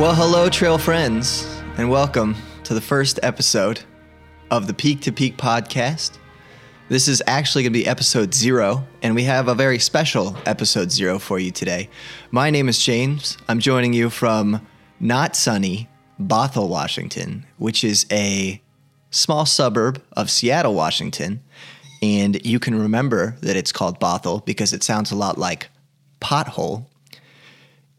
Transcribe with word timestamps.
Well, 0.00 0.14
hello, 0.14 0.48
trail 0.48 0.78
friends, 0.78 1.46
and 1.76 1.90
welcome 1.90 2.34
to 2.64 2.72
the 2.72 2.80
first 2.80 3.20
episode 3.22 3.82
of 4.50 4.66
the 4.66 4.72
Peak 4.72 5.02
to 5.02 5.12
Peak 5.12 5.36
podcast. 5.36 6.16
This 6.88 7.06
is 7.06 7.22
actually 7.26 7.64
going 7.64 7.74
to 7.74 7.78
be 7.80 7.86
episode 7.86 8.32
zero, 8.32 8.86
and 9.02 9.14
we 9.14 9.24
have 9.24 9.48
a 9.48 9.54
very 9.54 9.78
special 9.78 10.38
episode 10.46 10.90
zero 10.90 11.18
for 11.18 11.38
you 11.38 11.50
today. 11.50 11.90
My 12.30 12.48
name 12.48 12.66
is 12.70 12.82
James. 12.82 13.36
I'm 13.46 13.60
joining 13.60 13.92
you 13.92 14.08
from 14.08 14.66
not 15.00 15.36
sunny 15.36 15.86
Bothell, 16.18 16.70
Washington, 16.70 17.44
which 17.58 17.84
is 17.84 18.06
a 18.10 18.62
small 19.10 19.44
suburb 19.44 20.02
of 20.16 20.30
Seattle, 20.30 20.72
Washington. 20.72 21.42
And 22.00 22.42
you 22.46 22.58
can 22.58 22.74
remember 22.74 23.36
that 23.42 23.54
it's 23.54 23.70
called 23.70 24.00
Bothell 24.00 24.46
because 24.46 24.72
it 24.72 24.82
sounds 24.82 25.12
a 25.12 25.16
lot 25.16 25.36
like 25.36 25.68
pothole 26.22 26.86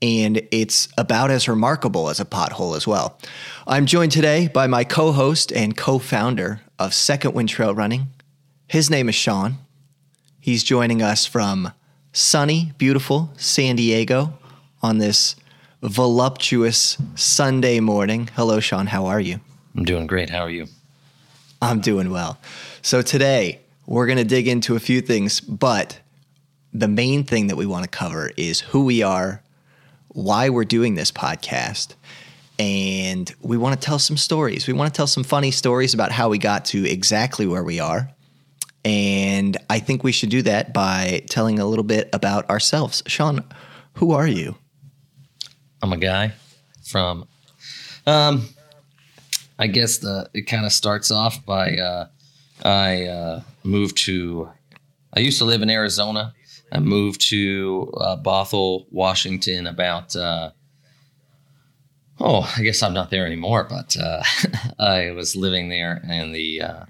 and 0.02 0.42
it's 0.52 0.88
about 0.98 1.32
as 1.32 1.48
remarkable 1.48 2.10
as 2.10 2.20
a 2.20 2.26
pothole 2.26 2.76
as 2.76 2.88
well. 2.88 3.20
I'm 3.68 3.86
joined 3.86 4.12
today 4.12 4.48
by 4.48 4.68
my 4.68 4.84
co 4.84 5.12
host 5.12 5.52
and 5.52 5.78
co 5.78 6.00
founder 6.00 6.62
of 6.80 6.94
Second 6.94 7.34
Wind 7.34 7.50
Trail 7.50 7.76
Running. 7.76 8.08
His 8.68 8.90
name 8.90 9.10
is 9.10 9.16
Sean. 9.16 9.58
He's 10.40 10.64
joining 10.64 11.02
us 11.02 11.26
from 11.26 11.72
sunny, 12.14 12.74
beautiful 12.78 13.32
San 13.38 13.76
Diego 13.76 14.34
on 14.82 14.98
this 14.98 15.36
voluptuous 15.84 16.98
Sunday 17.16 17.80
morning. 17.80 18.30
Hello, 18.36 18.60
Sean. 18.60 18.88
How 18.88 19.06
are 19.06 19.20
you? 19.20 19.40
I'm 19.76 19.86
doing 19.86 20.08
great. 20.08 20.30
How 20.30 20.42
are 20.42 20.50
you? 20.50 20.68
I'm 21.62 21.80
doing 21.80 22.10
well. 22.10 22.40
So, 22.82 23.02
today 23.02 23.62
we're 23.86 24.08
going 24.08 24.18
to 24.18 24.24
dig 24.24 24.48
into 24.48 24.76
a 24.76 24.80
few 24.80 25.02
things, 25.02 25.42
but 25.42 26.00
the 26.74 26.88
main 26.88 27.24
thing 27.24 27.48
that 27.48 27.56
we 27.56 27.66
want 27.66 27.84
to 27.84 27.90
cover 27.90 28.32
is 28.38 28.62
who 28.62 28.86
we 28.86 29.04
are, 29.04 29.44
why 30.14 30.50
we're 30.50 30.66
doing 30.66 30.96
this 30.96 31.12
podcast. 31.12 31.96
And 32.60 33.34
we 33.42 33.58
want 33.58 33.80
to 33.80 33.86
tell 33.86 34.00
some 34.00 34.18
stories. 34.18 34.68
We 34.68 34.74
want 34.74 34.94
to 34.94 34.96
tell 34.96 35.08
some 35.08 35.24
funny 35.24 35.52
stories 35.52 35.94
about 35.94 36.12
how 36.12 36.30
we 36.30 36.38
got 36.38 36.66
to 36.66 36.86
exactly 36.90 37.48
where 37.48 37.64
we 37.64 37.80
are. 37.80 38.10
And 38.84 39.58
I 39.70 39.80
think 39.80 40.04
we 40.04 40.12
should 40.12 40.30
do 40.30 40.42
that 40.44 40.74
by 40.74 41.24
telling 41.30 41.60
a 41.60 41.66
little 41.66 41.84
bit 41.84 42.10
about 42.14 42.50
ourselves. 42.50 43.04
Sean, 43.08 43.44
who 43.94 44.12
are 44.12 44.28
you? 44.28 44.56
I'm 45.82 45.94
a 45.94 45.98
guy 45.98 46.34
from, 46.84 47.28
um, 48.06 48.48
I 49.58 49.68
guess 49.68 50.00
the 50.00 50.30
it 50.34 50.44
kind 50.44 50.66
of 50.66 50.72
starts 50.72 51.12
off 51.12 51.46
by 51.46 51.78
uh, 51.78 52.08
I 52.64 53.06
uh, 53.06 53.42
moved 53.64 53.98
to. 54.06 54.50
I 55.14 55.20
used 55.20 55.40
to 55.40 55.46
live 55.46 55.62
in 55.62 55.70
Arizona. 55.70 56.34
I 56.72 56.80
moved 56.80 57.22
to 57.30 57.92
uh, 57.98 58.18
Bothell, 58.18 58.86
Washington, 58.92 59.68
about. 59.68 60.16
Uh, 60.16 60.52
oh, 62.20 62.52
I 62.58 62.62
guess 62.62 62.82
I'm 62.82 62.94
not 62.94 63.10
there 63.10 63.26
anymore, 63.26 63.68
but 63.70 63.98
uh, 63.98 64.24
I 64.80 65.12
was 65.12 65.36
living 65.36 65.70
there 65.70 66.02
in 66.10 66.32
the 66.32 66.62
uh, 66.62 66.86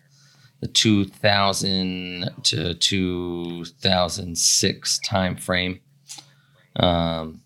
the 0.61 0.67
2000 0.67 2.29
to 2.43 2.73
2006 2.75 4.99
time 4.99 5.35
frame. 5.35 5.79
Um, 6.75 7.41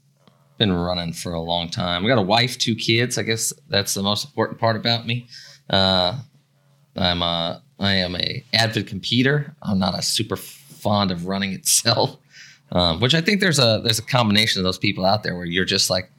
been 0.58 0.74
running 0.74 1.14
for 1.14 1.34
a 1.34 1.42
long 1.42 1.70
time. 1.70 2.06
I 2.06 2.08
got 2.08 2.18
a 2.18 2.22
wife, 2.22 2.58
two 2.58 2.76
kids. 2.76 3.18
I 3.18 3.24
guess 3.24 3.54
that's 3.68 3.94
the 3.94 4.04
most 4.04 4.26
important 4.26 4.60
part 4.60 4.76
about 4.76 5.06
me. 5.06 5.28
Uh, 5.70 6.20
I'm 6.96 7.22
a 7.22 7.62
I 7.80 7.96
am 7.96 8.16
a 8.16 8.44
avid 8.54 8.88
competitor. 8.88 9.56
I'm 9.62 9.80
not 9.80 9.98
a 9.98 10.02
super 10.02 10.38
fond 10.38 11.12
of 11.12 11.26
running 11.26 11.52
itself, 11.52 12.18
um, 12.72 13.00
which 13.00 13.14
I 13.14 13.22
think 13.22 13.42
there's 13.42 13.60
a 13.60 13.82
there's 13.84 14.00
a 14.00 14.04
combination 14.04 14.60
of 14.60 14.64
those 14.64 14.78
people 14.78 15.06
out 15.06 15.24
there 15.24 15.36
where 15.36 15.46
you're 15.46 15.66
just 15.66 15.90
like 15.90 16.10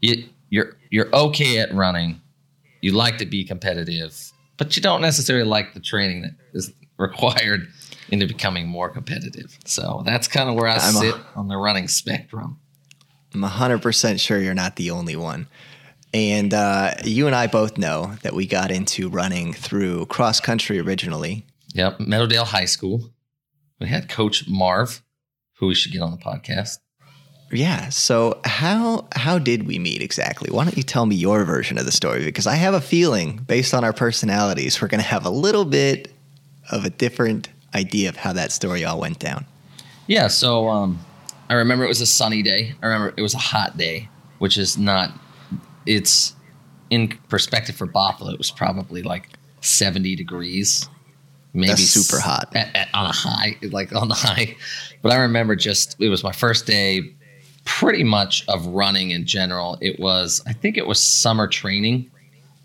you 0.00 0.24
you're 0.50 0.76
you're 0.90 1.14
okay 1.14 1.58
at 1.58 1.72
running, 1.74 2.20
you 2.80 2.92
like 2.92 3.18
to 3.18 3.26
be 3.26 3.44
competitive, 3.44 4.32
but 4.56 4.76
you 4.76 4.82
don't 4.82 5.00
necessarily 5.00 5.46
like 5.46 5.74
the 5.74 5.80
training 5.80 6.22
that 6.22 6.32
is 6.52 6.72
required 6.98 7.68
into 8.08 8.26
becoming 8.26 8.68
more 8.68 8.88
competitive. 8.88 9.58
So 9.64 10.02
that's 10.06 10.28
kind 10.28 10.48
of 10.48 10.54
where 10.54 10.68
I 10.68 10.74
I'm 10.74 10.94
sit 10.94 11.14
a- 11.14 11.24
on 11.34 11.48
the 11.48 11.56
running 11.56 11.88
spectrum. 11.88 12.58
I'm 13.34 13.42
100% 13.42 14.20
sure 14.20 14.38
you're 14.38 14.54
not 14.54 14.76
the 14.76 14.90
only 14.90 15.16
one. 15.16 15.46
And 16.14 16.54
uh, 16.54 16.94
you 17.04 17.26
and 17.26 17.34
I 17.34 17.48
both 17.48 17.76
know 17.76 18.14
that 18.22 18.32
we 18.32 18.46
got 18.46 18.70
into 18.70 19.10
running 19.10 19.52
through 19.52 20.06
cross 20.06 20.40
country 20.40 20.78
originally. 20.78 21.44
Yep, 21.74 21.98
Meadowdale 21.98 22.46
High 22.46 22.64
School. 22.64 23.10
We 23.80 23.88
had 23.88 24.08
Coach 24.08 24.48
Marv, 24.48 25.02
who 25.58 25.66
we 25.66 25.74
should 25.74 25.92
get 25.92 26.02
on 26.02 26.10
the 26.10 26.18
podcast. 26.18 26.78
Yeah. 27.52 27.90
So 27.90 28.40
how 28.44 29.06
how 29.14 29.38
did 29.38 29.66
we 29.66 29.78
meet 29.78 30.02
exactly? 30.02 30.50
Why 30.50 30.64
don't 30.64 30.76
you 30.76 30.82
tell 30.82 31.06
me 31.06 31.14
your 31.14 31.44
version 31.44 31.78
of 31.78 31.84
the 31.84 31.92
story? 31.92 32.24
Because 32.24 32.46
I 32.46 32.56
have 32.56 32.74
a 32.74 32.80
feeling, 32.80 33.36
based 33.46 33.72
on 33.72 33.84
our 33.84 33.92
personalities, 33.92 34.82
we're 34.82 34.88
going 34.88 35.00
to 35.00 35.06
have 35.06 35.24
a 35.24 35.30
little 35.30 35.64
bit 35.64 36.12
of 36.70 36.84
a 36.84 36.90
different 36.90 37.48
idea 37.74 38.08
of 38.08 38.16
how 38.16 38.32
that 38.32 38.50
story 38.50 38.84
all 38.84 38.98
went 38.98 39.20
down. 39.20 39.46
Yeah, 40.08 40.26
so 40.28 40.68
um, 40.68 40.98
I 41.48 41.54
remember 41.54 41.84
it 41.84 41.88
was 41.88 42.00
a 42.00 42.06
sunny 42.06 42.42
day. 42.42 42.74
I 42.82 42.86
remember 42.86 43.14
it 43.16 43.22
was 43.22 43.34
a 43.34 43.38
hot 43.38 43.76
day, 43.76 44.08
which 44.38 44.58
is 44.58 44.76
not. 44.76 45.12
It's 45.84 46.34
in 46.90 47.08
perspective 47.28 47.76
for 47.76 47.86
Bothell. 47.86 48.32
It 48.32 48.38
was 48.38 48.50
probably 48.50 49.02
like 49.02 49.30
seventy 49.60 50.16
degrees, 50.16 50.88
maybe 51.56 51.68
That's 51.70 51.82
super 51.88 52.20
hot. 52.20 52.54
at, 52.54 52.74
at- 52.76 52.88
on 52.94 53.06
a 53.06 53.12
high, 53.12 53.56
like 53.70 53.94
on 53.94 54.08
the 54.08 54.14
high. 54.14 54.56
But 55.02 55.12
I 55.12 55.16
remember 55.16 55.56
just 55.56 55.96
it 56.00 56.08
was 56.08 56.22
my 56.22 56.32
first 56.32 56.66
day, 56.66 57.00
pretty 57.64 58.04
much 58.04 58.44
of 58.48 58.66
running 58.66 59.10
in 59.10 59.24
general. 59.26 59.78
It 59.80 59.98
was 59.98 60.42
I 60.46 60.52
think 60.52 60.76
it 60.76 60.86
was 60.86 61.00
summer 61.00 61.46
training, 61.48 62.10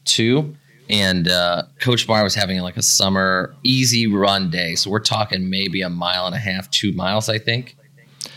too. 0.06 0.56
And 0.90 1.30
uh, 1.30 1.64
Coach 1.80 2.06
Marv 2.08 2.24
was 2.24 2.36
having 2.36 2.60
like 2.60 2.76
a 2.76 2.82
summer 2.82 3.56
easy 3.64 4.08
run 4.08 4.50
day. 4.50 4.76
So 4.76 4.90
we're 4.90 5.00
talking 5.00 5.50
maybe 5.50 5.82
a 5.82 5.90
mile 5.90 6.26
and 6.26 6.36
a 6.36 6.40
half, 6.40 6.70
two 6.70 6.92
miles, 6.92 7.30
I 7.30 7.38
think. 7.38 7.78
It 8.26 8.32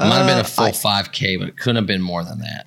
might 0.00 0.16
have 0.16 0.26
been 0.26 0.38
Uh, 0.38 0.40
a 0.40 0.44
full 0.44 0.64
I- 0.66 0.70
5K, 0.72 1.38
but 1.38 1.48
it 1.48 1.56
couldn't 1.56 1.76
have 1.76 1.86
been 1.86 2.02
more 2.02 2.24
than 2.24 2.40
that. 2.40 2.66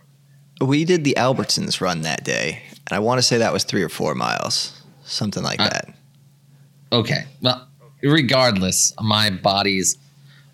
We 0.61 0.85
did 0.85 1.03
the 1.03 1.13
Albertsons 1.17 1.81
run 1.81 2.01
that 2.03 2.23
day, 2.23 2.63
and 2.89 2.95
I 2.95 2.99
want 2.99 3.17
to 3.19 3.21
say 3.21 3.37
that 3.37 3.51
was 3.53 3.63
three 3.65 3.83
or 3.83 3.89
four 3.89 4.15
miles, 4.15 4.81
something 5.03 5.43
like 5.43 5.59
Uh, 5.59 5.69
that. 5.69 5.93
Okay. 6.91 7.25
Well, 7.41 7.67
regardless, 8.01 8.93
my 9.01 9.29
body's 9.29 9.97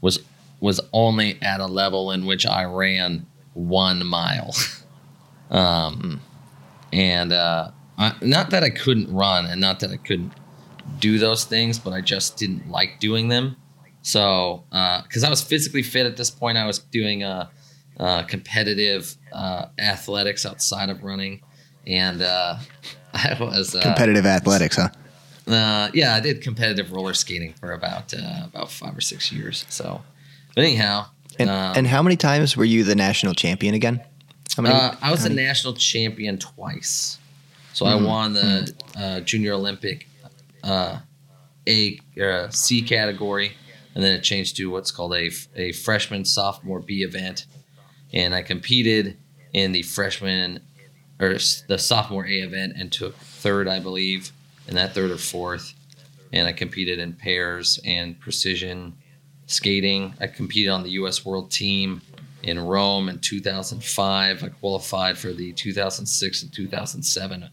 was 0.02 0.20
was 0.60 0.80
only 0.94 1.38
at 1.42 1.60
a 1.60 1.66
level 1.66 2.12
in 2.12 2.26
which 2.26 2.46
I 2.46 2.64
ran 2.64 3.26
one 3.54 4.06
mile. 4.06 4.56
um, 5.52 6.22
and 6.92 7.34
uh, 7.34 7.72
I, 7.98 8.16
not 8.22 8.52
that 8.52 8.64
I 8.64 8.70
couldn't 8.70 9.14
run, 9.14 9.46
and 9.46 9.60
not 9.60 9.80
that 9.82 9.92
I 9.92 9.98
couldn't 9.98 10.32
do 11.00 11.20
those 11.20 11.44
things, 11.46 11.80
but 11.80 11.92
I 11.92 12.02
just 12.02 12.38
didn't 12.38 12.70
like 12.70 13.00
doing 13.00 13.28
them. 13.28 13.58
So, 14.04 14.64
because 14.70 15.24
I 15.24 15.30
was 15.30 15.42
physically 15.42 15.84
fit 15.84 16.06
at 16.06 16.18
this 16.18 16.30
point, 16.30 16.58
I 16.58 16.66
was 16.66 16.80
doing 16.80 17.24
uh, 17.24 17.50
uh, 18.00 18.24
competitive 18.24 19.16
uh, 19.32 19.68
athletics 19.80 20.46
outside 20.46 20.90
of 20.90 21.04
running, 21.04 21.42
and 21.88 22.22
uh, 22.22 22.58
I 23.14 23.38
was 23.40 23.76
uh, 23.76 23.82
Competitive 23.82 24.26
athletics, 24.26 24.76
huh? 24.76 24.90
Uh, 25.48 25.90
yeah, 25.94 26.16
I 26.16 26.20
did 26.20 26.42
competitive 26.42 26.92
roller 26.92 27.14
skating 27.14 27.54
for 27.54 27.74
about 27.74 28.14
uh, 28.14 28.46
about 28.46 28.72
five 28.72 28.98
or 28.98 29.02
six 29.02 29.32
years. 29.32 29.66
So, 29.70 30.02
but 30.56 30.64
anyhow, 30.64 31.08
And, 31.40 31.50
um, 31.50 31.74
and 31.78 31.88
how 31.88 32.02
many 32.02 32.16
times 32.16 32.56
were 32.56 32.66
you 32.66 32.84
the 32.84 32.96
national 32.96 33.34
champion 33.34 33.74
again? 33.74 34.02
How 34.56 34.64
many? 34.64 34.76
uh, 34.76 34.96
I 35.02 35.12
was 35.12 35.26
a 35.26 35.30
national 35.30 35.74
champion 35.74 36.38
twice. 36.38 37.18
So 37.74 37.86
Mm-hmm. 37.86 38.06
I 38.06 38.08
won 38.08 38.34
the 38.34 38.74
uh, 38.96 39.20
junior 39.22 39.54
Olympic 39.54 40.08
uh, 40.64 41.00
A 41.68 42.00
uh, 42.22 42.50
C 42.50 42.82
category, 42.84 43.54
and 43.96 44.04
then 44.04 44.14
it 44.14 44.22
changed 44.22 44.56
to 44.58 44.70
what's 44.70 44.92
called 44.92 45.14
a 45.16 45.32
a 45.56 45.72
freshman 45.72 46.24
sophomore 46.24 46.80
B 46.80 47.02
event, 47.02 47.48
and 48.14 48.36
I 48.36 48.44
competed 48.44 49.18
in 49.54 49.72
the 49.72 49.82
freshman 49.82 50.60
or 51.20 51.34
the 51.68 51.78
sophomore 51.78 52.26
A 52.28 52.40
event 52.42 52.74
and 52.78 52.92
took 52.92 53.16
third, 53.18 53.68
I 53.68 53.80
believe, 53.80 54.32
in 54.68 54.76
that 54.76 54.94
third 54.94 55.12
or 55.12 55.18
fourth, 55.18 55.74
and 56.32 56.48
I 56.48 56.54
competed 56.54 57.00
in 57.00 57.14
pairs 57.14 57.80
and 57.86 58.20
precision 58.20 58.94
skating. 59.46 60.14
I 60.20 60.28
competed 60.28 60.72
on 60.72 60.84
the 60.84 60.92
U.S. 60.92 61.26
World 61.26 61.52
Team 61.52 62.02
in 62.42 62.60
Rome 62.60 63.10
in 63.10 63.20
2005. 63.20 64.44
I 64.44 64.48
qualified 64.50 65.18
for 65.18 65.34
the 65.34 65.54
2006 65.54 66.44
and 66.44 66.54
2007 66.54 67.50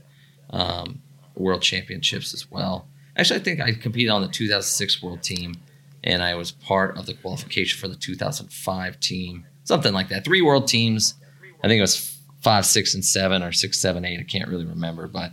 um, 0.50 1.02
World 1.34 1.62
Championships 1.62 2.34
as 2.34 2.50
well. 2.50 2.88
Actually, 3.16 3.40
I 3.40 3.42
think 3.42 3.60
I 3.60 3.72
competed 3.72 4.10
on 4.10 4.22
the 4.22 4.28
2006 4.28 5.02
World 5.02 5.22
Team, 5.22 5.54
and 6.02 6.22
I 6.22 6.34
was 6.34 6.50
part 6.50 6.96
of 6.96 7.06
the 7.06 7.14
qualification 7.14 7.78
for 7.78 7.88
the 7.88 7.96
2005 7.96 9.00
team, 9.00 9.46
something 9.64 9.92
like 9.92 10.08
that. 10.08 10.24
Three 10.24 10.42
World 10.42 10.68
Teams. 10.68 11.14
I 11.62 11.68
think 11.68 11.78
it 11.78 11.82
was 11.82 12.18
five, 12.40 12.64
six, 12.64 12.94
and 12.94 13.04
seven, 13.04 13.42
or 13.42 13.52
six, 13.52 13.78
seven, 13.78 14.04
eight. 14.04 14.20
I 14.20 14.24
can't 14.24 14.48
really 14.48 14.64
remember, 14.64 15.06
but 15.06 15.32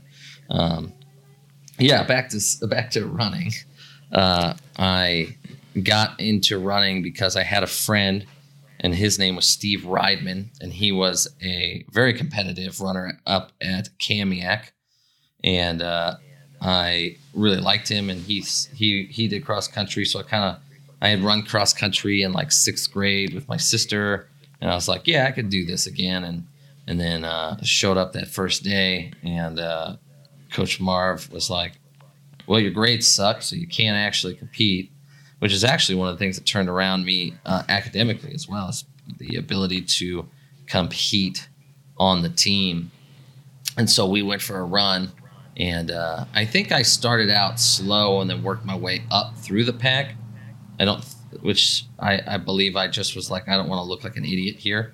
um, 0.50 0.94
yeah, 1.80 2.04
back 2.04 2.30
to 2.30 2.68
back 2.68 2.92
to 2.92 3.06
running. 3.06 3.52
Uh, 4.12 4.56
I 4.78 5.36
got 5.84 6.20
into 6.20 6.58
running 6.58 7.04
because 7.04 7.36
I 7.36 7.44
had 7.44 7.64
a 7.64 7.68
friend 7.68 8.26
and 8.80 8.94
his 8.94 9.18
name 9.18 9.36
was 9.36 9.46
Steve 9.46 9.86
Riedman, 9.86 10.52
and 10.62 10.72
he 10.74 10.92
was 10.92 11.28
a 11.42 11.84
very 11.92 12.14
competitive 12.14 12.80
runner 12.80 13.20
up 13.26 13.52
at 13.62 13.90
Kamiak, 14.00 14.72
and 15.44 15.82
uh, 15.82 16.16
I 16.62 17.18
really 17.34 17.58
liked 17.58 17.88
him, 17.88 18.10
and 18.10 18.22
he's 18.22 18.70
he 18.76 19.06
he 19.06 19.28
did 19.28 19.46
cross 19.46 19.68
country, 19.68 20.06
so 20.06 20.20
I 20.20 20.24
kind 20.24 20.44
of 20.44 20.62
I 21.02 21.10
had 21.10 21.22
run 21.22 21.44
cross 21.44 21.74
country 21.74 22.22
in 22.22 22.34
like 22.34 22.52
sixth 22.52 22.92
grade 22.92 23.34
with 23.34 23.48
my 23.48 23.58
sister, 23.58 24.30
and 24.62 24.70
I 24.70 24.76
was 24.76 24.88
like, 24.88 25.08
yeah, 25.08 25.26
I 25.26 25.32
could 25.32 25.50
do 25.50 25.66
this 25.66 25.88
again, 25.88 26.24
and 26.24 26.46
and 26.88 27.00
then 27.00 27.24
uh, 27.24 27.58
showed 27.64 27.98
up 27.98 28.14
that 28.14 28.28
first 28.28 28.64
day, 28.64 29.12
and 29.24 29.60
uh, 29.60 29.98
Coach 30.52 30.80
Marv 30.80 31.32
was 31.32 31.50
like, 31.50 31.74
well, 32.48 32.60
your 32.60 32.72
grades 32.72 33.08
suck, 33.08 33.42
so 33.42 33.56
you 33.56 33.68
can't 33.68 33.98
actually 33.98 34.36
compete, 34.36 34.92
which 35.40 35.52
is 35.52 35.64
actually 35.64 35.96
one 35.96 36.08
of 36.08 36.16
the 36.16 36.20
things 36.20 36.38
that 36.38 36.46
turned 36.46 36.70
around 36.70 37.04
me 37.06 37.36
uh, 37.46 37.64
academically 37.68 38.34
as 38.34 38.48
well 38.48 38.70
as 38.70 38.86
the 39.18 39.36
ability 39.36 39.82
to 39.82 40.28
compete 40.66 41.50
on 41.98 42.22
the 42.22 42.30
team. 42.30 42.92
And 43.78 43.90
so 43.90 44.08
we 44.08 44.24
went 44.24 44.42
for 44.42 44.58
a 44.60 44.64
run, 44.64 45.12
and 45.58 45.92
uh, 45.92 46.26
I 46.34 46.46
think 46.46 46.72
I 46.72 46.82
started 46.82 47.30
out 47.30 47.60
slow 47.60 48.22
and 48.22 48.30
then 48.30 48.44
worked 48.44 48.66
my 48.66 48.76
way 48.76 49.04
up 49.12 49.38
through 49.38 49.66
the 49.66 49.74
pack. 49.74 50.16
I 50.80 50.86
don't, 50.86 51.04
which 51.42 51.86
I, 52.00 52.22
I 52.26 52.38
believe 52.38 52.76
I 52.76 52.88
just 52.88 53.16
was 53.16 53.30
like, 53.30 53.48
I 53.48 53.56
don't 53.56 53.68
want 53.68 53.80
to 53.80 53.84
look 53.84 54.04
like 54.04 54.16
an 54.18 54.24
idiot 54.24 54.58
here. 54.58 54.94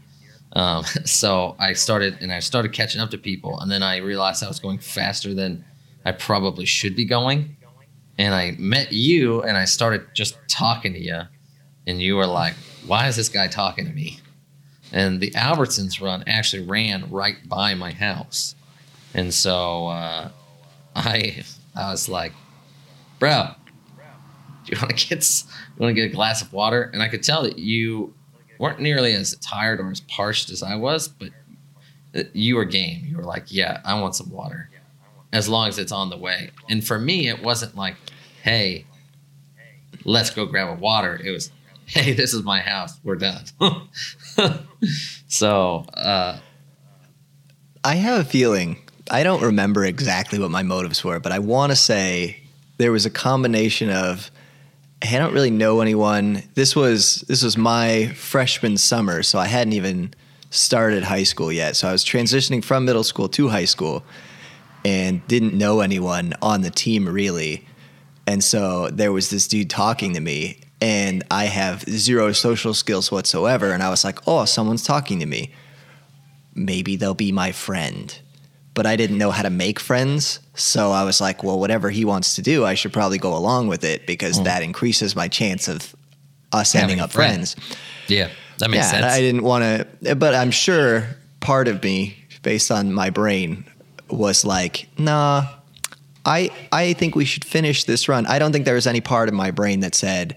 Um, 0.53 0.83
so 1.05 1.55
I 1.59 1.73
started 1.73 2.17
and 2.21 2.31
I 2.31 2.39
started 2.39 2.73
catching 2.73 3.01
up 3.01 3.11
to 3.11 3.17
people, 3.17 3.59
and 3.59 3.71
then 3.71 3.83
I 3.83 3.97
realized 3.97 4.44
I 4.44 4.47
was 4.47 4.59
going 4.59 4.79
faster 4.79 5.33
than 5.33 5.65
I 6.05 6.11
probably 6.11 6.65
should 6.65 6.95
be 6.95 7.05
going. 7.05 7.57
And 8.17 8.35
I 8.35 8.55
met 8.59 8.94
you, 8.94 9.41
and 9.41 9.57
I 9.57 9.65
started 9.65 10.05
just 10.13 10.38
talking 10.47 10.94
to 10.94 11.00
you, 11.00 11.21
and 11.88 12.00
you 12.00 12.15
were 12.15 12.27
like, 12.27 12.53
"Why 12.85 13.07
is 13.07 13.15
this 13.15 13.29
guy 13.29 13.47
talking 13.47 13.85
to 13.85 13.91
me?" 13.91 14.19
And 14.91 15.19
the 15.19 15.31
Albertsons 15.31 16.00
run 16.00 16.23
actually 16.27 16.63
ran 16.63 17.09
right 17.09 17.38
by 17.49 17.73
my 17.73 17.91
house, 17.91 18.53
and 19.15 19.33
so 19.33 19.88
uh, 19.88 20.29
I 20.95 21.44
I 21.75 21.89
was 21.89 22.07
like, 22.07 22.33
"Bro, 23.17 23.56
do 24.65 24.75
you 24.75 24.77
want 24.79 24.95
to 24.95 25.07
get 25.07 25.44
you 25.44 25.79
want 25.79 25.95
to 25.95 25.99
get 25.99 26.11
a 26.11 26.13
glass 26.13 26.44
of 26.44 26.53
water?" 26.53 26.91
And 26.94 27.01
I 27.01 27.07
could 27.07 27.23
tell 27.23 27.41
that 27.44 27.57
you 27.57 28.13
weren't 28.59 28.79
nearly 28.79 29.13
as 29.13 29.35
tired 29.38 29.79
or 29.79 29.89
as 29.91 30.01
parched 30.01 30.50
as 30.50 30.63
I 30.63 30.75
was, 30.75 31.07
but 31.07 31.29
you 32.33 32.55
were 32.55 32.65
game. 32.65 33.05
You 33.05 33.17
were 33.17 33.23
like, 33.23 33.45
"Yeah, 33.51 33.81
I 33.83 34.00
want 34.00 34.15
some 34.15 34.29
water." 34.29 34.69
As 35.31 35.50
long 35.50 35.67
as 35.67 35.79
it's 35.79 35.91
on 35.91 36.09
the 36.11 36.17
way. 36.17 36.51
And 36.69 36.85
for 36.85 37.00
me, 37.00 37.27
it 37.27 37.41
wasn't 37.41 37.75
like, 37.75 37.95
"Hey, 38.44 38.85
let's 40.05 40.29
go 40.29 40.45
grab 40.45 40.69
a 40.69 40.79
water." 40.79 41.19
It 41.23 41.31
was, 41.31 41.51
"Hey, 41.85 42.13
this 42.13 42.33
is 42.33 42.44
my 42.44 42.59
house. 42.59 43.00
We're 43.03 43.15
done." 43.15 43.45
so, 45.27 45.85
uh, 45.94 46.39
I 47.83 47.95
have 47.95 48.21
a 48.21 48.23
feeling 48.23 48.77
I 49.11 49.23
don't 49.23 49.41
remember 49.41 49.85
exactly 49.85 50.39
what 50.39 50.51
my 50.51 50.63
motives 50.63 51.03
were, 51.03 51.19
but 51.19 51.31
I 51.31 51.39
want 51.39 51.71
to 51.71 51.75
say 51.75 52.41
there 52.77 52.91
was 52.91 53.06
a 53.06 53.09
combination 53.09 53.89
of 53.89 54.31
hey, 55.03 55.17
I 55.17 55.19
don't 55.19 55.33
really 55.33 55.51
know 55.51 55.81
anyone. 55.81 56.44
This 56.55 56.75
was 56.75 57.25
this 57.27 57.44
was 57.44 57.57
my 57.57 58.07
freshman 58.15 58.77
summer, 58.77 59.21
so 59.21 59.38
I 59.38 59.47
hadn't 59.47 59.73
even 59.73 60.13
started 60.50 61.03
high 61.03 61.23
school 61.23 61.51
yet. 61.51 61.75
So 61.75 61.89
I 61.89 61.91
was 61.91 62.05
transitioning 62.05 62.63
from 62.63 62.85
middle 62.85 63.03
school 63.03 63.27
to 63.29 63.50
high 63.50 63.65
school 63.65 64.03
and 64.85 65.25
didn't 65.27 65.53
know 65.53 65.81
anyone 65.81 66.33
on 66.41 66.61
the 66.61 66.69
team 66.69 67.07
really. 67.07 67.67
And 68.27 68.44
so 68.44 68.89
there 68.89 69.11
was 69.11 69.29
this 69.29 69.47
dude 69.47 69.69
talking 69.69 70.13
to 70.13 70.21
me 70.21 70.61
and 70.79 71.23
I 71.31 71.45
have 71.45 71.81
zero 71.83 72.31
social 72.31 72.73
skills 72.73 73.11
whatsoever 73.11 73.71
and 73.71 73.83
I 73.83 73.89
was 73.89 74.03
like, 74.03 74.19
"Oh, 74.27 74.45
someone's 74.45 74.83
talking 74.83 75.19
to 75.19 75.25
me. 75.25 75.51
Maybe 76.56 76.95
they'll 76.95 77.13
be 77.13 77.31
my 77.31 77.51
friend." 77.51 78.17
But 78.73 78.85
I 78.87 78.95
didn't 78.95 79.17
know 79.19 79.29
how 79.31 79.43
to 79.43 79.49
make 79.51 79.79
friends. 79.79 80.39
So 80.55 80.91
I 80.91 81.03
was 81.03 81.21
like, 81.21 81.43
well, 81.43 81.59
whatever 81.59 81.89
he 81.91 82.05
wants 82.05 82.35
to 82.35 82.41
do, 82.41 82.65
I 82.65 82.73
should 82.73 82.91
probably 82.93 83.19
go 83.19 83.35
along 83.35 83.67
with 83.67 83.83
it 83.83 84.07
because 84.07 84.39
Mm. 84.39 84.45
that 84.45 84.63
increases 84.63 85.15
my 85.15 85.27
chance 85.27 85.67
of 85.67 85.95
us 86.51 86.73
Having 86.73 86.83
ending 86.83 86.99
up 87.03 87.11
friend. 87.11 87.33
friends. 87.47 87.55
yeah, 88.07 88.29
that 88.59 88.69
makes 88.71 88.85
yeah, 88.85 88.91
sense. 88.91 89.05
I 89.05 89.19
didn't 89.21 89.43
want 89.43 89.63
to, 90.03 90.15
but 90.15 90.33
I'm 90.35 90.51
sure 90.51 91.07
part 91.39 91.67
of 91.67 91.83
me, 91.83 92.15
based 92.41 92.71
on 92.71 92.91
my 92.93 93.09
brain, 93.11 93.65
was 94.09 94.43
like, 94.45 94.87
nah, 94.97 95.45
I 96.25 96.49
I 96.71 96.93
think 96.93 97.15
we 97.15 97.25
should 97.25 97.45
finish 97.45 97.83
this 97.83 98.07
run. 98.07 98.25
I 98.25 98.39
don't 98.39 98.51
think 98.53 98.65
there 98.65 98.75
was 98.75 98.87
any 98.87 99.01
part 99.01 99.27
of 99.29 99.35
my 99.35 99.51
brain 99.51 99.81
that 99.81 99.93
said 99.95 100.35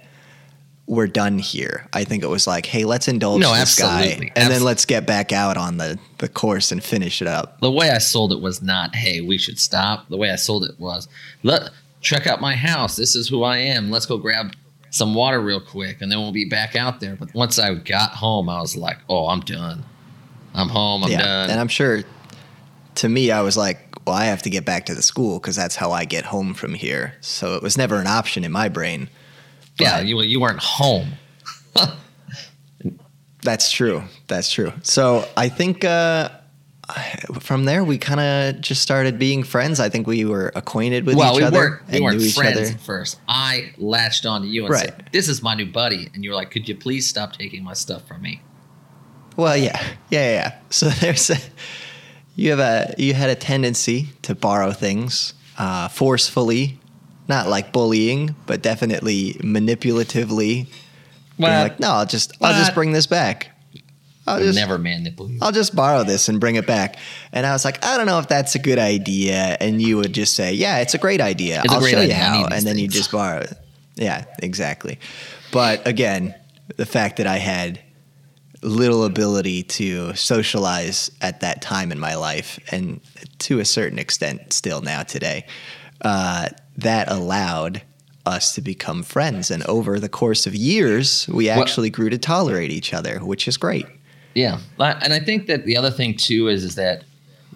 we're 0.86 1.06
done 1.08 1.38
here. 1.38 1.88
I 1.92 2.04
think 2.04 2.22
it 2.22 2.28
was 2.28 2.46
like, 2.46 2.66
hey, 2.66 2.84
let's 2.84 3.08
indulge 3.08 3.40
No, 3.42 3.52
this 3.54 3.78
guy, 3.78 4.02
absolutely. 4.04 4.32
and 4.36 4.50
then 4.50 4.62
let's 4.62 4.84
get 4.84 5.06
back 5.06 5.32
out 5.32 5.56
on 5.56 5.78
the 5.78 5.98
the 6.18 6.28
course 6.28 6.70
and 6.72 6.82
finish 6.82 7.20
it 7.20 7.28
up. 7.28 7.60
the 7.60 7.70
way 7.70 7.90
I 7.90 7.98
sold 7.98 8.32
it 8.32 8.40
was 8.40 8.62
not, 8.62 8.94
hey, 8.94 9.20
we 9.20 9.36
should 9.38 9.58
stop. 9.58 10.08
The 10.08 10.16
way 10.16 10.30
I 10.30 10.36
sold 10.36 10.64
it 10.64 10.78
was, 10.78 11.08
let 11.42 11.70
check 12.00 12.26
out 12.26 12.40
my 12.40 12.54
house. 12.54 12.94
This 12.96 13.16
is 13.16 13.28
who 13.28 13.42
I 13.42 13.58
am. 13.58 13.90
Let's 13.90 14.06
go 14.06 14.16
grab 14.16 14.52
some 14.90 15.12
water 15.14 15.40
real 15.40 15.60
quick, 15.60 16.00
and 16.00 16.10
then 16.10 16.20
we'll 16.20 16.32
be 16.32 16.48
back 16.48 16.76
out 16.76 17.00
there. 17.00 17.16
But 17.16 17.34
once 17.34 17.58
I 17.58 17.74
got 17.74 18.12
home, 18.12 18.48
I 18.48 18.60
was 18.60 18.76
like, 18.76 18.98
oh, 19.08 19.26
I'm 19.26 19.40
done. 19.40 19.84
I'm 20.54 20.68
home. 20.68 21.04
I'm 21.04 21.10
yeah, 21.10 21.18
done. 21.22 21.50
and 21.50 21.60
I'm 21.60 21.68
sure. 21.68 22.02
To 22.96 23.08
me, 23.08 23.30
I 23.30 23.42
was 23.42 23.56
like, 23.58 23.78
well, 24.06 24.14
I 24.16 24.26
have 24.26 24.42
to 24.42 24.50
get 24.50 24.64
back 24.64 24.86
to 24.86 24.94
the 24.94 25.02
school 25.02 25.38
because 25.38 25.56
that's 25.56 25.76
how 25.76 25.90
I 25.92 26.04
get 26.06 26.24
home 26.26 26.54
from 26.54 26.72
here. 26.74 27.14
So 27.20 27.56
it 27.56 27.62
was 27.62 27.76
never 27.76 27.96
an 28.00 28.06
option 28.06 28.44
in 28.44 28.52
my 28.52 28.68
brain. 28.68 29.10
Yeah, 29.78 30.00
you 30.00 30.20
you 30.22 30.40
weren't 30.40 30.60
home. 30.60 31.12
That's 33.42 33.70
true. 33.70 34.02
That's 34.26 34.50
true. 34.50 34.72
So 34.82 35.28
I 35.36 35.48
think 35.48 35.84
uh, 35.84 36.30
from 37.40 37.64
there 37.64 37.84
we 37.84 37.96
kind 37.98 38.20
of 38.20 38.60
just 38.60 38.82
started 38.82 39.18
being 39.18 39.44
friends. 39.44 39.78
I 39.78 39.88
think 39.88 40.06
we 40.06 40.24
were 40.24 40.50
acquainted 40.54 41.06
with 41.06 41.16
well, 41.16 41.32
each 41.34 41.38
we 41.38 41.42
other 41.44 41.58
weren't 41.58 41.88
we 41.90 42.00
weren't 42.00 42.20
each 42.22 42.34
friends 42.34 42.58
other. 42.58 42.68
at 42.70 42.80
first. 42.80 43.20
I 43.28 43.72
latched 43.78 44.26
on 44.26 44.42
to 44.42 44.48
you 44.48 44.62
and 44.64 44.72
Right. 44.72 44.86
said, 44.86 45.08
"This 45.12 45.28
is 45.28 45.42
my 45.42 45.54
new 45.54 45.66
buddy," 45.66 46.08
and 46.14 46.24
you 46.24 46.30
were 46.30 46.36
like, 46.36 46.50
"Could 46.50 46.68
you 46.68 46.74
please 46.74 47.06
stop 47.06 47.34
taking 47.34 47.62
my 47.62 47.74
stuff 47.74 48.06
from 48.08 48.22
me?" 48.22 48.40
Well, 49.36 49.56
yeah, 49.56 49.80
yeah, 50.10 50.20
yeah. 50.20 50.32
yeah. 50.32 50.52
So 50.70 50.88
there's 50.88 51.30
a, 51.30 51.36
you 52.34 52.50
have 52.50 52.58
a 52.60 52.94
you 52.98 53.14
had 53.14 53.30
a 53.30 53.36
tendency 53.36 54.08
to 54.22 54.34
borrow 54.34 54.72
things 54.72 55.34
uh, 55.58 55.86
forcefully, 55.88 56.80
not 57.28 57.48
like 57.48 57.72
bullying, 57.72 58.34
but 58.46 58.62
definitely 58.62 59.34
manipulatively. 59.34 60.68
Well, 61.38 61.64
like, 61.64 61.80
no, 61.80 61.90
I'll 61.90 62.06
just 62.06 62.32
I'll 62.40 62.54
just 62.54 62.74
bring 62.74 62.92
this 62.92 63.06
back. 63.06 63.50
I'll 64.26 64.40
just 64.40 64.58
never 64.58 64.76
manipulate. 64.78 65.40
I'll 65.40 65.52
just 65.52 65.76
borrow 65.76 66.02
this 66.02 66.28
and 66.28 66.40
bring 66.40 66.56
it 66.56 66.66
back. 66.66 66.96
And 67.32 67.46
I 67.46 67.52
was 67.52 67.64
like, 67.64 67.84
I 67.84 67.96
don't 67.96 68.06
know 68.06 68.18
if 68.18 68.26
that's 68.26 68.56
a 68.56 68.58
good 68.58 68.78
idea. 68.78 69.56
And 69.60 69.80
you 69.80 69.98
would 69.98 70.12
just 70.12 70.34
say, 70.34 70.52
Yeah, 70.52 70.78
it's 70.78 70.94
a 70.94 70.98
great 70.98 71.20
idea. 71.20 71.62
It's 71.64 71.72
a 71.72 71.76
I'll 71.76 71.80
great 71.80 71.92
show 71.92 71.98
idea. 72.00 72.16
you 72.16 72.20
how. 72.22 72.38
need 72.38 72.46
these 72.50 72.58
And 72.58 72.66
then 72.66 72.78
you 72.78 72.88
just 72.88 73.12
borrow 73.12 73.40
it. 73.40 73.52
Yeah, 73.94 74.24
exactly. 74.42 74.98
But 75.52 75.86
again, 75.86 76.34
the 76.76 76.86
fact 76.86 77.18
that 77.18 77.28
I 77.28 77.36
had 77.36 77.80
little 78.62 79.04
ability 79.04 79.62
to 79.62 80.12
socialize 80.14 81.10
at 81.20 81.40
that 81.42 81.62
time 81.62 81.92
in 81.92 82.00
my 82.00 82.16
life, 82.16 82.58
and 82.72 83.00
to 83.40 83.60
a 83.60 83.64
certain 83.64 83.98
extent 83.98 84.52
still 84.52 84.80
now 84.80 85.04
today, 85.04 85.46
uh, 86.00 86.48
that 86.76 87.10
allowed 87.10 87.82
us 88.24 88.54
to 88.54 88.60
become 88.60 89.02
friends. 89.02 89.50
And 89.50 89.62
over 89.64 90.00
the 90.00 90.08
course 90.08 90.46
of 90.46 90.54
years, 90.54 91.28
we 91.28 91.48
actually 91.48 91.90
grew 91.90 92.10
to 92.10 92.18
tolerate 92.18 92.70
each 92.70 92.92
other, 92.92 93.18
which 93.20 93.46
is 93.46 93.56
great. 93.56 93.86
Yeah, 94.34 94.58
and 94.78 95.12
I 95.12 95.20
think 95.20 95.46
that 95.46 95.64
the 95.64 95.76
other 95.76 95.90
thing 95.90 96.14
too 96.14 96.48
is 96.48 96.62
is 96.62 96.74
that 96.74 97.04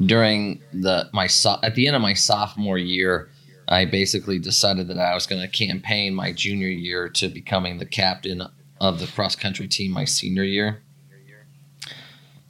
during 0.06 0.60
the 0.72 1.10
my 1.12 1.26
so- 1.26 1.58
at 1.62 1.74
the 1.74 1.86
end 1.86 1.96
of 1.96 2.00
my 2.00 2.14
sophomore 2.14 2.78
year, 2.78 3.28
I 3.68 3.84
basically 3.84 4.38
decided 4.38 4.88
that 4.88 4.98
I 4.98 5.14
was 5.14 5.26
going 5.26 5.42
to 5.42 5.48
campaign 5.48 6.14
my 6.14 6.32
junior 6.32 6.68
year 6.68 7.08
to 7.10 7.28
becoming 7.28 7.78
the 7.78 7.84
captain 7.84 8.42
of 8.80 8.98
the 8.98 9.06
cross 9.06 9.36
country 9.36 9.68
team 9.68 9.92
my 9.92 10.06
senior 10.06 10.44
year. 10.44 10.82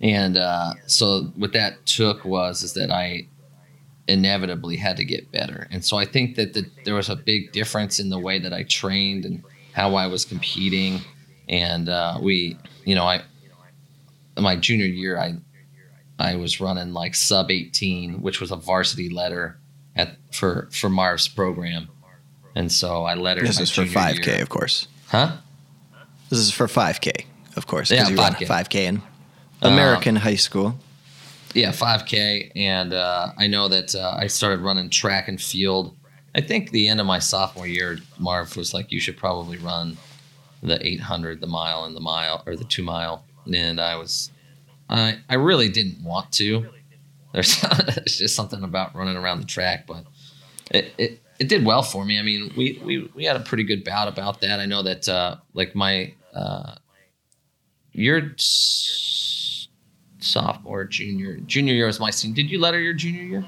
And 0.00 0.36
uh, 0.36 0.74
so 0.86 1.24
what 1.36 1.52
that 1.52 1.84
took 1.84 2.24
was 2.24 2.62
is 2.62 2.72
that 2.74 2.90
I 2.90 3.26
inevitably 4.11 4.76
had 4.76 4.97
to 4.99 5.05
get 5.05 5.31
better, 5.33 5.69
and 5.71 5.85
so 5.85 5.97
I 5.97 6.05
think 6.05 6.37
that 6.37 6.52
the, 6.55 6.67
there 6.85 6.95
was 6.95 7.09
a 7.09 7.17
big 7.17 7.52
difference 7.52 7.99
in 8.00 8.11
the 8.11 8.19
way 8.19 8.38
that 8.38 8.52
I 8.52 8.64
trained 8.64 9.25
and 9.25 9.43
how 9.73 9.95
I 9.95 10.07
was 10.07 10.25
competing, 10.25 11.00
and 11.49 11.88
uh, 11.88 12.19
we, 12.21 12.57
you 12.85 12.95
know, 12.95 13.05
I 13.05 13.23
my 14.38 14.57
junior 14.57 14.87
year, 14.87 15.19
I 15.19 15.35
I 16.19 16.37
was 16.37 16.61
running 16.61 16.93
like 16.93 17.14
sub 17.14 17.50
18, 17.50 18.21
which 18.23 18.40
was 18.40 18.50
a 18.50 18.57
varsity 18.57 19.09
letter 19.09 19.59
at 19.97 20.17
for 20.33 20.69
for 20.73 20.88
Marv's 20.90 21.29
program, 21.29 21.88
and 22.55 22.71
so 22.71 23.05
I 23.05 23.14
lettered. 23.14 23.47
This 23.47 23.61
is 23.61 23.71
for 23.71 23.83
5K, 23.83 24.26
year. 24.26 24.43
of 24.43 24.49
course. 24.49 24.88
huh? 25.09 25.37
This 26.29 26.38
is 26.38 26.52
for 26.52 26.67
5K, 26.67 27.25
of 27.57 27.67
course. 27.67 27.90
Yeah, 27.90 28.05
because 28.05 28.11
you 28.11 28.17
run 28.19 28.35
5K. 28.35 28.47
5K 28.47 28.75
in 28.87 29.02
Um, 29.62 29.73
American 29.73 30.17
high 30.17 30.37
school. 30.37 30.79
Yeah, 31.54 31.71
5K, 31.71 32.52
and 32.54 32.92
uh, 32.92 33.33
I 33.37 33.49
know 33.49 33.69
that 33.69 33.95
uh, 33.95 34.16
I 34.16 34.28
started 34.28 34.61
running 34.61 34.88
track 34.88 35.26
and 35.26 35.40
field. 35.40 35.97
I 36.35 36.40
think 36.40 36.71
the 36.71 36.87
end 36.87 37.00
of 37.00 37.07
my 37.07 37.19
sophomore 37.19 37.66
year, 37.66 37.99
Marv 38.19 38.57
was 38.57 38.73
like, 38.73 38.92
"You 38.92 39.00
should 39.00 39.16
probably 39.16 39.59
run 39.59 39.97
the 40.62 40.85
800, 40.87 41.40
the 41.40 41.49
mile, 41.49 41.85
and 41.85 41.97
the 41.97 42.00
mile, 42.00 42.42
or 42.47 42.57
the 42.57 42.64
two 42.64 42.83
mile." 42.85 43.25
and 43.52 43.80
I 43.80 43.97
was, 43.97 44.30
I 44.88 45.19
I 45.28 45.35
really 45.35 45.69
didn't 45.69 46.04
want 46.04 46.33
to. 46.33 46.69
There's, 47.33 47.61
there's 47.95 48.19
just 48.19 48.35
something 48.37 48.62
about 48.62 48.95
running 48.95 49.16
around 49.16 49.40
the 49.40 49.47
track, 49.47 49.87
but 49.87 50.04
it, 50.71 50.92
it 50.99 51.21
it 51.38 51.49
did 51.49 51.64
well 51.64 51.83
for 51.83 52.04
me. 52.04 52.19
I 52.19 52.23
mean, 52.23 52.52
we 52.57 52.80
we 52.85 53.11
we 53.14 53.25
had 53.25 53.37
a 53.37 53.40
pretty 53.40 53.64
good 53.64 53.85
bout 53.85 54.09
about 54.09 54.40
that. 54.42 54.61
I 54.61 54.66
know 54.66 54.83
that 54.83 55.09
uh, 55.09 55.37
like 55.54 55.75
my 55.75 56.14
uh, 56.35 56.75
your 57.92 58.21
sophomore, 60.22 60.84
junior, 60.84 61.36
junior 61.38 61.74
year 61.74 61.86
was 61.86 62.00
my 62.00 62.10
senior. 62.10 62.36
Did 62.36 62.50
you 62.50 62.58
letter 62.60 62.78
your 62.80 62.94
junior 62.94 63.22
year? 63.22 63.44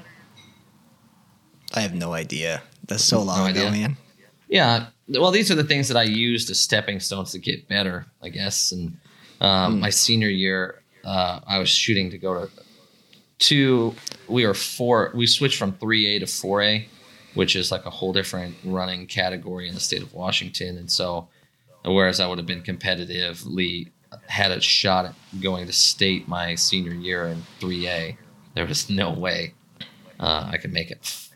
I 1.73 1.81
have 1.81 1.93
no 1.93 2.13
idea. 2.13 2.61
That's 2.87 3.03
so 3.03 3.21
long 3.21 3.49
ago, 3.49 3.69
man. 3.71 3.97
Yeah. 4.47 4.87
Well, 5.09 5.31
these 5.31 5.49
are 5.51 5.55
the 5.55 5.63
things 5.63 5.87
that 5.87 5.97
I 5.97 6.03
used 6.03 6.49
as 6.49 6.59
stepping 6.59 6.99
stones 6.99 7.31
to 7.31 7.39
get 7.39 7.67
better, 7.67 8.05
I 8.21 8.29
guess. 8.29 8.71
And 8.71 8.97
um, 9.41 9.73
Hmm. 9.75 9.79
my 9.79 9.89
senior 9.89 10.29
year, 10.29 10.81
uh, 11.03 11.39
I 11.47 11.57
was 11.59 11.69
shooting 11.69 12.09
to 12.11 12.17
go 12.17 12.45
to 12.45 12.51
two. 13.39 13.95
We 14.27 14.45
were 14.45 14.53
four. 14.53 15.11
We 15.15 15.25
switched 15.27 15.57
from 15.57 15.73
three 15.73 16.15
A 16.15 16.19
to 16.19 16.27
four 16.27 16.61
A, 16.61 16.87
which 17.33 17.55
is 17.55 17.71
like 17.71 17.85
a 17.85 17.89
whole 17.89 18.13
different 18.13 18.55
running 18.63 19.07
category 19.07 19.67
in 19.67 19.73
the 19.73 19.79
state 19.81 20.03
of 20.03 20.13
Washington. 20.13 20.77
And 20.77 20.89
so, 20.91 21.27
whereas 21.83 22.19
I 22.19 22.27
would 22.27 22.37
have 22.37 22.47
been 22.47 22.61
competitively 22.61 23.89
had 24.27 24.51
a 24.51 24.61
shot 24.61 25.05
at 25.05 25.15
going 25.41 25.67
to 25.67 25.73
state 25.73 26.27
my 26.27 26.55
senior 26.55 26.93
year 26.93 27.27
in 27.27 27.43
three 27.59 27.87
A, 27.87 28.17
there 28.55 28.65
was 28.65 28.89
no 28.89 29.11
way 29.11 29.53
uh, 30.19 30.49
I 30.51 30.57
could 30.57 30.73
make 30.73 30.91
it 30.91 31.27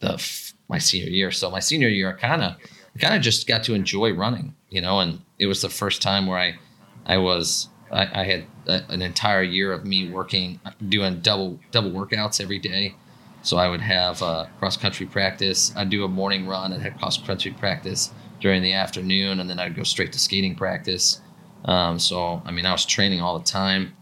the 0.00 0.52
my 0.68 0.78
senior 0.78 1.10
year. 1.10 1.30
So 1.30 1.50
my 1.50 1.60
senior 1.60 1.88
year, 1.88 2.14
I 2.16 2.20
kind 2.20 2.42
of 2.42 2.56
kind 2.98 3.14
of 3.14 3.22
just 3.22 3.46
got 3.46 3.64
to 3.64 3.74
enjoy 3.74 4.12
running, 4.12 4.54
you 4.68 4.80
know, 4.80 5.00
and 5.00 5.20
it 5.38 5.46
was 5.46 5.62
the 5.62 5.68
first 5.68 6.00
time 6.00 6.26
where 6.26 6.38
I 6.38 6.58
I 7.06 7.18
was 7.18 7.68
I, 7.90 8.20
I 8.20 8.24
had 8.24 8.44
a, 8.66 8.82
an 8.88 9.02
entire 9.02 9.42
year 9.42 9.72
of 9.72 9.84
me 9.84 10.08
working 10.08 10.60
doing 10.88 11.20
double 11.20 11.58
double 11.70 11.90
workouts 11.90 12.40
every 12.40 12.58
day. 12.58 12.94
So 13.42 13.56
I 13.56 13.68
would 13.68 13.80
have 13.80 14.22
uh, 14.22 14.46
cross 14.58 14.76
country 14.76 15.06
practice. 15.06 15.74
I'd 15.74 15.88
do 15.88 16.04
a 16.04 16.08
morning 16.08 16.46
run. 16.46 16.72
I'd 16.72 16.82
have 16.82 16.98
cross 16.98 17.16
country 17.16 17.52
practice 17.52 18.12
during 18.38 18.62
the 18.62 18.74
afternoon, 18.74 19.40
and 19.40 19.48
then 19.48 19.58
I'd 19.58 19.74
go 19.74 19.82
straight 19.82 20.12
to 20.12 20.18
skating 20.18 20.54
practice. 20.54 21.20
Um, 21.64 21.98
so 21.98 22.42
I 22.44 22.50
mean, 22.50 22.66
I 22.66 22.72
was 22.72 22.86
training 22.86 23.20
all 23.20 23.38
the 23.38 23.44
time. 23.44 23.96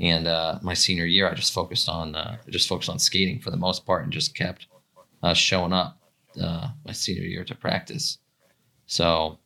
And 0.00 0.26
uh, 0.26 0.58
my 0.62 0.74
senior 0.74 1.04
year, 1.04 1.28
I 1.28 1.34
just 1.34 1.52
focused 1.52 1.88
on 1.88 2.16
uh, 2.16 2.38
just 2.48 2.68
focused 2.68 2.90
on 2.90 2.98
skating 2.98 3.38
for 3.38 3.50
the 3.50 3.56
most 3.56 3.86
part, 3.86 4.02
and 4.02 4.12
just 4.12 4.34
kept 4.34 4.66
uh, 5.22 5.34
showing 5.34 5.72
up 5.72 5.98
uh, 6.42 6.68
my 6.84 6.92
senior 6.92 7.22
year 7.22 7.44
to 7.44 7.54
practice. 7.54 8.18
So 8.86 9.38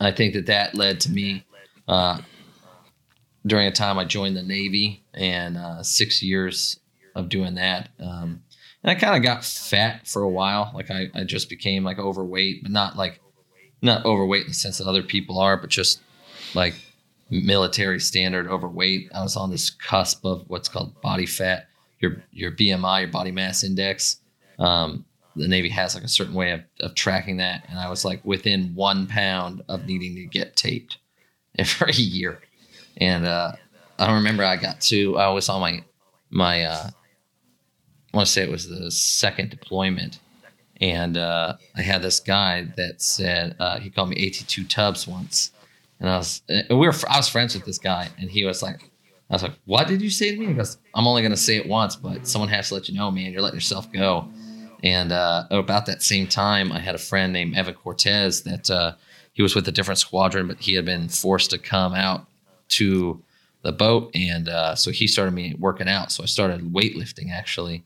I 0.00 0.10
think 0.10 0.34
that 0.34 0.46
that 0.46 0.74
led 0.74 1.00
to 1.00 1.10
me 1.10 1.44
uh, 1.86 2.20
during 3.46 3.66
a 3.66 3.72
time 3.72 3.98
I 3.98 4.04
joined 4.04 4.36
the 4.36 4.42
Navy 4.42 5.04
and 5.14 5.56
uh, 5.56 5.82
six 5.82 6.22
years 6.22 6.80
of 7.14 7.28
doing 7.28 7.54
that. 7.54 7.90
Um, 8.00 8.42
and 8.82 8.90
I 8.90 8.94
kind 8.94 9.16
of 9.16 9.22
got 9.22 9.44
fat 9.44 10.06
for 10.06 10.22
a 10.22 10.28
while. 10.28 10.70
Like 10.74 10.90
I, 10.90 11.08
I 11.14 11.24
just 11.24 11.48
became 11.48 11.84
like 11.84 11.98
overweight, 11.98 12.62
but 12.62 12.72
not 12.72 12.96
like 12.96 13.20
not 13.82 14.04
overweight 14.04 14.42
in 14.42 14.48
the 14.48 14.54
sense 14.54 14.78
that 14.78 14.86
other 14.86 15.02
people 15.02 15.38
are, 15.38 15.56
but 15.56 15.70
just 15.70 16.00
like 16.54 16.74
military 17.30 18.00
standard 18.00 18.48
overweight. 18.48 19.10
I 19.14 19.22
was 19.22 19.36
on 19.36 19.50
this 19.50 19.70
cusp 19.70 20.24
of 20.24 20.44
what's 20.48 20.68
called 20.68 21.00
body 21.00 21.26
fat, 21.26 21.68
your 22.00 22.22
your 22.32 22.52
BMI, 22.52 23.02
your 23.02 23.10
body 23.10 23.32
mass 23.32 23.64
index. 23.64 24.18
Um, 24.58 25.04
the 25.36 25.48
Navy 25.48 25.68
has 25.68 25.94
like 25.94 26.04
a 26.04 26.08
certain 26.08 26.34
way 26.34 26.50
of, 26.50 26.62
of 26.80 26.94
tracking 26.94 27.36
that, 27.36 27.64
and 27.68 27.78
I 27.78 27.88
was 27.88 28.04
like 28.04 28.24
within 28.24 28.74
one 28.74 29.06
pound 29.06 29.62
of 29.68 29.86
needing 29.86 30.14
to 30.16 30.24
get 30.24 30.56
taped 30.56 30.98
every 31.58 31.94
year. 31.94 32.40
And 32.96 33.26
uh, 33.26 33.52
I 33.98 34.06
don't 34.06 34.16
remember 34.16 34.44
I 34.44 34.56
got 34.56 34.80
to 34.82 35.16
I 35.16 35.28
was 35.28 35.48
on 35.48 35.60
my 35.60 35.84
my 36.30 36.64
uh, 36.64 36.90
I 38.12 38.16
want 38.16 38.26
to 38.26 38.32
say 38.32 38.42
it 38.42 38.50
was 38.50 38.68
the 38.68 38.90
second 38.90 39.50
deployment, 39.50 40.18
and 40.80 41.16
uh, 41.16 41.56
I 41.76 41.82
had 41.82 42.02
this 42.02 42.20
guy 42.20 42.68
that 42.76 43.02
said 43.02 43.54
uh, 43.60 43.78
he 43.78 43.90
called 43.90 44.08
me 44.08 44.16
82 44.16 44.64
tubs 44.64 45.06
once, 45.06 45.52
and 46.00 46.08
I 46.08 46.18
was 46.18 46.42
and 46.48 46.66
we 46.70 46.86
were 46.86 46.94
I 47.08 47.16
was 47.16 47.28
friends 47.28 47.54
with 47.54 47.64
this 47.64 47.78
guy, 47.78 48.08
and 48.18 48.30
he 48.30 48.44
was 48.44 48.62
like. 48.62 48.90
I 49.30 49.34
was 49.34 49.42
like, 49.42 49.58
"What 49.66 49.88
did 49.88 50.00
you 50.00 50.08
say 50.08 50.30
to 50.30 50.38
me?" 50.38 50.46
He 50.46 50.54
goes, 50.54 50.78
"I'm 50.94 51.06
only 51.06 51.20
going 51.20 51.32
to 51.32 51.36
say 51.36 51.58
it 51.58 51.68
once, 51.68 51.96
but 51.96 52.26
someone 52.26 52.48
has 52.48 52.68
to 52.68 52.74
let 52.74 52.88
you 52.88 52.94
know, 52.94 53.10
man. 53.10 53.30
You're 53.30 53.42
letting 53.42 53.58
yourself 53.58 53.92
go." 53.92 54.26
And 54.82 55.12
uh, 55.12 55.44
about 55.50 55.84
that 55.84 56.02
same 56.02 56.26
time, 56.26 56.72
I 56.72 56.78
had 56.78 56.94
a 56.94 56.98
friend 56.98 57.32
named 57.32 57.56
Evan 57.56 57.74
Cortez 57.74 58.42
that 58.44 58.70
uh, 58.70 58.94
he 59.32 59.42
was 59.42 59.54
with 59.54 59.68
a 59.68 59.72
different 59.72 59.98
squadron, 59.98 60.46
but 60.46 60.60
he 60.60 60.74
had 60.74 60.84
been 60.84 61.08
forced 61.08 61.50
to 61.50 61.58
come 61.58 61.94
out 61.94 62.26
to 62.70 63.22
the 63.62 63.72
boat, 63.72 64.10
and 64.14 64.48
uh, 64.48 64.74
so 64.74 64.90
he 64.90 65.06
started 65.06 65.32
me 65.32 65.54
working 65.58 65.88
out. 65.88 66.12
So 66.12 66.22
I 66.22 66.26
started 66.26 66.72
weightlifting 66.72 67.30
actually 67.32 67.84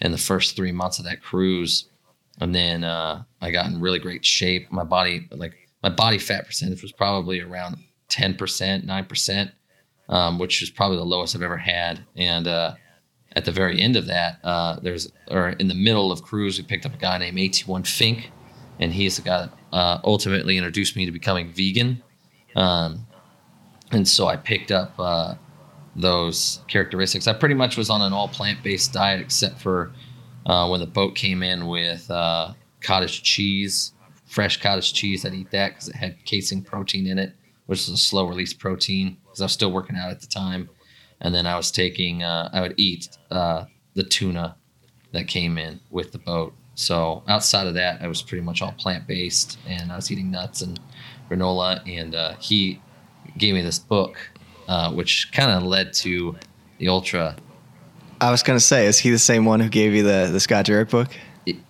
in 0.00 0.12
the 0.12 0.18
first 0.18 0.56
three 0.56 0.72
months 0.72 0.98
of 0.98 1.04
that 1.04 1.22
cruise, 1.22 1.86
and 2.40 2.54
then 2.54 2.84
uh, 2.84 3.22
I 3.40 3.50
got 3.50 3.66
in 3.66 3.80
really 3.80 3.98
great 3.98 4.24
shape. 4.24 4.72
My 4.72 4.84
body, 4.84 5.28
like 5.30 5.68
my 5.82 5.88
body 5.88 6.18
fat 6.18 6.46
percentage, 6.46 6.82
was 6.82 6.92
probably 6.92 7.40
around 7.40 7.76
ten 8.08 8.34
percent, 8.34 8.84
nine 8.84 9.06
percent, 9.06 9.52
um, 10.08 10.38
which 10.38 10.62
is 10.62 10.70
probably 10.70 10.96
the 10.96 11.04
lowest 11.04 11.34
I've 11.34 11.42
ever 11.42 11.56
had, 11.56 12.00
and 12.16 12.46
uh, 12.46 12.74
at 13.36 13.44
the 13.44 13.52
very 13.52 13.80
end 13.80 13.96
of 13.96 14.06
that, 14.06 14.38
uh, 14.42 14.78
there's 14.80 15.10
or 15.30 15.50
in 15.50 15.68
the 15.68 15.74
middle 15.74 16.10
of 16.10 16.22
cruise, 16.22 16.58
we 16.58 16.64
picked 16.64 16.84
up 16.86 16.94
a 16.94 16.98
guy 16.98 17.18
named 17.18 17.38
AT1 17.38 17.86
Fink, 17.86 18.30
and 18.78 18.92
he's 18.92 19.16
the 19.16 19.22
guy 19.22 19.46
that 19.46 19.52
uh, 19.72 20.00
ultimately 20.04 20.56
introduced 20.56 20.96
me 20.96 21.06
to 21.06 21.12
becoming 21.12 21.52
vegan. 21.52 22.02
Um, 22.56 23.06
and 23.92 24.06
so 24.06 24.26
I 24.26 24.36
picked 24.36 24.70
up 24.72 24.94
uh, 24.98 25.34
those 25.94 26.60
characteristics. 26.68 27.26
I 27.26 27.32
pretty 27.32 27.54
much 27.54 27.76
was 27.76 27.90
on 27.90 28.02
an 28.02 28.12
all 28.12 28.28
plant 28.28 28.62
based 28.62 28.92
diet 28.92 29.20
except 29.20 29.60
for 29.60 29.92
uh, 30.46 30.68
when 30.68 30.80
the 30.80 30.86
boat 30.86 31.14
came 31.14 31.42
in 31.42 31.66
with 31.66 32.10
uh, 32.10 32.52
cottage 32.80 33.22
cheese, 33.22 33.92
fresh 34.30 34.62
cottage 34.62 34.94
cheese. 34.94 35.26
I'd 35.26 35.34
eat 35.34 35.50
that 35.50 35.70
because 35.70 35.88
it 35.88 35.96
had 35.96 36.24
casein 36.24 36.62
protein 36.62 37.06
in 37.06 37.18
it, 37.18 37.34
which 37.66 37.80
is 37.80 37.88
a 37.88 37.96
slow 37.96 38.26
release 38.26 38.54
protein 38.54 39.18
because 39.24 39.40
I 39.40 39.44
was 39.44 39.52
still 39.52 39.72
working 39.72 39.96
out 39.96 40.10
at 40.10 40.20
the 40.20 40.26
time 40.26 40.70
and 41.20 41.34
then 41.34 41.46
I 41.46 41.56
was 41.56 41.70
taking 41.70 42.22
uh, 42.22 42.48
I 42.52 42.60
would 42.60 42.74
eat 42.76 43.08
uh, 43.30 43.64
the 43.94 44.02
tuna 44.02 44.56
that 45.12 45.26
came 45.28 45.58
in 45.58 45.80
with 45.90 46.12
the 46.12 46.18
boat. 46.18 46.54
So 46.74 47.22
outside 47.28 47.66
of 47.66 47.74
that, 47.74 48.00
I 48.00 48.08
was 48.08 48.22
pretty 48.22 48.42
much 48.42 48.62
all 48.62 48.72
plant 48.72 49.06
based, 49.06 49.58
and 49.66 49.92
I 49.92 49.96
was 49.96 50.10
eating 50.10 50.30
nuts 50.30 50.62
and 50.62 50.80
granola. 51.28 51.82
And 51.86 52.14
uh, 52.14 52.34
he 52.38 52.80
gave 53.36 53.54
me 53.54 53.60
this 53.60 53.78
book, 53.78 54.16
uh, 54.66 54.92
which 54.92 55.30
kind 55.32 55.50
of 55.50 55.64
led 55.64 55.92
to 55.94 56.36
the 56.78 56.88
ultra. 56.88 57.36
I 58.20 58.30
was 58.30 58.42
gonna 58.42 58.60
say, 58.60 58.86
is 58.86 58.98
he 58.98 59.10
the 59.10 59.18
same 59.18 59.44
one 59.44 59.60
who 59.60 59.68
gave 59.68 59.94
you 59.94 60.02
the 60.02 60.30
the 60.32 60.40
Scott 60.40 60.66
Jurek 60.66 60.90
book? 60.90 61.08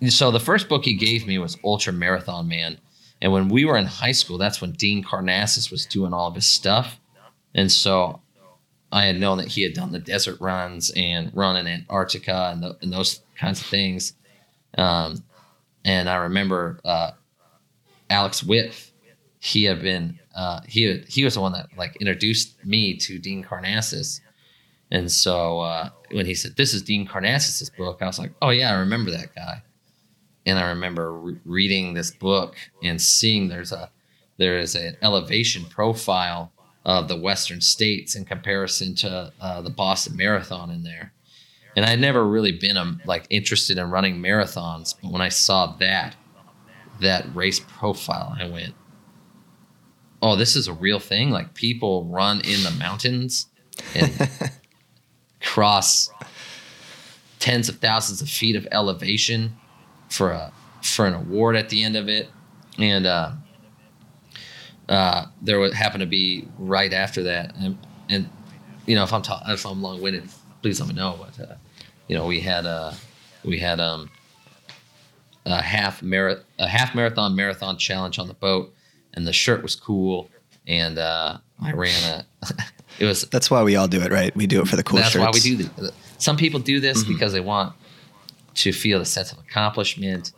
So 0.09 0.31
the 0.31 0.39
first 0.39 0.69
book 0.69 0.85
he 0.85 0.93
gave 0.93 1.25
me 1.25 1.37
was 1.37 1.57
Ultra 1.63 1.93
Marathon 1.93 2.47
Man, 2.47 2.77
and 3.21 3.31
when 3.31 3.49
we 3.49 3.65
were 3.65 3.77
in 3.77 3.85
high 3.85 4.11
school, 4.11 4.37
that's 4.37 4.61
when 4.61 4.73
Dean 4.73 5.03
Karnazes 5.03 5.71
was 5.71 5.85
doing 5.85 6.13
all 6.13 6.27
of 6.27 6.35
his 6.35 6.47
stuff, 6.47 6.99
and 7.53 7.71
so 7.71 8.21
I 8.91 9.05
had 9.05 9.19
known 9.19 9.37
that 9.37 9.47
he 9.47 9.63
had 9.63 9.73
done 9.73 9.91
the 9.91 9.99
desert 9.99 10.39
runs 10.41 10.91
and 10.95 11.31
run 11.33 11.55
in 11.55 11.67
Antarctica 11.67 12.49
and, 12.51 12.61
tho- 12.61 12.75
and 12.81 12.91
those 12.91 13.21
kinds 13.37 13.61
of 13.61 13.67
things. 13.67 14.13
Um, 14.77 15.23
and 15.85 16.09
I 16.09 16.15
remember 16.15 16.79
uh, 16.83 17.11
Alex 18.09 18.43
Whiff, 18.43 18.91
he 19.39 19.63
had 19.63 19.81
been 19.81 20.19
uh, 20.35 20.61
he 20.67 21.03
he 21.07 21.23
was 21.23 21.33
the 21.33 21.41
one 21.41 21.53
that 21.53 21.69
like 21.77 21.95
introduced 21.97 22.63
me 22.65 22.95
to 22.97 23.17
Dean 23.17 23.43
Karnazes. 23.43 24.21
And 24.91 25.09
so 25.09 25.61
uh, 25.61 25.89
when 26.11 26.25
he 26.25 26.35
said, 26.35 26.55
"This 26.57 26.73
is 26.73 26.81
Dean 26.81 27.07
Karnazes's 27.07 27.69
book," 27.69 27.99
I 28.01 28.05
was 28.05 28.19
like, 28.19 28.33
"Oh 28.41 28.49
yeah, 28.49 28.71
I 28.71 28.79
remember 28.79 29.11
that 29.11 29.33
guy." 29.33 29.63
And 30.45 30.59
I 30.59 30.69
remember 30.69 31.13
re- 31.13 31.39
reading 31.45 31.93
this 31.93 32.11
book 32.11 32.55
and 32.83 33.01
seeing 33.01 33.47
there's 33.47 33.71
a 33.71 33.89
there 34.37 34.57
is 34.59 34.75
an 34.75 34.97
elevation 35.01 35.65
profile 35.65 36.51
of 36.83 37.07
the 37.07 37.15
Western 37.15 37.61
states 37.61 38.15
in 38.15 38.25
comparison 38.25 38.95
to 38.95 39.31
uh, 39.39 39.61
the 39.61 39.69
Boston 39.69 40.17
Marathon 40.17 40.71
in 40.71 40.83
there. 40.83 41.13
And 41.75 41.85
I'd 41.85 41.99
never 41.99 42.25
really 42.25 42.51
been 42.51 42.75
um, 42.75 42.99
like 43.05 43.27
interested 43.29 43.77
in 43.77 43.91
running 43.91 44.17
marathons, 44.17 44.95
but 45.01 45.11
when 45.11 45.21
I 45.21 45.29
saw 45.29 45.67
that 45.77 46.15
that 46.99 47.33
race 47.33 47.59
profile, 47.59 48.35
I 48.37 48.49
went, 48.49 48.73
"Oh, 50.21 50.35
this 50.35 50.57
is 50.57 50.67
a 50.67 50.73
real 50.73 50.99
thing! 50.99 51.29
Like 51.29 51.53
people 51.53 52.05
run 52.05 52.41
in 52.41 52.63
the 52.63 52.71
mountains 52.71 53.47
and 53.95 54.11
cross 55.41 56.09
tens 57.39 57.69
of 57.69 57.77
thousands 57.77 58.21
of 58.21 58.29
feet 58.29 58.55
of 58.55 58.67
elevation 58.71 59.57
for 60.09 60.31
a 60.31 60.51
for 60.81 61.05
an 61.05 61.13
award 61.13 61.55
at 61.55 61.69
the 61.69 61.83
end 61.83 61.95
of 61.95 62.07
it." 62.07 62.29
And 62.77 63.05
uh, 63.05 63.33
uh, 64.89 65.25
there 65.41 65.59
would 65.59 65.73
happen 65.73 65.99
to 65.99 66.05
be 66.05 66.47
right 66.57 66.93
after 66.93 67.23
that, 67.23 67.55
and, 67.57 67.77
and 68.09 68.29
you 68.85 68.95
know 68.95 69.03
if 69.03 69.13
I'm 69.13 69.21
ta- 69.21 69.43
if 69.47 69.65
I'm 69.65 69.81
long 69.81 70.01
winded, 70.01 70.29
please 70.61 70.79
let 70.79 70.89
me 70.89 70.95
know. 70.95 71.17
But 71.17 71.49
uh, 71.49 71.55
you 72.07 72.17
know 72.17 72.25
we 72.25 72.41
had 72.41 72.65
uh, 72.65 72.93
we 73.43 73.59
had 73.59 73.79
um, 73.79 74.09
a 75.45 75.61
half 75.61 76.01
marathon 76.01 76.43
a 76.59 76.67
half 76.67 76.93
marathon 76.93 77.35
marathon 77.35 77.77
challenge 77.77 78.19
on 78.19 78.27
the 78.27 78.33
boat, 78.33 78.73
and 79.13 79.25
the 79.25 79.33
shirt 79.33 79.63
was 79.63 79.75
cool, 79.75 80.29
and 80.67 80.97
uh, 80.97 81.37
I 81.61 81.71
ran 81.73 82.25
a. 82.41 82.53
it 82.99 83.05
was 83.05 83.23
That's 83.23 83.49
why 83.49 83.63
we 83.63 83.75
all 83.75 83.87
do 83.87 84.01
it, 84.01 84.11
right? 84.11 84.35
We 84.35 84.47
do 84.47 84.61
it 84.61 84.67
for 84.67 84.75
the 84.75 84.83
cool 84.83 84.99
that's 84.99 85.11
shirts. 85.11 85.23
why 85.23 85.31
we 85.31 85.39
do 85.39 85.55
this. 85.57 85.91
Some 86.17 86.37
people 86.37 86.59
do 86.59 86.79
this 86.79 87.03
Mhm. 87.03 87.07
because 87.09 87.33
they 87.33 87.39
want 87.39 87.73
to 88.55 88.71
feel 88.73 88.99
the 88.99 89.05
sense 89.05 89.31
of 89.31 89.39
accomplishment 89.39 90.33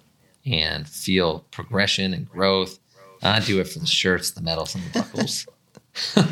and 0.46 0.88
feel 0.88 1.40
progression 1.52 2.14
and 2.14 2.30
growth. 2.30 2.80
I 3.22 3.40
do 3.40 3.60
it 3.62 3.68
for 3.70 3.80
the 3.80 3.88
shirts, 3.88 4.32
the 4.32 4.42
medals, 4.42 4.76
and 4.76 4.84
the 4.86 5.00
buckles. 5.00 5.46
um, 6.16 6.28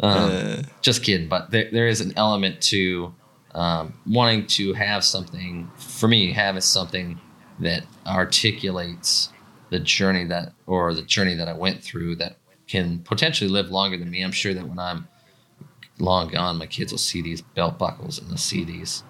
Uh, 0.00 0.62
just 0.82 1.02
kidding, 1.02 1.28
but 1.28 1.50
there, 1.50 1.68
there 1.72 1.86
is 1.88 2.00
an 2.00 2.12
element 2.16 2.60
to 2.60 3.14
um, 3.54 3.94
wanting 4.06 4.46
to 4.46 4.72
have 4.74 5.02
something 5.04 5.70
for 5.78 6.08
me. 6.08 6.32
Have 6.32 6.62
something 6.62 7.18
that 7.60 7.84
articulates 8.06 9.30
the 9.70 9.78
journey 9.78 10.24
that, 10.24 10.52
or 10.66 10.92
the 10.94 11.02
journey 11.02 11.34
that 11.34 11.48
I 11.48 11.54
went 11.54 11.82
through, 11.82 12.16
that 12.16 12.36
can 12.68 12.98
potentially 13.00 13.48
live 13.48 13.70
longer 13.70 13.96
than 13.96 14.10
me. 14.10 14.22
I'm 14.22 14.32
sure 14.32 14.52
that 14.52 14.66
when 14.68 14.78
I'm 14.78 15.08
long 15.98 16.28
gone, 16.28 16.58
my 16.58 16.66
kids 16.66 16.92
will 16.92 16.98
see 16.98 17.22
these 17.22 17.42
belt 17.42 17.78
buckles 17.78 18.18
and 18.18 18.28
they'll 18.28 18.36
see 18.36 18.64
these 18.64 19.02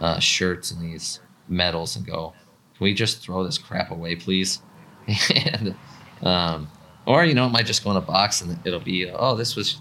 uh, 0.00 0.18
shirts 0.18 0.70
and 0.70 0.82
these 0.82 1.20
medals 1.48 1.96
and 1.96 2.06
go, 2.06 2.32
"Can 2.76 2.84
we 2.84 2.94
just 2.94 3.22
throw 3.22 3.44
this 3.44 3.58
crap 3.58 3.90
away, 3.90 4.16
please?" 4.16 4.60
and 5.34 5.74
um, 6.22 6.68
or 7.06 7.24
you 7.24 7.34
know, 7.34 7.46
it 7.46 7.50
might 7.50 7.66
just 7.66 7.84
go 7.84 7.90
in 7.90 7.96
a 7.96 8.00
box 8.00 8.40
and 8.40 8.58
it'll 8.64 8.80
be, 8.80 9.10
"Oh, 9.10 9.36
this 9.36 9.56
was." 9.56 9.80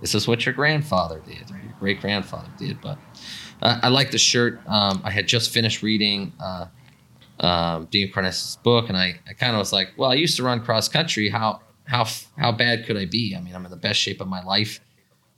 This 0.00 0.16
is 0.16 0.26
what 0.26 0.44
your 0.44 0.52
grandfather 0.52 1.22
did, 1.24 1.48
or 1.52 1.56
your 1.58 1.74
great 1.78 2.00
grandfather 2.00 2.48
did. 2.58 2.80
But 2.80 2.98
uh, 3.62 3.78
I 3.84 3.88
like 3.88 4.10
the 4.10 4.18
shirt. 4.18 4.60
Um, 4.66 5.00
I 5.04 5.12
had 5.12 5.28
just 5.28 5.52
finished 5.52 5.80
reading 5.80 6.32
uh, 6.40 6.66
um, 7.38 7.86
Dean 7.86 8.10
Karnazes' 8.12 8.60
book, 8.62 8.88
and 8.88 8.98
I, 8.98 9.20
I 9.28 9.32
kind 9.34 9.52
of 9.52 9.58
was 9.58 9.72
like, 9.72 9.90
well, 9.96 10.10
I 10.10 10.14
used 10.14 10.36
to 10.36 10.42
run 10.42 10.60
cross 10.64 10.88
country. 10.88 11.28
How 11.28 11.60
how 11.84 12.06
how 12.36 12.52
bad 12.52 12.86
could 12.86 12.96
I 12.96 13.04
be? 13.04 13.34
I 13.36 13.40
mean, 13.40 13.54
I'm 13.54 13.64
in 13.64 13.70
the 13.70 13.76
best 13.76 14.00
shape 14.00 14.20
of 14.20 14.26
my 14.26 14.42
life, 14.42 14.80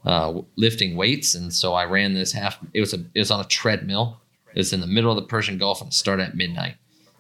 uh, 0.04 0.40
lifting 0.56 0.96
weights, 0.96 1.34
and 1.34 1.52
so 1.52 1.75
I 1.75 1.84
ran 1.84 2.14
this 2.14 2.32
half. 2.32 2.58
It 2.73 2.80
was 2.80 2.92
a 2.92 2.99
it 3.14 3.20
was 3.20 3.30
on 3.30 3.40
a 3.40 3.49
treadmill. 3.49 4.20
It 4.54 4.58
was 4.58 4.73
in 4.73 4.80
the 4.80 4.87
middle 4.87 5.11
of 5.11 5.16
the 5.16 5.28
Persian 5.28 5.58
Gulf, 5.58 5.80
and 5.80 5.88
it 5.88 5.94
started 5.94 6.28
at 6.28 6.37
midnight. 6.37 6.76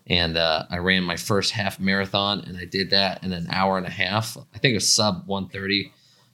And 0.06 0.36
uh, 0.36 0.66
I 0.70 0.78
ran 0.78 1.02
my 1.02 1.16
first 1.16 1.52
half 1.52 1.80
marathon, 1.80 2.40
and 2.40 2.58
I 2.58 2.66
did 2.66 2.90
that 2.90 3.24
in 3.24 3.32
an 3.32 3.46
hour 3.50 3.78
and 3.78 3.86
a 3.86 3.90
half. 3.90 4.36
I 4.54 4.58
think 4.58 4.72
it 4.72 4.76
was 4.76 4.92
sub 4.92 5.26
130. 5.26 5.92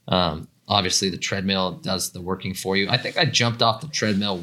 Um, 0.08 0.48
obviously, 0.66 1.08
the 1.08 1.16
treadmill 1.16 1.72
does 1.72 2.10
the 2.10 2.20
working 2.20 2.52
for 2.52 2.76
you. 2.76 2.88
I 2.90 2.96
think 2.96 3.16
I 3.16 3.24
jumped 3.26 3.62
off 3.62 3.80
the 3.80 3.86
treadmill, 3.86 4.42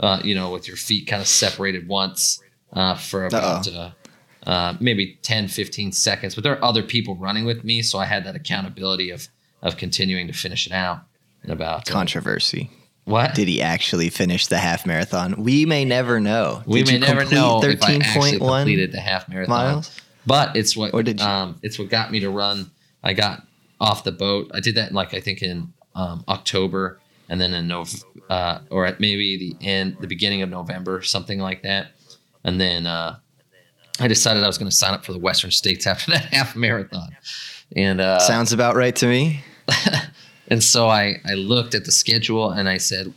uh, 0.00 0.20
you 0.24 0.34
know, 0.34 0.50
with 0.50 0.66
your 0.66 0.76
feet 0.76 1.06
kind 1.06 1.22
of 1.22 1.28
separated 1.28 1.86
once 1.86 2.42
uh, 2.72 2.96
for 2.96 3.26
about 3.26 3.68
uh, 4.44 4.74
maybe 4.80 5.18
10, 5.22 5.46
15 5.46 5.92
seconds. 5.92 6.34
But 6.34 6.42
there 6.42 6.52
are 6.52 6.64
other 6.64 6.82
people 6.82 7.14
running 7.14 7.44
with 7.44 7.62
me, 7.62 7.82
so 7.82 7.98
I 8.00 8.06
had 8.06 8.24
that 8.24 8.34
accountability 8.34 9.10
of 9.10 9.28
of 9.60 9.76
continuing 9.76 10.28
to 10.28 10.32
finish 10.32 10.66
it 10.66 10.72
out. 10.72 11.00
About 11.50 11.86
controversy. 11.86 12.70
what 13.04 13.34
Did 13.34 13.48
he 13.48 13.62
actually 13.62 14.08
finish 14.10 14.46
the 14.46 14.58
half 14.58 14.86
marathon? 14.86 15.42
We 15.42 15.64
may 15.66 15.84
never 15.84 16.20
know. 16.20 16.62
we 16.66 16.82
Did 16.82 17.00
may 17.00 17.06
never 17.06 17.24
know 17.24 17.60
I 17.62 17.70
actually 17.72 17.98
13.1 17.98 18.38
completed 18.38 18.92
the 18.92 19.00
half 19.00 19.28
marathon. 19.28 19.54
miles. 19.74 20.00
But 20.26 20.56
it's 20.56 20.76
what 20.76 20.92
Or 20.94 21.02
did 21.02 21.20
you? 21.20 21.26
um, 21.26 21.58
it's 21.62 21.78
what 21.78 21.88
got 21.88 22.10
me 22.12 22.20
to 22.20 22.30
run. 22.30 22.70
I 23.02 23.14
got 23.14 23.42
off 23.80 24.04
the 24.04 24.12
boat. 24.12 24.50
I 24.52 24.60
did 24.60 24.74
that 24.74 24.90
in 24.90 24.94
like 24.94 25.14
I 25.14 25.20
think 25.20 25.40
in 25.42 25.72
um, 25.94 26.22
October, 26.28 27.00
and 27.30 27.40
then 27.40 27.54
in 27.54 27.66
November, 27.68 28.06
uh, 28.28 28.58
or 28.70 28.84
at 28.86 29.00
maybe 29.00 29.36
the 29.38 29.66
end, 29.66 29.96
the 30.00 30.06
beginning 30.06 30.42
of 30.42 30.50
November, 30.50 31.02
something 31.02 31.38
like 31.38 31.62
that. 31.62 31.88
And 32.44 32.60
then 32.60 32.86
uh, 32.86 33.16
I 34.00 34.06
decided 34.08 34.44
I 34.44 34.46
was 34.46 34.58
going 34.58 34.70
to 34.70 34.76
sign 34.76 34.92
up 34.94 35.04
for 35.04 35.12
the 35.12 35.18
Western 35.18 35.50
States 35.50 35.86
after 35.86 36.10
that 36.12 36.26
half 36.26 36.54
marathon. 36.54 37.16
And 37.74 38.00
uh, 38.00 38.18
Sounds 38.20 38.52
about 38.52 38.76
right 38.76 38.94
to 38.96 39.06
me. 39.06 39.40
and 40.48 40.62
so 40.62 40.88
I, 40.88 41.20
I 41.26 41.34
looked 41.34 41.74
at 41.74 41.84
the 41.84 41.92
schedule 41.92 42.50
and 42.50 42.68
I 42.68 42.78
said, 42.78 43.12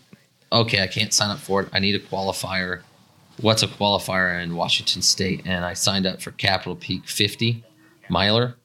okay, 0.51 0.83
I 0.83 0.87
can't 0.87 1.13
sign 1.13 1.31
up 1.31 1.39
for 1.39 1.61
it. 1.61 1.69
I 1.73 1.79
need 1.79 1.95
a 1.95 1.99
qualifier. 1.99 2.81
What's 3.39 3.63
a 3.63 3.67
qualifier 3.67 4.41
in 4.43 4.55
Washington 4.55 5.01
State? 5.01 5.41
And 5.45 5.63
I 5.65 5.73
signed 5.73 6.05
up 6.05 6.21
for 6.21 6.31
Capitol 6.31 6.75
Peak 6.75 7.07
50 7.07 7.63
miler. 8.09 8.55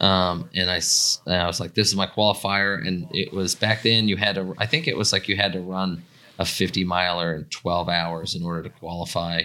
Um, 0.00 0.48
and 0.54 0.70
I, 0.70 0.80
and 1.26 1.42
I 1.42 1.46
was 1.46 1.60
like, 1.60 1.74
this 1.74 1.88
is 1.88 1.94
my 1.94 2.06
qualifier. 2.06 2.84
And 2.86 3.06
it 3.12 3.32
was 3.32 3.54
back 3.54 3.82
then 3.82 4.08
you 4.08 4.16
had 4.16 4.34
to, 4.34 4.54
I 4.58 4.66
think 4.66 4.88
it 4.88 4.96
was 4.96 5.12
like 5.12 5.28
you 5.28 5.36
had 5.36 5.52
to 5.52 5.60
run 5.60 6.02
a 6.38 6.44
50 6.44 6.84
miler 6.84 7.34
in 7.34 7.44
12 7.44 7.88
hours 7.88 8.34
in 8.34 8.42
order 8.44 8.62
to 8.62 8.70
qualify 8.70 9.42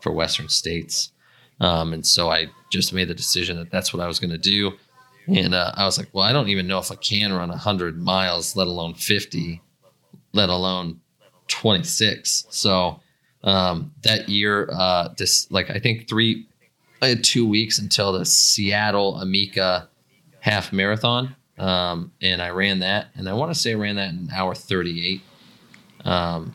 for 0.00 0.12
Western 0.12 0.48
States. 0.48 1.12
Um, 1.60 1.92
and 1.92 2.06
so 2.06 2.30
I 2.30 2.46
just 2.72 2.92
made 2.92 3.08
the 3.08 3.14
decision 3.14 3.56
that 3.58 3.70
that's 3.70 3.92
what 3.92 4.02
I 4.02 4.06
was 4.06 4.18
going 4.18 4.30
to 4.30 4.38
do. 4.38 4.72
And 5.28 5.54
uh, 5.54 5.72
I 5.74 5.84
was 5.84 5.98
like, 5.98 6.08
well, 6.12 6.24
I 6.24 6.32
don't 6.32 6.48
even 6.48 6.66
know 6.66 6.78
if 6.78 6.90
I 6.90 6.94
can 6.94 7.32
run 7.32 7.50
100 7.50 8.00
miles, 8.00 8.56
let 8.56 8.66
alone 8.66 8.94
50, 8.94 9.60
let 10.32 10.48
alone 10.48 11.00
26. 11.48 12.46
So 12.50 13.00
um, 13.44 13.92
that 14.02 14.28
year, 14.28 14.68
uh, 14.72 15.08
this 15.16 15.50
like 15.50 15.70
I 15.70 15.78
think 15.78 16.08
three, 16.08 16.46
I 17.02 17.08
had 17.08 17.22
two 17.22 17.46
weeks 17.46 17.78
until 17.78 18.12
the 18.12 18.24
Seattle 18.24 19.20
Amica 19.20 19.88
half 20.40 20.72
marathon, 20.72 21.36
um, 21.58 22.12
and 22.22 22.40
I 22.40 22.50
ran 22.50 22.80
that, 22.80 23.08
and 23.14 23.28
I 23.28 23.34
want 23.34 23.52
to 23.52 23.58
say 23.58 23.72
I 23.72 23.74
ran 23.74 23.96
that 23.96 24.10
in 24.10 24.30
hour 24.34 24.54
38. 24.54 25.20
Um, 26.04 26.54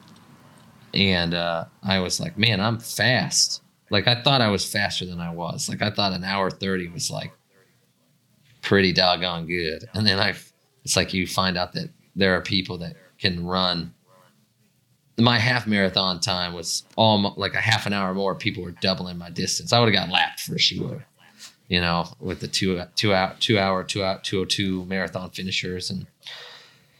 and 0.93 1.33
uh, 1.33 1.65
I 1.81 1.99
was 1.99 2.19
like, 2.19 2.37
man, 2.37 2.59
I'm 2.59 2.79
fast. 2.79 3.61
Like 3.89 4.07
I 4.07 4.21
thought 4.21 4.41
I 4.41 4.49
was 4.49 4.69
faster 4.69 5.05
than 5.05 5.19
I 5.19 5.31
was. 5.31 5.69
Like 5.69 5.81
I 5.81 5.89
thought 5.89 6.13
an 6.13 6.23
hour 6.23 6.49
30 6.49 6.89
was 6.89 7.09
like 7.11 7.31
pretty 8.63 8.91
doggone 8.91 9.45
good. 9.45 9.87
And 9.93 10.07
then 10.07 10.17
I, 10.19 10.33
it's 10.83 10.95
like 10.95 11.13
you 11.13 11.27
find 11.27 11.57
out 11.57 11.73
that 11.73 11.89
there 12.15 12.35
are 12.35 12.41
people 12.41 12.79
that 12.79 12.95
can 13.19 13.45
run. 13.45 13.93
My 15.19 15.37
half 15.37 15.67
marathon 15.67 16.19
time 16.19 16.53
was 16.53 16.83
almost 16.95 17.37
like 17.37 17.53
a 17.53 17.61
half 17.61 17.85
an 17.85 17.93
hour 17.93 18.15
more. 18.15 18.33
People 18.33 18.63
were 18.63 18.71
doubling 18.71 19.19
my 19.19 19.29
distance. 19.29 19.71
I 19.71 19.79
would 19.79 19.93
have 19.93 20.05
got 20.05 20.11
lapped 20.11 20.39
for 20.39 20.57
sure, 20.57 21.05
you 21.67 21.79
know, 21.79 22.07
with 22.19 22.39
the 22.39 22.47
two 22.47 22.81
two 22.95 23.13
out 23.13 23.39
two 23.39 23.59
hour 23.59 23.83
two 23.83 24.03
out 24.03 24.23
two 24.23 24.39
oh 24.39 24.45
two 24.45 24.85
marathon 24.85 25.29
finishers. 25.29 25.91
And 25.91 26.07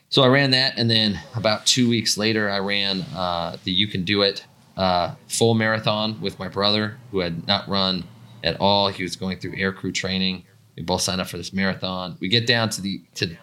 so 0.10 0.22
I 0.22 0.28
ran 0.28 0.52
that, 0.52 0.78
and 0.78 0.92
then 0.92 1.20
about 1.36 1.66
two 1.66 1.90
weeks 1.90 2.20
later, 2.20 2.48
I 2.52 2.60
ran 2.60 3.02
uh, 3.16 3.58
the 3.64 3.72
You 3.72 3.88
Can 3.88 4.04
Do 4.04 4.22
It 4.22 4.46
uh, 4.78 5.16
full 5.28 5.56
marathon 5.56 6.22
with 6.22 6.38
my 6.38 6.48
brother, 6.48 6.98
who 7.10 7.20
had 7.20 7.48
not 7.48 7.68
run 7.68 8.04
at 8.44 8.60
all. 8.60 8.90
He 8.90 9.02
was 9.02 9.16
going 9.16 9.40
through 9.40 9.56
aircrew 9.56 9.92
training. 9.92 10.44
We 10.76 10.84
both 10.84 11.02
signed 11.02 11.22
up 11.22 11.28
for 11.28 11.38
this 11.38 11.54
marathon. 11.54 12.18
We 12.20 12.30
get 12.30 12.48
down 12.48 12.70
to 12.70 12.82
the 12.82 13.02
to 13.16 13.36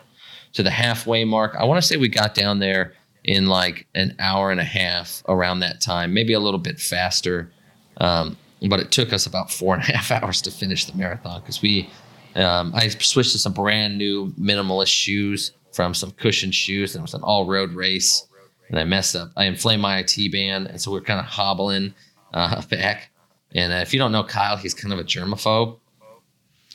to 0.52 0.62
the 0.62 0.70
halfway 0.70 1.24
mark. 1.24 1.54
I 1.58 1.64
want 1.64 1.80
to 1.80 1.86
say 1.86 1.96
we 1.96 2.08
got 2.08 2.34
down 2.34 2.58
there 2.58 2.94
in 3.24 3.46
like 3.46 3.86
an 3.94 4.16
hour 4.18 4.50
and 4.50 4.60
a 4.60 4.64
half 4.64 5.22
around 5.28 5.60
that 5.60 5.80
time, 5.80 6.12
maybe 6.14 6.32
a 6.32 6.40
little 6.40 6.58
bit 6.58 6.80
faster. 6.80 7.52
Um, 7.98 8.36
but 8.68 8.80
it 8.80 8.90
took 8.90 9.12
us 9.12 9.26
about 9.26 9.50
four 9.52 9.74
and 9.74 9.82
a 9.82 9.86
half 9.96 10.10
hours 10.10 10.42
to 10.42 10.50
finish 10.50 10.84
the 10.86 10.96
marathon 10.96 11.40
because 11.40 11.62
we 11.62 11.90
um, 12.36 12.72
I 12.74 12.88
switched 12.88 13.32
to 13.32 13.38
some 13.38 13.52
brand 13.52 13.98
new 13.98 14.32
minimalist 14.38 14.88
shoes 14.88 15.52
from 15.72 15.94
some 15.94 16.12
cushion 16.12 16.50
shoes, 16.52 16.94
and 16.94 17.00
it 17.00 17.02
was 17.02 17.14
an 17.14 17.22
all 17.22 17.46
road 17.46 17.72
race. 17.72 18.26
And 18.68 18.78
I 18.78 18.84
messed 18.84 19.16
up. 19.16 19.32
I 19.36 19.46
inflamed 19.46 19.82
my 19.82 19.98
IT 19.98 20.30
band, 20.30 20.68
and 20.68 20.80
so 20.80 20.92
we're 20.92 21.00
kind 21.00 21.18
of 21.18 21.26
hobbling 21.26 21.92
uh, 22.32 22.62
back. 22.70 23.10
And 23.52 23.72
uh, 23.72 23.76
if 23.76 23.92
you 23.92 23.98
don't 23.98 24.12
know 24.12 24.22
Kyle, 24.22 24.56
he's 24.56 24.74
kind 24.74 24.92
of 24.92 25.00
a 25.00 25.04
germaphobe. 25.04 25.79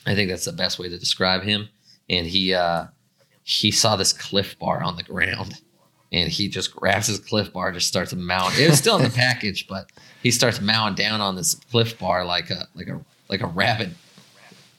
I 0.06 0.14
think 0.14 0.30
that's 0.30 0.44
the 0.44 0.52
best 0.52 0.78
way 0.78 0.88
to 0.88 0.98
describe 0.98 1.42
him. 1.42 1.68
And 2.08 2.26
he 2.26 2.54
uh, 2.54 2.86
he 3.42 3.70
saw 3.70 3.96
this 3.96 4.12
Clif 4.12 4.58
Bar 4.58 4.82
on 4.82 4.96
the 4.96 5.02
ground, 5.02 5.60
and 6.12 6.30
he 6.30 6.48
just 6.48 6.74
grabs 6.74 7.08
his 7.08 7.18
Clif 7.18 7.52
Bar, 7.52 7.72
just 7.72 7.88
starts 7.88 8.10
to 8.10 8.16
mount. 8.16 8.58
It 8.58 8.70
was 8.70 8.78
still 8.78 8.96
in 8.96 9.02
the 9.02 9.10
package, 9.16 9.66
but 9.66 9.90
he 10.22 10.30
starts 10.30 10.60
mowing 10.60 10.94
down 10.94 11.20
on 11.20 11.36
this 11.36 11.54
Clif 11.54 11.98
Bar 11.98 12.24
like 12.24 12.50
a 12.50 12.68
like 12.74 12.88
a 12.88 13.00
like 13.28 13.40
a 13.40 13.46
rabid 13.46 13.94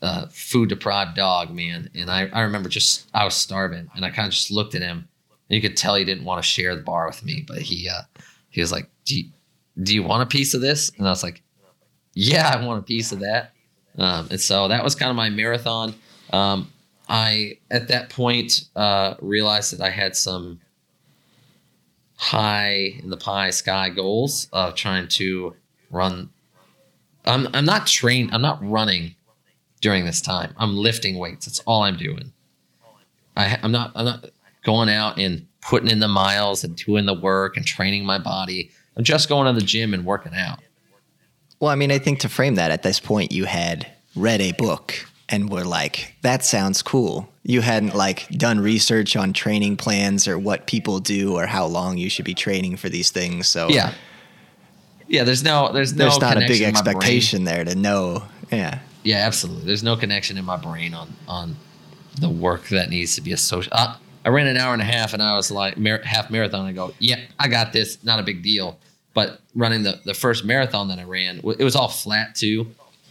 uh, 0.02 0.28
food 0.28 0.70
deprived 0.70 1.16
dog, 1.16 1.54
man. 1.54 1.90
And 1.96 2.10
I, 2.10 2.28
I 2.28 2.42
remember 2.42 2.70
just 2.70 3.10
I 3.14 3.26
was 3.26 3.36
starving, 3.36 3.90
and 3.96 4.06
I 4.06 4.10
kind 4.10 4.28
of 4.28 4.34
just 4.34 4.52
looked 4.52 4.76
at 4.76 4.82
him, 4.82 5.08
and 5.50 5.56
you 5.56 5.62
could 5.62 5.78
tell 5.78 5.96
he 5.96 6.06
didn't 6.06 6.26
want 6.26 6.42
to 6.42 6.48
share 6.48 6.76
the 6.76 6.82
bar 6.84 7.08
with 7.08 7.24
me, 7.26 7.44
but 7.46 7.60
he 7.60 7.90
uh, 7.90 8.04
he 8.50 8.62
was 8.62 8.72
like, 8.72 8.90
"Do 9.06 9.20
you, 9.20 9.30
do 9.82 9.94
you 9.94 10.04
want 10.04 10.24
a 10.24 10.28
piece 10.28 10.54
of 10.54 10.62
this?" 10.62 10.92
And 10.98 11.06
I 11.06 11.10
was 11.10 11.24
like, 11.24 11.42
"Yeah, 12.14 12.50
I 12.54 12.66
want 12.66 12.80
a 12.80 12.84
piece 12.84 13.12
of 13.12 13.20
that." 13.20 13.54
Um, 13.98 14.28
and 14.30 14.40
so 14.40 14.68
that 14.68 14.84
was 14.84 14.96
kind 14.96 15.10
of 15.10 15.16
my 15.16 15.30
marathon. 15.30 15.96
Um, 16.32 16.72
I 17.10 17.58
at 17.72 17.88
that 17.88 18.10
point 18.10 18.66
uh, 18.76 19.16
realized 19.22 19.74
that 19.74 19.82
I 19.82 19.90
had 19.90 20.16
some 20.16 20.60
high 22.18 23.00
in 23.02 23.10
the 23.10 23.18
pie 23.18 23.52
sky 23.52 23.90
goals 23.90 24.48
of 24.52 24.76
trying 24.76 25.08
to 25.08 25.56
run. 25.90 26.30
I'm 27.26 27.48
I'm 27.54 27.66
not 27.66 27.88
trained. 27.88 28.32
I'm 28.34 28.42
not 28.42 28.60
running 28.62 29.16
during 29.82 30.06
this 30.06 30.22
time. 30.22 30.54
I'm 30.58 30.76
lifting 30.76 31.18
weights. 31.18 31.46
That's 31.46 31.60
all 31.60 31.84
I'm 31.84 31.98
doing. 31.98 32.34
I, 33.36 33.58
I'm 33.62 33.72
not. 33.72 33.92
I'm 33.96 34.06
not 34.06 34.30
going 34.64 34.90
out 34.90 35.18
and 35.18 35.48
putting 35.62 35.90
in 35.90 36.00
the 36.00 36.08
miles 36.08 36.64
and 36.64 36.76
doing 36.76 37.06
the 37.06 37.14
work 37.14 37.58
and 37.58 37.66
training 37.66 38.06
my 38.06 38.18
body. 38.18 38.72
I'm 38.96 39.04
just 39.04 39.30
going 39.30 39.54
to 39.54 39.60
the 39.60 39.66
gym 39.66 39.94
and 39.94 40.06
working 40.06 40.34
out. 40.34 40.60
Well, 41.60 41.72
I 41.72 41.76
mean, 41.76 41.92
I 41.92 41.98
think 42.00 42.20
to 42.20 42.30
frame 42.30 42.56
that 42.56 42.72
at 42.72 42.84
this 42.84 43.00
point, 43.00 43.32
you 43.32 43.46
had 43.46 43.88
read 44.16 44.42
a 44.42 44.52
book 44.54 44.94
and 45.30 45.50
were 45.50 45.66
like, 45.66 46.16
that 46.22 46.44
sounds 46.46 46.82
cool. 46.82 47.28
You 47.44 47.62
hadn't 47.62 47.96
like 47.96 48.28
done 48.30 48.60
research 48.60 49.16
on 49.16 49.34
training 49.34 49.78
plans 49.78 50.28
or 50.28 50.38
what 50.38 50.68
people 50.68 51.00
do 51.00 51.36
or 51.36 51.46
how 51.46 51.66
long 51.66 51.98
you 51.98 52.10
should 52.10 52.26
be 52.26 52.34
training 52.34 52.78
for 52.78 52.90
these 52.90 53.10
things. 53.10 53.48
So 53.48 53.70
Yeah. 53.70 53.94
Yeah, 55.10 55.24
there's 55.24 55.44
no 55.44 55.72
there's 55.72 55.94
no 55.94 56.06
there's 56.06 56.20
not 56.20 56.36
a 56.36 56.42
big 56.42 56.60
connection 56.60 56.68
in 56.68 56.74
my 56.74 56.82
brain. 56.82 56.96
expectation 56.98 57.44
there 57.46 57.64
to 57.64 57.76
know. 57.76 58.24
Yeah. 58.52 58.80
Yeah, 59.04 59.26
absolutely. 59.26 59.66
There's 59.66 59.84
no 59.84 59.96
connection 59.96 60.38
in 60.38 60.44
my 60.44 60.58
brain 60.58 60.94
on 60.94 61.14
on 61.30 61.56
the 62.20 62.30
work 62.30 62.68
that 62.70 62.90
needs 62.90 63.16
to 63.16 63.22
be 63.22 63.32
associated. 63.32 63.74
Uh, 63.74 63.96
I 64.26 64.30
ran 64.30 64.48
an 64.48 64.58
hour 64.58 64.74
and 64.74 64.82
a 64.82 64.86
half, 64.86 65.14
and 65.14 65.24
I 65.24 65.36
was 65.38 65.50
like 65.50 65.78
mar- 65.78 66.02
half 66.04 66.30
marathon. 66.30 66.66
I 66.66 66.74
go, 66.74 66.94
yeah, 67.00 67.22
I 67.40 67.48
got 67.48 67.72
this. 67.72 68.04
Not 68.04 68.20
a 68.20 68.24
big 68.24 68.44
deal. 68.44 68.78
But 69.18 69.42
running 69.56 69.82
the 69.82 70.00
the 70.06 70.14
first 70.14 70.46
marathon 70.46 70.90
that 70.90 71.00
I 71.00 71.04
ran, 71.04 71.40
it 71.40 71.64
was 71.64 71.76
all 71.76 71.88
flat 71.88 72.36
too, 72.36 72.68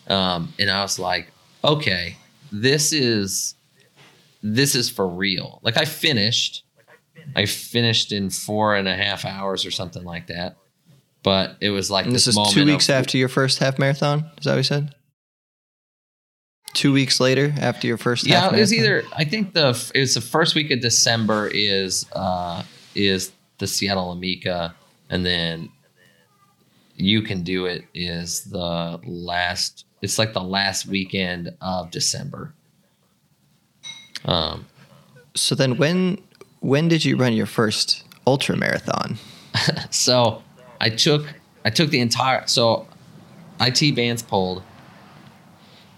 um, 0.07 0.55
and 0.57 0.71
I 0.71 0.81
was 0.83 1.01
like, 1.01 1.33
okay, 1.65 2.17
this 2.53 2.93
is 2.93 3.57
this 4.41 4.77
is 4.77 4.89
for 4.89 5.09
real. 5.09 5.59
Like 5.65 5.77
I 5.77 5.85
finished, 5.85 6.63
I 7.35 7.47
finished 7.47 8.13
in 8.13 8.31
four 8.31 8.77
and 8.77 8.87
a 8.87 8.95
half 8.95 9.25
hours 9.25 9.67
or 9.67 9.73
something 9.73 10.05
like 10.05 10.29
that. 10.29 10.57
But 11.25 11.57
it 11.61 11.71
was 11.71 11.91
like 11.91 12.07
And 12.07 12.15
this 12.15 12.29
is 12.29 12.39
two 12.51 12.65
weeks 12.65 12.89
of, 12.89 12.95
after 12.95 13.19
your 13.19 13.29
first 13.29 13.59
half 13.59 13.77
marathon. 13.77 14.31
Is 14.39 14.45
that 14.45 14.53
what 14.53 14.59
you 14.59 14.63
said? 14.63 14.95
Two 16.73 16.93
weeks 16.93 17.19
later, 17.19 17.53
after 17.59 17.89
your 17.89 17.97
first 17.97 18.25
Yeah, 18.29 18.43
half 18.43 18.53
it 18.53 18.61
was 18.61 18.71
marathon? 18.71 19.09
either. 19.09 19.09
I 19.17 19.25
think 19.25 19.55
the 19.55 19.91
it 19.93 19.99
was 19.99 20.15
the 20.15 20.21
first 20.21 20.55
week 20.55 20.71
of 20.71 20.81
December 20.81 21.49
is 21.53 22.07
uh 22.13 22.63
is 22.95 23.33
the 23.59 23.67
Seattle 23.67 24.13
Amica, 24.13 24.73
and 25.11 25.27
then 25.27 25.71
you 26.97 27.23
can 27.23 27.43
do 27.43 27.67
it 27.67 27.85
is 27.95 28.45
the 28.45 29.01
last. 29.05 29.85
It's 30.03 30.19
like 30.19 30.33
the 30.33 30.43
last 30.43 30.87
weekend 30.87 31.55
of 31.61 31.91
December. 31.91 32.55
Um, 34.25 34.67
So 35.35 35.55
then, 35.55 35.77
when 35.77 36.19
when 36.61 36.89
did 36.89 37.05
you 37.05 37.17
run 37.17 37.35
your 37.35 37.47
first 37.47 38.05
ultra 38.27 38.57
marathon? 38.57 39.19
so 39.91 40.43
I 40.81 40.91
took 40.91 41.27
I 41.65 41.71
took 41.71 41.91
the 41.91 42.01
entire 42.01 42.47
so 42.47 42.87
IT 43.61 43.95
bands 43.95 44.23
pulled. 44.23 44.63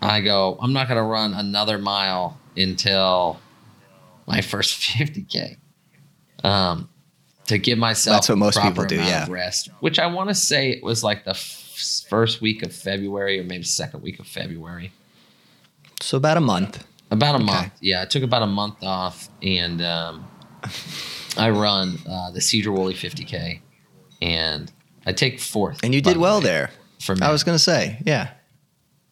I 0.00 0.20
go, 0.20 0.58
I'm 0.60 0.72
not 0.72 0.88
gonna 0.88 1.02
run 1.02 1.34
another 1.34 1.78
mile 1.78 2.38
until 2.56 3.40
my 4.26 4.40
first 4.40 4.80
50k. 4.80 5.56
Um, 6.44 6.88
to 7.48 7.58
give 7.58 7.78
myself 7.78 8.16
That's 8.18 8.28
what 8.30 8.38
most 8.38 8.54
proper 8.56 8.70
people 8.70 8.86
do, 8.86 8.96
yeah. 8.96 9.24
of 9.24 9.28
rest, 9.28 9.68
which 9.80 9.98
I 9.98 10.06
want 10.06 10.28
to 10.30 10.34
say 10.34 10.70
it 10.70 10.82
was 10.82 11.02
like 11.04 11.24
the 11.24 11.30
f- 11.30 12.04
first 12.08 12.40
week 12.40 12.62
of 12.62 12.72
February 12.74 13.38
or 13.40 13.44
maybe 13.44 13.64
second 13.64 14.02
week 14.02 14.18
of 14.20 14.26
February. 14.26 14.92
So 16.00 16.16
about 16.16 16.36
a 16.36 16.40
month. 16.40 16.86
About 17.10 17.34
a 17.34 17.38
Okay. 17.38 17.44
month. 17.44 17.72
Yeah, 17.80 18.02
I 18.02 18.04
took 18.04 18.22
about 18.22 18.42
a 18.42 18.46
month 18.46 18.82
off 18.82 19.28
and 19.42 19.82
um, 19.82 20.26
I 21.36 21.50
run 21.50 21.98
uh, 22.08 22.30
the 22.30 22.40
Sedro-Woolley 22.40 22.94
50K 22.94 23.60
and 24.22 24.70
I 25.06 25.12
take 25.12 25.40
fourth. 25.40 25.80
And 25.82 25.94
you 25.94 26.00
did 26.00 26.16
well 26.16 26.40
there. 26.40 26.70
For 27.00 27.14
men. 27.14 27.28
I 27.28 27.32
was 27.32 27.44
gonna 27.44 27.58
say, 27.60 28.02
yeah. 28.04 28.30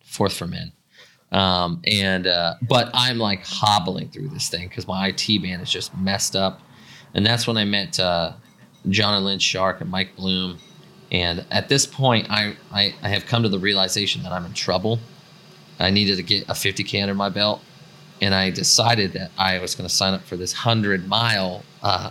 fourth 0.05 0.33
for 0.37 0.47
men. 0.47 0.73
Um, 1.33 1.81
and 1.87 2.27
uh, 2.27 2.55
but 2.63 2.91
I'm 2.95 3.19
like 3.19 3.45
hobbling 3.47 4.09
through 4.11 4.29
this 4.29 4.49
thing 4.49 4.69
because 4.69 4.87
my 4.87 5.09
IT 5.09 5.43
band 5.43 5.63
is 5.63 5.71
just 5.71 5.97
messed 5.97 6.35
up. 6.37 6.61
And 7.17 7.25
that's 7.25 7.47
when 7.47 7.57
I 7.57 7.65
met 7.65 7.99
uh, 7.99 8.33
John 8.91 9.15
and 9.15 9.25
Lynn 9.25 9.39
Shark 9.39 9.81
and 9.81 9.91
Mike 9.91 10.15
Bloom. 10.17 10.59
And 11.11 11.47
at 11.51 11.69
this 11.71 11.87
point, 11.87 12.31
I, 12.31 12.57
I, 12.71 12.95
I 13.03 13.09
have 13.09 13.25
come 13.25 13.43
to 13.43 13.49
the 13.49 13.59
realization 13.59 14.23
that 14.23 14.33
I'm 14.33 14.45
in 14.45 14.53
trouble. 14.53 15.01
I 15.81 15.89
needed 15.89 16.17
to 16.17 16.23
get 16.23 16.45
a 16.45 16.53
50K 16.53 17.01
under 17.01 17.15
my 17.15 17.31
belt. 17.31 17.63
And 18.21 18.35
I 18.35 18.51
decided 18.51 19.15
that 19.15 19.31
I 19.39 19.59
was 19.61 19.75
going 19.75 19.89
to 19.89 19.95
sign 19.95 20.13
up 20.13 20.25
for 20.25 20.37
this 20.37 20.53
100 20.53 21.09
mile 21.09 21.65
uh, 21.83 22.11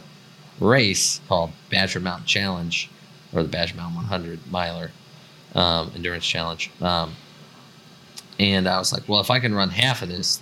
race 0.59 1.21
called 1.27 1.51
Badger 1.69 1.99
Mountain 1.99 2.25
Challenge 2.25 2.89
or 3.31 3.43
the 3.43 3.49
Badger 3.49 3.75
Mountain 3.75 3.97
100 3.97 4.51
miler 4.51 4.89
um, 5.53 5.91
endurance 5.95 6.25
challenge. 6.25 6.71
Um, 6.81 7.15
and 8.39 8.67
I 8.67 8.79
was 8.79 8.91
like, 8.91 9.07
well, 9.07 9.19
if 9.19 9.29
I 9.29 9.39
can 9.39 9.53
run 9.53 9.69
half 9.69 10.01
of 10.01 10.09
this, 10.09 10.41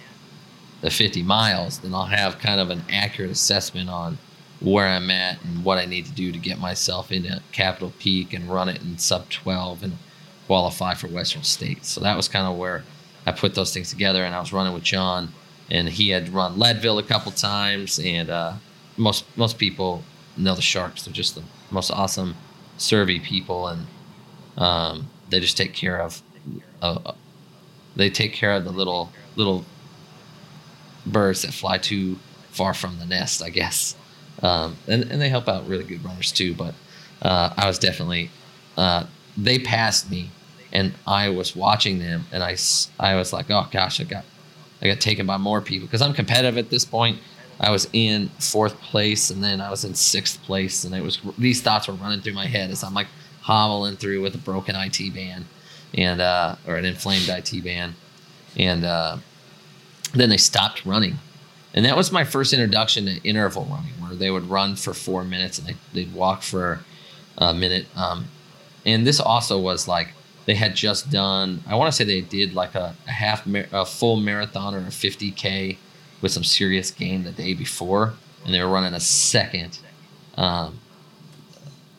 the 0.80 0.89
50 0.89 1.21
miles, 1.23 1.80
then 1.80 1.93
I'll 1.93 2.06
have 2.06 2.39
kind 2.39 2.62
of 2.62 2.69
an 2.69 2.84
accurate 2.89 3.32
assessment 3.32 3.89
on 3.89 4.17
where 4.63 4.88
I'm 4.88 5.12
at 5.12 5.43
and 5.43 5.63
what 5.63 5.78
I 5.78 5.86
need 5.86 6.06
to 6.06 6.13
do 6.13 6.32
to 6.32 6.39
get 6.39 6.58
myself 6.58 7.12
into 7.12 7.41
Capitol 7.52 7.93
Peak 7.99 8.34
and 8.34 8.49
run 8.49 8.69
it 8.69 8.82
in 8.82 8.97
sub 8.97 9.30
12 9.30 9.84
and 9.84 9.97
qualify 10.47 10.93
for 10.93 11.08
Western 11.08 11.43
States. 11.43 11.89
So 11.89 12.02
that 12.02 12.15
was 12.15 12.30
kind 12.30 12.47
of 12.47 12.58
where 12.58 12.84
I 13.26 13.34
put 13.34 13.56
those 13.56 13.73
things 13.73 13.89
together. 13.89 14.23
And 14.23 14.34
I 14.34 14.39
was 14.39 14.54
running 14.54 14.73
with 14.73 14.84
John, 14.84 15.34
and 15.69 15.89
he 15.89 16.10
had 16.10 16.30
run 16.30 16.58
Leadville 16.58 16.97
a 16.97 17.04
couple 17.04 17.32
times. 17.34 17.99
And 17.99 18.30
uh, 18.30 18.54
most 18.95 19.26
most 19.38 19.58
people 19.58 20.04
know 20.38 20.56
the 20.56 20.62
Sharks. 20.62 21.04
They're 21.04 21.13
just 21.13 21.36
the 21.36 21.43
most 21.69 21.91
awesome 21.91 22.36
survey 22.78 23.19
people, 23.19 23.67
and 23.67 23.88
um, 24.58 25.10
they 25.30 25.39
just 25.39 25.58
take 25.58 25.73
care 25.73 26.02
of. 26.02 26.21
Uh, 26.82 27.13
they 27.95 28.10
take 28.10 28.34
care 28.34 28.54
of 28.54 28.63
the 28.63 28.71
little 28.71 29.12
little 29.36 29.65
birds 31.06 31.41
that 31.41 31.54
fly 31.54 31.78
too 31.78 32.17
far 32.49 32.73
from 32.73 32.99
the 32.99 33.06
nest, 33.06 33.41
I 33.43 33.49
guess. 33.49 33.95
Um, 34.43 34.75
and, 34.88 35.03
and 35.03 35.21
they 35.21 35.29
help 35.29 35.47
out 35.47 35.67
really 35.67 35.86
good 35.86 36.03
runners 36.03 36.32
too. 36.32 36.53
But 36.53 36.75
uh, 37.21 37.53
I 37.58 37.65
was 37.65 37.79
definitely, 37.79 38.29
uh, 38.77 39.06
they 39.38 39.58
passed 39.58 40.12
me 40.12 40.29
and 40.71 40.93
I 41.08 41.29
was 41.29 41.56
watching 41.56 41.99
them 41.99 42.25
and 42.32 42.43
I, 42.43 42.58
I 42.99 43.15
was 43.15 43.34
like, 43.34 43.49
oh 43.49 43.67
gosh, 43.71 43.99
I 44.01 44.03
got, 44.03 44.25
I 44.82 44.88
got 44.88 44.99
taken 44.99 45.25
by 45.25 45.38
more 45.38 45.62
people 45.62 45.88
because 45.88 46.01
I'm 46.01 46.13
competitive 46.13 46.58
at 46.58 46.69
this 46.69 46.84
point. 46.84 47.19
I 47.60 47.69
was 47.69 47.88
in 47.93 48.29
fourth 48.39 48.79
place 48.82 49.29
and 49.29 49.43
then 49.43 49.62
I 49.62 49.69
was 49.69 49.86
in 49.86 49.93
sixth 49.93 50.41
place 50.43 50.84
and 50.84 50.93
it 50.93 51.01
was 51.01 51.21
these 51.38 51.62
thoughts 51.62 51.88
were 51.88 51.93
running 51.93 52.19
through 52.21 52.34
my 52.34 52.47
head 52.47 52.71
as 52.71 52.84
I'm 52.84 52.93
like 52.93 53.08
hobbling 53.41 53.95
through 53.95 54.21
with 54.21 54.36
a 54.36 54.39
broken 54.39 54.75
IT 54.75 55.13
band 55.13 55.45
and 55.93 56.19
uh, 56.19 56.56
or 56.67 56.75
an 56.75 56.86
inflamed 56.86 57.29
IT 57.29 57.63
band 57.63 57.93
and 58.58 58.84
uh, 58.84 59.17
then 60.13 60.29
they 60.29 60.38
stopped 60.38 60.86
running 60.86 61.19
and 61.73 61.86
that 61.86 61.95
was 61.95 62.12
my 62.12 62.23
first 62.23 62.53
introduction 62.53 63.06
to 63.06 63.21
interval 63.23 63.65
running 63.65 63.93
where 64.13 64.19
they 64.19 64.32
would 64.32 64.49
run 64.49 64.76
for 64.76 64.93
four 64.93 65.23
minutes 65.23 65.58
and 65.58 65.67
they, 65.67 65.76
they'd 65.93 66.13
walk 66.13 66.43
for 66.43 66.80
a 67.38 67.54
minute. 67.54 67.88
Um, 67.95 68.26
and 68.86 69.06
this 69.08 69.19
also 69.19 69.60
was 69.60 69.88
like 69.88 70.13
they 70.45 70.56
had 70.56 70.76
just 70.76 71.10
done 71.10 71.63
i 71.67 71.76
want 71.76 71.88
to 71.89 71.95
say 71.95 72.04
they 72.04 72.19
did 72.19 72.54
like 72.54 72.76
a, 72.76 72.93
a 73.08 73.12
half 73.12 73.47
mar- 73.47 73.65
a 73.71 73.86
full 73.86 74.17
marathon 74.17 74.76
or 74.76 74.80
a 74.80 74.91
50k 74.91 75.78
with 76.23 76.32
some 76.32 76.43
serious 76.43 76.89
gain 76.89 77.23
the 77.23 77.32
day 77.32 77.54
before. 77.54 78.13
And 78.45 78.54
they 78.54 78.62
were 78.62 78.69
running 78.69 78.93
a 78.93 78.99
second 78.99 79.80
um, 80.36 80.80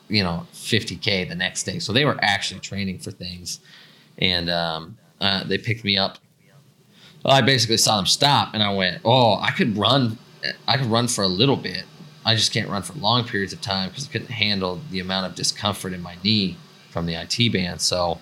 you 0.09 0.23
know 0.23 0.45
50k 0.53 1.29
the 1.29 1.35
next 1.35 1.63
day. 1.63 1.79
So 1.79 1.93
they 1.93 2.05
were 2.05 2.17
actually 2.21 2.59
training 2.59 2.99
for 2.99 3.11
things. 3.11 3.59
And 4.17 4.49
um, 4.49 4.97
uh, 5.21 5.43
they 5.43 5.57
picked 5.57 5.83
me 5.83 5.97
up. 5.97 6.17
I 7.23 7.41
basically 7.41 7.77
saw 7.77 7.97
them 7.97 8.05
stop, 8.05 8.53
and 8.53 8.61
I 8.61 8.71
went, 8.71 9.01
"Oh, 9.03 9.39
I 9.41 9.49
could 9.51 9.75
run. 9.77 10.19
I 10.67 10.77
could 10.77 10.85
run 10.87 11.07
for 11.07 11.23
a 11.23 11.27
little 11.27 11.55
bit. 11.55 11.83
I 12.25 12.35
just 12.35 12.51
can't 12.51 12.69
run 12.69 12.81
for 12.81 12.93
long 12.93 13.23
periods 13.23 13.53
of 13.53 13.61
time 13.61 13.89
because 13.89 14.07
I 14.07 14.11
couldn't 14.11 14.31
handle 14.31 14.81
the 14.91 14.99
amount 14.99 15.27
of 15.27 15.35
discomfort 15.35 15.93
in 15.93 16.01
my 16.01 16.17
knee 16.23 16.57
from 16.89 17.05
the 17.05 17.15
IT 17.15 17.51
band." 17.53 17.81
So 17.81 18.19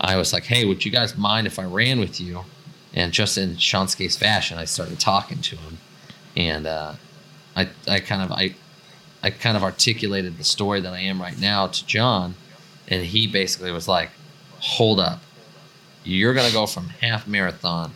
I 0.00 0.16
was 0.16 0.32
like, 0.32 0.44
"Hey, 0.44 0.64
would 0.64 0.84
you 0.84 0.90
guys 0.90 1.16
mind 1.16 1.46
if 1.46 1.58
I 1.58 1.64
ran 1.64 2.00
with 2.00 2.20
you?" 2.20 2.44
And 2.94 3.12
just 3.12 3.36
in 3.38 3.56
Sean 3.56 3.88
Skate's 3.88 4.16
fashion, 4.16 4.58
I 4.58 4.64
started 4.64 5.00
talking 5.00 5.40
to 5.42 5.56
him, 5.56 5.78
and 6.36 6.66
uh, 6.66 6.94
I, 7.54 7.68
I 7.88 8.00
kind 8.00 8.22
of, 8.22 8.32
I, 8.32 8.54
I 9.22 9.30
kind 9.30 9.56
of 9.56 9.62
articulated 9.62 10.38
the 10.38 10.44
story 10.44 10.80
that 10.80 10.92
I 10.92 11.00
am 11.00 11.20
right 11.20 11.38
now 11.38 11.66
to 11.66 11.86
John, 11.86 12.36
and 12.88 13.04
he 13.04 13.26
basically 13.26 13.72
was 13.72 13.88
like, 13.88 14.10
"Hold 14.60 15.00
up, 15.00 15.22
you're 16.04 16.34
gonna 16.34 16.52
go 16.52 16.66
from 16.66 16.88
half 17.00 17.26
marathon." 17.26 17.92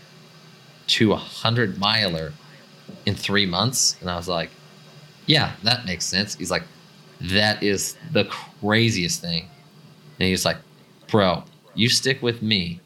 to 0.90 1.12
a 1.12 1.16
hundred 1.16 1.78
miler 1.78 2.32
in 3.06 3.14
three 3.14 3.46
months. 3.46 3.96
And 4.00 4.10
I 4.10 4.16
was 4.16 4.28
like, 4.28 4.50
yeah, 5.30 5.52
that 5.62 5.86
makes 5.86 6.04
sense. 6.04 6.34
He's 6.34 6.50
like, 6.50 6.64
that 7.20 7.62
is 7.62 7.96
the 8.10 8.24
craziest 8.24 9.20
thing. 9.20 9.46
And 10.18 10.28
he's 10.28 10.44
like, 10.44 10.56
bro, 11.06 11.44
you 11.76 11.88
stick 11.88 12.20
with 12.20 12.42
me 12.42 12.80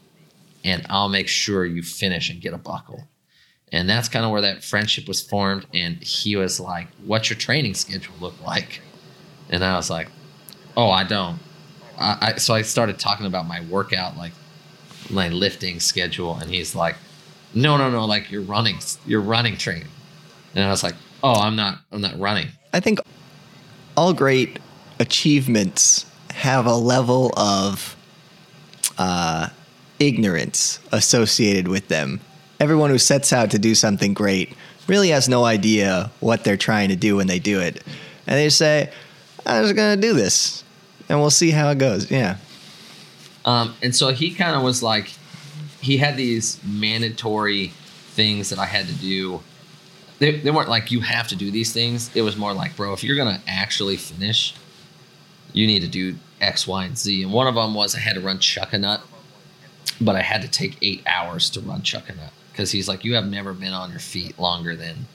and 0.63 0.85
I'll 0.87 1.09
make 1.09 1.27
sure 1.27 1.65
you 1.65 1.81
finish 1.81 2.29
and 2.29 2.39
get 2.39 2.53
a 2.53 2.59
buckle. 2.59 3.07
And 3.71 3.89
that's 3.89 4.07
kind 4.07 4.23
of 4.23 4.29
where 4.29 4.41
that 4.41 4.63
friendship 4.63 5.07
was 5.07 5.23
formed. 5.23 5.65
And 5.73 5.95
he 6.03 6.35
was 6.35 6.59
like, 6.59 6.87
what's 7.03 7.31
your 7.31 7.37
training 7.39 7.73
schedule 7.73 8.13
look 8.21 8.39
like? 8.45 8.79
And 9.49 9.63
I 9.63 9.75
was 9.75 9.89
like, 9.89 10.09
oh, 10.77 10.91
I 10.91 11.03
don't. 11.03 11.39
I, 11.97 12.17
I, 12.35 12.37
so 12.37 12.53
I 12.53 12.61
started 12.61 12.99
talking 12.99 13.25
about 13.25 13.47
my 13.47 13.61
workout, 13.61 14.17
like 14.17 14.33
my 15.09 15.29
lifting 15.29 15.79
schedule. 15.79 16.35
And 16.35 16.51
he's 16.51 16.75
like, 16.75 16.95
no, 17.55 17.75
no, 17.75 17.89
no, 17.89 18.05
like 18.05 18.29
you're 18.29 18.43
running, 18.43 18.77
you're 19.07 19.21
running 19.21 19.57
training. 19.57 19.87
And 20.53 20.63
I 20.63 20.69
was 20.69 20.83
like, 20.83 20.95
oh, 21.25 21.41
I'm 21.41 21.55
not, 21.55 21.79
I'm 21.91 22.01
not 22.01 22.17
running. 22.19 22.47
I 22.73 22.79
think 22.79 22.99
all 23.97 24.13
great 24.13 24.59
achievements 24.99 26.05
have 26.31 26.65
a 26.65 26.75
level 26.75 27.31
of 27.37 27.95
uh, 28.97 29.49
ignorance 29.99 30.79
associated 30.91 31.67
with 31.67 31.87
them 31.87 32.19
everyone 32.59 32.89
who 32.89 32.97
sets 32.97 33.33
out 33.33 33.51
to 33.51 33.59
do 33.59 33.75
something 33.75 34.13
great 34.13 34.53
really 34.87 35.09
has 35.09 35.27
no 35.27 35.45
idea 35.45 36.11
what 36.19 36.43
they're 36.43 36.57
trying 36.57 36.89
to 36.89 36.95
do 36.95 37.15
when 37.15 37.27
they 37.27 37.39
do 37.39 37.59
it. 37.59 37.83
And 38.27 38.37
they 38.37 38.49
say, 38.49 38.91
I'm 39.45 39.63
just 39.63 39.75
going 39.75 39.99
to 39.99 40.01
do 40.01 40.13
this 40.13 40.63
and 41.09 41.19
we'll 41.19 41.31
see 41.31 41.51
how 41.51 41.69
it 41.69 41.77
goes. 41.77 42.09
Yeah. 42.09 42.37
Um, 43.45 43.75
and 43.81 43.95
so 43.95 44.09
he 44.09 44.33
kind 44.33 44.55
of 44.55 44.63
was 44.63 44.81
like, 44.81 45.11
he 45.81 45.97
had 45.97 46.17
these 46.17 46.59
mandatory 46.63 47.67
things 48.09 48.49
that 48.49 48.59
I 48.59 48.65
had 48.65 48.87
to 48.87 48.93
do. 48.93 49.41
They, 50.19 50.39
they 50.39 50.51
weren't 50.51 50.69
like, 50.69 50.91
you 50.91 51.01
have 51.01 51.27
to 51.29 51.35
do 51.35 51.51
these 51.51 51.73
things. 51.73 52.09
It 52.15 52.21
was 52.21 52.37
more 52.37 52.53
like, 52.53 52.75
bro, 52.75 52.93
if 52.93 53.03
you're 53.03 53.17
going 53.17 53.35
to 53.35 53.41
actually 53.47 53.97
finish, 53.97 54.55
you 55.51 55.67
need 55.67 55.81
to 55.81 55.87
do 55.87 56.15
X, 56.39 56.67
Y, 56.67 56.85
and 56.85 56.97
Z. 56.97 57.23
And 57.23 57.33
one 57.33 57.47
of 57.47 57.55
them 57.55 57.73
was 57.73 57.95
I 57.95 57.99
had 57.99 58.15
to 58.15 58.21
run 58.21 58.39
Chuckanut, 58.39 59.01
but 59.99 60.15
I 60.15 60.21
had 60.21 60.41
to 60.41 60.47
take 60.47 60.77
eight 60.81 61.03
hours 61.05 61.49
to 61.51 61.59
run 61.59 61.81
Chuckanut 61.81 62.31
because 62.51 62.71
he's 62.71 62.87
like, 62.87 63.03
you 63.03 63.15
have 63.15 63.27
never 63.27 63.53
been 63.53 63.73
on 63.73 63.91
your 63.91 63.99
feet 63.99 64.39
longer 64.39 64.75
than, 64.75 65.07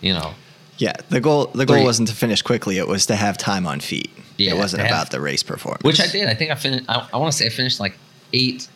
you 0.00 0.12
know. 0.12 0.34
Yeah, 0.78 0.94
the 1.10 1.20
goal 1.20 1.46
the 1.46 1.66
goal 1.66 1.76
Three. 1.76 1.84
wasn't 1.84 2.08
to 2.08 2.14
finish 2.14 2.40
quickly; 2.40 2.78
it 2.78 2.88
was 2.88 3.04
to 3.06 3.14
have 3.14 3.36
time 3.36 3.66
on 3.66 3.80
feet. 3.80 4.10
Yeah, 4.38 4.52
it 4.52 4.56
wasn't 4.56 4.80
have- 4.82 4.90
about 4.90 5.10
the 5.10 5.20
race 5.20 5.42
performance. 5.42 5.82
Which 5.82 6.00
I 6.00 6.06
did. 6.06 6.26
I 6.26 6.32
think 6.32 6.50
I 6.50 6.54
finished. 6.54 6.86
I, 6.88 7.06
I 7.12 7.18
want 7.18 7.30
to 7.30 7.36
say 7.36 7.44
I 7.44 7.50
finished 7.50 7.80
like 7.80 7.98
eight, 8.32 8.66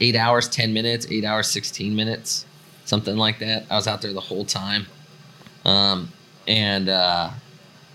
eight 0.00 0.14
hours, 0.14 0.48
ten 0.48 0.72
minutes, 0.72 1.08
eight 1.10 1.24
hours, 1.24 1.48
sixteen 1.48 1.96
minutes, 1.96 2.46
something 2.90 3.16
like 3.16 3.38
that. 3.38 3.64
I 3.70 3.76
was 3.76 3.86
out 3.86 4.02
there 4.02 4.12
the 4.12 4.20
whole 4.20 4.44
time. 4.44 4.86
Um, 5.64 6.10
and 6.46 6.88
uh, 6.88 7.30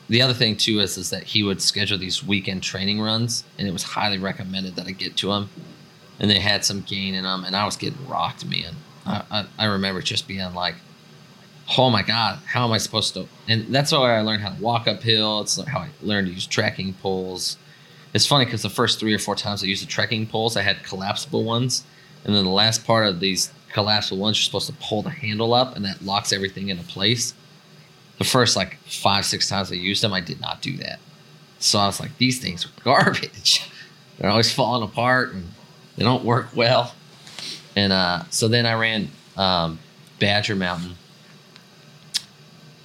the 0.08 0.22
other 0.22 0.34
thing 0.34 0.56
too 0.56 0.80
is 0.80 0.98
is 0.98 1.10
that 1.12 1.24
he 1.24 1.44
would 1.44 1.62
schedule 1.62 1.98
these 1.98 2.24
weekend 2.24 2.64
training 2.64 3.02
runs, 3.02 3.44
and 3.60 3.68
it 3.68 3.72
was 3.72 3.84
highly 3.84 4.18
recommended 4.18 4.76
that 4.78 4.88
I 4.88 4.92
get 4.92 5.18
to 5.18 5.28
them. 5.28 5.50
And 6.20 6.32
they 6.32 6.40
had 6.40 6.64
some 6.64 6.82
gain 6.82 7.14
in 7.14 7.24
them, 7.24 7.44
and 7.44 7.56
I 7.56 7.66
was 7.66 7.76
getting 7.76 8.08
rocked, 8.08 8.46
man. 8.46 8.74
I, 9.06 9.24
I, 9.30 9.46
I 9.60 9.66
remember 9.66 10.02
just 10.02 10.28
being 10.28 10.54
like, 10.54 10.76
oh 11.80 11.90
my 11.90 12.04
god 12.04 12.38
how 12.46 12.64
am 12.64 12.72
i 12.72 12.78
supposed 12.78 13.16
to 13.16 13.28
and 13.48 13.74
that's 13.74 13.92
why 13.92 14.16
i 14.16 14.22
learned 14.22 14.40
how 14.40 14.50
to 14.50 14.62
walk 14.62 14.88
uphill 14.88 15.42
it's 15.42 15.60
how 15.66 15.80
i 15.80 15.90
learned 16.04 16.28
to 16.28 16.34
use 16.34 16.46
trekking 16.46 16.94
poles 16.94 17.58
it's 18.14 18.28
funny 18.28 18.46
because 18.46 18.62
the 18.62 18.70
first 18.70 19.00
three 19.00 19.16
or 19.16 19.18
four 19.18 19.36
times 19.36 19.64
i 19.64 19.66
used 19.66 19.82
the 19.82 19.88
trekking 19.88 20.28
poles 20.28 20.56
i 20.56 20.62
had 20.62 20.84
collapsible 20.84 21.44
ones 21.44 21.84
and 22.24 22.36
then 22.36 22.44
the 22.44 22.52
last 22.52 22.86
part 22.86 23.08
of 23.08 23.20
these 23.20 23.52
collapsible 23.76 24.18
ones 24.18 24.38
you're 24.38 24.46
supposed 24.46 24.68
to 24.68 24.88
pull 24.88 25.02
the 25.02 25.10
handle 25.10 25.54
up 25.54 25.76
and 25.76 25.84
that 25.84 26.02
locks 26.02 26.32
everything 26.32 26.70
into 26.70 26.84
place. 26.86 27.34
The 28.20 28.24
first 28.24 28.56
like 28.56 28.78
five 28.86 29.26
six 29.26 29.50
times 29.50 29.70
i 29.70 29.76
used 29.76 30.02
them 30.02 30.14
i 30.14 30.22
did 30.22 30.40
not 30.40 30.62
do 30.62 30.78
that. 30.78 31.00
So 31.60 31.78
i 31.80 31.86
was 31.86 32.00
like 32.00 32.18
these 32.18 32.40
things 32.40 32.66
are 32.66 32.70
garbage. 32.84 33.70
They're 34.18 34.30
always 34.30 34.52
falling 34.52 34.82
apart 34.82 35.34
and 35.34 35.52
they 35.98 36.04
don't 36.04 36.24
work 36.24 36.56
well. 36.56 36.96
And 37.76 37.92
uh, 37.92 38.24
so 38.30 38.48
then 38.48 38.66
i 38.66 38.74
ran 38.76 39.10
um, 39.36 39.80
badger 40.20 40.56
mountain. 40.56 40.96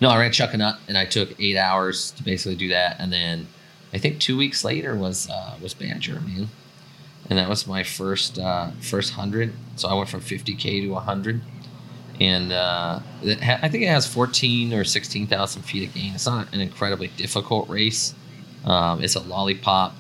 No, 0.01 0.09
I 0.09 0.19
ran 0.19 0.31
Chuckanut, 0.31 0.79
and 0.89 0.97
I 0.97 1.05
took 1.05 1.39
eight 1.39 1.59
hours 1.59 2.13
to 2.13 2.23
basically 2.23 2.57
do 2.57 2.69
that, 2.69 2.97
and 2.99 3.13
then 3.13 3.49
I 3.93 3.99
think 3.99 4.19
two 4.19 4.35
weeks 4.35 4.65
later 4.65 4.97
was 4.97 5.29
uh, 5.29 5.57
was 5.61 5.75
Badger, 5.75 6.21
man, 6.21 6.49
and 7.31 7.39
that 7.39 7.49
was 7.49 7.67
my 7.67 7.83
first 7.85 8.39
uh, 8.39 8.73
first 8.81 9.13
hundred. 9.15 9.55
So 9.77 9.89
I 9.89 9.95
went 9.95 10.09
from 10.09 10.21
fifty 10.21 10.55
k 10.55 10.81
to 10.83 10.95
hundred, 10.97 11.41
and 12.21 12.53
uh, 12.53 12.99
ha- 12.99 13.61
I 13.63 13.69
think 13.69 13.85
it 13.85 13.89
has 13.89 14.07
fourteen 14.07 14.75
or 14.75 14.85
sixteen 14.85 15.27
thousand 15.27 15.63
feet 15.63 15.89
of 15.89 15.95
gain. 15.95 16.13
It's 16.15 16.27
not 16.27 16.53
an 16.53 16.61
incredibly 16.61 17.09
difficult 17.09 17.69
race. 17.69 18.15
Um, 18.65 19.03
it's 19.03 19.15
a 19.15 19.21
lollipop. 19.21 19.95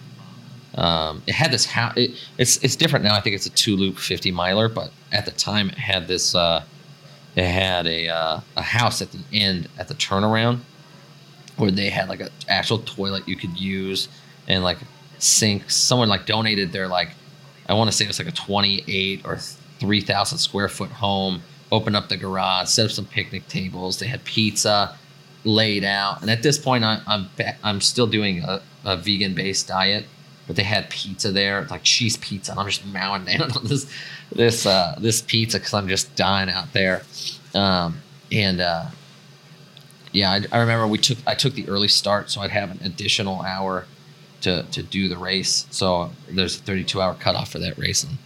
Um, 0.74 1.22
it 1.26 1.34
had 1.34 1.52
this 1.52 1.66
house. 1.66 1.96
It, 1.96 2.10
it's 2.36 2.56
it's 2.64 2.76
different 2.76 3.04
now. 3.04 3.14
I 3.14 3.20
think 3.20 3.36
it's 3.36 3.46
a 3.46 3.50
two 3.50 3.76
loop 3.76 3.96
fifty 3.96 4.32
miler, 4.32 4.68
but 4.68 4.92
at 5.12 5.24
the 5.24 5.32
time 5.32 5.70
it 5.70 5.78
had 5.78 6.08
this. 6.08 6.34
Uh, 6.34 6.64
it 7.36 7.46
had 7.46 7.86
a 7.86 8.08
uh, 8.08 8.40
a 8.56 8.62
house 8.62 9.00
at 9.00 9.12
the 9.12 9.20
end 9.32 9.68
at 9.78 9.86
the 9.86 9.94
turnaround 9.94 10.60
where 11.56 11.70
they 11.70 11.90
had 11.90 12.08
like 12.08 12.20
an 12.20 12.30
actual 12.48 12.78
toilet 12.78 13.28
you 13.28 13.36
could 13.36 13.56
use 13.58 14.08
and 14.48 14.64
like 14.64 14.78
sink. 15.18 15.70
Someone 15.70 16.08
like 16.08 16.26
donated 16.26 16.72
their 16.72 16.88
like 16.88 17.10
I 17.70 17.74
want 17.74 17.88
to 17.90 17.96
say 17.96 18.04
it 18.04 18.08
was 18.08 18.18
like 18.18 18.28
a 18.28 18.32
28 18.32 19.22
or 19.24 19.36
3,000 19.36 20.38
square 20.38 20.68
foot 20.68 20.90
home. 20.90 21.42
Opened 21.72 21.94
up 21.94 22.08
the 22.08 22.16
garage, 22.16 22.68
set 22.68 22.86
up 22.86 22.90
some 22.90 23.06
picnic 23.06 23.46
tables. 23.46 24.00
They 24.00 24.08
had 24.08 24.24
pizza 24.24 24.98
laid 25.44 25.84
out, 25.84 26.20
and 26.20 26.28
at 26.28 26.42
this 26.42 26.58
point, 26.58 26.82
I, 26.82 27.00
I'm 27.06 27.28
I'm 27.62 27.80
still 27.80 28.08
doing 28.08 28.42
a, 28.42 28.60
a 28.84 28.96
vegan 28.96 29.34
based 29.34 29.68
diet, 29.68 30.06
but 30.48 30.56
they 30.56 30.64
had 30.64 30.90
pizza 30.90 31.30
there, 31.30 31.64
like 31.70 31.84
cheese 31.84 32.16
pizza. 32.16 32.50
And 32.50 32.60
I'm 32.60 32.66
just 32.66 32.84
mowing 32.86 33.24
down 33.24 33.52
on 33.56 33.64
this 33.66 33.88
this 34.32 34.66
uh, 34.66 34.96
this 34.98 35.22
pizza 35.22 35.58
because 35.58 35.72
I'm 35.72 35.86
just 35.86 36.16
dying 36.16 36.50
out 36.50 36.72
there. 36.72 37.02
Um, 37.54 38.02
and 38.32 38.60
uh, 38.60 38.86
yeah, 40.10 40.32
I, 40.32 40.40
I 40.50 40.58
remember 40.58 40.88
we 40.88 40.98
took 40.98 41.18
I 41.24 41.36
took 41.36 41.54
the 41.54 41.68
early 41.68 41.88
start, 41.88 42.30
so 42.30 42.40
I'd 42.40 42.50
have 42.50 42.72
an 42.72 42.80
additional 42.84 43.42
hour 43.42 43.86
to 44.42 44.64
to 44.64 44.82
do 44.82 45.08
the 45.08 45.16
race. 45.16 45.66
So 45.70 46.10
there's 46.28 46.56
a 46.56 46.58
32 46.60 47.00
hour 47.00 47.14
cutoff 47.14 47.50
for 47.50 47.58
that 47.58 47.78
race, 47.78 48.04
and 48.04 48.18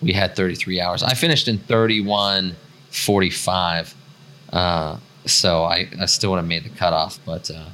we 0.00 0.12
had 0.12 0.34
33 0.36 0.80
hours. 0.80 1.02
I 1.02 1.14
finished 1.14 1.48
in 1.48 1.58
31:45, 1.58 3.94
uh, 4.52 4.98
so 5.26 5.64
I 5.64 5.88
I 6.00 6.06
still 6.06 6.30
would 6.30 6.38
have 6.38 6.46
made 6.46 6.64
the 6.64 6.70
cutoff, 6.70 7.18
but 7.24 7.50
uh, 7.50 7.66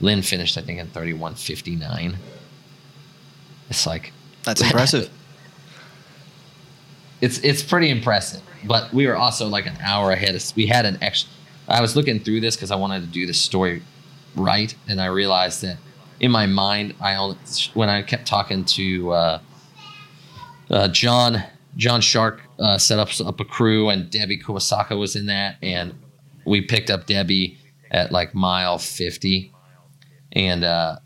Lynn 0.00 0.22
finished 0.22 0.58
I 0.58 0.62
think 0.62 0.78
in 0.78 0.88
31:59. 0.88 2.16
It's 3.70 3.86
like 3.86 4.12
That's 4.44 4.60
impressive. 4.60 5.10
it's 7.20 7.38
it's 7.38 7.62
pretty 7.62 7.90
impressive. 7.90 8.42
But 8.64 8.92
we 8.92 9.06
were 9.06 9.16
also 9.16 9.48
like 9.48 9.66
an 9.66 9.76
hour 9.82 10.10
ahead. 10.10 10.34
Of, 10.34 10.56
we 10.56 10.66
had 10.66 10.86
an 10.86 10.98
extra. 11.02 11.30
I 11.66 11.80
was 11.80 11.96
looking 11.96 12.20
through 12.20 12.40
this 12.40 12.56
because 12.56 12.70
I 12.70 12.76
wanted 12.76 13.00
to 13.00 13.06
do 13.06 13.26
the 13.26 13.32
story 13.32 13.82
right, 14.36 14.74
and 14.88 15.00
I 15.00 15.06
realized 15.06 15.62
that 15.62 15.78
in 16.20 16.30
my 16.30 16.46
mind, 16.46 16.94
I 17.00 17.14
only 17.16 17.36
when 17.74 17.88
I 17.88 18.02
kept 18.02 18.26
talking 18.26 18.64
to 18.64 19.12
uh, 19.12 19.40
uh, 20.70 20.88
John 20.88 21.42
John 21.76 22.00
Shark 22.00 22.42
uh, 22.58 22.78
set 22.78 22.98
up 22.98 23.08
up 23.24 23.40
a 23.40 23.44
crew, 23.44 23.88
and 23.88 24.10
Debbie 24.10 24.38
Kuwasaka 24.38 24.98
was 24.98 25.16
in 25.16 25.26
that, 25.26 25.56
and 25.62 25.94
we 26.44 26.60
picked 26.60 26.90
up 26.90 27.06
Debbie 27.06 27.58
at 27.90 28.12
like 28.12 28.34
mile 28.34 28.78
fifty, 28.78 29.52
and 30.32 30.64
uh, 30.64 30.96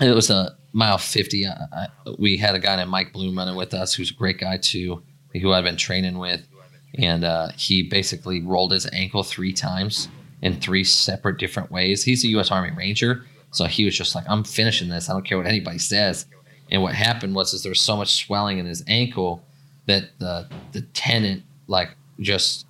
it 0.00 0.14
was 0.14 0.30
a 0.30 0.56
mile 0.76 0.98
50 0.98 1.46
I, 1.46 1.52
I, 1.72 1.88
we 2.18 2.36
had 2.36 2.56
a 2.56 2.58
guy 2.58 2.74
named 2.74 2.90
mike 2.90 3.12
bloom 3.12 3.38
running 3.38 3.54
with 3.54 3.72
us 3.74 3.94
who's 3.94 4.10
a 4.10 4.14
great 4.14 4.38
guy 4.38 4.56
too 4.56 5.04
who 5.40 5.52
i've 5.52 5.62
been 5.62 5.76
training 5.76 6.18
with. 6.18 6.48
And 6.96 7.24
uh, 7.24 7.48
he 7.56 7.82
basically 7.82 8.40
rolled 8.40 8.70
his 8.72 8.88
ankle 8.92 9.22
three 9.22 9.52
times 9.52 10.08
in 10.42 10.60
three 10.60 10.84
separate 10.84 11.38
different 11.38 11.72
ways. 11.72 12.04
He's 12.04 12.24
a 12.24 12.28
u.s 12.28 12.50
army 12.50 12.70
ranger 12.76 13.24
so 13.54 13.64
he 13.64 13.84
was 13.84 13.96
just 13.96 14.14
like 14.14 14.24
i'm 14.28 14.44
finishing 14.44 14.88
this 14.88 15.08
i 15.08 15.12
don't 15.12 15.24
care 15.24 15.38
what 15.38 15.46
anybody 15.46 15.78
says 15.78 16.26
and 16.70 16.82
what 16.82 16.94
happened 16.94 17.34
was 17.34 17.54
is 17.54 17.62
there 17.62 17.70
was 17.70 17.80
so 17.80 17.96
much 17.96 18.14
swelling 18.14 18.58
in 18.58 18.66
his 18.66 18.84
ankle 18.86 19.42
that 19.86 20.10
the 20.18 20.48
the 20.72 20.82
tendon 20.92 21.42
like 21.66 21.96
just 22.20 22.66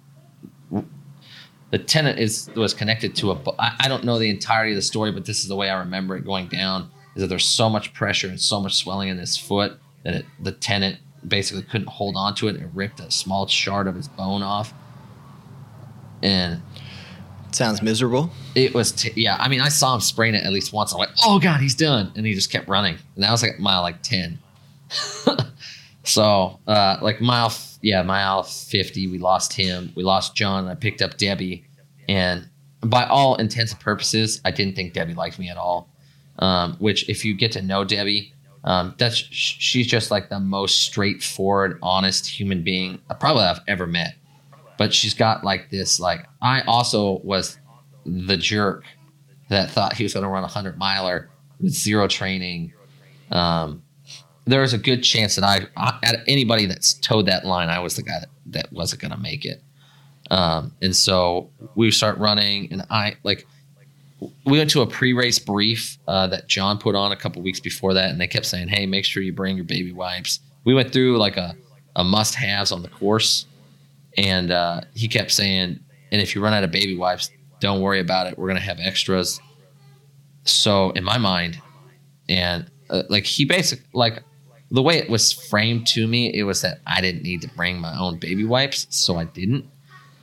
the 1.74 1.78
tenant 1.78 2.20
is 2.20 2.48
was 2.54 2.72
connected 2.72 3.16
to 3.16 3.32
a. 3.32 3.40
I, 3.58 3.74
I 3.80 3.88
don't 3.88 4.04
know 4.04 4.16
the 4.20 4.30
entirety 4.30 4.70
of 4.70 4.76
the 4.76 4.82
story, 4.82 5.10
but 5.10 5.24
this 5.24 5.40
is 5.40 5.48
the 5.48 5.56
way 5.56 5.68
I 5.70 5.80
remember 5.80 6.16
it 6.16 6.24
going 6.24 6.46
down. 6.46 6.88
Is 7.16 7.22
that 7.22 7.26
there's 7.26 7.48
so 7.48 7.68
much 7.68 7.92
pressure 7.92 8.28
and 8.28 8.40
so 8.40 8.60
much 8.60 8.76
swelling 8.76 9.08
in 9.08 9.18
his 9.18 9.36
foot 9.36 9.80
that 10.04 10.14
it, 10.14 10.26
the 10.40 10.52
tenant 10.52 10.98
basically 11.26 11.64
couldn't 11.64 11.88
hold 11.88 12.14
on 12.16 12.36
to 12.36 12.46
it. 12.46 12.54
and 12.54 12.74
ripped 12.76 13.00
a 13.00 13.10
small 13.10 13.48
shard 13.48 13.88
of 13.88 13.96
his 13.96 14.06
bone 14.06 14.40
off, 14.40 14.72
and 16.22 16.62
Sounds 17.54 17.80
miserable. 17.82 18.30
it 18.56 18.74
was 18.74 18.90
t- 18.92 19.12
yeah. 19.14 19.36
I 19.38 19.48
mean, 19.48 19.60
I 19.60 19.68
saw 19.68 19.94
him 19.94 20.00
spraying 20.00 20.34
it 20.34 20.42
at 20.44 20.52
least 20.52 20.72
once. 20.72 20.92
I'm 20.92 20.98
like, 20.98 21.10
oh 21.24 21.38
god, 21.38 21.60
he's 21.60 21.74
done, 21.76 22.12
and 22.16 22.26
he 22.26 22.34
just 22.34 22.50
kept 22.50 22.68
running. 22.68 22.96
And 23.14 23.22
that 23.22 23.30
was 23.30 23.42
like 23.42 23.58
mile 23.60 23.82
like 23.82 24.02
ten. 24.02 24.38
so 26.02 26.58
uh, 26.66 26.98
like 27.00 27.20
mile 27.20 27.46
f- 27.46 27.78
yeah 27.82 28.02
mile 28.02 28.42
fifty, 28.42 29.06
we 29.06 29.18
lost 29.18 29.52
him. 29.52 29.92
We 29.94 30.02
lost 30.02 30.34
John. 30.34 30.66
I 30.68 30.74
picked 30.74 31.00
up 31.02 31.16
Debbie, 31.16 31.64
and 32.08 32.48
by 32.82 33.04
all 33.04 33.36
intents 33.36 33.72
and 33.72 33.80
purposes, 33.80 34.40
I 34.44 34.50
didn't 34.50 34.74
think 34.76 34.92
Debbie 34.92 35.14
liked 35.14 35.38
me 35.38 35.48
at 35.48 35.56
all. 35.56 35.88
Um, 36.40 36.74
which 36.80 37.08
if 37.08 37.24
you 37.24 37.34
get 37.34 37.52
to 37.52 37.62
know 37.62 37.84
Debbie, 37.84 38.32
um, 38.64 38.94
that's 38.98 39.16
sh- 39.16 39.56
she's 39.60 39.86
just 39.86 40.10
like 40.10 40.28
the 40.28 40.40
most 40.40 40.80
straightforward, 40.80 41.78
honest 41.82 42.26
human 42.26 42.62
being 42.64 43.00
I 43.08 43.14
probably 43.14 43.44
I've 43.44 43.60
ever 43.68 43.86
met. 43.86 44.16
But 44.84 44.92
she's 44.92 45.14
got 45.14 45.44
like 45.44 45.70
this 45.70 45.98
like 45.98 46.26
I 46.42 46.60
also 46.66 47.18
was 47.20 47.56
the 48.04 48.36
jerk 48.36 48.84
that 49.48 49.70
thought 49.70 49.94
he 49.94 50.02
was 50.02 50.12
going 50.12 50.24
to 50.24 50.28
run 50.28 50.44
a 50.44 50.46
hundred 50.46 50.76
miler 50.76 51.30
with 51.58 51.72
zero 51.72 52.06
training. 52.06 52.74
Um, 53.30 53.82
there 54.44 54.60
was 54.60 54.74
a 54.74 54.78
good 54.78 55.02
chance 55.02 55.36
that 55.36 55.44
I, 55.44 55.66
I, 55.74 56.16
anybody 56.28 56.66
that's 56.66 56.92
towed 56.92 57.24
that 57.28 57.46
line, 57.46 57.70
I 57.70 57.78
was 57.78 57.96
the 57.96 58.02
guy 58.02 58.20
that, 58.20 58.28
that 58.52 58.72
wasn't 58.74 59.00
going 59.00 59.12
to 59.12 59.16
make 59.16 59.46
it. 59.46 59.62
Um, 60.30 60.74
and 60.82 60.94
so 60.94 61.48
we 61.76 61.90
start 61.90 62.18
running, 62.18 62.70
and 62.70 62.82
I 62.90 63.16
like 63.22 63.46
we 64.20 64.58
went 64.58 64.68
to 64.72 64.82
a 64.82 64.86
pre-race 64.86 65.38
brief 65.38 65.96
uh, 66.06 66.26
that 66.26 66.46
John 66.46 66.76
put 66.76 66.94
on 66.94 67.10
a 67.10 67.16
couple 67.16 67.40
weeks 67.40 67.58
before 67.58 67.94
that, 67.94 68.10
and 68.10 68.20
they 68.20 68.26
kept 68.26 68.44
saying, 68.44 68.68
"Hey, 68.68 68.84
make 68.84 69.06
sure 69.06 69.22
you 69.22 69.32
bring 69.32 69.56
your 69.56 69.64
baby 69.64 69.92
wipes." 69.92 70.40
We 70.64 70.74
went 70.74 70.92
through 70.92 71.16
like 71.16 71.38
a, 71.38 71.56
a 71.96 72.04
must-haves 72.04 72.70
on 72.70 72.82
the 72.82 72.88
course, 72.88 73.46
and 74.16 74.50
uh, 74.50 74.82
he 74.94 75.08
kept 75.08 75.30
saying, 75.30 75.80
"And 76.12 76.20
if 76.20 76.34
you 76.34 76.42
run 76.42 76.52
out 76.52 76.64
of 76.64 76.70
baby 76.70 76.96
wipes, 76.96 77.30
don't 77.60 77.80
worry 77.80 78.00
about 78.00 78.26
it. 78.26 78.38
We're 78.38 78.48
gonna 78.48 78.60
have 78.60 78.78
extras." 78.80 79.40
So 80.44 80.90
in 80.90 81.04
my 81.04 81.18
mind, 81.18 81.60
and 82.28 82.70
uh, 82.90 83.02
like 83.08 83.24
he 83.24 83.44
basically 83.44 83.86
like 83.92 84.22
the 84.70 84.82
way 84.82 84.98
it 84.98 85.08
was 85.08 85.32
framed 85.32 85.86
to 85.88 86.06
me, 86.06 86.34
it 86.34 86.42
was 86.44 86.62
that 86.62 86.80
I 86.86 87.00
didn't 87.00 87.22
need 87.22 87.42
to 87.42 87.48
bring 87.48 87.78
my 87.80 87.96
own 87.98 88.18
baby 88.18 88.44
wipes, 88.44 88.86
so 88.90 89.16
I 89.16 89.24
didn't. 89.24 89.70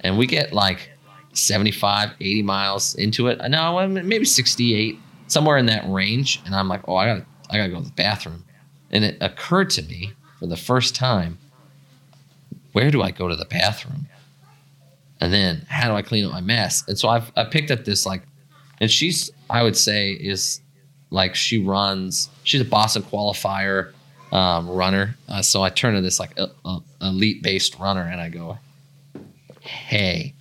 And 0.02 0.18
we 0.18 0.28
get 0.28 0.52
like 0.52 0.90
75, 1.34 2.12
80 2.20 2.42
miles 2.44 2.96
into 2.96 3.28
it. 3.28 3.40
No, 3.50 3.88
maybe 3.88 4.26
68, 4.26 5.00
somewhere 5.28 5.58
in 5.58 5.68
that 5.68 5.90
range. 5.90 6.42
And 6.46 6.56
I'm 6.56 6.68
like, 6.68 6.82
oh, 6.88 6.96
I 6.96 7.06
gotta, 7.06 7.26
I 7.50 7.58
gotta 7.58 7.70
go 7.70 7.80
to 7.80 7.86
the 7.86 7.92
bathroom. 7.92 8.44
And 8.90 9.06
it 9.06 9.18
occurred 9.22 9.70
to 9.72 9.84
me 9.84 10.12
for 10.40 10.48
the 10.48 10.58
first 10.58 10.96
time, 10.96 11.38
where 12.74 12.92
do 12.92 13.02
I 13.02 13.12
go 13.12 13.28
to 13.28 13.36
the 13.36 13.46
bathroom? 13.46 14.08
And 15.20 15.32
then 15.32 15.66
how 15.70 15.88
do 15.88 15.96
I 15.96 16.02
clean 16.02 16.26
up 16.26 16.32
my 16.32 16.42
mess? 16.42 16.84
And 16.88 16.98
so 16.98 17.10
I've, 17.10 17.32
I 17.36 17.44
picked 17.44 17.72
up 17.72 17.86
this 17.86 18.06
like, 18.06 18.24
and 18.80 18.90
she's, 18.90 19.30
I 19.50 19.62
would 19.62 19.78
say, 19.78 20.12
is 20.12 20.62
like 21.12 21.36
she 21.36 21.60
runs, 21.60 22.30
she's 22.44 22.62
a 22.62 22.66
Boston 22.66 23.04
qualifier 23.04 23.92
um, 24.32 24.70
runner. 24.70 25.16
Uh, 25.28 25.42
so 25.42 25.62
I 25.62 25.70
turn 25.70 25.94
to 25.94 26.02
this 26.02 26.20
like 26.20 26.38
a, 26.40 26.50
a 26.66 26.80
elite 27.02 27.44
based 27.44 27.78
runner 27.78 28.02
and 28.02 28.20
I 28.20 28.30
go, 28.30 28.58
hey, 29.60 30.34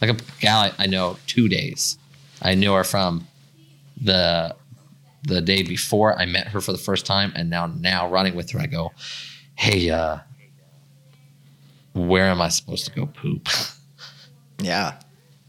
like 0.00 0.10
a 0.10 0.16
gal 0.40 0.70
I 0.78 0.86
know 0.86 1.16
two 1.26 1.48
days. 1.48 1.96
I 2.42 2.54
knew 2.54 2.72
her 2.74 2.84
from 2.84 3.26
the 4.00 4.54
the 5.22 5.40
day 5.40 5.62
before 5.62 6.16
I 6.16 6.26
met 6.26 6.48
her 6.48 6.60
for 6.60 6.70
the 6.72 6.78
first 6.78 7.04
time, 7.04 7.32
and 7.34 7.50
now 7.50 7.66
now 7.66 8.08
running 8.08 8.36
with 8.36 8.50
her, 8.50 8.60
I 8.60 8.66
go, 8.66 8.92
hey, 9.56 9.90
uh, 9.90 10.18
where 11.96 12.26
am 12.26 12.40
I 12.40 12.48
supposed 12.48 12.84
to 12.86 12.92
go 12.92 13.06
poop? 13.06 13.48
Yeah. 14.58 14.98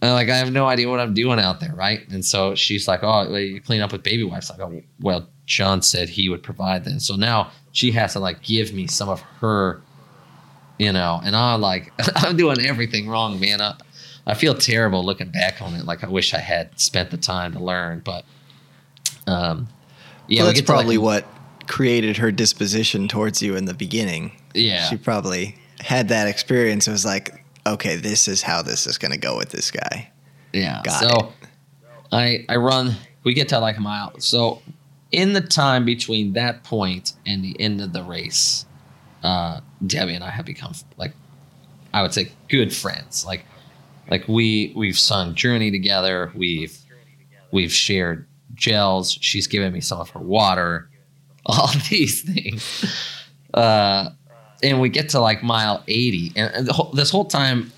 And 0.02 0.12
like 0.12 0.30
I 0.30 0.36
have 0.36 0.52
no 0.52 0.68
idea 0.68 0.90
what 0.90 1.00
I'm 1.00 1.14
doing 1.14 1.40
out 1.40 1.60
there, 1.60 1.74
right? 1.74 2.08
And 2.10 2.24
so 2.24 2.54
she's 2.56 2.88
like, 2.88 3.00
"Oh, 3.04 3.36
you 3.36 3.60
clean 3.62 3.82
up 3.82 3.92
with 3.92 4.04
baby 4.04 4.24
wipes." 4.24 4.52
I 4.52 4.58
go, 4.58 4.82
"Well, 5.00 5.28
John 5.46 5.82
said 5.82 6.10
he 6.10 6.30
would 6.30 6.44
provide 6.44 6.84
them." 6.84 7.00
So 7.00 7.16
now 7.16 7.52
she 7.72 7.92
has 7.92 8.14
to 8.14 8.20
like 8.20 8.44
give 8.44 8.74
me 8.74 8.86
some 8.86 9.10
of 9.10 9.22
her, 9.40 9.82
you 10.78 10.92
know, 10.92 11.20
and 11.24 11.36
I'm 11.36 11.62
like, 11.62 11.94
I'm 12.16 12.38
doing 12.38 12.60
everything 12.64 13.10
wrong, 13.10 13.40
man. 13.40 13.60
I, 13.60 13.76
I 14.28 14.34
feel 14.36 14.54
terrible 14.54 15.04
looking 15.04 15.32
back 15.32 15.62
on 15.62 15.74
it. 15.74 15.86
Like 15.86 16.04
I 16.04 16.10
wish 16.10 16.34
I 16.34 16.40
had 16.40 16.80
spent 16.80 17.10
the 17.10 17.18
time 17.18 17.54
to 17.54 17.60
learn, 17.60 18.02
but 18.06 18.24
um, 19.26 19.68
yeah, 20.28 20.44
well, 20.44 20.54
that's 20.54 20.62
probably 20.62 20.98
like, 20.98 21.26
what 21.26 21.68
created 21.68 22.18
her 22.18 22.32
disposition 22.32 23.08
towards 23.08 23.42
you 23.42 23.56
in 23.56 23.66
the 23.66 23.74
beginning. 23.74 24.34
Yeah, 24.54 24.84
she 24.90 24.98
probably 24.98 25.56
had 25.80 26.10
that 26.10 26.28
experience. 26.28 26.88
It 26.88 26.92
was 26.92 27.06
like, 27.06 27.44
okay, 27.66 27.96
this 27.96 28.28
is 28.28 28.42
how 28.42 28.62
this 28.62 28.88
is 28.88 28.98
going 28.98 29.12
to 29.12 29.18
go 29.18 29.38
with 29.38 29.50
this 29.50 29.72
guy. 29.72 30.12
Yeah. 30.54 30.82
Got 30.84 31.00
so 31.00 31.18
it. 31.18 31.50
I 32.12 32.46
I 32.50 32.56
run. 32.56 32.96
We 33.24 33.34
get 33.34 33.50
to 33.50 33.60
like 33.60 33.78
a 33.78 33.82
mile. 33.82 34.18
So 34.20 34.62
in 35.12 35.34
the 35.34 35.42
time 35.42 35.86
between 35.86 36.34
that 36.34 36.64
point 36.64 37.14
and 37.26 37.44
the 37.44 37.60
end 37.60 37.82
of 37.82 37.94
the 37.94 38.04
race, 38.04 38.66
uh, 39.24 39.62
Debbie 39.86 40.16
and 40.16 40.24
I 40.24 40.30
have 40.30 40.46
become 40.46 40.74
like 40.98 41.14
I 41.94 42.02
would 42.02 42.14
say 42.14 42.32
good 42.48 42.74
friends. 42.74 43.26
Like 43.26 43.46
like 44.10 44.28
we 44.28 44.74
we've 44.76 44.98
sung 44.98 45.36
Journey 45.36 45.72
together. 45.72 46.32
We've 46.36 46.78
we've 47.52 47.72
shared 47.72 48.28
gels. 48.54 49.18
She's 49.22 49.48
given 49.48 49.74
me 49.74 49.82
some 49.82 50.00
of 50.00 50.10
her 50.12 50.20
water. 50.20 50.90
All 51.46 51.72
these 51.90 52.24
things. 52.24 53.14
Uh, 53.54 54.10
and 54.64 54.82
we 54.82 54.90
get 54.90 55.10
to 55.10 55.20
like 55.20 55.44
mile 55.44 55.84
80 55.88 56.34
and, 56.36 56.70
whole, 56.70 56.92
this 56.92 57.10
whole 57.10 57.26
time 57.26 57.72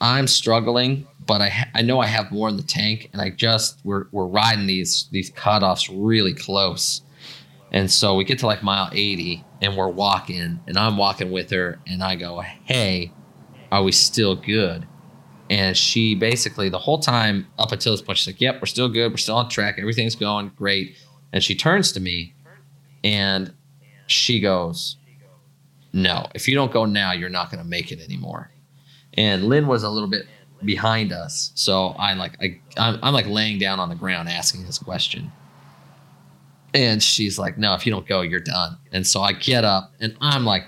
i'm 0.00 0.26
struggling 0.26 1.06
but 1.26 1.40
I, 1.40 1.68
I 1.74 1.82
know 1.82 2.00
i 2.00 2.06
have 2.06 2.30
more 2.30 2.48
in 2.48 2.56
the 2.56 2.62
tank 2.62 3.10
and 3.12 3.20
i 3.20 3.30
just 3.30 3.80
we're, 3.84 4.06
we're 4.12 4.26
riding 4.26 4.66
these 4.66 5.08
these 5.10 5.30
cutoffs 5.30 5.90
really 5.92 6.34
close. 6.34 7.02
And 7.72 7.88
so 7.88 8.16
we 8.16 8.24
get 8.24 8.40
to 8.40 8.46
like 8.46 8.64
mile 8.64 8.90
80 8.92 9.44
and 9.62 9.76
we're 9.76 9.88
walking 9.88 10.58
and 10.66 10.76
i'm 10.76 10.96
walking 10.96 11.30
with 11.30 11.50
her 11.50 11.78
and 11.86 12.02
i 12.02 12.16
go 12.16 12.40
hey 12.64 13.12
are 13.72 13.84
we 13.84 13.92
still 13.92 14.34
good? 14.34 14.86
And 15.48 15.76
she 15.76 16.16
basically 16.16 16.68
the 16.68 16.78
whole 16.78 16.98
time 16.98 17.46
up 17.58 17.70
until 17.70 17.92
this 17.92 18.02
point 18.02 18.18
she's 18.18 18.34
like 18.34 18.40
yep 18.40 18.60
we're 18.60 18.66
still 18.66 18.88
good 18.88 19.12
we're 19.12 19.18
still 19.18 19.36
on 19.36 19.48
track 19.48 19.76
everything's 19.78 20.16
going 20.16 20.50
great. 20.56 20.96
And 21.32 21.44
she 21.44 21.54
turns 21.54 21.92
to 21.92 22.00
me 22.00 22.34
and 23.04 23.52
she 24.08 24.40
goes 24.40 24.96
no, 25.92 26.26
if 26.34 26.48
you 26.48 26.54
don't 26.54 26.72
go 26.72 26.84
now, 26.84 27.12
you're 27.12 27.28
not 27.28 27.50
going 27.50 27.62
to 27.62 27.68
make 27.68 27.90
it 27.92 28.00
anymore. 28.00 28.50
And 29.14 29.44
Lynn 29.44 29.66
was 29.66 29.82
a 29.82 29.90
little 29.90 30.08
bit 30.08 30.26
behind 30.64 31.12
us, 31.12 31.52
so 31.54 31.88
I 31.98 32.14
like 32.14 32.36
I 32.40 32.60
I'm, 32.76 32.98
I'm 33.02 33.14
like 33.14 33.26
laying 33.26 33.58
down 33.58 33.80
on 33.80 33.88
the 33.88 33.94
ground 33.94 34.28
asking 34.28 34.64
this 34.66 34.78
question. 34.78 35.32
And 36.72 37.02
she's 37.02 37.38
like, 37.38 37.58
"No, 37.58 37.74
if 37.74 37.84
you 37.84 37.92
don't 37.92 38.06
go, 38.06 38.20
you're 38.20 38.38
done." 38.38 38.76
And 38.92 39.04
so 39.04 39.20
I 39.20 39.32
get 39.32 39.64
up 39.64 39.92
and 40.00 40.16
I'm 40.20 40.44
like, 40.44 40.64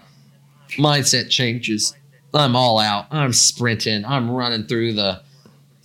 mindset 0.77 1.31
changes. 1.31 1.95
I'm 2.35 2.57
all 2.57 2.79
out. 2.79 3.07
I'm 3.11 3.33
sprinting. 3.33 4.05
I'm 4.05 4.31
running 4.31 4.67
through 4.67 4.95
the 4.95 5.23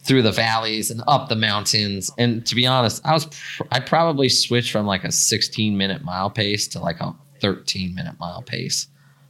through 0.04 0.22
the 0.22 0.32
valleys 0.32 0.90
and 0.90 1.02
up 1.06 1.28
the 1.28 1.36
mountains. 1.36 2.10
And 2.18 2.46
to 2.46 2.56
be 2.56 2.66
honest, 2.66 3.06
I 3.06 3.12
was 3.14 3.26
pr- 3.26 3.64
I 3.72 3.82
probably 3.82 4.30
switched 4.30 4.72
from 4.72 4.86
like 4.86 5.04
a 5.04 5.12
16 5.12 5.78
minute 5.78 6.04
mile 6.04 6.30
pace 6.30 6.68
to 6.70 6.80
like 6.80 7.02
a 7.02 7.14
13 7.42 7.94
minute 7.94 8.16
mile 8.20 8.42
pace. 8.42 8.88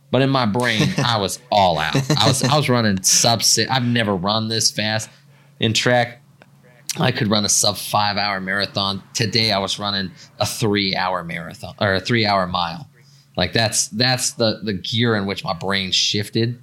But 0.10 0.22
in 0.22 0.30
my 0.30 0.46
brain, 0.46 0.82
I 0.98 1.18
was 1.18 1.40
all 1.52 1.80
out. 1.80 1.96
I 2.18 2.28
was 2.28 2.44
I 2.44 2.56
was 2.56 2.70
running 2.70 3.04
sub 3.04 3.44
six. 3.44 3.70
I've 3.70 3.86
never 3.86 4.16
run 4.16 4.48
this 4.48 4.72
fast 4.72 5.10
in 5.60 5.74
track. 5.74 6.22
I 7.00 7.12
could 7.12 7.30
run 7.30 7.46
a 7.46 7.50
sub 7.50 7.78
five 7.78 8.18
hour 8.18 8.40
marathon. 8.40 9.04
Today 9.14 9.52
I 9.52 9.60
was 9.60 9.80
running 9.80 10.12
a 10.40 10.46
three 10.46 10.96
hour 10.96 11.24
marathon 11.24 11.76
or 11.80 11.96
a 11.96 12.00
three 12.00 12.26
hour 12.26 12.48
mile. 12.48 12.88
Like 13.36 13.54
that's 13.54 13.88
that's 13.90 14.32
the 14.32 14.62
the 14.64 14.74
gear 14.74 15.16
in 15.16 15.26
which 15.26 15.44
my 15.44 15.54
brain 15.54 15.92
shifted. 15.92 16.62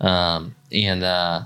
Um, 0.00 0.54
and 0.70 1.02
uh, 1.02 1.44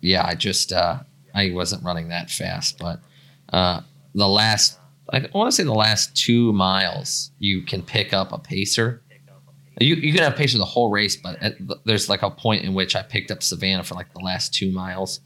yeah, 0.00 0.24
I 0.24 0.34
just 0.34 0.72
uh, 0.72 1.00
I 1.34 1.50
wasn't 1.50 1.82
running 1.82 2.08
that 2.08 2.30
fast, 2.30 2.78
but 2.78 3.00
uh, 3.52 3.80
the 4.14 4.28
last 4.28 4.78
I 5.12 5.26
want 5.32 5.50
to 5.50 5.56
say 5.56 5.64
the 5.64 5.72
last 5.72 6.16
two 6.16 6.52
miles 6.52 7.30
you 7.38 7.62
can 7.62 7.82
pick 7.82 8.12
up 8.12 8.32
a 8.32 8.38
pacer 8.38 9.02
you 9.80 9.96
you 9.96 10.12
can 10.12 10.22
have 10.22 10.36
for 10.36 10.58
the 10.58 10.64
whole 10.64 10.90
race, 10.90 11.16
but 11.16 11.40
at, 11.42 11.54
there's 11.84 12.08
like 12.08 12.22
a 12.22 12.30
point 12.30 12.64
in 12.64 12.74
which 12.74 12.96
I 12.96 13.02
picked 13.02 13.30
up 13.30 13.42
Savannah 13.42 13.84
for 13.84 13.94
like 13.94 14.12
the 14.14 14.20
last 14.20 14.54
two 14.54 14.72
miles, 14.72 15.20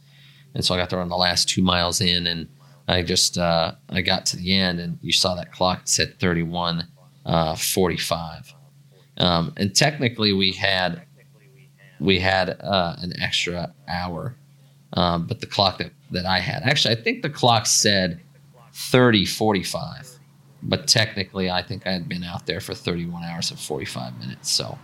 and 0.54 0.64
so 0.64 0.74
I 0.74 0.78
got 0.78 0.90
to 0.90 0.96
run 0.96 1.08
the 1.08 1.16
last 1.16 1.48
two 1.48 1.62
miles 1.62 2.00
in, 2.00 2.26
and 2.26 2.48
I 2.88 3.02
just 3.02 3.38
uh, 3.38 3.74
I 3.88 4.00
got 4.00 4.26
to 4.26 4.36
the 4.36 4.56
end, 4.56 4.80
and 4.80 4.98
you 5.02 5.12
saw 5.12 5.34
that 5.36 5.52
clock 5.52 5.82
said 5.84 6.18
31 6.18 6.88
uh, 7.26 7.54
45, 7.54 8.54
um, 9.18 9.52
and 9.56 9.74
technically 9.74 10.32
we 10.32 10.52
had 10.52 11.02
we 12.00 12.18
had 12.18 12.50
uh, 12.60 12.96
an 12.98 13.12
extra 13.20 13.72
hour, 13.86 14.34
um, 14.94 15.26
but 15.26 15.40
the 15.40 15.46
clock 15.46 15.78
that 15.78 15.92
that 16.10 16.26
I 16.26 16.40
had 16.40 16.64
actually 16.64 16.96
I 16.96 17.00
think 17.00 17.22
the 17.22 17.30
clock 17.30 17.66
said 17.66 18.20
30 18.72 19.26
45 19.26 20.19
but 20.62 20.86
technically, 20.86 21.50
I 21.50 21.62
think 21.62 21.86
I 21.86 21.92
had 21.92 22.08
been 22.08 22.24
out 22.24 22.46
there 22.46 22.60
for 22.60 22.74
31 22.74 23.24
hours 23.24 23.50
and 23.50 23.58
45 23.58 24.18
minutes. 24.18 24.50
So 24.50 24.78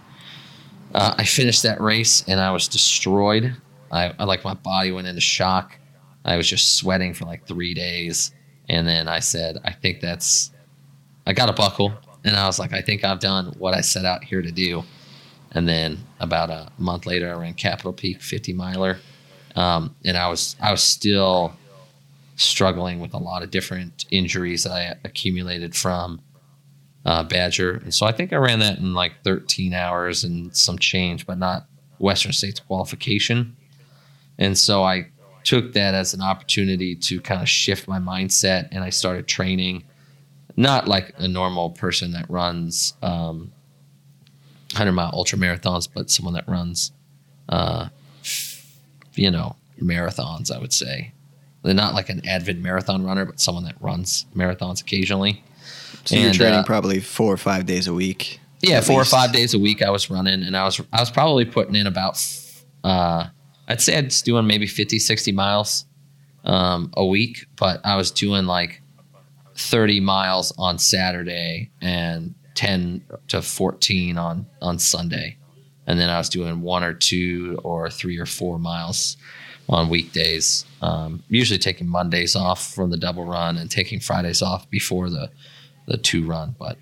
uh, 0.95 1.15
I 1.19 1.25
finished 1.25 1.63
that 1.63 1.81
race 1.81 2.25
and 2.27 2.41
I 2.41 2.51
was 2.51 2.69
destroyed. 2.69 3.55
I, 3.91 4.15
I 4.19 4.25
like 4.25 4.45
my 4.45 4.55
body 4.55 4.93
went 4.93 5.07
into 5.07 5.21
shock. 5.21 5.79
I 6.25 6.37
was 6.37 6.49
just 6.49 6.77
sweating 6.77 7.15
for 7.15 7.25
like 7.25 7.47
three 7.47 7.75
days. 7.75 8.33
And 8.69 8.87
then 8.87 9.07
I 9.07 9.21
said, 9.21 9.59
I 9.65 9.73
think 9.73 10.01
that's, 10.01 10.51
I 11.27 11.33
got 11.33 11.49
a 11.49 11.53
buckle. 11.53 11.93
And 12.25 12.35
I 12.37 12.47
was 12.47 12.59
like, 12.59 12.73
I 12.73 12.81
think 12.81 13.05
I've 13.05 13.21
done 13.21 13.55
what 13.59 13.75
I 13.75 13.81
set 13.81 14.05
out 14.05 14.25
here 14.25 14.43
to 14.43 14.51
do. 14.51 14.83
And 15.53 15.69
then 15.69 15.99
about 16.19 16.51
a 16.51 16.73
month 16.79 17.07
later, 17.07 17.33
I 17.33 17.39
ran 17.39 17.55
Capitol 17.55 17.93
Peak 17.93 18.21
50 18.21 18.53
miler. 18.53 18.99
Um, 19.55 19.95
and 20.05 20.17
I 20.17 20.29
was, 20.29 20.57
I 20.61 20.73
was 20.73 20.83
still 20.83 21.55
struggling 22.37 23.01
with 23.01 23.15
a 23.15 23.19
lot 23.19 23.43
of 23.43 23.51
different 23.51 24.05
injuries 24.11 24.65
that 24.65 24.73
I 24.73 24.95
accumulated 25.05 25.75
from 25.75 26.21
uh, 27.05 27.23
Badger. 27.23 27.73
And 27.73 27.95
so 27.95 28.07
I 28.07 28.13
think 28.13 28.33
I 28.33 28.37
ran 28.37 28.59
that 28.61 28.79
in 28.79 28.95
like 28.95 29.13
13 29.25 29.73
hours 29.73 30.25
and 30.25 30.55
some 30.55 30.79
change, 30.79 31.27
but 31.27 31.39
not 31.39 31.67
Western 31.99 32.33
States 32.33 32.61
qualification. 32.61 33.57
And 34.39 34.57
so 34.59 34.83
I 34.83 35.09
took 35.45 35.73
that 35.73 35.95
as 35.95 36.13
an 36.13 36.21
opportunity 36.21 36.95
to 36.97 37.21
kind 37.21 37.41
of 37.41 37.49
shift 37.49 37.89
my 37.89 37.99
mindset 37.99 38.69
and 38.73 38.83
I 38.83 38.91
started 38.91 39.27
training, 39.27 39.85
not 40.57 40.89
like 40.89 41.15
a 41.19 41.29
normal 41.29 41.71
person 41.71 42.13
that 42.13 42.29
runs 42.29 42.95
um, 43.03 43.53
100 44.73 44.93
mile 44.93 45.11
ultra 45.13 45.39
marathons, 45.39 45.89
but 45.93 46.11
someone 46.11 46.35
that 46.35 46.49
runs, 46.49 46.91
uh, 47.49 47.89
you 49.15 49.31
know, 49.31 49.57
marathons, 49.81 50.51
I 50.51 50.59
would 50.59 50.73
say. 50.73 51.13
They're 51.67 51.75
not 51.75 51.95
like 51.95 52.09
an 52.09 52.27
avid 52.27 52.63
marathon 52.63 53.05
runner, 53.05 53.25
but 53.25 53.41
someone 53.41 53.65
that 53.65 53.75
runs 53.81 54.25
marathons 54.35 54.81
occasionally. 54.81 55.43
So 56.05 56.15
and, 56.15 56.25
you're 56.25 56.33
training 56.33 56.61
uh, 56.61 56.65
probably 56.65 57.01
four 57.01 57.33
or 57.33 57.37
five 57.37 57.67
days 57.67 57.89
a 57.89 57.93
week. 57.93 58.41
Yeah, 58.63 58.81
four 58.81 58.99
least. 58.99 59.13
or 59.13 59.17
five 59.17 59.33
days 59.33 59.53
a 59.53 59.59
week. 59.59 59.83
I 59.83 59.91
was 59.91 60.09
running, 60.09 60.43
and 60.43 60.57
I 60.57 60.65
was 60.65 60.81
I 60.93 61.01
was 61.01 61.11
probably 61.11 61.45
putting 61.45 61.75
in 61.75 61.87
about 61.87 62.19
uh, 62.85 63.27
I'd 63.69 63.81
say 63.81 63.99
I 63.99 64.03
was 64.03 64.23
doing 64.23 64.47
maybe 64.47 64.67
50, 64.67 64.99
60 64.99 65.33
miles 65.33 65.87
um, 66.45 66.93
a 66.97 67.05
week, 67.05 67.47
but 67.57 67.81
I 67.85 67.97
was 67.97 68.11
doing 68.11 68.47
like 68.47 68.81
30 69.57 70.01
miles 70.01 70.53
on 70.57 70.79
Saturday 70.79 71.71
and 71.81 72.35
10 72.55 73.03
to 73.29 73.43
14 73.43 74.19
on, 74.19 74.47
on 74.63 74.79
Sunday. 74.79 75.37
And 75.87 75.99
then 75.99 76.11
I 76.11 76.19
was 76.19 76.29
doing 76.29 76.63
one 76.63 76.85
or 76.85 76.95
two 76.95 77.59
or 77.65 77.91
three 77.91 78.19
or 78.19 78.27
four 78.27 78.59
miles 78.59 79.17
on 79.69 79.89
weekdays. 79.89 80.65
Um, 80.83 81.23
usually 81.29 81.59
taking 81.59 81.89
Mondays 81.89 82.37
off 82.37 82.75
from 82.75 82.91
the 82.91 82.97
double 82.97 83.25
run 83.25 83.57
and 83.57 83.71
taking 83.71 84.01
Fridays 84.01 84.43
off 84.43 84.69
before 84.71 85.11
the, 85.11 85.31
the 85.87 85.97
two 85.97 86.27
run. 86.27 86.55
But 86.59 86.79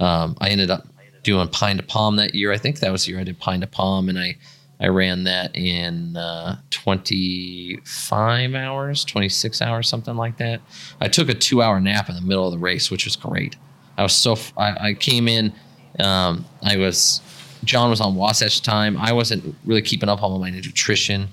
um, 0.00 0.36
I 0.40 0.48
ended 0.48 0.70
up 0.70 0.86
doing 1.22 1.48
Pine 1.48 1.76
to 1.76 1.82
Palm 1.82 2.16
that 2.16 2.34
year. 2.34 2.52
I 2.52 2.58
think 2.58 2.80
that 2.80 2.92
was 2.92 3.04
the 3.04 3.12
year 3.12 3.20
I 3.20 3.24
did 3.24 3.38
Pine 3.38 3.60
to 3.60 3.66
Palm, 3.66 4.08
and 4.08 4.18
I 4.18 4.36
I 4.80 4.88
ran 4.88 5.24
that 5.24 5.56
in 5.56 6.16
uh, 6.16 6.58
25 6.70 8.54
hours, 8.54 9.04
26 9.04 9.62
hours, 9.62 9.88
something 9.88 10.16
like 10.16 10.36
that. 10.38 10.60
I 11.00 11.08
took 11.08 11.28
a 11.28 11.34
two 11.34 11.62
hour 11.62 11.80
nap 11.80 12.08
in 12.08 12.14
the 12.14 12.20
middle 12.20 12.46
of 12.46 12.52
the 12.52 12.58
race, 12.58 12.90
which 12.90 13.04
was 13.04 13.16
great. 13.16 13.56
I 13.96 14.02
was 14.02 14.12
so, 14.12 14.36
I, 14.56 14.88
I 14.88 14.94
came 14.94 15.28
in, 15.28 15.52
um, 16.00 16.44
I 16.62 16.76
was, 16.76 17.20
John 17.64 17.88
was 17.88 18.00
on 18.00 18.16
Wasatch 18.16 18.60
time. 18.60 18.96
I 18.98 19.12
wasn't 19.12 19.54
really 19.64 19.80
keeping 19.80 20.08
up 20.08 20.22
on 20.22 20.38
my 20.40 20.50
nutrition. 20.50 21.28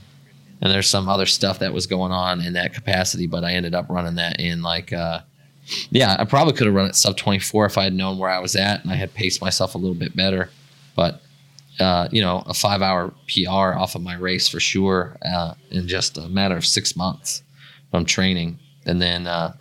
And 0.62 0.72
there's 0.72 0.88
some 0.88 1.10
other 1.10 1.26
stuff 1.26 1.60
that 1.60 1.74
was 1.74 1.88
going 1.88 2.12
on 2.12 2.42
in 2.42 2.54
that 2.54 2.74
capacity, 2.74 3.28
but 3.28 3.44
I 3.44 3.54
ended 3.54 3.74
up 3.74 3.90
running 3.90 4.16
that 4.16 4.40
in 4.40 4.62
like, 4.62 4.94
uh, 4.94 5.22
yeah, 5.90 6.16
I 6.20 6.26
probably 6.26 6.54
could 6.54 6.68
have 6.68 6.76
run 6.76 6.90
it 6.90 6.96
sub 6.96 7.18
24 7.18 7.66
if 7.66 7.78
I 7.78 7.84
had 7.86 7.94
known 7.94 8.18
where 8.18 8.30
I 8.30 8.40
was 8.40 8.56
at 8.56 8.84
and 8.84 8.92
I 8.92 8.96
had 8.96 9.14
paced 9.14 9.42
myself 9.42 9.74
a 9.74 9.78
little 9.78 9.96
bit 9.96 10.16
better. 10.16 10.50
But 10.96 11.22
uh, 11.80 12.08
you 12.12 12.22
know, 12.22 12.44
a 12.46 12.54
five 12.54 12.82
hour 12.82 13.14
PR 13.28 13.50
off 13.50 13.96
of 13.96 14.02
my 14.02 14.16
race 14.16 14.48
for 14.48 14.60
sure 14.60 15.18
uh, 15.24 15.54
in 15.72 15.88
just 15.88 16.18
a 16.18 16.28
matter 16.30 16.56
of 16.56 16.66
six 16.66 16.96
months 16.96 17.44
from 17.90 18.06
training. 18.06 18.60
And 18.86 19.02
then 19.02 19.26
uh, 19.26 19.54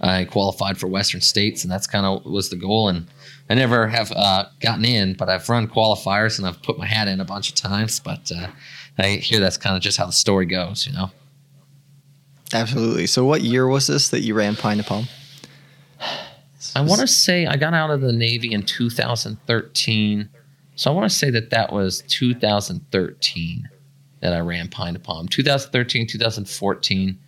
I 0.00 0.24
qualified 0.24 0.78
for 0.78 0.86
Western 0.86 1.20
States, 1.20 1.62
and 1.62 1.72
that's 1.72 1.86
kind 1.86 2.06
of 2.06 2.24
was 2.24 2.50
the 2.50 2.56
goal. 2.56 2.88
And 2.88 3.06
I 3.50 3.54
never 3.54 3.88
have 3.88 4.12
uh, 4.12 4.46
gotten 4.60 4.84
in, 4.84 5.14
but 5.14 5.28
I've 5.28 5.48
run 5.48 5.68
qualifiers 5.68 6.38
and 6.38 6.46
I've 6.46 6.62
put 6.62 6.78
my 6.78 6.86
hat 6.86 7.08
in 7.08 7.20
a 7.20 7.24
bunch 7.24 7.50
of 7.50 7.54
times. 7.54 8.00
But 8.00 8.30
uh, 8.34 8.48
I 8.98 9.08
hear 9.16 9.40
that's 9.40 9.56
kind 9.56 9.76
of 9.76 9.82
just 9.82 9.98
how 9.98 10.06
the 10.06 10.12
story 10.12 10.46
goes, 10.46 10.86
you 10.86 10.92
know. 10.92 11.10
Absolutely. 12.52 13.06
So, 13.06 13.24
what 13.24 13.42
year 13.42 13.66
was 13.66 13.86
this 13.86 14.08
that 14.10 14.20
you 14.20 14.34
ran 14.34 14.54
Pine 14.54 14.76
to 14.76 14.84
Palm? 14.84 15.06
I 16.76 16.80
want 16.80 17.00
to 17.00 17.06
say 17.06 17.46
I 17.46 17.56
got 17.56 17.74
out 17.74 17.90
of 17.90 18.00
the 18.00 18.12
Navy 18.12 18.52
in 18.52 18.62
2013 18.62 20.28
so 20.76 20.90
I 20.90 20.94
want 20.94 21.08
to 21.10 21.16
say 21.16 21.30
that 21.30 21.50
that 21.50 21.72
was 21.72 22.02
2013 22.08 23.68
that 24.20 24.32
I 24.32 24.40
ran 24.40 24.68
Pine 24.68 24.94
to 24.94 25.00
Palm. 25.00 25.28
2013, 25.28 26.06
2014. 26.06 27.18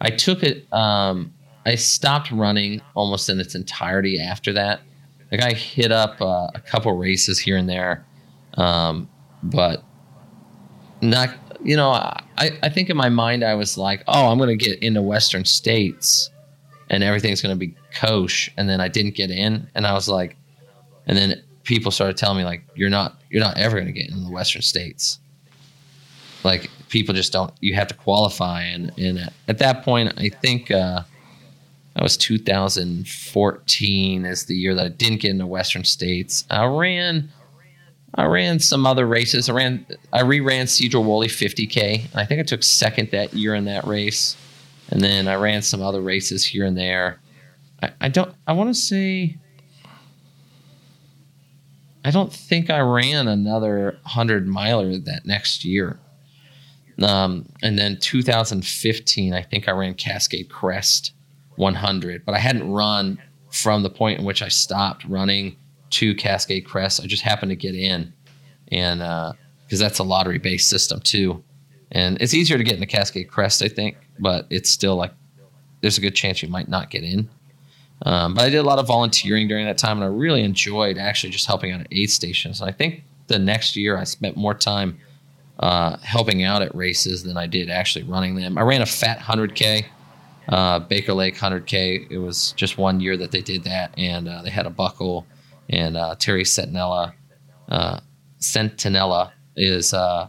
I 0.00 0.10
took 0.10 0.42
it. 0.42 0.72
Um, 0.72 1.32
I 1.64 1.74
stopped 1.74 2.30
running 2.30 2.80
almost 2.94 3.28
in 3.28 3.40
its 3.40 3.54
entirety 3.54 4.20
after 4.20 4.52
that. 4.52 4.80
Like 5.30 5.42
I 5.42 5.52
hit 5.52 5.90
up 5.90 6.20
uh, 6.20 6.48
a 6.54 6.60
couple 6.60 6.92
races 6.96 7.38
here 7.38 7.56
and 7.56 7.68
there, 7.68 8.04
um, 8.54 9.08
but 9.42 9.82
not. 11.02 11.34
You 11.64 11.76
know, 11.76 11.90
I, 11.90 12.58
I 12.62 12.68
think 12.68 12.90
in 12.90 12.96
my 12.96 13.08
mind 13.08 13.44
I 13.44 13.54
was 13.54 13.78
like, 13.78 14.02
oh, 14.08 14.28
I'm 14.28 14.38
going 14.38 14.58
to 14.58 14.64
get 14.64 14.82
into 14.82 15.00
Western 15.00 15.44
states, 15.44 16.28
and 16.90 17.04
everything's 17.04 17.40
going 17.40 17.54
to 17.54 17.58
be 17.58 17.76
kosher. 17.94 18.50
And 18.56 18.68
then 18.68 18.80
I 18.80 18.88
didn't 18.88 19.14
get 19.14 19.30
in, 19.30 19.68
and 19.74 19.86
I 19.86 19.92
was 19.92 20.08
like, 20.08 20.36
and 21.06 21.16
then 21.16 21.42
people 21.64 21.90
started 21.90 22.16
telling 22.16 22.38
me 22.38 22.44
like 22.44 22.62
you're 22.74 22.90
not 22.90 23.20
you're 23.30 23.42
not 23.42 23.56
ever 23.56 23.76
going 23.76 23.86
to 23.86 23.92
get 23.92 24.08
into 24.08 24.20
the 24.20 24.30
western 24.30 24.62
states 24.62 25.18
like 26.44 26.70
people 26.88 27.14
just 27.14 27.32
don't 27.32 27.52
you 27.60 27.74
have 27.74 27.88
to 27.88 27.94
qualify 27.94 28.62
and 28.62 28.92
and 28.98 29.30
at 29.48 29.58
that 29.58 29.84
point 29.84 30.12
i 30.18 30.28
think 30.28 30.70
uh 30.70 31.02
that 31.94 32.02
was 32.02 32.16
2014 32.16 34.24
is 34.24 34.46
the 34.46 34.54
year 34.54 34.74
that 34.74 34.86
i 34.86 34.88
didn't 34.88 35.20
get 35.20 35.30
into 35.30 35.46
western 35.46 35.84
states 35.84 36.44
i 36.50 36.64
ran 36.64 37.30
i 38.14 38.24
ran 38.24 38.58
some 38.58 38.86
other 38.86 39.06
races. 39.06 39.48
I 39.48 39.52
ran 39.52 39.86
i 40.12 40.22
reran 40.22 40.64
Sedro-Woolley 40.64 41.28
50k 41.28 42.10
and 42.10 42.16
i 42.16 42.24
think 42.24 42.40
i 42.40 42.44
took 42.44 42.62
second 42.62 43.10
that 43.10 43.34
year 43.34 43.54
in 43.54 43.64
that 43.66 43.86
race. 43.86 44.36
And 44.90 45.00
then 45.00 45.28
i 45.28 45.34
ran 45.34 45.62
some 45.62 45.82
other 45.82 46.00
races 46.00 46.44
here 46.44 46.64
and 46.64 46.76
there. 46.76 47.20
I, 47.82 47.90
I 48.02 48.08
don't 48.08 48.34
i 48.46 48.52
want 48.52 48.70
to 48.70 48.74
say 48.74 49.38
I 52.04 52.10
don't 52.10 52.32
think 52.32 52.68
I 52.68 52.80
ran 52.80 53.28
another 53.28 53.98
100 54.02 54.48
miler 54.48 54.98
that 54.98 55.24
next 55.24 55.64
year. 55.64 56.00
Um, 57.00 57.46
and 57.62 57.78
then 57.78 57.98
2015, 57.98 59.32
I 59.32 59.42
think 59.42 59.68
I 59.68 59.72
ran 59.72 59.94
Cascade 59.94 60.48
Crest 60.50 61.12
100, 61.56 62.24
but 62.24 62.34
I 62.34 62.38
hadn't 62.38 62.70
run 62.70 63.18
from 63.50 63.82
the 63.82 63.90
point 63.90 64.18
in 64.18 64.24
which 64.24 64.42
I 64.42 64.48
stopped 64.48 65.04
running 65.04 65.56
to 65.92 66.14
Cascade 66.14 66.64
Crest. 66.64 67.00
I 67.02 67.06
just 67.06 67.22
happened 67.22 67.50
to 67.50 67.56
get 67.56 67.74
in, 67.74 68.12
and 68.70 69.00
because 69.00 69.80
uh, 69.80 69.84
that's 69.84 69.98
a 69.98 70.04
lottery 70.04 70.38
based 70.38 70.68
system 70.68 71.00
too, 71.00 71.42
and 71.90 72.20
it's 72.20 72.34
easier 72.34 72.58
to 72.58 72.64
get 72.64 72.74
into 72.74 72.86
Cascade 72.86 73.28
Crest, 73.28 73.62
I 73.62 73.68
think, 73.68 73.96
but 74.18 74.46
it's 74.50 74.70
still 74.70 74.96
like 74.96 75.12
there's 75.80 75.98
a 75.98 76.00
good 76.00 76.14
chance 76.14 76.42
you 76.42 76.48
might 76.48 76.68
not 76.68 76.90
get 76.90 77.04
in. 77.04 77.28
Um, 78.04 78.34
but 78.34 78.44
I 78.44 78.50
did 78.50 78.58
a 78.58 78.62
lot 78.64 78.78
of 78.78 78.86
volunteering 78.86 79.46
during 79.46 79.66
that 79.66 79.78
time, 79.78 79.98
and 79.98 80.04
I 80.04 80.08
really 80.08 80.42
enjoyed 80.42 80.98
actually 80.98 81.30
just 81.30 81.46
helping 81.46 81.72
out 81.72 81.80
at 81.80 81.88
aid 81.92 82.10
stations. 82.10 82.60
And 82.60 82.68
I 82.68 82.72
think 82.72 83.04
the 83.28 83.38
next 83.38 83.76
year 83.76 83.96
I 83.96 84.04
spent 84.04 84.36
more 84.36 84.54
time 84.54 84.98
uh, 85.58 85.96
helping 85.98 86.42
out 86.42 86.62
at 86.62 86.74
races 86.74 87.22
than 87.22 87.36
I 87.36 87.46
did 87.46 87.70
actually 87.70 88.04
running 88.04 88.34
them. 88.34 88.58
I 88.58 88.62
ran 88.62 88.82
a 88.82 88.86
fat 88.86 89.18
100K, 89.20 89.84
uh, 90.48 90.80
Baker 90.80 91.12
Lake 91.12 91.36
100K. 91.36 92.10
It 92.10 92.18
was 92.18 92.52
just 92.52 92.78
one 92.78 92.98
year 92.98 93.16
that 93.16 93.30
they 93.30 93.42
did 93.42 93.64
that, 93.64 93.94
and 93.96 94.28
uh, 94.28 94.42
they 94.42 94.50
had 94.50 94.66
a 94.66 94.70
buckle. 94.70 95.26
And 95.72 95.96
uh, 95.96 96.14
Terry 96.16 96.44
Sentinella, 96.44 97.14
uh, 97.68 97.98
Sentinella 98.40 99.32
is 99.56 99.92
uh, 99.92 100.28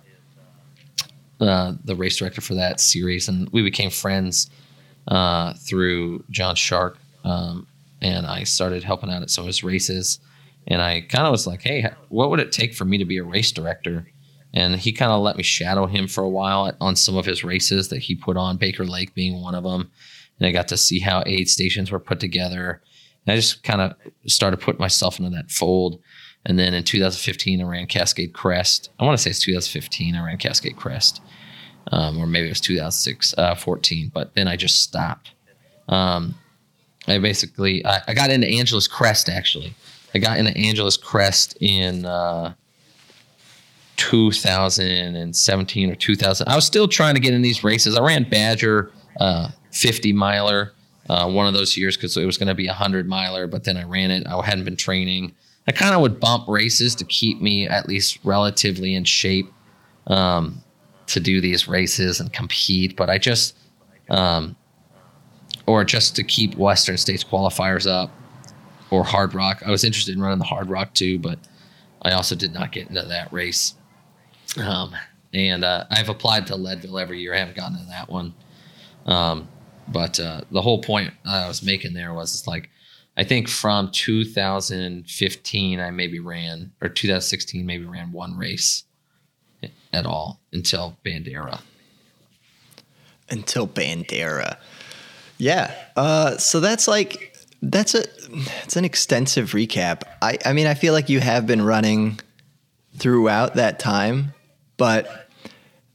the 1.40 1.96
race 1.96 2.18
director 2.18 2.42
for 2.42 2.56
that 2.56 2.80
series, 2.80 3.28
and 3.28 3.50
we 3.50 3.62
became 3.62 3.92
friends 3.92 4.50
through 5.68 6.24
John 6.32 6.56
Shark 6.56 6.98
um, 7.24 7.68
and 8.02 8.26
I 8.26 8.44
started 8.44 8.84
helping 8.84 9.10
out 9.10 9.22
at 9.22 9.30
some 9.30 9.44
of 9.44 9.48
his 9.48 9.64
races. 9.64 10.20
And 10.68 10.82
I 10.82 11.02
kind 11.02 11.26
of 11.26 11.32
was 11.32 11.48
like, 11.48 11.62
hey, 11.62 11.90
what 12.10 12.30
would 12.30 12.40
it 12.40 12.52
take 12.52 12.74
for 12.74 12.86
me 12.86 12.98
to 12.98 13.06
be 13.06 13.18
a 13.18 13.24
race 13.24 13.52
director? 13.52 14.08
And 14.54 14.76
he 14.76 14.92
kind 14.92 15.12
of 15.12 15.22
let 15.22 15.36
me 15.36 15.44
shadow 15.44 15.88
him 15.88 16.08
for 16.08 16.24
a 16.24 16.30
while 16.30 16.72
on 16.80 16.96
some 16.96 17.18
of 17.18 17.26
his 17.26 17.44
races 17.44 17.90
that 17.90 18.00
he 18.04 18.16
put 18.16 18.38
on, 18.38 18.58
Baker 18.58 18.86
Lake 18.86 19.14
being 19.16 19.42
one 19.42 19.56
of 19.56 19.64
them. 19.64 19.90
And 20.40 20.48
I 20.48 20.52
got 20.52 20.68
to 20.70 20.78
see 20.78 21.00
how 21.00 21.24
aid 21.26 21.50
stations 21.50 21.92
were 21.92 22.00
put 22.00 22.20
together. 22.20 22.82
And 23.26 23.34
I 23.34 23.36
just 23.36 23.64
kind 23.64 23.82
of 23.82 23.96
started 24.28 24.60
putting 24.60 24.80
myself 24.80 25.20
into 25.20 25.32
that 25.32 25.52
fold. 25.52 26.00
And 26.46 26.60
then 26.60 26.74
in 26.74 26.84
2015, 26.84 27.62
I 27.62 27.64
ran 27.64 27.88
Cascade 27.88 28.34
Crest. 28.34 28.90
I 29.00 29.06
want 29.06 29.18
to 29.18 29.24
say 29.24 29.30
it's 29.30 29.40
2015. 29.40 30.16
I 30.16 30.26
ran 30.26 30.38
Cascade 30.38 30.76
Crest, 30.76 31.22
um, 31.92 32.18
or 32.18 32.28
maybe 32.28 32.48
it 32.48 32.52
was 32.52 32.62
2006, 32.62 33.34
uh, 33.38 33.56
14. 33.56 34.12
But 34.14 34.36
then 34.36 34.48
I 34.48 34.58
just 34.58 34.82
stopped. 34.82 35.32
Um, 35.88 36.36
I 37.08 37.18
basically 37.20 37.86
I, 37.86 38.02
I, 38.08 38.14
got 38.14 38.30
into 38.30 38.48
Angeles 38.48 38.88
Crest 38.88 39.28
actually. 39.30 39.74
I 40.16 40.20
got 40.20 40.38
into 40.38 40.56
Angeles 40.58 40.96
Crest 40.96 41.58
in 41.60 42.06
uh, 42.06 42.54
2017 43.98 45.92
or 45.92 45.96
2000. 45.96 46.48
I 46.48 46.56
was 46.56 46.66
still 46.66 46.88
trying 46.88 47.16
to 47.16 47.20
get 47.20 47.34
in 47.34 47.42
these 47.42 47.64
races. 47.64 47.98
I 47.98 48.02
ran 48.02 48.30
Badger 48.30 48.92
uh, 49.20 49.50
50 49.72 50.14
miler 50.14 50.72
uh, 51.10 51.30
one 51.30 51.48
of 51.48 51.54
those 51.54 51.78
years 51.78 51.98
because 51.98 52.16
it 52.18 52.26
was 52.26 52.38
going 52.38 52.48
to 52.48 52.56
be 52.56 52.68
a 52.68 52.72
100 52.72 53.08
miler, 53.08 53.48
but 53.48 53.64
then 53.64 53.78
I 53.78 53.84
ran 53.84 54.12
it. 54.12 54.26
I 54.28 54.42
hadn't 54.46 54.66
been 54.66 54.78
training. 54.78 55.34
I 55.68 55.72
kind 55.72 55.96
of 55.96 56.02
would 56.02 56.20
bump 56.20 56.48
races 56.48 56.96
to 56.96 57.06
keep 57.06 57.42
me 57.42 57.68
at 57.68 57.88
least 57.88 58.20
relatively 58.24 58.96
in 58.96 59.04
shape 59.04 59.52
um, 60.08 60.62
to 61.08 61.20
do 61.20 61.40
these 61.42 61.68
races 61.68 62.20
and 62.20 62.32
compete, 62.32 62.96
but 62.96 63.10
I 63.10 63.18
just 63.18 63.58
um, 64.10 64.56
or 65.66 65.84
just 65.84 66.16
to 66.18 66.24
keep 66.24 66.56
Western 66.56 66.98
States 66.98 67.24
qualifiers 67.24 67.90
up 67.90 68.12
or 68.90 69.04
Hardrock. 69.04 69.64
I 69.66 69.72
was 69.72 69.84
interested 69.84 70.16
in 70.16 70.22
running 70.22 70.40
the 70.40 70.46
Hardrock 70.46 70.94
too, 70.94 71.20
but 71.20 71.40
I 72.02 72.12
also 72.12 72.36
did 72.36 72.54
not 72.54 72.72
get 72.72 72.90
into 72.90 73.02
that 73.02 73.32
race. 73.32 73.76
Um, 74.62 74.94
and 75.34 75.64
uh, 75.64 75.86
I've 75.90 76.10
applied 76.10 76.48
to 76.48 76.56
Leadville 76.56 77.00
every 77.00 77.20
year. 77.20 77.34
I 77.34 77.40
haven't 77.40 77.56
gotten 77.56 77.78
to 77.78 77.86
that 77.86 78.10
one. 78.10 78.34
Um, 79.06 79.48
but 79.88 80.20
uh, 80.20 80.42
the 80.52 80.62
whole 80.62 80.82
point 80.82 81.14
I 81.26 81.48
was 81.48 81.64
making 81.64 81.94
there 81.94 82.14
was 82.14 82.34
it's 82.34 82.48
like, 82.48 82.70
I 83.16 83.24
think 83.24 83.48
from 83.48 83.92
2015, 83.92 85.80
I 85.80 85.92
maybe 85.92 86.20
ran, 86.20 86.72
or 86.82 86.90
2016, 86.90 87.66
maybe 87.66 87.86
ran 87.86 88.12
one 88.12 88.38
race 88.38 88.84
at 89.92 90.06
all 90.06 90.40
until 90.52 90.98
Bandera. 91.06 91.62
Until 93.30 93.68
Bandera. 93.68 94.58
Yeah. 95.38 95.74
Uh, 95.96 96.38
so 96.38 96.60
that's 96.60 96.88
like 96.88 97.38
that's 97.62 97.96
a 97.96 98.04
it's 98.64 98.76
an 98.76 98.86
extensive 98.86 99.52
recap. 99.52 100.04
I 100.22 100.38
I 100.46 100.54
mean 100.54 100.68
I 100.68 100.74
feel 100.74 100.94
like 100.94 101.10
you 101.10 101.20
have 101.20 101.48
been 101.48 101.62
running 101.62 102.20
throughout 102.98 103.56
that 103.56 103.80
time, 103.80 104.34
but 104.78 105.23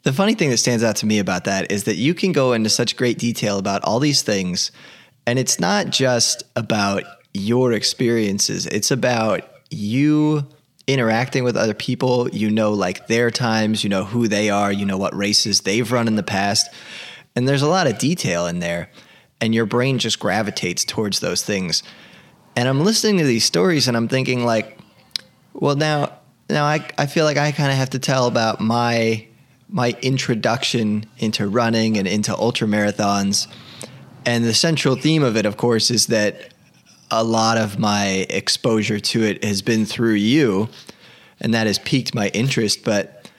the 0.09 0.15
funny 0.15 0.33
thing 0.33 0.49
that 0.49 0.57
stands 0.57 0.83
out 0.83 0.97
to 0.97 1.05
me 1.05 1.19
about 1.19 1.45
that 1.45 1.71
is 1.71 1.85
that 1.85 1.97
you 1.97 2.15
can 2.15 2.33
go 2.33 2.55
into 2.55 2.71
such 2.71 2.97
great 2.97 3.19
detail 3.19 3.59
about 3.59 3.85
all 3.85 4.01
these 4.01 4.23
things, 4.23 4.73
and 5.27 5.39
it's 5.39 5.61
not 5.61 5.91
just 5.91 6.45
about 6.57 7.03
your 7.35 7.75
experiences, 7.75 8.65
it's 8.65 8.91
about 8.91 9.43
you 9.69 10.49
interacting 10.87 11.45
with 11.45 11.59
other 11.59 11.75
people. 11.75 12.27
You 12.31 12.51
know, 12.51 12.73
like 12.73 13.07
their 13.07 13.31
times, 13.31 13.85
you 13.85 13.91
know 13.91 14.05
who 14.05 14.29
they 14.29 14.49
are, 14.49 14.73
you 14.73 14.87
know 14.87 14.97
what 14.97 15.15
races 15.15 15.61
they've 15.61 15.93
run 15.93 16.09
in 16.09 16.17
the 16.17 16.23
past. 16.23 16.73
And 17.37 17.47
there's 17.47 17.61
a 17.61 17.69
lot 17.69 17.87
of 17.87 17.99
detail 17.99 18.47
in 18.47 18.61
there, 18.61 18.91
and 19.43 19.55
your 19.55 19.67
brain 19.67 19.99
just 19.99 20.19
gravitates 20.19 20.87
towards 20.87 21.21
those 21.21 21.43
things. 21.43 21.83
And 22.57 22.67
I'm 22.67 22.81
listening 22.81 23.19
to 23.19 23.25
these 23.25 23.45
stories 23.45 23.89
and 23.89 23.95
I'm 23.95 24.09
thinking, 24.09 24.47
like, 24.47 24.79
well, 25.53 25.77
now, 25.77 26.19
now 26.49 26.65
I, 26.65 26.89
I 26.97 27.05
feel 27.05 27.27
like 27.27 27.37
I 27.37 27.53
kind 27.53 27.71
of 27.71 27.77
have 27.77 27.91
to 27.91 27.99
tell 27.99 28.27
about 28.27 28.59
my 28.59 29.29
my 29.69 29.95
introduction 30.03 31.05
into 31.19 31.49
running 31.49 31.99
and 31.99 32.09
into 32.09 32.37
ultra 32.37 32.67
marathons. 32.67 33.47
And 34.25 34.45
the 34.45 34.55
central 34.55 34.97
theme 34.97 35.23
of 35.23 35.37
it, 35.37 35.47
of 35.47 35.57
course, 35.57 35.91
is 35.91 36.07
that 36.07 36.53
a 37.11 37.25
lot 37.25 37.57
of 37.59 37.79
my 37.79 38.27
exposure 38.29 39.01
to 39.01 39.23
it 39.23 39.43
has 39.45 39.63
been 39.63 39.87
through 39.87 40.15
you, 40.15 40.69
and 41.41 41.55
that 41.55 41.67
has 41.67 41.79
piqued 41.79 42.15
my 42.15 42.29
interest. 42.29 42.85
But 42.85 43.31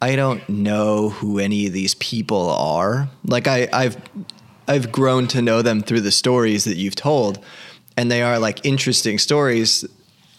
I 0.00 0.16
don't 0.16 0.48
know 0.48 1.10
who 1.10 1.38
any 1.38 1.66
of 1.66 1.72
these 1.72 1.94
people 1.96 2.50
are. 2.50 3.08
Like 3.24 3.46
I, 3.46 3.68
I've 3.72 3.96
I've 4.68 4.90
grown 4.90 5.28
to 5.28 5.42
know 5.42 5.62
them 5.62 5.82
through 5.82 6.00
the 6.00 6.10
stories 6.10 6.64
that 6.64 6.76
you've 6.76 6.96
told, 6.96 7.44
and 7.96 8.10
they 8.10 8.22
are 8.22 8.38
like 8.38 8.64
interesting 8.64 9.18
stories, 9.18 9.84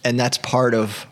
and 0.03 0.19
that's 0.19 0.37
part 0.37 0.73
of. 0.73 1.05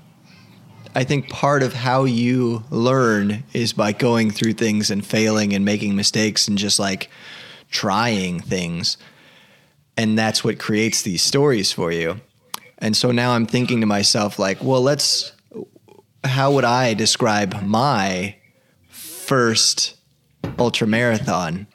I 0.96 1.04
think 1.04 1.30
part 1.30 1.62
of 1.62 1.74
how 1.74 2.06
you 2.06 2.64
learn 2.70 3.44
is 3.54 3.74
by 3.74 3.92
going 3.92 4.32
through 4.32 4.54
things 4.54 4.90
and 4.90 5.06
failing 5.06 5.54
and 5.54 5.66
making 5.66 5.96
mistakes 5.96 6.48
and 6.48 6.58
just 6.58 6.80
like 6.80 7.10
trying 7.70 8.40
things. 8.40 8.98
And 9.98 10.18
that's 10.18 10.42
what 10.42 10.58
creates 10.58 11.02
these 11.02 11.22
stories 11.22 11.74
for 11.74 11.92
you. 11.92 12.22
And 12.78 12.96
so 12.96 13.12
now 13.12 13.32
i'm 13.32 13.46
thinking 13.46 13.80
to 13.82 13.88
myself 13.88 14.38
like 14.38 14.62
well 14.62 14.82
let's 14.82 15.32
how 16.24 16.52
would 16.52 16.66
i 16.66 16.94
describe 16.94 17.62
my 17.64 18.36
first 18.90 19.96
ultra 20.60 20.86
marathon 20.86 21.68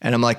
and 0.00 0.14
i'm 0.14 0.20
like 0.20 0.38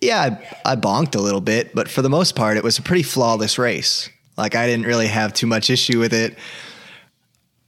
yeah 0.00 0.38
I, 0.64 0.72
I 0.72 0.76
bonked 0.76 1.16
a 1.16 1.20
little 1.20 1.40
bit 1.40 1.74
but 1.74 1.88
for 1.88 2.00
the 2.00 2.08
most 2.08 2.36
part 2.36 2.56
it 2.56 2.64
was 2.64 2.78
a 2.78 2.82
pretty 2.82 3.02
flawless 3.02 3.58
race. 3.58 4.08
Like 4.38 4.54
i 4.54 4.66
didn't 4.66 4.86
really 4.86 5.08
have 5.08 5.32
too 5.34 5.46
much 5.46 5.68
issue 5.68 5.98
with 5.98 6.14
it 6.14 6.38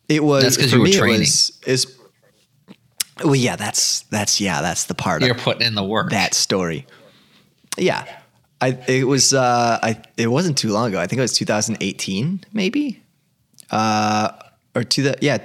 it 0.08 0.22
was 0.24 0.42
That's 0.44 0.56
'cause 0.56 0.70
for 0.70 0.76
you 0.76 0.80
were 0.82 0.84
me, 0.88 0.94
it 0.94 0.98
training. 0.98 1.20
was- 1.20 1.52
is 1.66 1.86
well 3.24 3.34
yeah 3.34 3.56
that's 3.56 4.00
that's 4.10 4.40
yeah 4.40 4.62
that's 4.62 4.84
the 4.84 4.94
part 4.94 5.22
You're 5.22 5.34
of 5.34 5.40
putting 5.42 5.66
in 5.66 5.74
the 5.74 5.84
work. 5.84 6.10
that 6.10 6.34
story. 6.34 6.86
Yeah. 7.76 8.04
I 8.60 8.78
it 8.88 9.06
was 9.06 9.32
uh 9.32 9.78
I 9.82 10.00
it 10.16 10.28
wasn't 10.28 10.56
too 10.58 10.70
long 10.70 10.88
ago. 10.88 11.00
I 11.00 11.06
think 11.06 11.18
it 11.18 11.22
was 11.22 11.32
2018 11.34 12.44
maybe. 12.52 13.02
Uh 13.70 14.30
or 14.74 14.84
to 14.84 15.02
the 15.02 15.18
yeah, 15.20 15.38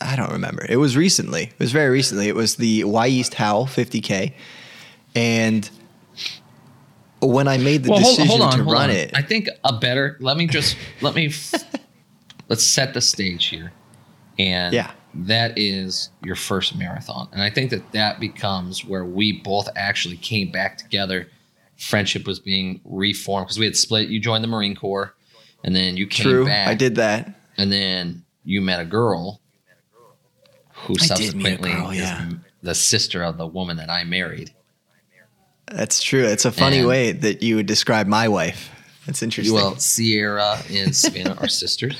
I 0.00 0.16
don't 0.16 0.32
remember. 0.32 0.64
It 0.68 0.76
was 0.76 0.96
recently. 0.96 1.44
It 1.44 1.58
was 1.58 1.72
very 1.72 1.90
recently. 1.90 2.28
It 2.28 2.34
was 2.34 2.56
the 2.56 2.84
Y 2.84 3.06
East 3.08 3.34
Howl 3.34 3.66
50K. 3.66 4.32
And 5.14 5.68
when 7.20 7.48
I 7.48 7.56
made 7.58 7.84
the 7.84 7.90
well, 7.90 8.00
hold, 8.00 8.16
decision 8.16 8.28
hold 8.40 8.42
on, 8.52 8.58
to 8.58 8.64
hold 8.64 8.72
run 8.72 8.90
on. 8.90 8.96
it, 8.96 9.10
I 9.14 9.22
think 9.22 9.48
a 9.64 9.72
better. 9.78 10.16
Let 10.20 10.36
me 10.36 10.46
just 10.46 10.76
let 11.00 11.14
me. 11.14 11.32
let's 12.48 12.62
set 12.64 12.94
the 12.94 13.00
stage 13.00 13.46
here, 13.46 13.72
and 14.38 14.74
Yeah. 14.74 14.90
that 15.14 15.56
is 15.58 16.10
your 16.22 16.36
first 16.36 16.76
marathon, 16.76 17.28
and 17.32 17.42
I 17.42 17.50
think 17.50 17.70
that 17.70 17.92
that 17.92 18.20
becomes 18.20 18.84
where 18.84 19.04
we 19.04 19.32
both 19.40 19.68
actually 19.76 20.16
came 20.16 20.50
back 20.50 20.78
together. 20.78 21.28
Friendship 21.78 22.26
was 22.26 22.38
being 22.40 22.80
reformed 22.84 23.46
because 23.46 23.58
we 23.58 23.66
had 23.66 23.76
split. 23.76 24.08
You 24.08 24.18
joined 24.20 24.42
the 24.44 24.48
Marine 24.48 24.74
Corps, 24.74 25.14
and 25.64 25.74
then 25.76 25.96
you 25.96 26.06
came 26.06 26.24
true, 26.24 26.44
back. 26.46 26.68
I 26.68 26.74
did 26.74 26.94
that. 26.96 27.34
and 27.58 27.70
then 27.72 28.22
you 28.44 28.60
met 28.60 28.80
a 28.80 28.84
girl 28.84 29.40
who 30.72 30.94
I 30.94 30.96
did 30.96 31.00
meet 31.00 31.02
a 31.02 31.06
subsequently 31.06 31.72
girl, 31.72 31.90
is 31.90 31.98
yeah. 31.98 32.18
m- 32.20 32.44
the 32.62 32.74
sister 32.74 33.22
of 33.22 33.38
the 33.38 33.46
woman 33.46 33.76
that 33.78 33.90
I 33.90 34.04
married. 34.04 34.52
That's 35.66 36.02
true. 36.02 36.24
It's 36.24 36.44
a 36.44 36.52
funny 36.52 36.78
And- 36.78 36.86
way 36.88 37.12
that 37.12 37.42
you 37.42 37.56
would 37.56 37.66
describe 37.66 38.06
my 38.06 38.28
wife. 38.28 38.70
That's 39.06 39.22
interesting. 39.22 39.54
Well, 39.54 39.76
Sierra 39.78 40.58
and 40.70 40.94
Savannah 40.94 41.36
are 41.40 41.48
sisters, 41.62 41.96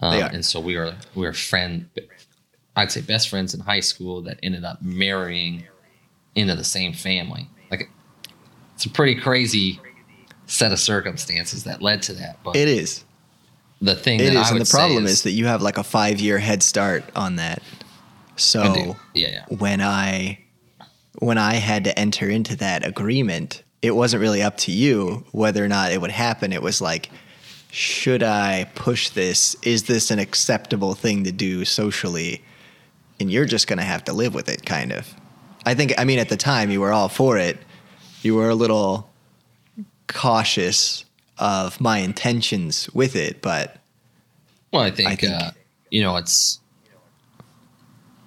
um, 0.00 0.12
They 0.12 0.22
are. 0.22 0.30
and 0.30 0.44
so 0.44 0.60
we 0.60 0.76
are 0.76 0.94
we 1.14 1.22
were 1.22 1.32
friend. 1.32 1.88
I'd 2.76 2.92
say 2.92 3.00
best 3.00 3.28
friends 3.28 3.54
in 3.54 3.60
high 3.60 3.80
school 3.80 4.22
that 4.22 4.38
ended 4.42 4.64
up 4.64 4.80
marrying 4.82 5.64
into 6.34 6.54
the 6.54 6.64
same 6.64 6.92
family. 6.92 7.48
Like 7.70 7.90
it's 8.74 8.86
a 8.86 8.90
pretty 8.90 9.16
crazy 9.16 9.80
set 10.46 10.72
of 10.72 10.78
circumstances 10.78 11.64
that 11.64 11.82
led 11.82 12.02
to 12.02 12.12
that. 12.14 12.38
But 12.44 12.56
it 12.56 12.68
is. 12.68 13.04
the 13.80 13.94
thing 13.94 14.20
It 14.20 14.34
that 14.34 14.40
is, 14.40 14.50
and 14.50 14.60
the 14.60 14.64
problem 14.70 15.06
say 15.06 15.12
is, 15.12 15.22
that 15.22 15.32
you 15.32 15.46
have 15.46 15.62
like 15.62 15.78
a 15.78 15.82
five 15.84 16.20
year 16.20 16.38
head 16.38 16.62
start 16.62 17.04
on 17.16 17.36
that. 17.36 17.62
So 18.36 18.62
I 18.62 18.96
yeah, 19.14 19.28
yeah. 19.28 19.56
when 19.56 19.80
I 19.80 20.38
when 21.18 21.38
I 21.38 21.54
had 21.54 21.84
to 21.84 21.98
enter 21.98 22.28
into 22.28 22.54
that 22.56 22.86
agreement, 22.86 23.64
it 23.82 23.90
wasn't 23.96 24.20
really 24.20 24.42
up 24.42 24.56
to 24.58 24.72
you 24.72 25.24
whether 25.32 25.64
or 25.64 25.68
not 25.68 25.90
it 25.90 26.00
would 26.00 26.12
happen. 26.12 26.52
It 26.52 26.62
was 26.62 26.80
like, 26.80 27.10
should 27.70 28.22
I 28.22 28.70
push 28.74 29.10
this? 29.10 29.56
Is 29.62 29.84
this 29.84 30.10
an 30.10 30.18
acceptable 30.18 30.94
thing 30.94 31.24
to 31.24 31.32
do 31.32 31.64
socially? 31.64 32.42
And 33.20 33.30
you're 33.30 33.44
just 33.44 33.66
gonna 33.66 33.82
have 33.82 34.04
to 34.04 34.12
live 34.12 34.34
with 34.34 34.48
it, 34.48 34.64
kind 34.64 34.92
of. 34.92 35.12
I 35.66 35.74
think. 35.74 35.92
I 35.98 36.04
mean, 36.04 36.18
at 36.18 36.28
the 36.28 36.36
time, 36.36 36.70
you 36.70 36.80
were 36.80 36.92
all 36.92 37.08
for 37.08 37.36
it. 37.36 37.58
You 38.22 38.34
were 38.36 38.48
a 38.48 38.54
little 38.54 39.10
cautious 40.06 41.04
of 41.38 41.80
my 41.80 41.98
intentions 41.98 42.88
with 42.94 43.14
it, 43.14 43.42
but 43.42 43.76
Well, 44.72 44.82
I 44.82 44.90
think, 44.90 45.08
I 45.08 45.16
think- 45.16 45.32
uh, 45.34 45.50
you 45.90 46.02
know 46.02 46.16
it's 46.16 46.60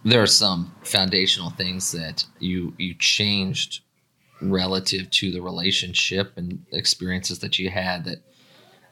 there 0.03 0.21
are 0.21 0.27
some 0.27 0.73
foundational 0.83 1.51
things 1.51 1.91
that 1.91 2.25
you 2.39 2.73
you 2.77 2.93
changed 2.95 3.81
relative 4.41 5.09
to 5.11 5.31
the 5.31 5.41
relationship 5.41 6.33
and 6.37 6.65
experiences 6.71 7.39
that 7.39 7.59
you 7.59 7.69
had 7.69 8.05
that 8.05 8.19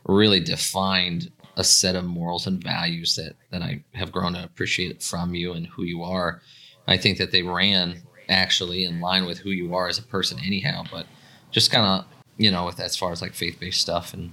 really 0.10 0.40
defined 0.40 1.32
a 1.56 1.64
set 1.64 1.96
of 1.96 2.06
morals 2.06 2.48
and 2.48 2.64
values 2.64 3.16
that 3.16 3.36
that 3.52 3.62
I 3.62 3.84
have 3.94 4.12
grown 4.12 4.34
to 4.34 4.44
appreciate 4.44 5.04
from 5.04 5.36
you 5.36 5.54
and 5.54 5.68
who 5.68 5.84
you 5.84 6.04
are. 6.04 6.42
I 6.88 6.98
think 6.98 7.18
that 7.18 7.32
they 7.32 7.44
ran 7.44 8.02
actually 8.30 8.86
in 8.86 9.02
line 9.02 9.26
with 9.26 9.40
who 9.40 9.50
you 9.50 9.76
are 9.76 9.88
as 9.88 10.00
a 10.00 10.04
person 10.04 10.40
anyhow, 10.40 10.84
but 10.92 11.06
just 11.52 11.72
kind 11.72 11.86
of 11.86 12.06
you 12.38 12.50
know 12.50 12.66
with 12.66 12.80
as 12.80 12.96
far 12.96 13.12
as 13.12 13.22
like 13.22 13.34
faith 13.34 13.60
based 13.60 13.82
stuff 13.82 14.14
and 14.14 14.32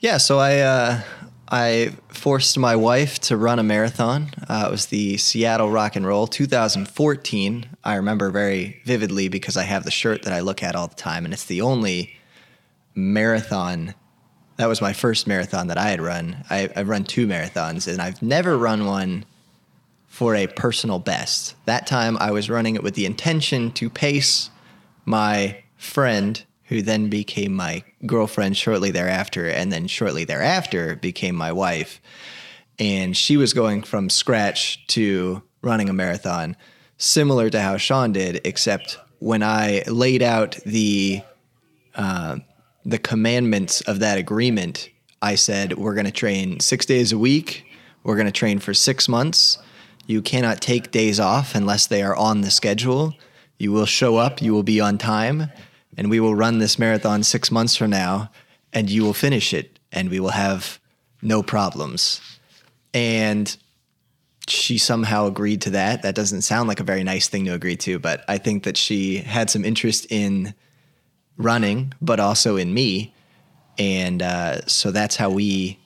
Yeah, 0.00 0.16
so 0.16 0.38
I 0.38 0.58
uh, 0.60 1.00
I 1.48 1.92
forced 2.08 2.56
my 2.56 2.74
wife 2.74 3.18
to 3.20 3.36
run 3.36 3.58
a 3.58 3.62
marathon. 3.62 4.30
Uh, 4.48 4.64
it 4.68 4.70
was 4.70 4.86
the 4.86 5.18
Seattle 5.18 5.70
Rock 5.70 5.94
and 5.94 6.06
Roll 6.06 6.26
2014. 6.26 7.66
I 7.84 7.94
remember 7.96 8.30
very 8.30 8.80
vividly 8.84 9.28
because 9.28 9.56
I 9.56 9.64
have 9.64 9.84
the 9.84 9.90
shirt 9.90 10.22
that 10.22 10.32
I 10.32 10.40
look 10.40 10.62
at 10.62 10.74
all 10.74 10.88
the 10.88 10.94
time, 10.94 11.24
and 11.24 11.34
it's 11.34 11.44
the 11.44 11.60
only 11.60 12.16
marathon. 12.94 13.94
That 14.56 14.68
was 14.68 14.80
my 14.80 14.92
first 14.92 15.26
marathon 15.26 15.66
that 15.66 15.78
I 15.78 15.88
had 15.88 16.00
run. 16.00 16.44
I, 16.48 16.70
I've 16.76 16.88
run 16.88 17.04
two 17.04 17.26
marathons, 17.26 17.90
and 17.90 18.00
I've 18.00 18.22
never 18.22 18.56
run 18.56 18.86
one 18.86 19.24
for 20.06 20.36
a 20.36 20.46
personal 20.46 21.00
best. 21.00 21.56
That 21.66 21.88
time 21.88 22.16
I 22.18 22.30
was 22.30 22.48
running 22.48 22.76
it 22.76 22.82
with 22.82 22.94
the 22.94 23.04
intention 23.04 23.72
to 23.72 23.90
pace 23.90 24.50
my 25.04 25.62
friend, 25.76 26.42
who 26.64 26.82
then 26.82 27.10
became 27.10 27.52
my 27.52 27.82
girlfriend 28.06 28.56
shortly 28.56 28.90
thereafter, 28.92 29.48
and 29.48 29.72
then 29.72 29.88
shortly 29.88 30.24
thereafter 30.24 30.96
became 30.96 31.34
my 31.34 31.50
wife. 31.50 32.00
And 32.78 33.16
she 33.16 33.36
was 33.36 33.52
going 33.52 33.82
from 33.82 34.08
scratch 34.08 34.86
to 34.88 35.42
running 35.62 35.88
a 35.88 35.92
marathon, 35.92 36.56
similar 36.96 37.50
to 37.50 37.60
how 37.60 37.76
Sean 37.76 38.12
did, 38.12 38.40
except 38.44 38.98
when 39.18 39.42
I 39.42 39.82
laid 39.88 40.22
out 40.22 40.58
the 40.64 41.22
uh, 41.96 42.36
the 42.84 42.98
commandments 42.98 43.80
of 43.82 43.98
that 44.00 44.18
agreement, 44.18 44.90
I 45.22 45.36
said 45.36 45.78
we're 45.78 45.94
going 45.94 46.04
to 46.04 46.12
train 46.12 46.60
six 46.60 46.84
days 46.84 47.12
a 47.12 47.18
week. 47.18 47.64
We're 48.02 48.16
going 48.16 48.26
to 48.26 48.32
train 48.32 48.58
for 48.58 48.74
six 48.74 49.08
months. 49.08 49.58
You 50.06 50.20
cannot 50.20 50.60
take 50.60 50.90
days 50.90 51.18
off 51.18 51.54
unless 51.54 51.86
they 51.86 52.02
are 52.02 52.14
on 52.14 52.42
the 52.42 52.50
schedule. 52.50 53.14
You 53.58 53.72
will 53.72 53.86
show 53.86 54.16
up, 54.16 54.42
you 54.42 54.52
will 54.52 54.62
be 54.62 54.80
on 54.80 54.98
time, 54.98 55.50
and 55.96 56.10
we 56.10 56.20
will 56.20 56.34
run 56.34 56.58
this 56.58 56.78
marathon 56.78 57.22
six 57.22 57.50
months 57.50 57.76
from 57.76 57.90
now, 57.90 58.30
and 58.72 58.90
you 58.90 59.02
will 59.02 59.14
finish 59.14 59.54
it, 59.54 59.78
and 59.92 60.10
we 60.10 60.20
will 60.20 60.30
have 60.30 60.78
no 61.22 61.42
problems. 61.42 62.20
And 62.92 63.56
she 64.46 64.76
somehow 64.76 65.26
agreed 65.26 65.62
to 65.62 65.70
that. 65.70 66.02
That 66.02 66.14
doesn't 66.14 66.42
sound 66.42 66.68
like 66.68 66.80
a 66.80 66.84
very 66.84 67.02
nice 67.02 67.28
thing 67.28 67.46
to 67.46 67.54
agree 67.54 67.76
to, 67.78 67.98
but 67.98 68.24
I 68.28 68.36
think 68.36 68.64
that 68.64 68.76
she 68.76 69.18
had 69.18 69.48
some 69.48 69.64
interest 69.64 70.06
in 70.10 70.54
running, 71.36 71.92
but 72.00 72.20
also 72.20 72.56
in 72.56 72.72
me. 72.72 73.14
And 73.78 74.22
uh, 74.22 74.66
so 74.66 74.90
that's 74.90 75.16
how 75.16 75.30
we 75.30 75.78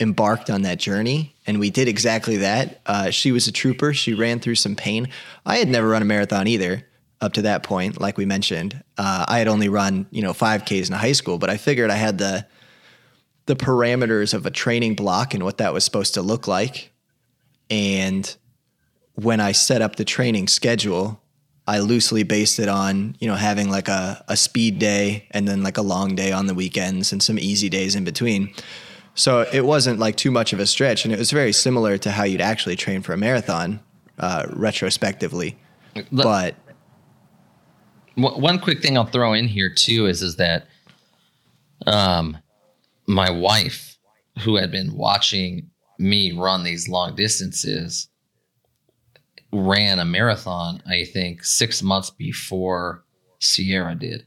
embarked 0.00 0.50
on 0.50 0.62
that 0.62 0.78
journey, 0.78 1.34
and 1.46 1.60
we 1.60 1.70
did 1.70 1.88
exactly 1.88 2.38
that. 2.38 2.80
Uh, 2.86 3.10
she 3.10 3.32
was 3.32 3.46
a 3.46 3.52
trooper. 3.52 3.94
She 3.94 4.14
ran 4.14 4.40
through 4.40 4.56
some 4.56 4.76
pain. 4.76 5.08
I 5.46 5.58
had 5.58 5.68
never 5.68 5.88
run 5.88 6.02
a 6.02 6.04
marathon 6.04 6.46
either 6.48 6.86
up 7.20 7.32
to 7.34 7.42
that 7.42 7.62
point, 7.62 8.00
like 8.00 8.18
we 8.18 8.26
mentioned. 8.26 8.82
Uh, 8.98 9.24
I 9.28 9.38
had 9.38 9.48
only 9.48 9.68
run, 9.68 10.06
you 10.10 10.22
know, 10.22 10.32
5Ks 10.32 10.88
in 10.88 10.96
high 10.96 11.12
school, 11.12 11.38
but 11.38 11.50
I 11.50 11.56
figured 11.56 11.90
I 11.90 11.96
had 11.96 12.18
the 12.18 12.46
the 13.46 13.56
parameters 13.56 14.34
of 14.34 14.46
a 14.46 14.52
training 14.52 14.94
block 14.94 15.34
and 15.34 15.42
what 15.42 15.58
that 15.58 15.72
was 15.72 15.84
supposed 15.84 16.14
to 16.14 16.22
look 16.22 16.46
like. 16.46 16.92
And 17.70 18.36
when 19.14 19.40
I 19.40 19.50
set 19.50 19.82
up 19.82 19.96
the 19.96 20.04
training 20.04 20.46
schedule, 20.46 21.21
I 21.66 21.78
loosely 21.78 22.24
based 22.24 22.58
it 22.58 22.68
on, 22.68 23.16
you 23.20 23.28
know, 23.28 23.36
having 23.36 23.70
like 23.70 23.88
a, 23.88 24.24
a 24.28 24.36
speed 24.36 24.78
day 24.78 25.28
and 25.30 25.46
then 25.46 25.62
like 25.62 25.76
a 25.76 25.82
long 25.82 26.14
day 26.16 26.32
on 26.32 26.46
the 26.46 26.54
weekends 26.54 27.12
and 27.12 27.22
some 27.22 27.38
easy 27.38 27.68
days 27.68 27.94
in 27.94 28.04
between. 28.04 28.52
So 29.14 29.46
it 29.52 29.64
wasn't 29.64 29.98
like 29.98 30.16
too 30.16 30.30
much 30.30 30.52
of 30.52 30.58
a 30.58 30.66
stretch. 30.66 31.04
And 31.04 31.14
it 31.14 31.18
was 31.18 31.30
very 31.30 31.52
similar 31.52 31.98
to 31.98 32.10
how 32.10 32.24
you'd 32.24 32.40
actually 32.40 32.76
train 32.76 33.02
for 33.02 33.12
a 33.12 33.16
marathon 33.16 33.80
uh, 34.18 34.46
retrospectively. 34.50 35.56
but 36.10 36.56
one 38.14 38.58
quick 38.58 38.80
thing 38.82 38.96
I'll 38.96 39.06
throw 39.06 39.32
in 39.32 39.48
here 39.48 39.72
too 39.72 40.06
is 40.06 40.22
is 40.22 40.36
that 40.36 40.66
um 41.86 42.38
my 43.06 43.30
wife 43.30 43.98
who 44.40 44.56
had 44.56 44.70
been 44.70 44.94
watching 44.94 45.70
me 45.98 46.32
run 46.32 46.62
these 46.62 46.88
long 46.88 47.14
distances 47.14 48.08
ran 49.52 49.98
a 49.98 50.04
marathon 50.04 50.82
I 50.86 51.04
think 51.04 51.44
6 51.44 51.82
months 51.82 52.10
before 52.10 53.04
Sierra 53.38 53.94
did. 53.94 54.24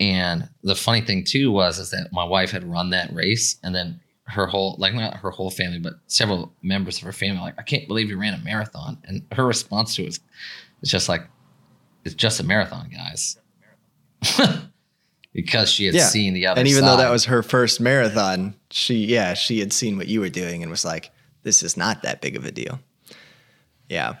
And 0.00 0.48
the 0.62 0.76
funny 0.76 1.00
thing 1.00 1.24
too 1.24 1.50
was 1.50 1.78
is 1.78 1.90
that 1.90 2.12
my 2.12 2.24
wife 2.24 2.52
had 2.52 2.64
run 2.64 2.90
that 2.90 3.12
race 3.12 3.56
and 3.62 3.74
then 3.74 4.00
her 4.24 4.46
whole 4.46 4.76
like 4.78 4.94
not 4.94 5.16
her 5.16 5.30
whole 5.30 5.50
family 5.50 5.78
but 5.78 5.94
several 6.06 6.52
members 6.62 6.98
of 6.98 7.04
her 7.04 7.12
family 7.12 7.40
like 7.40 7.54
I 7.58 7.62
can't 7.62 7.88
believe 7.88 8.10
you 8.10 8.18
ran 8.18 8.34
a 8.34 8.38
marathon 8.38 8.98
and 9.04 9.22
her 9.32 9.46
response 9.46 9.96
to 9.96 10.02
it 10.02 10.06
was 10.06 10.20
it's 10.82 10.90
just 10.90 11.08
like 11.08 11.22
it's 12.04 12.14
just 12.14 12.40
a 12.40 12.42
marathon, 12.42 12.90
guys. 12.90 13.36
because 15.32 15.70
she 15.70 15.86
had 15.86 15.94
yeah. 15.94 16.06
seen 16.06 16.34
the 16.34 16.46
other 16.46 16.58
And 16.58 16.68
even 16.68 16.82
side. 16.82 16.90
though 16.90 16.96
that 16.96 17.10
was 17.10 17.26
her 17.26 17.42
first 17.42 17.80
marathon, 17.80 18.54
she 18.70 19.04
yeah, 19.06 19.34
she 19.34 19.60
had 19.60 19.72
seen 19.72 19.96
what 19.96 20.08
you 20.08 20.20
were 20.20 20.28
doing 20.30 20.62
and 20.62 20.70
was 20.70 20.84
like, 20.84 21.10
this 21.42 21.62
is 21.62 21.76
not 21.76 22.02
that 22.02 22.20
big 22.20 22.34
of 22.36 22.44
a 22.44 22.50
deal. 22.50 22.80
Yeah. 23.88 24.16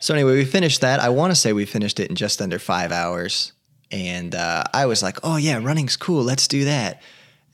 So 0.00 0.14
anyway, 0.14 0.32
we 0.32 0.44
finished 0.44 0.80
that. 0.80 1.00
I 1.00 1.10
want 1.10 1.30
to 1.30 1.34
say 1.36 1.52
we 1.52 1.64
finished 1.64 2.00
it 2.00 2.10
in 2.10 2.16
just 2.16 2.42
under 2.42 2.58
five 2.58 2.90
hours. 2.90 3.52
And 3.90 4.34
uh, 4.34 4.64
I 4.72 4.86
was 4.86 5.02
like, 5.02 5.18
oh 5.22 5.36
yeah, 5.36 5.58
running's 5.62 5.96
cool. 5.96 6.22
Let's 6.22 6.48
do 6.48 6.64
that. 6.64 7.02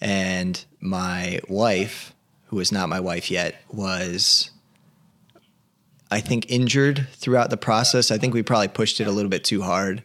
And 0.01 0.65
my 0.81 1.41
wife, 1.49 2.15
who 2.47 2.61
is 2.61 2.73
not 2.73 2.89
my 2.89 3.01
wife 3.01 3.31
yet, 3.31 3.61
was 3.71 4.51
I 6.11 6.21
think, 6.21 6.51
injured 6.51 7.07
throughout 7.13 7.51
the 7.51 7.57
process. 7.57 8.11
I 8.11 8.19
think 8.19 8.33
we 8.33 8.43
probably 8.43 8.69
pushed 8.69 9.01
it 9.01 9.07
a 9.07 9.13
little 9.13 9.29
bit 9.29 9.45
too 9.45 9.63
hard. 9.63 10.03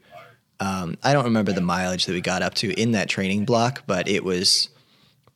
Um, 0.60 0.98
I 1.04 1.14
don't 1.14 1.26
remember 1.26 1.54
the 1.54 1.62
mileage 1.62 2.06
that 2.06 2.14
we 2.14 2.22
got 2.22 2.42
up 2.42 2.54
to 2.56 2.74
in 2.80 2.92
that 2.92 3.10
training 3.10 3.46
block, 3.46 3.84
but 3.88 4.08
it 4.08 4.24
was 4.24 4.70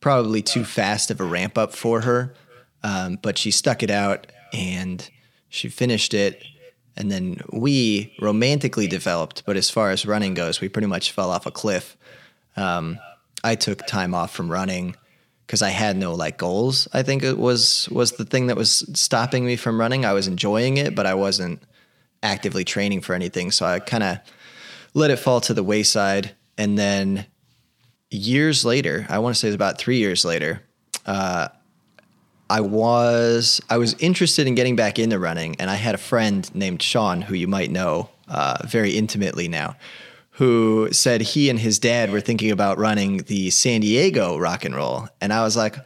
probably 0.00 0.42
too 0.42 0.64
fast 0.64 1.10
of 1.10 1.20
a 1.20 1.24
ramp 1.24 1.56
up 1.56 1.74
for 1.74 2.02
her. 2.02 2.34
Um, 2.82 3.18
but 3.22 3.38
she 3.38 3.50
stuck 3.50 3.82
it 3.82 3.90
out 3.90 4.26
and 4.52 5.08
she 5.48 5.68
finished 5.68 6.14
it. 6.14 6.42
And 6.96 7.10
then 7.10 7.40
we 7.52 8.14
romantically 8.20 8.88
developed, 8.88 9.44
but 9.46 9.56
as 9.56 9.70
far 9.70 9.90
as 9.90 10.04
running 10.04 10.34
goes, 10.34 10.60
we 10.60 10.68
pretty 10.68 10.88
much 10.88 11.12
fell 11.12 11.30
off 11.30 11.46
a 11.46 11.50
cliff. 11.50 11.96
Um, 12.56 12.98
I 13.44 13.54
took 13.54 13.86
time 13.86 14.14
off 14.14 14.32
from 14.32 14.50
running 14.50 14.96
because 15.46 15.62
I 15.62 15.70
had 15.70 15.96
no 15.96 16.14
like 16.14 16.38
goals. 16.38 16.88
I 16.92 17.02
think 17.02 17.22
it 17.22 17.38
was 17.38 17.88
was 17.90 18.12
the 18.12 18.24
thing 18.24 18.48
that 18.48 18.56
was 18.56 18.84
stopping 18.98 19.46
me 19.46 19.56
from 19.56 19.78
running. 19.78 20.04
I 20.04 20.12
was 20.12 20.26
enjoying 20.26 20.76
it, 20.76 20.94
but 20.94 21.06
I 21.06 21.14
wasn't 21.14 21.62
actively 22.22 22.64
training 22.64 23.00
for 23.00 23.14
anything. 23.14 23.50
So 23.52 23.64
I 23.64 23.78
kind 23.78 24.02
of 24.02 24.18
let 24.92 25.10
it 25.10 25.18
fall 25.18 25.40
to 25.42 25.54
the 25.54 25.62
wayside. 25.62 26.34
And 26.56 26.76
then 26.76 27.26
years 28.10 28.64
later, 28.64 29.06
I 29.08 29.20
want 29.20 29.36
to 29.36 29.38
say 29.38 29.48
it's 29.48 29.54
about 29.54 29.78
three 29.78 29.98
years 29.98 30.24
later, 30.24 30.62
uh, 31.06 31.48
I 32.50 32.60
was 32.60 33.60
I 33.68 33.76
was 33.76 33.94
interested 33.94 34.46
in 34.46 34.54
getting 34.54 34.76
back 34.76 34.98
into 34.98 35.18
running, 35.18 35.56
and 35.58 35.70
I 35.70 35.74
had 35.74 35.94
a 35.94 35.98
friend 35.98 36.52
named 36.54 36.82
Sean 36.82 37.22
who 37.22 37.34
you 37.34 37.46
might 37.46 37.70
know 37.70 38.08
uh, 38.28 38.58
very 38.66 38.92
intimately 38.96 39.48
now, 39.48 39.76
who 40.32 40.88
said 40.92 41.20
he 41.20 41.50
and 41.50 41.58
his 41.58 41.78
dad 41.78 42.10
were 42.10 42.20
thinking 42.20 42.50
about 42.50 42.78
running 42.78 43.18
the 43.18 43.50
San 43.50 43.80
Diego 43.80 44.38
rock 44.38 44.64
and 44.64 44.74
roll. 44.74 45.08
And 45.20 45.32
I 45.32 45.42
was 45.42 45.56
like, 45.56 45.76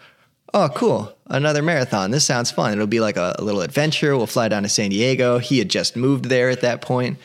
oh, 0.55 0.69
cool. 0.75 1.15
Another 1.27 1.63
marathon. 1.63 2.11
This 2.11 2.25
sounds 2.25 2.51
fun. 2.51 2.73
It'll 2.73 2.87
be 2.87 3.01
like 3.01 3.17
a, 3.17 3.35
a, 3.39 3.43
little 3.43 3.63
adventure. 3.63 4.17
We'll 4.17 4.27
fly 4.27 4.49
down 4.49 4.65
to 4.65 4.69
San 4.69 4.91
Diego. 4.91 5.39
He 5.39 5.59
had 5.59 5.69
just 5.69 5.97
moved 5.97 6.27
there 6.27 6.51
at 6.51 6.61
that 6.61 6.83
point, 6.83 7.19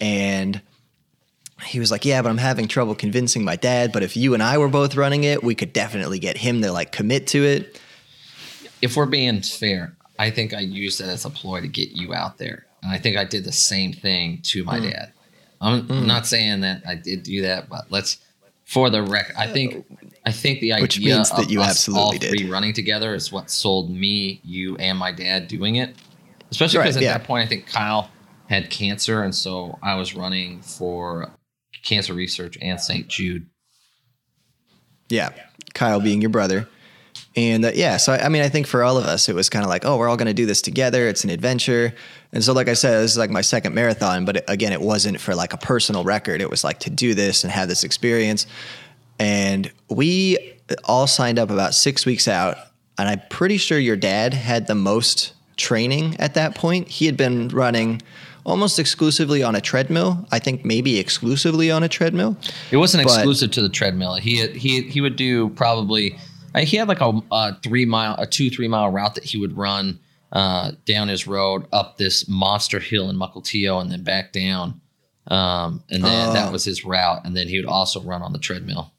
And 0.00 0.60
he 1.66 1.78
was 1.78 1.90
like, 1.90 2.04
yeah, 2.04 2.22
but 2.22 2.30
I'm 2.30 2.38
having 2.38 2.68
trouble 2.68 2.94
convincing 2.94 3.44
my 3.44 3.56
dad. 3.56 3.92
But 3.92 4.02
if 4.02 4.16
you 4.16 4.34
and 4.34 4.42
I 4.42 4.58
were 4.58 4.68
both 4.68 4.96
running 4.96 5.24
it, 5.24 5.44
we 5.44 5.54
could 5.54 5.72
definitely 5.72 6.18
get 6.18 6.36
him 6.38 6.62
to 6.62 6.72
like 6.72 6.92
commit 6.92 7.28
to 7.28 7.44
it. 7.44 7.80
If 8.82 8.96
we're 8.96 9.06
being 9.06 9.40
fair, 9.42 9.96
I 10.18 10.30
think 10.30 10.52
I 10.52 10.60
used 10.60 11.00
it 11.00 11.06
as 11.06 11.24
a 11.24 11.30
ploy 11.30 11.60
to 11.60 11.68
get 11.68 11.92
you 11.92 12.12
out 12.14 12.38
there. 12.38 12.66
And 12.82 12.92
I 12.92 12.98
think 12.98 13.16
I 13.16 13.24
did 13.24 13.44
the 13.44 13.52
same 13.52 13.92
thing 13.92 14.40
to 14.44 14.64
my 14.64 14.80
mm. 14.80 14.90
dad. 14.90 15.12
I'm 15.60 15.86
mm. 15.86 16.06
not 16.06 16.26
saying 16.26 16.60
that 16.62 16.82
I 16.86 16.96
did 16.96 17.22
do 17.22 17.42
that, 17.42 17.68
but 17.68 17.90
let's 17.90 18.18
for 18.64 18.90
the 18.90 19.02
record. 19.02 19.36
I 19.36 19.46
think 19.46 19.84
I 20.26 20.32
think 20.32 20.60
the 20.60 20.72
idea 20.72 20.82
Which 20.82 20.98
means 20.98 21.30
that 21.30 21.50
you 21.50 21.60
absolutely 21.60 22.02
all 22.02 22.12
three 22.12 22.38
did. 22.38 22.50
running 22.50 22.72
together 22.72 23.14
is 23.14 23.30
what 23.30 23.50
sold 23.50 23.90
me, 23.90 24.40
you, 24.44 24.76
and 24.76 24.98
my 24.98 25.12
dad 25.12 25.48
doing 25.48 25.76
it. 25.76 25.94
Especially 26.50 26.78
because 26.78 26.96
right, 26.96 27.02
at 27.02 27.06
yeah. 27.06 27.18
that 27.18 27.26
point, 27.26 27.44
I 27.44 27.48
think 27.48 27.66
Kyle 27.66 28.10
had 28.48 28.70
cancer, 28.70 29.22
and 29.22 29.34
so 29.34 29.78
I 29.82 29.94
was 29.94 30.14
running 30.14 30.62
for 30.62 31.30
cancer 31.82 32.14
research 32.14 32.58
and 32.60 32.80
St. 32.80 33.08
Jude. 33.08 33.46
Yeah, 35.08 35.30
Kyle 35.74 36.00
being 36.00 36.20
your 36.20 36.30
brother. 36.30 36.68
And 37.34 37.64
uh, 37.64 37.70
yeah, 37.74 37.96
so 37.96 38.12
I, 38.12 38.26
I 38.26 38.28
mean, 38.28 38.42
I 38.42 38.48
think 38.48 38.66
for 38.66 38.82
all 38.82 38.98
of 38.98 39.04
us, 39.04 39.28
it 39.28 39.34
was 39.34 39.48
kind 39.48 39.64
of 39.64 39.70
like, 39.70 39.84
oh, 39.84 39.96
we're 39.96 40.08
all 40.08 40.16
going 40.16 40.26
to 40.26 40.34
do 40.34 40.46
this 40.46 40.60
together. 40.60 41.08
It's 41.08 41.24
an 41.24 41.30
adventure. 41.30 41.94
And 42.32 42.44
so, 42.44 42.52
like 42.52 42.68
I 42.68 42.74
said, 42.74 43.00
this 43.02 43.12
is 43.12 43.18
like 43.18 43.30
my 43.30 43.40
second 43.40 43.74
marathon, 43.74 44.24
but 44.24 44.38
it, 44.38 44.44
again, 44.48 44.72
it 44.72 44.80
wasn't 44.80 45.20
for 45.20 45.34
like 45.34 45.52
a 45.52 45.56
personal 45.56 46.04
record. 46.04 46.40
It 46.40 46.50
was 46.50 46.62
like 46.62 46.80
to 46.80 46.90
do 46.90 47.14
this 47.14 47.42
and 47.44 47.52
have 47.52 47.68
this 47.68 47.84
experience. 47.84 48.46
And 49.18 49.70
we 49.88 50.56
all 50.84 51.06
signed 51.06 51.38
up 51.38 51.50
about 51.50 51.74
six 51.74 52.04
weeks 52.04 52.28
out. 52.28 52.56
And 52.98 53.08
I'm 53.08 53.22
pretty 53.30 53.56
sure 53.56 53.78
your 53.78 53.96
dad 53.96 54.34
had 54.34 54.66
the 54.66 54.74
most 54.74 55.32
training 55.56 56.16
at 56.18 56.34
that 56.34 56.54
point. 56.54 56.88
He 56.88 57.06
had 57.06 57.16
been 57.16 57.48
running 57.48 58.02
almost 58.44 58.78
exclusively 58.78 59.42
on 59.42 59.54
a 59.54 59.60
treadmill. 59.60 60.26
I 60.30 60.38
think 60.38 60.64
maybe 60.64 60.98
exclusively 60.98 61.70
on 61.70 61.82
a 61.82 61.88
treadmill. 61.88 62.36
It 62.70 62.76
wasn't 62.76 63.04
exclusive 63.04 63.50
to 63.52 63.62
the 63.62 63.68
treadmill. 63.68 64.14
He 64.16 64.46
he 64.48 64.82
he 64.82 65.00
would 65.00 65.16
do 65.16 65.50
probably 65.50 66.18
he 66.60 66.76
had 66.76 66.88
like 66.88 67.00
a, 67.00 67.20
a, 67.30 67.58
three 67.62 67.84
mile, 67.84 68.14
a 68.18 68.26
two 68.26 68.50
three 68.50 68.68
mile 68.68 68.90
route 68.90 69.14
that 69.14 69.24
he 69.24 69.38
would 69.38 69.56
run 69.56 70.00
uh, 70.32 70.72
down 70.86 71.08
his 71.08 71.26
road 71.26 71.66
up 71.72 71.96
this 71.96 72.28
monster 72.28 72.78
hill 72.78 73.10
in 73.10 73.16
Mukilteo 73.16 73.80
and 73.80 73.90
then 73.90 74.02
back 74.02 74.32
down, 74.32 74.80
um, 75.28 75.82
and 75.90 76.04
then 76.04 76.28
oh. 76.30 76.32
that 76.32 76.52
was 76.52 76.64
his 76.64 76.84
route. 76.84 77.24
And 77.24 77.36
then 77.36 77.48
he 77.48 77.58
would 77.58 77.68
also 77.68 78.00
run 78.02 78.22
on 78.22 78.32
the 78.32 78.38
treadmill. 78.38 78.92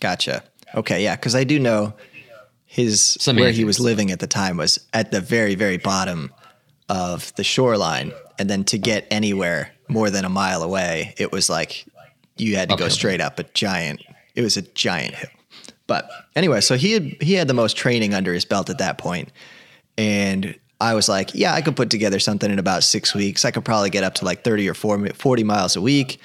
Gotcha. 0.00 0.44
Okay, 0.74 1.02
yeah, 1.02 1.16
because 1.16 1.34
I 1.34 1.44
do 1.44 1.58
know 1.58 1.94
his 2.64 3.16
Some 3.20 3.36
where 3.36 3.50
he 3.50 3.64
was 3.64 3.80
living 3.80 4.10
at 4.12 4.20
the 4.20 4.26
time 4.28 4.56
was 4.56 4.86
at 4.92 5.10
the 5.10 5.20
very 5.20 5.56
very 5.56 5.78
bottom 5.78 6.32
of 6.88 7.34
the 7.34 7.44
shoreline, 7.44 8.12
and 8.38 8.48
then 8.48 8.64
to 8.64 8.78
get 8.78 9.06
anywhere 9.10 9.72
more 9.88 10.10
than 10.10 10.24
a 10.24 10.28
mile 10.28 10.62
away, 10.62 11.14
it 11.18 11.32
was 11.32 11.50
like 11.50 11.84
you 12.36 12.56
had 12.56 12.68
to 12.70 12.76
go 12.76 12.88
straight 12.88 13.20
up 13.20 13.38
a 13.38 13.42
giant. 13.42 14.02
It 14.34 14.42
was 14.42 14.56
a 14.56 14.62
giant 14.62 15.14
hill. 15.14 15.30
But 15.90 16.08
anyway, 16.36 16.60
so 16.60 16.76
he 16.76 16.92
had 16.92 17.20
he 17.20 17.34
had 17.34 17.48
the 17.48 17.52
most 17.52 17.76
training 17.76 18.14
under 18.14 18.32
his 18.32 18.44
belt 18.44 18.70
at 18.70 18.78
that 18.78 18.96
point, 18.96 19.32
and 19.98 20.56
I 20.80 20.94
was 20.94 21.08
like, 21.08 21.34
yeah, 21.34 21.52
I 21.52 21.62
could 21.62 21.74
put 21.74 21.90
together 21.90 22.20
something 22.20 22.48
in 22.48 22.60
about 22.60 22.84
six 22.84 23.12
weeks. 23.12 23.44
I 23.44 23.50
could 23.50 23.64
probably 23.64 23.90
get 23.90 24.04
up 24.04 24.14
to 24.14 24.24
like 24.24 24.44
thirty 24.44 24.68
or 24.68 24.74
40 24.74 25.42
miles 25.42 25.74
a 25.74 25.80
week, 25.80 26.20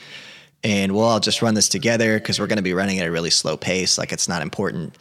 and 0.64 0.92
we'll 0.92 1.06
all 1.06 1.20
just 1.20 1.42
run 1.42 1.56
this 1.56 1.68
together 1.68 2.20
because 2.20 2.40
we're 2.40 2.46
going 2.46 2.58
to 2.58 2.62
be 2.62 2.76
running 2.76 3.00
at 3.00 3.08
a 3.08 3.12
really 3.12 3.32
slow 3.32 3.58
pace. 3.58 3.98
Like 3.98 4.14
it's 4.14 4.30
not 4.30 4.44
important. 4.44 4.96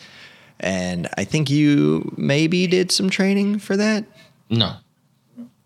And 0.61 1.11
I 1.19 1.25
think 1.25 1.51
you 1.51 2.11
maybe 2.17 2.67
did 2.67 2.91
some 2.91 3.11
training 3.11 3.59
for 3.59 3.77
that. 3.77 4.07
No. 4.49 4.77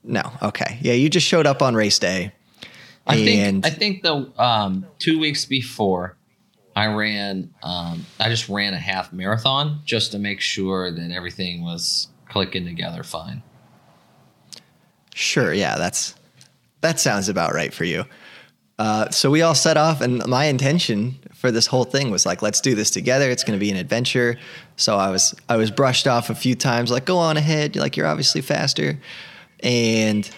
No. 0.03 0.23
Okay. 0.43 0.77
Yeah, 0.81 0.95
you 0.95 1.09
just 1.09 1.25
showed 1.29 1.47
up 1.47 1.63
on 1.63 1.77
race 1.77 2.01
day. 2.01 2.33
I 3.07 3.15
think 3.15 3.65
I 3.65 3.71
think 3.71 4.03
the 4.03 4.33
um, 4.43 4.89
two 4.99 5.21
weeks 5.21 5.45
before 5.45 6.18
I 6.79 6.87
ran, 6.87 7.53
um, 7.65 8.07
I 8.21 8.29
just 8.29 8.49
ran 8.49 8.73
a 8.73 8.79
half 8.79 9.13
marathon 9.13 9.81
just 9.85 10.13
to 10.13 10.19
make 10.21 10.41
sure 10.41 10.93
that 10.93 11.11
everything 11.11 11.65
was 11.65 12.07
clicking 12.29 12.65
together 12.65 13.03
fine. 13.03 13.43
Sure, 15.13 15.53
yeah, 15.53 15.77
that's 15.77 16.15
that 16.83 17.01
sounds 17.01 17.29
about 17.29 17.53
right 17.53 17.75
for 17.75 17.83
you. 17.83 18.05
Uh, 18.79 19.11
so 19.11 19.29
we 19.29 19.43
all 19.43 19.57
set 19.57 19.77
off, 19.77 20.01
and 20.01 20.25
my 20.29 20.45
intention 20.45 21.19
for 21.35 21.51
this 21.51 21.67
whole 21.67 21.83
thing 21.83 22.13
was 22.13 22.25
like, 22.25 22.43
let's 22.43 22.61
do 22.61 22.77
this 22.77 22.93
together. 22.93 23.29
It's 23.29 23.43
going 23.43 23.59
to 23.59 23.61
be 23.61 23.73
an 23.73 23.77
adventure. 23.77 24.39
So 24.77 24.99
I 24.99 25.11
was 25.11 25.35
I 25.49 25.57
was 25.57 25.73
brushed 25.73 26.07
off 26.07 26.31
a 26.31 26.35
few 26.37 26.55
times, 26.55 26.93
like, 26.93 27.05
go 27.05 27.19
on 27.19 27.37
ahead. 27.37 27.75
Like 27.75 27.97
you're 27.97 28.07
obviously 28.07 28.41
faster, 28.41 29.01
and 29.65 30.31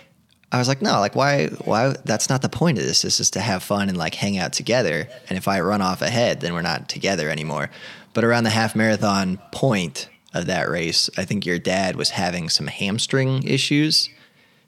I 0.53 0.59
was 0.59 0.67
like, 0.67 0.83
no, 0.83 0.99
like 0.99 1.15
why 1.15 1.47
why 1.65 1.95
that's 2.05 2.29
not 2.29 2.43
the 2.43 2.49
point 2.49 2.79
of 2.79 2.85
this. 2.85 3.03
This 3.03 3.21
is 3.21 3.31
to 3.33 3.41
have 3.41 3.63
fun 3.63 3.89
and 3.89 3.97
like 3.97 4.15
hang 4.15 4.37
out 4.37 4.53
together. 4.53 5.09
And 5.29 5.39
if 5.39 5.47
I 5.47 5.61
run 5.61 5.81
off 5.81 6.03
ahead, 6.03 6.41
then 6.41 6.55
we're 6.55 6.63
not 6.63 6.89
together 6.89 7.29
anymore. 7.29 7.71
But 8.13 8.25
around 8.25 8.45
the 8.45 8.51
half 8.51 8.75
marathon 8.75 9.39
point 9.53 10.09
of 10.35 10.47
that 10.47 10.69
race, 10.69 11.09
I 11.17 11.25
think 11.25 11.47
your 11.47 11.59
dad 11.59 11.95
was 11.97 12.11
having 12.11 12.49
some 12.49 12.67
hamstring 12.67 13.45
issues. 13.45 14.09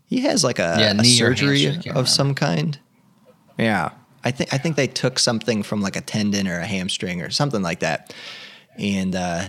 He 0.06 0.20
has 0.20 0.44
like 0.44 0.58
a, 0.58 0.76
Yeah, 0.78 1.00
a 1.00 1.04
surgery 1.04 1.78
of 1.90 2.08
some 2.08 2.34
kind. 2.34 2.78
Yeah. 3.58 3.90
I 4.24 4.30
think 4.30 4.54
I 4.54 4.58
think 4.58 4.76
they 4.76 4.86
took 4.86 5.18
something 5.18 5.64
from 5.64 5.80
like 5.80 5.96
a 5.96 6.00
tendon 6.00 6.46
or 6.46 6.60
a 6.60 6.66
hamstring 6.66 7.22
or 7.22 7.30
something 7.30 7.62
like 7.62 7.80
that. 7.80 8.14
And 8.78 9.16
uh, 9.16 9.48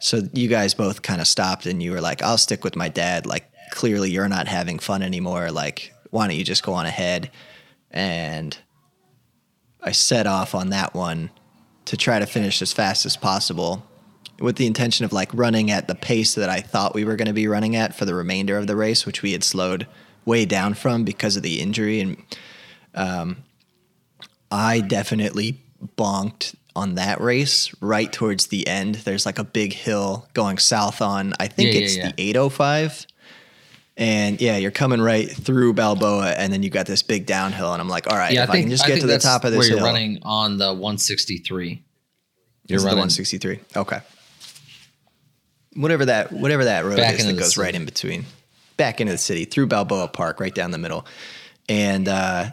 so 0.00 0.22
you 0.34 0.48
guys 0.48 0.74
both 0.74 1.00
kind 1.02 1.20
of 1.20 1.26
stopped 1.26 1.64
and 1.64 1.82
you 1.82 1.92
were 1.92 2.00
like, 2.00 2.22
I'll 2.22 2.38
stick 2.38 2.64
with 2.64 2.76
my 2.76 2.88
dad. 2.88 3.24
Like 3.24 3.49
clearly 3.70 4.10
you're 4.10 4.28
not 4.28 4.48
having 4.48 4.78
fun 4.78 5.02
anymore. 5.02 5.50
Like, 5.50 5.92
why 6.10 6.26
don't 6.26 6.36
you 6.36 6.44
just 6.44 6.62
go 6.62 6.72
on 6.74 6.86
ahead? 6.86 7.30
And 7.90 8.56
I 9.82 9.92
set 9.92 10.26
off 10.26 10.54
on 10.54 10.70
that 10.70 10.94
one 10.94 11.30
to 11.86 11.96
try 11.96 12.18
to 12.18 12.26
finish 12.26 12.62
as 12.62 12.72
fast 12.72 13.06
as 13.06 13.16
possible 13.16 13.84
with 14.38 14.56
the 14.56 14.66
intention 14.66 15.04
of 15.04 15.12
like 15.12 15.32
running 15.34 15.70
at 15.70 15.86
the 15.86 15.94
pace 15.94 16.34
that 16.34 16.48
I 16.48 16.60
thought 16.60 16.94
we 16.94 17.04
were 17.04 17.16
going 17.16 17.28
to 17.28 17.34
be 17.34 17.46
running 17.46 17.76
at 17.76 17.94
for 17.94 18.04
the 18.04 18.14
remainder 18.14 18.56
of 18.56 18.66
the 18.66 18.76
race, 18.76 19.04
which 19.04 19.22
we 19.22 19.32
had 19.32 19.44
slowed 19.44 19.86
way 20.24 20.44
down 20.46 20.74
from 20.74 21.04
because 21.04 21.36
of 21.36 21.42
the 21.42 21.60
injury. 21.60 22.00
And 22.00 22.22
um, 22.94 23.36
I 24.50 24.80
definitely 24.80 25.58
bonked 25.96 26.54
on 26.74 26.94
that 26.94 27.20
race 27.20 27.74
right 27.80 28.12
towards 28.12 28.46
the 28.46 28.66
end. 28.66 28.96
There's 28.96 29.26
like 29.26 29.38
a 29.38 29.44
big 29.44 29.72
hill 29.72 30.28
going 30.32 30.58
south 30.58 31.02
on, 31.02 31.34
I 31.38 31.48
think 31.48 31.72
Yeah, 31.72 31.78
yeah, 31.78 31.84
it's 31.84 31.96
yeah. 31.96 32.12
the 32.12 32.22
805. 32.22 33.06
And 33.96 34.40
yeah, 34.40 34.56
you're 34.56 34.70
coming 34.70 35.00
right 35.00 35.30
through 35.30 35.74
Balboa, 35.74 36.30
and 36.30 36.52
then 36.52 36.62
you 36.62 36.70
got 36.70 36.86
this 36.86 37.02
big 37.02 37.26
downhill, 37.26 37.72
and 37.72 37.82
I'm 37.82 37.88
like, 37.88 38.06
all 38.06 38.16
right, 38.16 38.32
Yeah, 38.32 38.44
if 38.44 38.50
I 38.50 38.54
I, 38.54 38.60
can 38.62 38.70
just 38.70 38.84
I 38.84 38.88
get 38.88 39.00
to 39.00 39.06
the 39.06 39.18
top 39.18 39.44
of 39.44 39.52
this 39.52 39.58
where 39.58 39.68
you're 39.68 39.78
hill, 39.78 39.86
running 39.86 40.18
on 40.22 40.58
the 40.58 40.68
163. 40.68 41.82
You're 42.66 42.76
it 42.76 42.80
the 42.80 42.86
running 42.86 42.98
163. 42.98 43.60
Okay. 43.76 44.00
Whatever 45.74 46.06
that 46.06 46.32
whatever 46.32 46.64
that 46.64 46.84
road 46.84 46.96
Back 46.96 47.14
is 47.14 47.26
that 47.26 47.38
goes 47.38 47.56
right 47.56 47.74
in 47.74 47.84
between. 47.84 48.24
Back 48.76 49.00
into 49.00 49.12
the 49.12 49.18
city 49.18 49.44
through 49.44 49.66
Balboa 49.66 50.08
Park, 50.08 50.40
right 50.40 50.54
down 50.54 50.70
the 50.70 50.78
middle. 50.78 51.06
And 51.68 52.08
uh, 52.08 52.50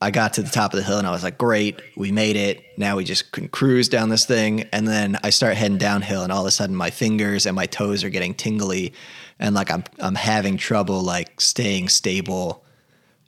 I 0.00 0.10
got 0.10 0.34
to 0.34 0.42
the 0.42 0.50
top 0.50 0.72
of 0.72 0.78
the 0.78 0.84
hill 0.84 0.98
and 0.98 1.06
I 1.06 1.10
was 1.10 1.22
like, 1.22 1.38
great, 1.38 1.80
we 1.96 2.12
made 2.12 2.36
it. 2.36 2.62
Now 2.76 2.96
we 2.96 3.04
just 3.04 3.32
can 3.32 3.48
cruise 3.48 3.88
down 3.88 4.08
this 4.08 4.26
thing. 4.26 4.62
And 4.72 4.86
then 4.86 5.16
I 5.22 5.30
start 5.30 5.56
heading 5.56 5.78
downhill 5.78 6.22
and 6.22 6.30
all 6.30 6.42
of 6.42 6.46
a 6.46 6.50
sudden 6.50 6.76
my 6.76 6.90
fingers 6.90 7.46
and 7.46 7.56
my 7.56 7.66
toes 7.66 8.04
are 8.04 8.10
getting 8.10 8.34
tingly 8.34 8.92
and 9.38 9.54
like 9.54 9.70
I'm 9.70 9.84
I'm 9.98 10.14
having 10.14 10.56
trouble 10.56 11.02
like 11.02 11.40
staying 11.40 11.88
stable. 11.88 12.64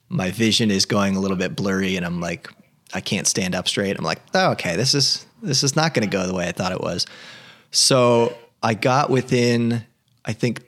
My 0.09 0.31
vision 0.31 0.71
is 0.71 0.87
going 0.87 1.17
a 1.17 1.21
little 1.21 1.37
bit 1.37 1.55
blurry 1.55 1.97
and 1.97 2.07
I'm 2.07 2.21
like 2.21 2.51
I 2.93 3.01
can't 3.01 3.27
stand 3.27 3.55
up 3.55 3.69
straight. 3.69 3.99
I'm 3.99 4.05
like, 4.05 4.21
oh, 4.35 4.53
okay, 4.53 4.77
this 4.77 4.95
is 4.95 5.27
this 5.43 5.63
is 5.63 5.77
not 5.77 5.95
going 5.95 6.09
to 6.09 6.13
go 6.13 6.27
the 6.27 6.35
way 6.35 6.49
I 6.49 6.53
thought 6.53 6.73
it 6.73 6.81
was. 6.81 7.07
So 7.71 8.37
I 8.63 8.75
got 8.75 9.11
within, 9.11 9.85
I 10.25 10.33
think, 10.33 10.63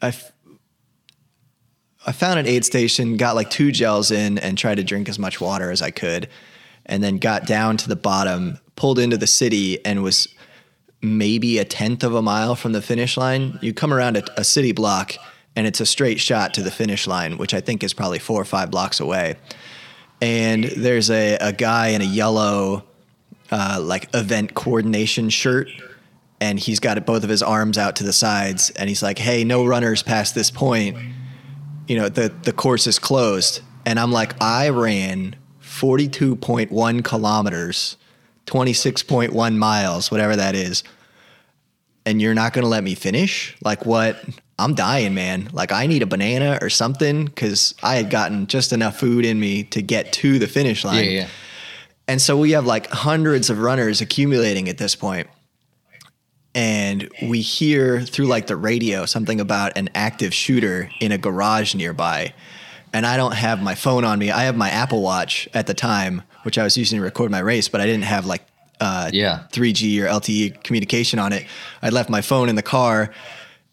I, 0.00 0.08
f- 0.08 0.32
I 2.06 2.12
found 2.12 2.38
an 2.38 2.46
aid 2.46 2.64
station, 2.64 3.16
got 3.16 3.34
like 3.34 3.50
two 3.50 3.70
gels 3.70 4.10
in, 4.10 4.38
and 4.38 4.56
tried 4.56 4.76
to 4.76 4.84
drink 4.84 5.08
as 5.08 5.18
much 5.18 5.40
water 5.40 5.70
as 5.70 5.82
I 5.82 5.90
could, 5.90 6.28
and 6.86 7.02
then 7.02 7.18
got 7.18 7.46
down 7.46 7.76
to 7.78 7.88
the 7.88 7.96
bottom, 7.96 8.58
pulled 8.76 8.98
into 8.98 9.16
the 9.16 9.26
city, 9.26 9.84
and 9.84 10.02
was 10.02 10.28
maybe 11.00 11.58
a 11.58 11.64
tenth 11.64 12.02
of 12.02 12.14
a 12.14 12.22
mile 12.22 12.54
from 12.54 12.72
the 12.72 12.82
finish 12.82 13.16
line. 13.16 13.58
You 13.62 13.72
come 13.72 13.92
around 13.92 14.16
a, 14.16 14.40
a 14.40 14.44
city 14.44 14.72
block, 14.72 15.14
and 15.56 15.66
it's 15.66 15.80
a 15.80 15.86
straight 15.86 16.20
shot 16.20 16.54
to 16.54 16.62
the 16.62 16.70
finish 16.70 17.06
line, 17.06 17.38
which 17.38 17.54
I 17.54 17.60
think 17.60 17.82
is 17.82 17.92
probably 17.92 18.18
four 18.18 18.40
or 18.40 18.44
five 18.44 18.70
blocks 18.70 19.00
away. 19.00 19.36
And 20.20 20.64
there's 20.64 21.10
a, 21.10 21.36
a 21.40 21.52
guy 21.52 21.88
in 21.88 22.02
a 22.02 22.06
yellow 22.06 22.84
uh, 23.50 23.80
like 23.80 24.08
event 24.14 24.54
coordination 24.54 25.30
shirt 25.30 25.68
and 26.40 26.58
he's 26.58 26.80
got 26.80 27.04
both 27.04 27.24
of 27.24 27.30
his 27.30 27.42
arms 27.42 27.78
out 27.78 27.96
to 27.96 28.04
the 28.04 28.12
sides 28.12 28.70
and 28.70 28.88
he's 28.88 29.02
like 29.02 29.18
hey 29.18 29.44
no 29.44 29.64
runners 29.64 30.02
past 30.02 30.34
this 30.34 30.50
point 30.50 30.96
you 31.86 31.96
know 31.96 32.08
the 32.08 32.32
the 32.42 32.52
course 32.52 32.86
is 32.86 32.98
closed 32.98 33.60
and 33.86 33.98
i'm 33.98 34.12
like 34.12 34.40
i 34.42 34.68
ran 34.68 35.34
42.1 35.62 37.04
kilometers 37.04 37.96
26.1 38.48 39.56
miles 39.56 40.10
whatever 40.10 40.34
that 40.36 40.54
is 40.54 40.82
and 42.06 42.20
you're 42.22 42.34
not 42.34 42.52
going 42.52 42.62
to 42.62 42.68
let 42.68 42.82
me 42.82 42.94
finish 42.94 43.56
like 43.62 43.84
what 43.84 44.22
i'm 44.58 44.74
dying 44.74 45.14
man 45.14 45.48
like 45.52 45.70
i 45.72 45.86
need 45.86 46.02
a 46.02 46.06
banana 46.06 46.58
or 46.62 46.70
something 46.70 47.26
because 47.26 47.74
i 47.82 47.96
had 47.96 48.08
gotten 48.10 48.46
just 48.46 48.72
enough 48.72 48.98
food 48.98 49.24
in 49.24 49.38
me 49.38 49.62
to 49.64 49.82
get 49.82 50.12
to 50.12 50.38
the 50.38 50.46
finish 50.46 50.84
Yeah, 50.84 50.90
line 50.90 51.10
yeah. 51.10 51.28
and 52.08 52.20
so 52.22 52.36
we 52.38 52.52
have 52.52 52.64
like 52.66 52.86
hundreds 52.88 53.50
of 53.50 53.58
runners 53.60 54.00
accumulating 54.00 54.68
at 54.68 54.78
this 54.78 54.94
point. 54.96 55.26
And 56.54 57.08
we 57.22 57.40
hear 57.40 58.00
through 58.00 58.26
like 58.26 58.46
the 58.48 58.56
radio 58.56 59.04
something 59.04 59.38
about 59.40 59.76
an 59.76 59.90
active 59.94 60.34
shooter 60.34 60.90
in 60.98 61.12
a 61.12 61.18
garage 61.18 61.74
nearby. 61.74 62.32
And 62.92 63.04
I 63.06 63.16
don't 63.16 63.34
have 63.34 63.62
my 63.62 63.74
phone 63.74 64.04
on 64.04 64.18
me. 64.18 64.30
I 64.30 64.44
have 64.44 64.56
my 64.56 64.70
Apple 64.70 65.02
Watch 65.02 65.48
at 65.54 65.66
the 65.66 65.74
time, 65.74 66.22
which 66.42 66.58
I 66.58 66.64
was 66.64 66.76
using 66.76 66.98
to 66.98 67.04
record 67.04 67.30
my 67.30 67.40
race, 67.40 67.68
but 67.68 67.80
I 67.80 67.86
didn't 67.86 68.04
have 68.04 68.24
like 68.26 68.42
uh, 68.80 69.10
Yeah. 69.12 69.44
3G 69.52 70.00
or 70.00 70.06
LTE 70.06 70.62
communication 70.64 71.18
on 71.18 71.32
it. 71.32 71.46
I 71.82 71.90
left 71.90 72.08
my 72.10 72.20
phone 72.22 72.48
in 72.48 72.54
the 72.56 72.62
car 72.62 73.12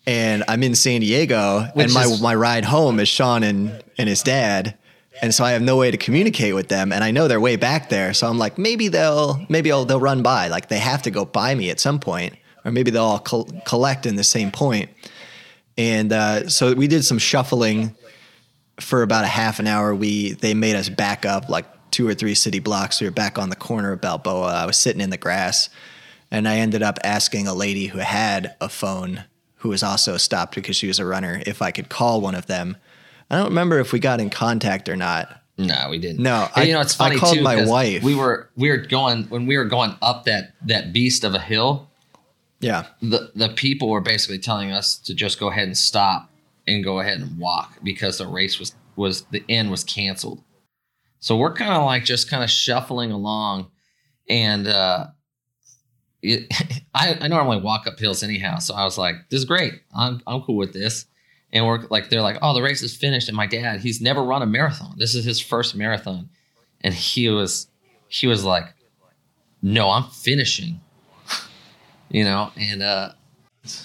and 0.07 0.43
I'm 0.47 0.61
in 0.63 0.76
San 0.76 1.01
Diego 1.01 1.68
Which 1.74 1.86
and 1.86 1.93
my, 1.93 2.03
is- 2.05 2.22
my 2.22 2.36
ride 2.36 2.66
home 2.66 2.99
is 2.99 3.07
Sean 3.07 3.43
and, 3.43 3.84
and 3.97 4.09
his 4.09 4.22
dad. 4.22 4.76
And 5.22 5.34
so 5.34 5.45
I 5.45 5.51
have 5.51 5.61
no 5.61 5.78
way 5.78 5.91
to 5.91 5.97
communicate 5.97 6.53
with 6.53 6.68
them. 6.68 6.91
And 6.91 7.01
I 7.03 7.11
know 7.11 7.30
they're 7.30 7.39
way 7.39 7.55
back 7.55 7.88
there. 7.89 8.13
So 8.13 8.28
I'm 8.28 8.38
like, 8.38 8.57
maybe 8.57 8.89
they'll, 8.89 9.39
maybe 9.47 9.72
I'll, 9.72 9.86
they'll 9.86 9.99
run 9.99 10.22
by. 10.24 10.49
Like 10.49 10.68
they 10.68 10.80
have 10.80 11.03
to 11.03 11.11
go 11.11 11.24
by 11.24 11.55
me 11.55 11.70
at 11.70 11.80
some 11.80 11.99
point, 12.01 12.36
or 12.66 12.72
maybe 12.72 12.91
they'll 12.91 13.03
all 13.03 13.20
col- 13.20 13.49
collect 13.66 14.05
in 14.05 14.18
the 14.18 14.26
same 14.26 14.51
point. 14.51 14.89
And 15.78 16.11
uh, 16.11 16.49
so 16.49 16.74
we 16.74 16.88
did 16.88 17.05
some 17.05 17.18
shuffling 17.18 17.95
for 18.80 19.01
about 19.03 19.23
a 19.23 19.28
half 19.28 19.59
an 19.59 19.67
hour. 19.67 19.93
We 19.95 20.34
they 20.34 20.53
made 20.53 20.76
us 20.76 20.89
back 20.89 21.26
up 21.26 21.49
like 21.49 21.65
two 21.91 22.07
or 22.07 22.13
three 22.13 22.36
city 22.36 22.59
blocks. 22.59 22.99
We 23.01 23.07
were 23.07 23.11
back 23.11 23.38
on 23.38 23.49
the 23.49 23.55
corner 23.55 23.91
of 23.93 24.01
Balboa. 24.01 24.53
I 24.53 24.65
was 24.65 24.78
sitting 24.78 25.01
in 25.01 25.09
the 25.09 25.17
grass, 25.17 25.69
and 26.32 26.47
I 26.47 26.57
ended 26.57 26.84
up 26.84 26.99
asking 27.03 27.47
a 27.47 27.53
lady 27.53 27.88
who 27.88 27.99
had 27.99 28.55
a 28.59 28.69
phone, 28.69 29.23
who 29.57 29.69
was 29.69 29.84
also 29.84 30.17
stopped 30.17 30.55
because 30.55 30.76
she 30.76 30.88
was 30.88 30.99
a 30.99 31.05
runner, 31.05 31.41
if 31.45 31.61
I 31.61 31.71
could 31.71 31.89
call 31.89 32.21
one 32.21 32.36
of 32.36 32.47
them. 32.47 32.78
I 33.30 33.38
don't 33.38 33.47
remember 33.49 33.80
if 33.80 33.91
we 33.93 33.99
got 33.99 34.19
in 34.19 34.30
contact 34.30 34.88
or 34.89 34.95
not. 34.95 35.41
No, 35.57 35.88
we 35.89 35.97
didn't. 35.99 36.19
No, 36.21 36.49
I- 36.53 36.63
you 36.63 36.73
know 36.73 36.82
it's 36.82 36.99
I 36.99 37.05
funny 37.07 37.17
called 37.19 37.38
too. 37.38 37.41
my 37.43 37.65
wife. 37.65 38.03
We 38.03 38.13
were 38.13 38.49
we 38.57 38.69
were 38.69 38.78
going 38.78 39.23
when 39.26 39.45
we 39.45 39.57
were 39.57 39.63
going 39.65 39.95
up 40.01 40.26
that 40.26 40.53
that 40.65 40.91
beast 40.91 41.23
of 41.23 41.34
a 41.34 41.39
hill. 41.39 41.89
Yeah, 42.59 42.86
The 43.01 43.32
the 43.36 43.49
people 43.49 43.89
were 43.89 44.01
basically 44.01 44.39
telling 44.39 44.71
us 44.71 44.97
to 44.99 45.13
just 45.13 45.39
go 45.39 45.49
ahead 45.49 45.67
and 45.67 45.78
stop 45.78 46.30
and 46.68 46.84
go 46.84 46.99
ahead 46.99 47.20
and 47.20 47.38
walk 47.38 47.78
because 47.84 48.18
the 48.18 48.28
race 48.28 48.59
was 48.59 48.76
was 48.95 49.24
the 49.32 49.43
end 49.49 49.72
was 49.72 49.84
canceled. 49.84 50.43
So 51.20 51.38
we're 51.38 51.53
kind 51.53 51.74
of 51.74 51.84
like 51.84 52.05
just 52.05 52.30
kind 52.30 52.43
of 52.43 52.49
shuffling 52.49 53.11
along, 53.11 53.72
and 54.30 54.68
uh, 54.68 55.07
it, 56.22 56.51
I 56.93 57.18
I 57.22 57.28
normally 57.28 57.61
walk 57.61 57.88
up 57.88 57.99
hills 57.99 58.24
anyhow. 58.24 58.59
So 58.59 58.76
I 58.76 58.84
was 58.84 58.97
like, 58.97 59.16
this 59.30 59.39
is 59.39 59.45
great. 59.45 59.82
I'm 59.95 60.22
I'm 60.28 60.41
cool 60.41 60.57
with 60.57 60.74
this. 60.74 61.05
And 61.53 61.66
we're 61.66 61.86
like, 61.89 62.09
they're 62.09 62.22
like, 62.22 62.38
oh, 62.41 62.53
the 62.53 62.61
race 62.61 62.82
is 62.82 62.97
finished. 62.97 63.30
And 63.30 63.38
my 63.38 63.47
dad, 63.47 63.80
he's 63.80 64.01
never 64.01 64.22
run 64.22 64.41
a 64.41 64.45
marathon. 64.45 64.95
This 64.97 65.16
is 65.16 65.24
his 65.24 65.39
first 65.39 65.74
marathon, 65.74 66.30
and 66.82 66.93
he 66.93 67.30
was 67.30 67.68
he 68.07 68.28
was 68.28 68.43
like, 68.43 68.66
no, 69.61 69.89
I'm 69.89 70.09
finishing. 70.09 70.82
you 72.09 72.24
know, 72.24 72.51
and 72.57 72.82
uh, 72.82 73.13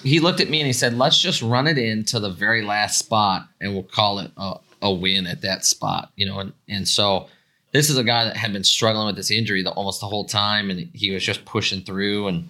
he 0.03 0.21
looked 0.21 0.41
at 0.41 0.51
me 0.51 0.61
and 0.61 0.67
he 0.67 0.73
said, 0.73 0.95
let's 0.95 1.21
just 1.21 1.43
run 1.43 1.67
it 1.67 1.79
in 1.79 2.05
to 2.07 2.21
the 2.21 2.31
very 2.31 2.63
last 2.63 2.99
spot, 2.99 3.49
and 3.61 3.73
we'll 3.73 3.83
call 3.83 4.19
it 4.19 4.31
a, 4.37 4.55
a 4.83 4.93
win 4.93 5.27
at 5.27 5.43
that 5.43 5.65
spot. 5.65 6.11
You 6.17 6.27
know, 6.27 6.39
and 6.41 6.53
and 6.69 6.87
so 6.87 7.29
this 7.73 7.91
is 7.91 7.97
a 7.97 8.05
guy 8.05 8.25
that 8.25 8.37
had 8.37 8.53
been 8.53 8.65
struggling 8.65 9.07
with 9.07 9.17
this 9.17 9.31
injury 9.31 9.63
the, 9.63 9.71
almost 9.71 10.01
the 10.01 10.07
whole 10.07 10.25
time, 10.25 10.71
and 10.71 10.89
he 10.93 11.11
was 11.11 11.25
just 11.25 11.45
pushing 11.45 11.83
through. 11.83 12.29
And 12.29 12.49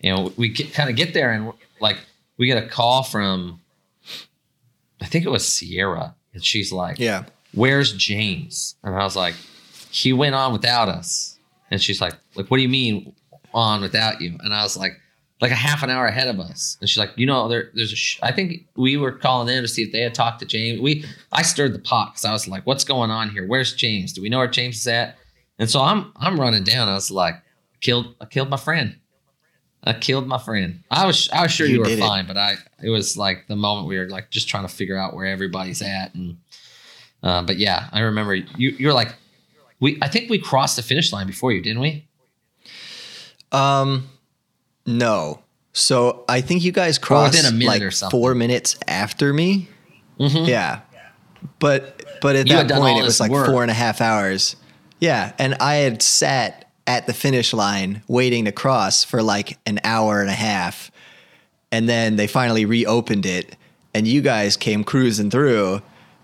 you 0.00 0.14
know, 0.14 0.32
we 0.36 0.52
kind 0.52 0.88
of 0.90 0.96
get 0.96 1.14
there, 1.14 1.32
and 1.32 1.52
like 1.80 1.98
we 2.36 2.46
get 2.46 2.62
a 2.62 2.68
call 2.68 3.02
from, 3.02 3.60
I 5.00 5.06
think 5.06 5.24
it 5.24 5.30
was 5.30 5.46
Sierra, 5.46 6.14
and 6.32 6.44
she's 6.44 6.72
like, 6.72 6.98
yeah. 6.98 7.24
"Where's 7.52 7.92
James?" 7.92 8.76
And 8.82 8.94
I 8.94 9.04
was 9.04 9.16
like, 9.16 9.34
"He 9.90 10.12
went 10.12 10.34
on 10.34 10.52
without 10.52 10.88
us." 10.88 11.38
And 11.70 11.80
she's 11.80 12.00
like, 12.00 12.14
"Like, 12.34 12.50
what 12.50 12.56
do 12.56 12.62
you 12.62 12.68
mean 12.68 13.14
on 13.52 13.80
without 13.80 14.20
you?" 14.20 14.38
And 14.40 14.54
I 14.54 14.62
was 14.62 14.76
like, 14.76 14.92
"Like 15.40 15.50
a 15.52 15.56
half 15.56 15.82
an 15.82 15.90
hour 15.90 16.06
ahead 16.06 16.28
of 16.28 16.38
us." 16.40 16.76
And 16.80 16.88
she's 16.88 16.98
like, 16.98 17.12
"You 17.16 17.26
know, 17.26 17.48
there, 17.48 17.70
there's 17.74 17.92
a. 17.92 17.96
Sh-. 17.96 18.18
I 18.22 18.32
think 18.32 18.66
we 18.76 18.96
were 18.96 19.12
calling 19.12 19.46
them 19.46 19.62
to 19.62 19.68
see 19.68 19.82
if 19.82 19.92
they 19.92 20.00
had 20.00 20.14
talked 20.14 20.40
to 20.40 20.46
James. 20.46 20.80
We, 20.80 21.04
I 21.32 21.42
stirred 21.42 21.74
the 21.74 21.78
pot 21.78 22.12
because 22.12 22.24
I 22.24 22.32
was 22.32 22.46
like, 22.48 22.66
"What's 22.66 22.84
going 22.84 23.10
on 23.10 23.30
here? 23.30 23.46
Where's 23.46 23.72
James? 23.74 24.12
Do 24.12 24.22
we 24.22 24.28
know 24.28 24.38
where 24.38 24.46
James 24.48 24.76
is 24.78 24.86
at?" 24.86 25.16
And 25.58 25.68
so 25.70 25.80
I'm 25.80 26.12
I'm 26.16 26.38
running 26.40 26.64
down. 26.64 26.88
I 26.88 26.94
was 26.94 27.10
like, 27.10 27.34
killed 27.80 28.14
I 28.20 28.24
killed 28.26 28.48
my 28.50 28.56
friend. 28.56 28.96
I 29.82 29.94
killed 29.94 30.26
my 30.26 30.36
friend. 30.38 30.82
I 30.90 31.06
was 31.06 31.28
I 31.30 31.42
was 31.42 31.52
sure 31.52 31.66
You 31.66 31.74
you, 31.74 31.78
were 31.80 31.86
did 31.86 31.98
it. 31.98 32.02
fine, 32.02 32.26
but 32.26 32.36
I 32.36 32.56
it 32.82 32.90
was 32.90 33.16
like 33.16 33.46
the 33.48 33.56
moment 33.56 33.88
we 33.88 33.98
were 33.98 34.08
like 34.08 34.30
just 34.30 34.48
trying 34.48 34.66
to 34.66 34.72
figure 34.74 34.96
out 34.96 35.14
where 35.14 35.26
everybody's 35.26 35.80
at 35.80 36.14
and 36.14 36.36
uh, 37.22 37.42
but 37.42 37.56
yeah, 37.58 37.88
I 37.92 38.00
remember 38.00 38.34
you 38.34 38.70
you're 38.78 38.92
like 38.94 39.14
we 39.80 39.98
I 40.02 40.08
think 40.08 40.28
we 40.30 40.38
crossed 40.38 40.76
the 40.76 40.82
finish 40.82 41.12
line 41.12 41.26
before 41.26 41.52
you, 41.52 41.62
didn't 41.62 41.80
we? 41.80 42.06
Um, 43.52 44.08
no. 44.86 45.40
So 45.72 46.24
I 46.28 46.40
think 46.40 46.64
you 46.64 46.72
guys 46.72 46.98
crossed 46.98 47.36
within 47.36 47.52
a 47.54 47.56
minute 47.56 47.68
like 47.68 47.82
or 47.82 47.90
something. 47.92 48.18
four 48.18 48.34
minutes 48.34 48.76
after 48.88 49.32
me. 49.32 49.68
Mhm. 50.18 50.46
Yeah, 50.48 50.80
but 51.58 52.02
but 52.20 52.36
at 52.36 52.48
You 52.48 52.54
that 52.56 52.70
point 52.70 52.98
it 52.98 53.02
was 53.02 53.20
like 53.20 53.30
work. 53.30 53.46
four 53.46 53.62
and 53.62 53.70
a 53.70 53.74
half 53.74 54.00
hours. 54.00 54.56
Yeah, 54.98 55.32
and 55.38 55.54
I 55.54 55.76
had 55.76 56.02
sat 56.02 56.66
at 56.86 57.06
the 57.06 57.14
finish 57.14 57.52
line 57.54 58.02
waiting 58.08 58.44
to 58.46 58.52
cross 58.52 59.04
for 59.04 59.22
like 59.22 59.58
an 59.64 59.78
hour 59.84 60.20
and 60.20 60.28
a 60.28 60.34
half, 60.34 60.90
and 61.70 61.88
then 61.88 62.16
they 62.16 62.26
finally 62.26 62.64
reopened 62.66 63.24
it, 63.24 63.56
and 63.94 64.06
you 64.08 64.20
guys 64.22 64.56
came 64.56 64.82
cruising 64.84 65.30
through. 65.30 65.82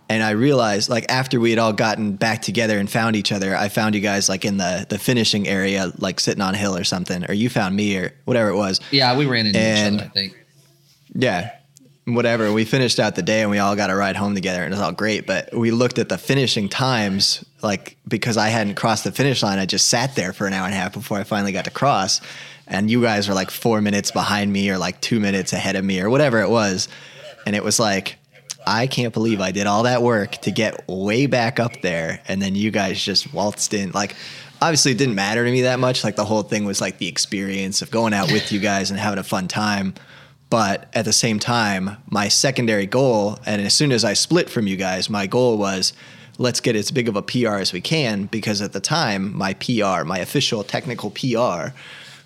And 0.09 0.23
I 0.23 0.31
realized, 0.31 0.89
like, 0.89 1.05
after 1.11 1.41
we 1.41 1.51
had 1.51 1.59
all 1.59 1.73
gotten 1.73 2.13
back 2.15 2.41
together 2.43 2.79
and 2.79 2.89
found 2.89 3.17
each 3.17 3.33
other, 3.33 3.57
I 3.57 3.69
found 3.69 3.95
you 3.97 4.01
guys 4.01 4.29
like 4.29 4.45
in 4.45 4.57
the 4.57 4.87
the 4.89 4.99
finishing 4.99 5.49
area, 5.49 5.93
like 5.99 6.21
sitting 6.21 6.43
on 6.43 6.55
a 6.55 6.57
hill 6.57 6.77
or 6.77 6.85
something, 6.85 7.25
or 7.29 7.35
you 7.35 7.49
found 7.49 7.75
me 7.75 7.97
or 7.97 8.13
whatever 8.25 8.51
it 8.51 8.57
was. 8.57 8.81
Yeah, 8.93 9.17
we 9.17 9.27
ran 9.27 9.47
into 9.47 9.59
And- 9.59 9.95
each 9.97 10.01
other, 10.03 10.11
I 10.11 10.13
think. 10.15 10.37
Yeah. 11.15 11.51
Whatever. 12.05 12.53
We 12.53 12.65
finished 12.65 13.01
out 13.01 13.17
the 13.17 13.23
day 13.23 13.43
and 13.43 13.51
we 13.51 13.59
all 13.59 13.75
got 13.75 13.91
a 13.91 13.97
ride 13.97 14.15
home 14.15 14.35
together 14.37 14.63
and 14.63 14.73
it 14.73 14.77
was 14.77 14.81
all 14.81 14.93
great. 14.93 15.27
But 15.27 15.53
we 15.53 15.73
looked 15.73 15.99
at 15.99 16.09
the 16.09 16.19
finishing 16.19 16.69
times, 16.69 17.45
like 17.63 17.97
because 18.07 18.37
I 18.37 18.47
hadn't 18.49 18.75
crossed 18.77 19.03
the 19.03 19.11
finish 19.11 19.43
line, 19.43 19.59
I 19.59 19.67
just 19.67 19.89
sat 19.89 20.15
there 20.15 20.33
for 20.33 20.47
an 20.47 20.53
hour 20.53 20.67
and 20.67 20.75
a 20.75 20.77
half 20.77 20.93
before 20.93 21.19
I 21.19 21.25
finally 21.25 21.51
got 21.51 21.65
to 21.65 21.73
cross. 21.73 22.21
And 22.69 22.89
you 22.89 23.03
guys 23.03 23.27
were 23.29 23.35
like 23.35 23.51
four 23.51 23.81
minutes 23.81 24.13
behind 24.13 24.53
me 24.53 24.71
or 24.71 24.79
like 24.79 25.01
two 25.01 25.19
minutes 25.19 25.53
ahead 25.53 25.75
of 25.75 25.85
me 25.85 26.01
or 26.01 26.09
whatever 26.09 26.41
it 26.43 26.49
was. 26.51 26.87
And 27.45 27.57
it 27.57 27.65
was 27.65 27.81
like, 27.81 28.19
I 28.67 28.87
can't 28.87 29.15
believe 29.15 29.41
I 29.41 29.53
did 29.53 29.67
all 29.67 29.85
that 29.85 30.03
work 30.03 30.33
to 30.43 30.51
get 30.51 30.89
way 30.89 31.27
back 31.27 31.61
up 31.61 31.81
there. 31.83 32.21
And 32.27 32.43
then 32.43 32.55
you 32.55 32.71
guys 32.71 33.01
just 33.01 33.33
waltzed 33.33 33.73
in. 33.75 33.93
Like, 33.93 34.17
obviously, 34.61 34.93
it 34.93 34.99
didn't 34.99 35.15
matter 35.15 35.45
to 35.45 35.51
me 35.51 35.63
that 35.63 35.79
much. 35.79 36.03
Like, 36.03 36.17
the 36.17 36.25
whole 36.25 36.43
thing 36.43 36.65
was 36.65 36.81
like 36.81 36.99
the 36.99 37.09
experience 37.09 37.81
of 37.81 37.91
going 37.91 38.13
out 38.13 38.33
with 38.33 38.51
you 38.51 38.59
guys 38.59 38.91
and 38.91 38.99
having 38.99 39.19
a 39.19 39.25
fun 39.25 39.47
time. 39.47 39.95
But 40.51 40.89
at 40.95 41.05
the 41.05 41.13
same 41.13 41.39
time, 41.39 41.97
my 42.11 42.29
secondary 42.29 42.87
goal, 42.87 43.39
and 43.47 43.63
as 43.63 43.75
soon 43.75 43.93
as 43.93 44.05
I 44.05 44.15
split 44.15 44.49
from 44.49 44.67
you 44.67 44.77
guys, 44.77 45.11
my 45.11 45.27
goal 45.27 45.59
was 45.59 45.93
let's 46.39 46.61
get 46.61 46.77
as 46.77 46.91
big 46.91 47.09
of 47.09 47.17
a 47.17 47.23
PR 47.23 47.57
as 47.57 47.73
we 47.73 47.81
can 47.81 48.27
because 48.27 48.61
at 48.61 48.73
the 48.73 48.81
time, 48.81 49.37
my 49.37 49.55
PR, 49.55 50.05
my 50.05 50.19
official 50.19 50.63
technical 50.63 51.11
PR, 51.11 51.73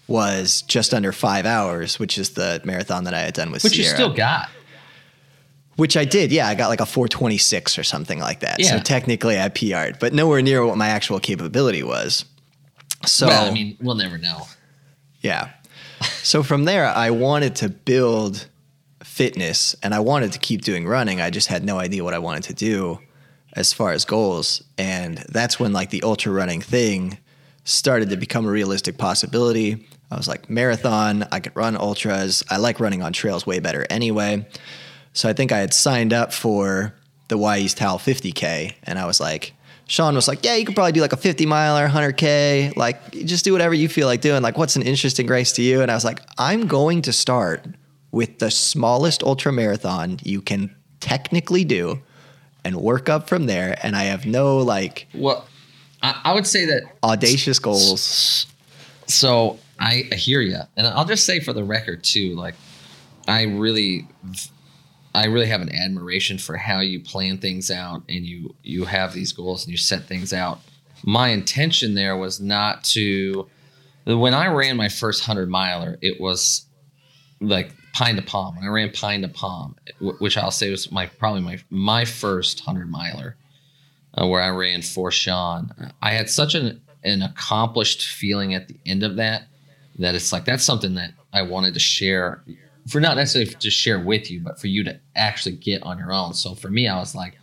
was 0.07 0.63
just 0.63 0.93
under 0.93 1.13
five 1.13 1.47
hours, 1.47 1.99
which 1.99 2.19
is 2.19 2.31
the 2.31 2.61
marathon 2.65 3.05
that 3.05 3.15
I 3.15 3.21
had 3.21 3.35
done 3.35 3.53
with 3.53 3.63
Which 3.63 3.79
you 3.79 3.85
still 3.85 4.13
got. 4.13 4.51
Which 5.81 5.97
I 5.97 6.05
did, 6.05 6.31
yeah. 6.31 6.47
I 6.47 6.55
got 6.55 6.69
like 6.69 6.83
a 6.83 6.87
426 6.87 7.79
or 7.79 7.85
something 7.85 8.19
like 8.19 8.41
that. 8.41 8.61
Yeah. 8.61 8.77
So 8.77 8.83
technically 8.83 9.41
I 9.41 9.49
PR'd, 9.49 9.99
but 9.99 10.13
nowhere 10.13 10.43
near 10.43 10.67
what 10.67 10.77
my 10.77 10.89
actual 10.89 11.21
capability 11.21 11.83
was. 11.83 12.27
So 13.07 13.29
well, 13.29 13.51
I 13.51 13.51
mean, 13.51 13.79
we'll 13.81 13.95
never 13.95 14.19
know. 14.19 14.47
yeah. 15.23 15.53
So 16.23 16.43
from 16.43 16.67
there, 16.67 16.87
I 16.87 17.09
wanted 17.09 17.57
to 17.57 17.71
build 17.71 18.47
fitness 19.03 19.75
and 19.83 19.95
I 19.95 20.01
wanted 20.01 20.33
to 20.33 20.39
keep 20.39 20.61
doing 20.61 20.87
running. 20.87 21.23
I 21.23 21.31
just 21.31 21.49
had 21.49 21.65
no 21.65 21.79
idea 21.79 22.05
what 22.05 22.13
I 22.13 22.19
wanted 22.19 22.43
to 22.45 22.53
do 22.53 23.01
as 23.55 23.73
far 23.73 23.93
as 23.93 24.05
goals. 24.05 24.63
And 24.77 25.25
that's 25.31 25.59
when 25.59 25.73
like 25.73 25.89
the 25.89 26.03
ultra 26.03 26.31
running 26.31 26.61
thing 26.61 27.17
started 27.65 28.11
to 28.11 28.19
become 28.19 28.45
a 28.45 28.51
realistic 28.51 28.99
possibility. 28.99 29.89
I 30.11 30.17
was 30.17 30.29
like, 30.29 30.51
marathon, 30.51 31.27
I 31.33 31.41
could 31.41 31.57
run 31.57 31.75
ultras. 31.75 32.45
I 32.51 32.59
like 32.59 32.81
running 32.81 33.03
on 33.03 33.15
trails 33.15 33.47
way 33.47 33.61
better 33.61 33.87
anyway. 33.89 34.47
So 35.13 35.29
I 35.29 35.33
think 35.33 35.53
I 35.53 35.59
had 35.59 35.75
signed 35.75 36.13
up 36.13 36.33
for 36.33 36.95
the 37.29 37.39
Y 37.39 37.59
East 37.59 37.79
Howell 37.79 37.99
50K. 37.99 38.75
And 38.85 38.99
I 38.99 39.07
was 39.07 39.21
like, 39.21 39.55
Sean 39.87 40.15
was 40.15 40.29
like, 40.29 40.45
yeah, 40.45 40.55
you 40.55 40.65
could 40.65 40.75
probably 40.75 40.93
do 40.93 41.01
like 41.01 41.13
a 41.13 41.17
50 41.17 41.47
miler, 41.47 41.89
100K. 41.89 42.77
Like, 42.77 43.11
just 43.13 43.45
do 43.45 43.53
whatever 43.53 43.75
you 43.75 43.89
feel 43.89 44.07
like 44.07 44.21
doing. 44.21 44.43
Like, 44.43 44.57
what's 44.57 44.77
an 44.77 44.83
interesting 44.83 45.27
race 45.27 45.53
to 45.53 45.63
you? 45.63 45.83
And 45.83 45.91
I 45.91 45.95
was 45.95 46.05
like, 46.05 46.21
I'm 46.39 46.67
going 46.67 47.03
to 47.03 47.13
start 47.13 47.65
with 48.13 48.39
the 48.39 48.51
smallest 48.51 49.23
ultra 49.23 49.53
marathon 49.53 50.19
you 50.23 50.41
can 50.41 50.75
technically 51.01 51.65
do 51.65 52.01
and 52.65 52.77
work 52.77 53.09
up 53.09 53.29
from 53.29 53.47
there. 53.47 53.77
And 53.83 53.97
I 53.97 54.05
have 54.05 54.27
no 54.27 54.59
like 54.59 55.09
Well, 55.15 55.47
I, 56.03 56.21
I 56.25 56.35
would 56.35 56.47
say 56.47 56.67
that 56.67 56.83
audacious 57.03 57.59
goals. 57.59 58.47
So 59.07 59.59
I, 59.79 60.09
I 60.13 60.15
hear 60.15 60.41
you, 60.41 60.59
and 60.77 60.87
I'll 60.87 61.05
just 61.05 61.27
say 61.27 61.41
for 61.41 61.53
the 61.53 61.65
record 61.65 62.05
too, 62.05 62.37
like 62.37 62.55
I 63.27 63.43
really, 63.43 64.07
I 65.15 65.27
really 65.27 65.47
have 65.47 65.61
an 65.61 65.75
admiration 65.75 66.39
for 66.39 66.57
how 66.57 66.81
you 66.81 67.01
plan 67.01 67.39
things 67.39 67.71
out 67.71 68.03
and 68.09 68.25
you 68.25 68.55
you 68.63 68.85
have 68.85 69.13
these 69.13 69.33
goals 69.33 69.65
and 69.65 69.73
you 69.73 69.77
set 69.77 70.05
things 70.05 70.33
out. 70.33 70.61
My 71.05 71.29
intention 71.29 71.95
there 71.95 72.17
was 72.17 72.41
not 72.41 72.85
to. 72.85 73.49
When 74.05 74.35
I 74.35 74.47
ran 74.47 74.77
my 74.77 74.89
first 74.89 75.25
hundred 75.25 75.49
miler, 75.49 75.99
it 76.01 76.21
was 76.21 76.67
like 77.41 77.73
pine 77.93 78.17
to 78.17 78.23
palm. 78.23 78.57
When 78.57 78.65
I 78.65 78.69
ran 78.69 78.91
pine 78.93 79.23
to 79.23 79.29
palm, 79.29 79.77
which 80.01 80.37
I'll 80.37 80.51
say 80.51 80.71
was 80.71 80.91
my 80.93 81.07
probably 81.07 81.43
my 81.43 81.59
my 81.71 82.05
first 82.05 82.61
hundred 82.61 82.91
miler 82.91 83.37
uh, 84.21 84.27
where 84.27 84.43
I 84.43 84.49
ran 84.49 84.83
for 84.83 85.11
Sean. 85.11 85.73
I 86.01 86.13
had 86.13 86.31
such 86.31 86.55
an 86.55 86.81
an 87.03 87.23
accomplished 87.23 88.07
feeling 88.07 88.55
at 88.55 88.69
the 88.69 88.77
end 88.85 89.03
of 89.03 89.17
that 89.17 89.45
that 89.99 90.15
it's 90.15 90.33
like 90.33 90.45
that's 90.45 90.65
something 90.65 90.95
that 90.95 91.13
I 91.33 91.43
wanted 91.43 91.75
to 91.75 91.81
share 91.81 92.43
for 92.91 93.01
not 93.01 93.17
necessarily 93.17 93.53
to 93.53 93.71
share 93.71 94.01
with 94.01 94.31
you, 94.31 94.41
but 94.41 94.61
for 94.61 94.67
you 94.67 94.83
to 94.85 94.99
actually 95.17 95.57
get 95.57 95.83
on 95.83 95.99
your 95.99 96.13
own. 96.13 96.35
So 96.35 96.55
for 96.55 96.69
me, 96.69 96.89
I 96.89 96.99
was 96.99 97.15
like, 97.15 97.39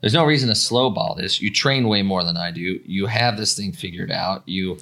there's 0.00 0.14
no 0.14 0.24
reason 0.24 0.48
to 0.48 0.54
slow 0.54 0.90
ball 0.90 1.16
this. 1.16 1.40
You 1.40 1.52
train 1.52 1.88
way 1.88 2.02
more 2.02 2.22
than 2.22 2.36
I 2.36 2.50
do. 2.50 2.80
You 2.84 3.06
have 3.06 3.36
this 3.36 3.56
thing 3.56 3.72
figured 3.72 4.12
out. 4.12 4.48
You 4.48 4.78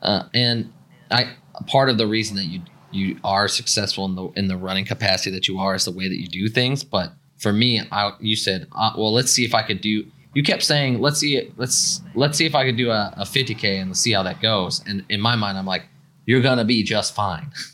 uh, 0.00 0.24
and 0.32 0.72
I 1.10 1.34
part 1.66 1.90
of 1.90 1.98
the 1.98 2.06
reason 2.06 2.36
that 2.36 2.46
you 2.46 2.62
you 2.90 3.18
are 3.24 3.48
successful 3.48 4.04
in 4.06 4.14
the 4.14 4.28
in 4.36 4.48
the 4.48 4.56
running 4.56 4.86
capacity 4.86 5.30
that 5.32 5.48
you 5.48 5.58
are 5.58 5.74
is 5.74 5.84
the 5.84 5.92
way 5.92 6.08
that 6.08 6.18
you 6.18 6.28
do 6.28 6.48
things. 6.48 6.82
But 6.82 7.12
for 7.36 7.52
me, 7.52 7.82
I 7.92 8.12
you 8.20 8.36
said, 8.36 8.66
uh, 8.72 8.92
well, 8.96 9.12
let's 9.12 9.30
see 9.30 9.44
if 9.44 9.54
I 9.54 9.62
could 9.62 9.80
do. 9.80 10.06
You 10.32 10.42
kept 10.42 10.62
saying, 10.62 11.00
let's 11.00 11.18
see 11.18 11.36
it. 11.36 11.52
Let's 11.58 12.00
let's 12.14 12.38
see 12.38 12.46
if 12.46 12.54
I 12.54 12.64
could 12.64 12.76
do 12.76 12.90
a, 12.90 13.12
a 13.18 13.24
50k 13.24 13.80
and 13.80 13.90
let's 13.90 14.00
see 14.00 14.12
how 14.12 14.22
that 14.22 14.40
goes. 14.40 14.82
And 14.86 15.04
in 15.10 15.20
my 15.20 15.36
mind, 15.36 15.58
I'm 15.58 15.66
like, 15.66 15.84
you're 16.24 16.40
gonna 16.40 16.64
be 16.64 16.82
just 16.82 17.14
fine. 17.14 17.52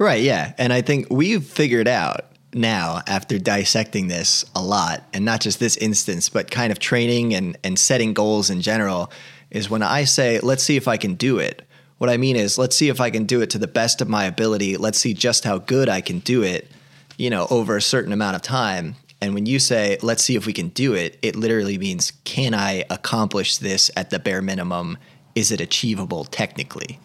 Right, 0.00 0.22
yeah. 0.22 0.54
And 0.56 0.72
I 0.72 0.80
think 0.80 1.08
we've 1.10 1.44
figured 1.44 1.86
out 1.86 2.24
now 2.54 3.02
after 3.06 3.38
dissecting 3.38 4.08
this 4.08 4.46
a 4.54 4.62
lot, 4.62 5.04
and 5.12 5.26
not 5.26 5.42
just 5.42 5.60
this 5.60 5.76
instance, 5.76 6.30
but 6.30 6.50
kind 6.50 6.72
of 6.72 6.78
training 6.78 7.34
and, 7.34 7.58
and 7.62 7.78
setting 7.78 8.14
goals 8.14 8.48
in 8.48 8.62
general, 8.62 9.12
is 9.50 9.68
when 9.68 9.82
I 9.82 10.04
say, 10.04 10.40
let's 10.40 10.62
see 10.62 10.76
if 10.76 10.88
I 10.88 10.96
can 10.96 11.14
do 11.16 11.38
it. 11.38 11.66
What 11.98 12.08
I 12.08 12.16
mean 12.16 12.34
is, 12.34 12.56
let's 12.56 12.74
see 12.74 12.88
if 12.88 12.98
I 12.98 13.10
can 13.10 13.24
do 13.24 13.42
it 13.42 13.50
to 13.50 13.58
the 13.58 13.68
best 13.68 14.00
of 14.00 14.08
my 14.08 14.24
ability. 14.24 14.78
Let's 14.78 14.96
see 14.96 15.12
just 15.12 15.44
how 15.44 15.58
good 15.58 15.90
I 15.90 16.00
can 16.00 16.20
do 16.20 16.42
it, 16.42 16.70
you 17.18 17.28
know, 17.28 17.46
over 17.50 17.76
a 17.76 17.82
certain 17.82 18.14
amount 18.14 18.36
of 18.36 18.42
time. 18.42 18.96
And 19.20 19.34
when 19.34 19.44
you 19.44 19.58
say, 19.58 19.98
let's 20.00 20.24
see 20.24 20.34
if 20.34 20.46
we 20.46 20.54
can 20.54 20.68
do 20.70 20.94
it, 20.94 21.18
it 21.20 21.36
literally 21.36 21.76
means, 21.76 22.14
can 22.24 22.54
I 22.54 22.84
accomplish 22.88 23.58
this 23.58 23.90
at 23.98 24.08
the 24.08 24.18
bare 24.18 24.40
minimum? 24.40 24.96
Is 25.34 25.52
it 25.52 25.60
achievable 25.60 26.24
technically? 26.24 26.98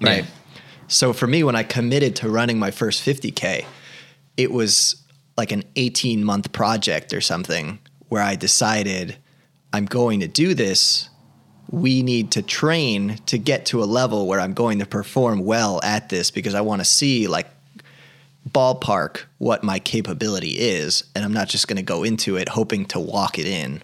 Right. 0.00 0.24
Yeah. 0.24 0.30
So 0.94 1.12
for 1.12 1.26
me, 1.26 1.42
when 1.42 1.56
I 1.56 1.64
committed 1.64 2.14
to 2.16 2.28
running 2.28 2.56
my 2.56 2.70
first 2.70 3.04
50K, 3.04 3.64
it 4.36 4.52
was 4.52 5.02
like 5.36 5.50
an 5.50 5.64
18 5.74 6.22
month 6.22 6.52
project 6.52 7.12
or 7.12 7.20
something 7.20 7.80
where 8.08 8.22
I 8.22 8.36
decided 8.36 9.16
I'm 9.72 9.86
going 9.86 10.20
to 10.20 10.28
do 10.28 10.54
this. 10.54 11.08
We 11.68 12.04
need 12.04 12.30
to 12.32 12.42
train 12.42 13.16
to 13.26 13.38
get 13.38 13.66
to 13.66 13.82
a 13.82 13.86
level 13.86 14.28
where 14.28 14.38
I'm 14.38 14.54
going 14.54 14.78
to 14.78 14.86
perform 14.86 15.44
well 15.44 15.80
at 15.82 16.10
this 16.10 16.30
because 16.30 16.54
I 16.54 16.60
want 16.60 16.80
to 16.80 16.84
see 16.84 17.26
like 17.26 17.48
ballpark 18.48 19.22
what 19.38 19.64
my 19.64 19.80
capability 19.80 20.60
is. 20.60 21.02
And 21.16 21.24
I'm 21.24 21.32
not 21.32 21.48
just 21.48 21.66
going 21.66 21.76
to 21.76 21.82
go 21.82 22.04
into 22.04 22.36
it 22.36 22.50
hoping 22.50 22.86
to 22.86 23.00
walk 23.00 23.36
it 23.40 23.46
in. 23.46 23.82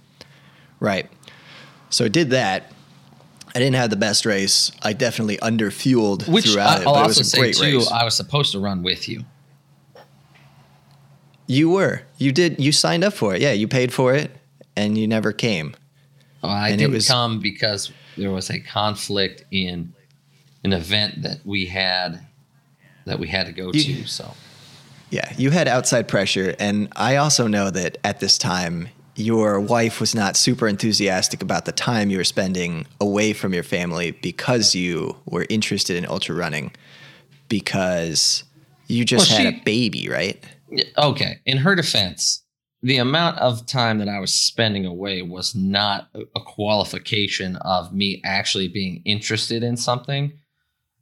Right. 0.79 1.11
So 1.89 2.05
I 2.05 2.09
did 2.09 2.31
that. 2.31 2.71
I 3.55 3.59
didn't 3.59 3.75
have 3.77 3.91
the 3.91 3.97
best 3.97 4.25
race. 4.27 4.71
I 4.83 4.93
definitely 4.93 5.37
underfueled 5.39 6.29
Which 6.29 6.51
throughout 6.51 6.79
I, 6.79 6.83
it, 6.83 6.87
I'll 6.87 6.95
but 6.95 7.01
it 7.01 7.03
also 7.03 7.09
was 7.09 7.19
a 7.21 7.25
say 7.25 7.39
great 7.41 7.55
too, 7.57 7.79
race. 7.79 7.91
I 7.91 8.05
was 8.05 8.15
supposed 8.17 8.53
to 8.53 8.61
run 8.61 8.83
with 8.83 9.09
you. 9.09 9.25
You 11.47 11.71
were. 11.71 12.03
You 12.19 12.33
did. 12.33 12.61
You 12.61 12.71
signed 12.73 13.03
up 13.05 13.13
for 13.13 13.35
it. 13.35 13.41
Yeah, 13.43 13.53
you 13.53 13.67
paid 13.67 13.93
for 13.93 14.15
it, 14.15 14.31
and 14.77 14.97
you 14.97 15.09
never 15.09 15.33
came. 15.33 15.75
I 16.43 16.71
And 16.71 16.79
didn't 16.79 16.95
was- 16.95 17.09
come 17.09 17.41
because 17.41 17.91
there 18.17 18.31
was 18.31 18.51
a 18.51 18.61
conflict 18.61 19.45
in 19.51 19.93
an 20.65 20.73
event 20.73 21.23
that 21.23 21.41
we 21.45 21.67
had 21.67 22.21
that 23.07 23.19
we 23.19 23.29
had 23.29 23.47
to 23.47 23.53
go 23.53 23.73
You- 23.73 24.03
to. 24.03 24.07
So 24.07 24.35
Yeah, 25.11 25.33
you 25.37 25.51
had 25.51 25.67
outside 25.67 26.07
pressure, 26.07 26.55
and 26.61 26.89
I 26.95 27.17
also 27.17 27.49
know 27.49 27.69
that 27.71 27.99
at 28.05 28.21
this 28.21 28.39
time 28.39 28.89
your 29.17 29.61
wife 29.61 30.01
was 30.01 30.15
not 30.15 30.37
super 30.37 30.67
enthusiastic 30.69 31.43
about 31.43 31.65
the 31.65 31.73
time 31.73 32.11
you 32.11 32.17
were 32.19 32.25
spending 32.25 32.87
away 33.01 33.33
from 33.33 33.53
your 33.53 33.63
family 33.63 34.13
because 34.13 34.75
you 34.75 35.17
were 35.27 35.47
interested 35.51 35.97
in 35.97 36.07
ultra 36.07 36.35
running 36.35 36.73
because 37.49 38.45
you 38.87 39.05
just 39.05 39.31
Well, 39.31 39.39
had 39.43 39.55
she- 39.55 39.61
a 39.61 39.65
baby, 39.65 40.09
right? 40.09 40.43
Okay. 40.97 41.41
In 41.47 41.59
her 41.59 41.75
defense, 41.75 42.45
the 42.83 42.97
amount 42.99 43.39
of 43.39 43.67
time 43.67 43.99
that 43.99 44.09
I 44.09 44.21
was 44.21 44.33
spending 44.33 44.87
away 44.87 45.21
was 45.23 45.55
not 45.55 46.09
a 46.15 46.21
a 46.37 46.41
qualification 46.41 47.57
of 47.57 47.93
me 47.93 48.23
actually 48.25 48.69
being 48.69 49.03
interested 49.05 49.63
in 49.63 49.77
something. 49.77 50.33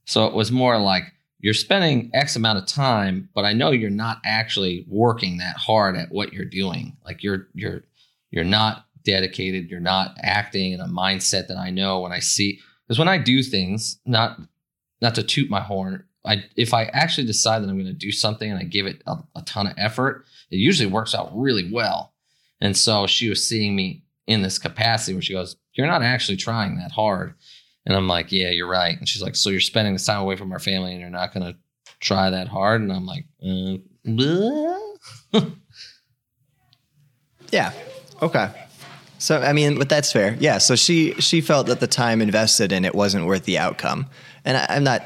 So 0.07 0.27
it 0.27 0.33
was 0.35 0.51
more 0.51 0.79
like 0.79 1.05
you're 1.41 1.55
spending 1.55 2.11
X 2.15 2.35
amount 2.35 2.59
of 2.59 2.67
time, 2.67 3.29
but 3.35 3.45
I 3.45 3.53
know 3.53 3.71
you're 3.71 3.91
not 3.91 4.19
actually 4.25 4.87
working 4.89 5.37
that 5.39 5.57
hard 5.57 5.97
at 5.97 6.11
what 6.11 6.33
you're 6.33 6.45
doing. 6.47 6.97
Like 7.05 7.23
you're 7.23 7.47
you're 7.55 7.85
you're 8.31 8.45
not 8.45 8.87
dedicated, 9.05 9.71
you're 9.71 9.81
not 9.81 10.17
acting 10.23 10.73
in 10.73 10.81
a 10.81 10.87
mindset 10.87 11.49
that 11.49 11.57
I 11.57 11.71
know 11.71 12.01
when 12.01 12.13
I 12.13 12.19
see 12.19 12.61
because 12.87 12.99
when 12.99 13.09
I 13.09 13.19
do 13.19 13.43
things, 13.43 13.99
not 14.07 14.39
not 15.01 15.15
to 15.15 15.23
toot 15.23 15.51
my 15.51 15.61
horn, 15.61 16.05
I 16.25 16.45
if 16.57 16.75
I 16.75 16.85
actually 16.85 17.27
decide 17.27 17.63
that 17.63 17.69
I'm 17.69 17.77
going 17.77 17.87
to 17.87 17.93
do 17.93 18.13
something 18.13 18.51
and 18.51 18.59
I 18.59 18.65
give 18.65 18.87
it 18.87 19.03
a, 19.07 19.17
a 19.37 19.43
ton 19.43 19.67
of 19.67 19.75
effort, 19.77 20.25
it 20.51 20.57
usually 20.57 20.91
works 20.91 21.15
out 21.15 21.31
really 21.35 21.71
well. 21.71 22.13
And 22.61 22.77
so 22.77 23.07
she 23.07 23.29
was 23.29 23.47
seeing 23.47 23.77
me 23.77 24.03
in 24.27 24.43
this 24.43 24.59
capacity 24.59 25.15
where 25.15 25.23
she 25.23 25.33
goes, 25.33 25.57
"You're 25.75 25.87
not 25.87 26.03
actually 26.03 26.37
trying 26.37 26.77
that 26.77 26.93
hard," 26.93 27.35
and 27.87 27.97
I'm 27.97 28.09
like, 28.09 28.33
"Yeah, 28.33 28.51
you're 28.51 28.69
right." 28.69 28.99
And 28.99 29.09
she's 29.09 29.23
like, 29.23 29.37
"So 29.37 29.51
you're 29.51 29.61
spending 29.61 29.95
this 29.95 30.07
time 30.07 30.21
away 30.21 30.37
from 30.37 30.53
our 30.53 30.59
family 30.59 30.93
and 30.93 31.01
you're 31.01 31.11
not 31.11 31.33
going 31.33 31.47
to 31.53 31.59
try 32.01 32.31
that 32.31 32.49
hard?" 32.49 32.83
And 32.83 32.93
I'm 32.93 33.07
like, 33.07 33.27
uh. 33.43 33.79
Yeah. 37.51 37.73
Okay. 38.23 38.51
So 39.19 39.41
I 39.41 39.53
mean, 39.53 39.79
but 39.79 39.89
that's 39.89 40.13
fair. 40.13 40.37
Yeah. 40.39 40.59
So 40.59 40.77
she 40.77 41.13
she 41.15 41.41
felt 41.41 41.67
that 41.67 41.81
the 41.81 41.87
time 41.87 42.23
invested 42.23 42.71
in 42.73 42.85
it 42.85 42.95
wasn't 42.95 43.27
worth 43.27 43.45
the 43.45 43.59
outcome, 43.59 44.07
and 44.45 44.57
I, 44.57 44.67
I'm 44.71 44.85
not, 44.85 45.03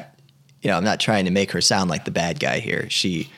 you 0.60 0.70
know, 0.70 0.76
I'm 0.76 0.84
not 0.84 1.00
trying 1.00 1.24
to 1.24 1.30
make 1.30 1.50
her 1.52 1.60
sound 1.62 1.88
like 1.88 2.04
the 2.04 2.10
bad 2.10 2.38
guy 2.38 2.58
here. 2.60 2.88
She 2.90 3.30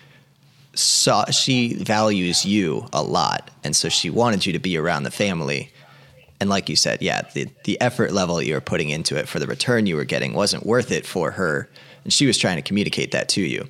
saw 0.75 1.27
she 1.27 1.75
values 1.75 2.45
you 2.45 2.89
a 2.93 3.03
lot, 3.03 3.51
and 3.63 3.77
so 3.77 3.89
she 3.89 4.11
wanted 4.11 4.47
you 4.47 4.53
to 4.53 4.59
be 4.59 4.77
around 4.77 5.05
the 5.05 5.11
family. 5.13 5.73
And 6.41 6.51
like 6.51 6.69
you 6.69 6.75
said, 6.75 7.01
yeah, 7.03 7.23
the 7.35 7.49
the 7.65 7.81
effort 7.81 8.13
level 8.13 8.43
you 8.43 8.55
were 8.55 8.61
putting 8.61 8.91
into 8.91 9.17
it 9.17 9.29
for 9.29 9.39
the 9.39 9.47
return 9.47 9.87
you 9.87 9.95
were 9.95 10.05
getting 10.05 10.33
wasn't 10.35 10.67
worth 10.67 10.91
it 10.91 11.07
for 11.07 11.31
her, 11.31 11.71
and 12.03 12.13
she 12.13 12.27
was 12.27 12.37
trying 12.37 12.57
to 12.57 12.63
communicate 12.63 13.13
that 13.13 13.29
to 13.31 13.41
you. 13.43 13.69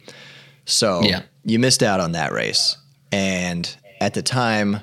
So 0.65 1.03
Yeah. 1.03 1.21
you 1.45 1.59
missed 1.59 1.83
out 1.83 2.01
on 2.01 2.13
that 2.13 2.33
race, 2.33 2.79
and 3.13 3.69
at 4.01 4.15
the 4.15 4.23
time. 4.23 4.81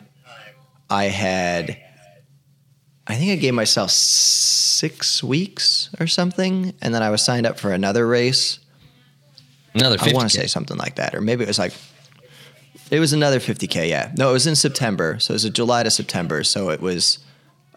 I 0.92 1.06
had, 1.06 1.78
I 3.08 3.16
think 3.16 3.32
I 3.32 3.36
gave 3.38 3.54
myself 3.54 3.92
six 3.92 5.24
weeks 5.24 5.90
or 6.02 6.06
something, 6.06 6.74
and 6.82 6.94
then 6.94 7.02
I 7.02 7.10
was 7.10 7.24
signed 7.24 7.46
up 7.46 7.58
for 7.58 7.72
another 7.72 8.06
race. 8.06 8.60
another 9.74 9.98
50 9.98 10.12
I 10.12 10.14
want 10.14 10.30
to 10.30 10.38
say 10.38 10.48
something 10.48 10.78
like 10.78 10.98
that, 10.98 11.16
or 11.16 11.22
maybe 11.22 11.46
it 11.46 11.48
was 11.48 11.58
like, 11.58 11.74
it 12.92 13.00
was 13.00 13.14
another 13.14 13.40
50k. 13.40 13.88
Yeah, 13.88 14.12
no, 14.18 14.32
it 14.32 14.34
was 14.34 14.48
in 14.48 14.58
September, 14.58 15.18
so 15.20 15.32
it 15.32 15.36
was 15.36 15.46
a 15.46 15.50
July 15.50 15.84
to 15.84 15.90
September. 15.90 16.44
So 16.44 16.70
it 16.72 16.82
was, 16.82 17.20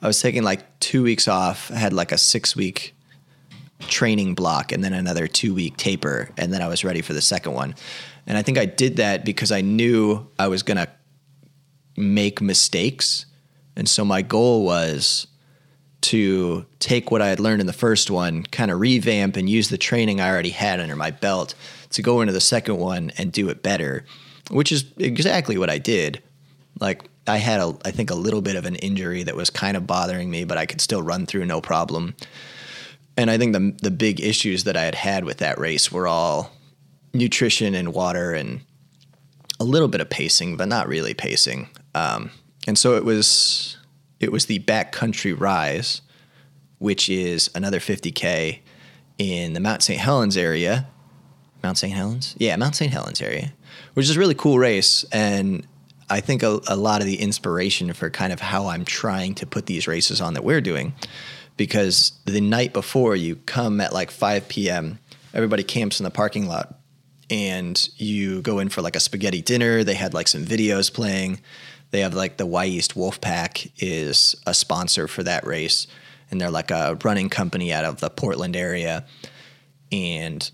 I 0.03 0.09
was 0.09 0.21
taking 0.21 0.43
like 0.43 0.81
two 0.81 1.05
weeks 1.05 1.29
off. 1.29 1.71
I 1.71 1.77
had 1.77 1.93
like 1.93 2.11
a 2.11 2.19
six 2.19 2.57
week 2.57 2.97
training 3.79 4.35
block, 4.35 4.73
and 4.73 4.83
then 4.83 4.93
another 4.93 5.29
two 5.29 5.55
week 5.55 5.77
taper, 5.77 6.31
and 6.37 6.53
then 6.53 6.63
I 6.63 6.67
was 6.67 6.83
ready 6.83 7.01
for 7.01 7.13
the 7.13 7.23
second 7.23 7.53
one. 7.53 7.77
And 8.27 8.37
I 8.37 8.43
think 8.43 8.59
I 8.59 8.65
did 8.65 8.97
that 8.97 9.25
because 9.25 9.53
I 9.53 9.61
knew 9.61 10.27
I 10.37 10.49
was 10.49 10.65
gonna 10.65 10.89
make 11.97 12.41
mistakes. 12.41 13.27
And 13.77 13.89
so 13.89 14.05
my 14.05 14.23
goal 14.23 14.65
was 14.65 15.27
to 16.03 16.67
take 16.81 17.11
what 17.11 17.23
I 17.23 17.29
had 17.29 17.41
learned 17.41 17.63
in 17.63 17.67
the 17.67 17.73
first 17.73 18.11
one, 18.11 18.43
kind 18.45 18.71
of 18.71 18.79
revamp 18.79 19.37
and 19.37 19.49
use 19.49 19.71
the 19.71 19.79
training 19.79 20.21
I 20.21 20.29
already 20.29 20.51
had 20.51 20.79
under 20.79 20.97
my 20.97 21.11
belt 21.11 21.55
to 21.91 22.03
go 22.03 22.21
into 22.21 22.33
the 22.33 22.41
second 22.41 22.77
one 22.77 23.11
and 23.17 23.33
do 23.33 23.49
it 23.49 23.63
better, 23.63 24.05
which 24.51 24.71
is 24.71 24.85
exactly 24.99 25.57
what 25.57 25.71
I 25.71 25.79
did. 25.79 26.23
Like 26.79 27.09
I 27.27 27.39
had 27.39 27.61
a 27.61 27.75
I 27.85 27.91
think 27.91 28.11
a 28.11 28.15
little 28.15 28.43
bit 28.43 28.57
of 28.57 28.67
an 28.67 28.77
injury 28.77 29.23
that 29.23 29.37
was 29.37 29.49
kind 29.49 29.77
of 29.77 29.87
bothering 29.87 30.31
me, 30.31 30.45
but 30.45 30.59
I 30.59 30.67
could 30.67 30.81
still 30.81 31.03
run 31.03 31.25
through 31.25 31.47
no 31.47 31.61
problem. 31.61 32.15
And 33.17 33.31
I 33.31 33.39
think 33.39 33.55
the 33.55 33.75
the 33.81 33.91
big 33.91 34.21
issues 34.21 34.65
that 34.65 34.77
I 34.77 34.83
had 34.83 34.95
had 34.95 35.25
with 35.25 35.39
that 35.39 35.59
race 35.59 35.91
were 35.91 36.07
all 36.07 36.51
nutrition 37.15 37.75
and 37.75 37.95
water 37.95 38.33
and 38.33 38.61
a 39.59 39.65
little 39.65 39.89
bit 39.89 40.01
of 40.01 40.11
pacing, 40.11 40.57
but 40.57 40.69
not 40.69 40.89
really 40.89 41.15
pacing. 41.15 41.69
Um, 41.95 42.31
and 42.67 42.79
so 42.79 42.97
it 42.97 43.05
was 43.05 43.77
it 44.21 44.33
was 44.33 44.47
the 44.47 44.59
backcountry 44.61 45.39
rise, 45.39 46.01
which 46.79 47.09
is 47.09 47.51
another 47.55 47.79
50k 47.79 48.61
in 49.19 49.53
the 49.53 49.61
Mount 49.61 49.83
St. 49.83 50.01
Helens 50.01 50.37
area. 50.37 50.89
Mount 51.63 51.79
St. 51.79 51.95
Helens, 51.95 52.35
yeah, 52.39 52.55
Mount 52.57 52.77
St. 52.77 52.93
Helens 52.93 53.23
area, 53.23 53.55
which 53.95 54.05
is 54.05 54.17
a 54.17 54.19
really 54.19 54.35
cool 54.35 54.59
race, 54.59 55.03
and 55.13 55.67
I 56.11 56.21
think 56.21 56.43
a, 56.43 56.61
a 56.69 56.77
lot 56.77 57.01
of 57.01 57.07
the 57.07 57.17
inspiration 57.17 57.91
for 57.95 58.11
kind 58.11 58.35
of 58.35 58.41
how 58.41 58.67
I'm 58.67 58.85
trying 58.85 59.35
to 59.37 59.47
put 59.47 59.65
these 59.65 59.89
races 59.89 60.21
on 60.21 60.35
that 60.35 60.45
we're 60.45 60.61
doing, 60.61 60.93
because 61.57 62.13
the 62.27 62.43
night 62.43 62.75
before 62.75 63.17
you 63.17 63.37
come 63.37 63.81
at 63.81 63.95
like 63.95 64.11
5 64.11 64.47
p.m. 64.49 64.99
Everybody 65.33 65.63
camps 65.65 65.99
in 66.01 66.05
the 66.05 66.11
parking 66.11 66.47
lot 66.47 66.79
and 67.31 67.89
you 67.97 68.43
go 68.43 68.59
in 68.59 68.69
for 68.69 68.83
like 68.83 68.97
a 68.97 69.01
spaghetti 69.01 69.43
dinner. 69.43 69.83
They 69.83 69.95
had 69.95 70.15
like 70.15 70.29
some 70.29 70.45
videos 70.45 70.93
playing. 70.93 71.41
They 71.95 72.01
have 72.01 72.15
like 72.15 72.39
the 72.39 72.47
Wy'east 72.47 72.95
Wolfpack 72.95 73.71
is 73.79 74.35
a 74.49 74.53
sponsor 74.53 75.07
for 75.07 75.23
that 75.23 75.47
race, 75.47 75.87
and 76.29 76.41
they're 76.41 76.51
like 76.51 76.73
a 76.73 76.99
running 77.05 77.29
company 77.29 77.73
out 77.73 77.85
of 77.85 78.01
the 78.01 78.11
Portland 78.11 78.57
area. 78.57 79.05
And 79.93 80.51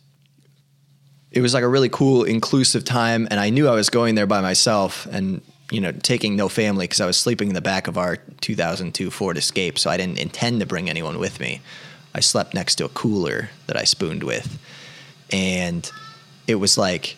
it 1.30 1.40
was 1.40 1.54
like 1.54 1.62
a 1.62 1.68
really 1.68 1.88
cool, 1.88 2.24
inclusive 2.24 2.84
time. 2.84 3.26
And 3.30 3.40
I 3.40 3.48
knew 3.48 3.68
I 3.68 3.74
was 3.74 3.88
going 3.88 4.16
there 4.16 4.26
by 4.26 4.42
myself 4.42 5.06
and, 5.06 5.40
you 5.70 5.80
know, 5.80 5.92
taking 5.92 6.36
no 6.36 6.50
family 6.50 6.84
because 6.84 7.00
I 7.00 7.06
was 7.06 7.16
sleeping 7.16 7.48
in 7.48 7.54
the 7.54 7.62
back 7.62 7.88
of 7.88 7.96
our 7.96 8.16
2002 8.42 9.10
Ford 9.10 9.38
Escape. 9.38 9.78
So 9.78 9.88
I 9.88 9.96
didn't 9.96 10.18
intend 10.18 10.60
to 10.60 10.66
bring 10.66 10.90
anyone 10.90 11.18
with 11.18 11.40
me. 11.40 11.62
I 12.14 12.20
slept 12.20 12.52
next 12.52 12.74
to 12.74 12.84
a 12.84 12.90
cooler 12.90 13.48
that 13.66 13.78
I 13.78 13.84
spooned 13.84 14.24
with. 14.24 14.58
And 15.32 15.90
it 16.46 16.56
was 16.56 16.76
like 16.76 17.16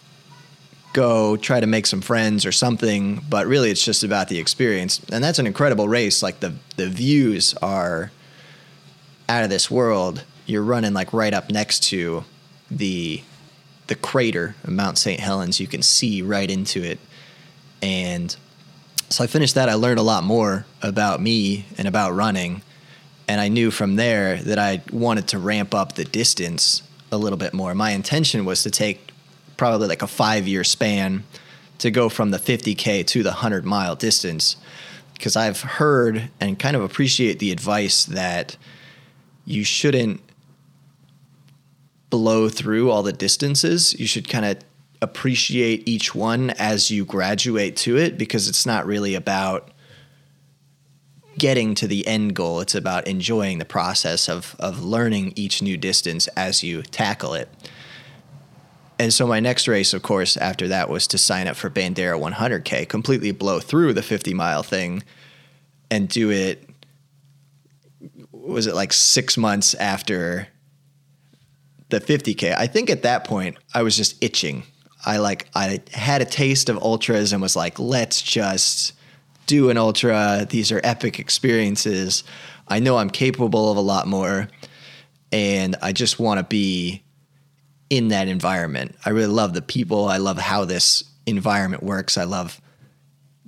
go 0.92 1.36
try 1.36 1.60
to 1.60 1.66
make 1.66 1.86
some 1.86 2.00
friends 2.00 2.44
or 2.44 2.52
something 2.52 3.22
but 3.28 3.46
really 3.46 3.70
it's 3.70 3.84
just 3.84 4.04
about 4.04 4.28
the 4.28 4.38
experience. 4.38 5.00
And 5.10 5.22
that's 5.22 5.38
an 5.38 5.46
incredible 5.46 5.88
race. 5.88 6.22
Like 6.22 6.40
the 6.40 6.54
the 6.76 6.88
views 6.88 7.54
are 7.62 8.10
out 9.28 9.44
of 9.44 9.50
this 9.50 9.70
world. 9.70 10.24
You're 10.46 10.62
running 10.62 10.92
like 10.92 11.12
right 11.12 11.32
up 11.32 11.50
next 11.50 11.84
to 11.84 12.24
the 12.70 13.22
the 13.86 13.94
crater 13.94 14.54
of 14.64 14.70
Mount 14.70 14.98
St. 14.98 15.20
Helens. 15.20 15.60
You 15.60 15.66
can 15.66 15.82
see 15.82 16.22
right 16.22 16.50
into 16.50 16.82
it. 16.82 16.98
And 17.82 18.34
so 19.08 19.24
I 19.24 19.26
finished 19.26 19.54
that. 19.56 19.68
I 19.68 19.74
learned 19.74 19.98
a 19.98 20.02
lot 20.02 20.24
more 20.24 20.64
about 20.80 21.20
me 21.20 21.66
and 21.76 21.86
about 21.86 22.14
running. 22.14 22.62
And 23.28 23.40
I 23.40 23.48
knew 23.48 23.70
from 23.70 23.96
there 23.96 24.36
that 24.36 24.58
I 24.58 24.82
wanted 24.90 25.28
to 25.28 25.38
ramp 25.38 25.74
up 25.74 25.94
the 25.94 26.04
distance 26.04 26.82
a 27.10 27.18
little 27.18 27.36
bit 27.36 27.52
more. 27.52 27.74
My 27.74 27.90
intention 27.90 28.44
was 28.44 28.62
to 28.62 28.70
take 28.70 29.11
probably 29.62 29.86
like 29.86 30.02
a 30.02 30.08
five 30.08 30.48
year 30.48 30.64
span 30.64 31.22
to 31.78 31.88
go 31.88 32.08
from 32.08 32.32
the 32.32 32.36
50K 32.36 33.06
to 33.06 33.22
the 33.22 33.28
100 33.28 33.64
mile 33.64 33.94
distance 33.94 34.56
because 35.14 35.36
I've 35.36 35.60
heard 35.60 36.30
and 36.40 36.58
kind 36.58 36.74
of 36.74 36.82
appreciate 36.82 37.38
the 37.38 37.52
advice 37.52 38.04
that 38.06 38.56
you 39.44 39.62
shouldn't 39.62 40.20
blow 42.10 42.48
through 42.48 42.90
all 42.90 43.04
the 43.04 43.12
distances. 43.12 43.94
You 44.00 44.08
should 44.08 44.28
kind 44.28 44.44
of 44.44 44.58
appreciate 45.00 45.88
each 45.88 46.12
one 46.12 46.50
as 46.50 46.90
you 46.90 47.04
graduate 47.04 47.76
to 47.76 47.96
it 47.96 48.18
because 48.18 48.48
it's 48.48 48.66
not 48.66 48.84
really 48.84 49.14
about 49.14 49.70
getting 51.38 51.76
to 51.76 51.86
the 51.86 52.04
end 52.08 52.34
goal. 52.34 52.58
It's 52.58 52.74
about 52.74 53.06
enjoying 53.06 53.58
the 53.60 53.64
process 53.64 54.28
of 54.28 54.56
of 54.58 54.82
learning 54.82 55.34
each 55.36 55.62
new 55.62 55.76
distance 55.76 56.26
as 56.36 56.64
you 56.64 56.82
tackle 56.82 57.34
it. 57.34 57.48
And 59.02 59.12
so 59.12 59.26
my 59.26 59.40
next 59.40 59.66
race, 59.66 59.94
of 59.94 60.02
course, 60.02 60.36
after 60.36 60.68
that 60.68 60.88
was 60.88 61.08
to 61.08 61.18
sign 61.18 61.48
up 61.48 61.56
for 61.56 61.68
Bandera 61.68 62.16
100K, 62.16 62.88
completely 62.88 63.32
blow 63.32 63.58
through 63.58 63.94
the 63.94 64.02
50 64.02 64.32
mile 64.32 64.62
thing, 64.62 65.02
and 65.90 66.08
do 66.08 66.30
it. 66.30 66.70
Was 68.30 68.68
it 68.68 68.76
like 68.76 68.92
six 68.92 69.36
months 69.36 69.74
after 69.74 70.46
the 71.88 72.00
50K? 72.00 72.54
I 72.56 72.68
think 72.68 72.90
at 72.90 73.02
that 73.02 73.24
point 73.24 73.56
I 73.74 73.82
was 73.82 73.96
just 73.96 74.22
itching. 74.22 74.62
I 75.04 75.16
like 75.16 75.48
I 75.52 75.80
had 75.92 76.22
a 76.22 76.24
taste 76.24 76.68
of 76.68 76.78
ultras 76.80 77.32
and 77.32 77.42
was 77.42 77.56
like, 77.56 77.80
let's 77.80 78.22
just 78.22 78.92
do 79.48 79.68
an 79.68 79.78
ultra. 79.78 80.46
These 80.48 80.70
are 80.70 80.80
epic 80.84 81.18
experiences. 81.18 82.22
I 82.68 82.78
know 82.78 82.98
I'm 82.98 83.10
capable 83.10 83.68
of 83.68 83.76
a 83.76 83.80
lot 83.80 84.06
more, 84.06 84.46
and 85.32 85.74
I 85.82 85.92
just 85.92 86.20
want 86.20 86.38
to 86.38 86.44
be 86.44 87.02
in 87.92 88.08
that 88.08 88.26
environment. 88.26 88.96
I 89.04 89.10
really 89.10 89.30
love 89.30 89.52
the 89.52 89.60
people. 89.60 90.06
I 90.06 90.16
love 90.16 90.38
how 90.38 90.64
this 90.64 91.04
environment 91.26 91.82
works. 91.82 92.16
I 92.16 92.24
love 92.24 92.58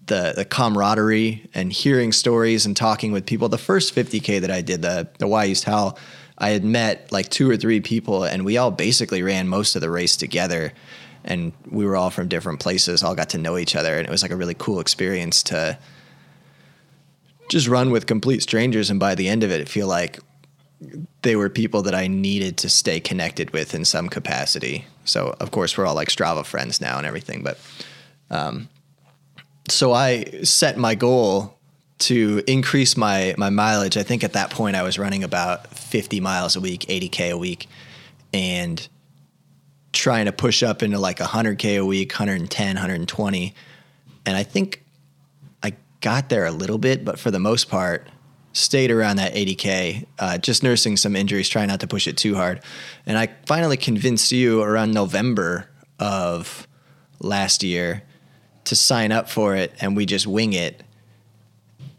the 0.05 0.35
the 0.37 0.45
camaraderie 0.45 1.49
and 1.55 1.73
hearing 1.73 2.13
stories 2.13 2.67
and 2.67 2.77
talking 2.77 3.11
with 3.11 3.25
people. 3.25 3.49
The 3.49 3.57
first 3.57 3.95
50k 3.95 4.43
that 4.43 4.51
I 4.51 4.61
did, 4.61 4.83
the 4.83 5.09
the 5.19 5.27
Why 5.27 5.45
Use 5.45 5.65
How, 5.65 5.95
I 6.37 6.51
had 6.51 6.63
met 6.63 7.11
like 7.11 7.31
two 7.31 7.51
or 7.51 7.57
three 7.57 7.81
people, 7.81 8.25
and 8.25 8.45
we 8.45 8.59
all 8.59 8.71
basically 8.71 9.23
ran 9.23 9.49
most 9.49 9.77
of 9.77 9.81
the 9.81 9.89
race 9.89 10.15
together. 10.15 10.75
And 11.25 11.55
we 11.71 11.87
were 11.87 11.97
all 11.97 12.11
from 12.11 12.29
different 12.29 12.61
places, 12.61 13.03
all 13.03 13.15
got 13.15 13.31
to 13.31 13.39
know 13.39 13.57
each 13.57 13.75
other, 13.75 13.97
and 13.97 14.07
it 14.07 14.11
was 14.11 14.21
like 14.21 14.31
a 14.31 14.37
really 14.37 14.53
cool 14.53 14.79
experience 14.79 15.43
to 15.45 15.79
just 17.49 17.67
run 17.67 17.91
with 17.91 18.07
complete 18.07 18.43
strangers. 18.43 18.91
And 18.91 19.01
by 19.01 19.15
the 19.15 19.27
end 19.27 19.43
of 19.43 19.51
it, 19.51 19.63
it 19.63 19.71
feel 19.71 19.87
like 19.87 20.21
they 21.23 21.37
were 21.37 21.49
people 21.49 21.83
that 21.83 21.95
I 21.95 22.07
needed 22.07 22.59
to 22.59 22.69
stay 22.69 23.01
connected 23.01 23.51
with 23.53 23.75
in 23.75 23.85
some 23.85 24.09
capacity. 24.09 24.87
So 25.05 25.35
of 25.41 25.51
course 25.51 25.77
we're 25.77 25.87
all 25.87 25.95
like 25.95 26.09
Strava 26.09 26.45
friends 26.45 26.81
now 26.81 26.99
and 26.99 27.07
everything, 27.07 27.43
but 27.43 27.59
um, 28.31 28.69
so 29.69 29.93
I 29.93 30.25
set 30.43 30.77
my 30.77 30.95
goal 30.95 31.59
to 32.01 32.43
increase 32.47 32.97
my 32.97 33.35
my 33.39 33.51
mileage. 33.51 33.97
I 33.97 34.03
think 34.03 34.25
at 34.25 34.33
that 34.35 34.51
point 34.51 34.77
I 34.77 34.83
was 34.83 34.99
running 34.99 35.25
about 35.25 35.69
50 35.75 36.21
miles 36.21 36.57
a 36.57 36.61
week, 36.61 36.81
80k 36.83 37.31
a 37.31 37.39
week, 37.39 37.69
and 38.33 38.87
trying 39.93 40.27
to 40.27 40.33
push 40.33 40.63
up 40.63 40.83
into 40.83 40.99
like 40.99 41.19
100k 41.19 41.79
a 41.79 41.85
week, 41.85 42.13
110, 42.13 42.67
120, 42.67 43.55
and 44.27 44.37
I 44.37 44.43
think 44.43 44.85
I 45.63 45.75
got 46.01 46.29
there 46.29 46.47
a 46.47 46.51
little 46.51 46.79
bit, 46.79 47.05
but 47.05 47.19
for 47.19 47.31
the 47.31 47.39
most 47.39 47.71
part 47.71 48.09
stayed 48.55 48.91
around 48.91 49.17
that 49.17 49.35
80k, 49.35 50.07
uh, 50.19 50.39
just 50.39 50.63
nursing 50.63 50.97
some 50.97 51.15
injuries, 51.15 51.49
trying 51.49 51.69
not 51.69 51.81
to 51.81 51.87
push 51.87 52.07
it 52.07 52.17
too 52.17 52.35
hard, 52.35 52.63
and 53.05 53.19
I 53.19 53.29
finally 53.45 53.77
convinced 53.77 54.33
you 54.33 54.63
around 54.63 54.93
November 54.95 55.69
of 55.99 56.67
last 57.21 57.63
year 57.63 58.03
to 58.65 58.77
sign 58.77 59.13
up 59.13 59.29
for 59.29 59.55
it 59.55 59.73
and 59.81 59.97
we 59.97 60.07
just 60.07 60.27
wing 60.27 60.53
it. 60.53 60.83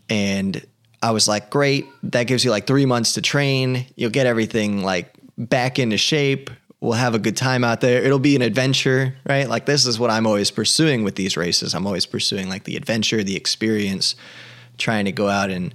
And 0.10 0.66
I 1.02 1.12
was 1.12 1.28
like, 1.28 1.50
great, 1.50 1.86
that 2.04 2.24
gives 2.24 2.44
you 2.44 2.52
like 2.52 2.68
three 2.68 2.86
months 2.86 3.14
to 3.14 3.22
train. 3.22 3.86
You'll 3.96 4.12
get 4.12 4.26
everything 4.26 4.84
like 4.84 5.14
back 5.38 5.80
into 5.80 5.98
shape. 5.98 6.50
We'll 6.80 6.94
have 6.94 7.16
a 7.16 7.20
good 7.20 7.38
time 7.38 7.64
out 7.64 7.82
there. 7.82 8.04
It'll 8.04 8.20
be 8.20 8.36
an 8.36 8.42
adventure, 8.42 9.16
right? 9.28 9.48
Like, 9.48 9.66
this 9.66 9.86
is 9.86 9.98
what 9.98 10.12
I'm 10.12 10.28
always 10.28 10.52
pursuing 10.52 11.04
with 11.04 11.16
these 11.16 11.36
races. 11.36 11.74
I'm 11.74 11.88
always 11.88 12.06
pursuing 12.06 12.48
like 12.50 12.66
the 12.66 12.76
adventure, 12.76 13.24
the 13.24 13.36
experience, 13.36 14.16
trying 14.78 15.06
to 15.06 15.12
go 15.12 15.28
out 15.28 15.50
and, 15.50 15.74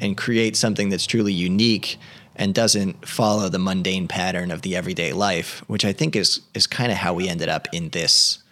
and 0.00 0.16
create 0.16 0.56
something 0.56 0.88
that's 0.88 1.06
truly 1.06 1.32
unique 1.32 1.98
and 2.36 2.54
doesn't 2.54 3.06
follow 3.06 3.48
the 3.48 3.58
mundane 3.58 4.08
pattern 4.08 4.50
of 4.50 4.62
the 4.62 4.74
everyday 4.74 5.12
life, 5.12 5.62
which 5.66 5.84
I 5.84 5.92
think 5.92 6.16
is 6.16 6.40
is 6.54 6.66
kind 6.66 6.90
of 6.90 6.98
how 6.98 7.14
we 7.14 7.28
ended 7.28 7.48
up 7.48 7.68
in 7.72 7.90
this 7.90 8.42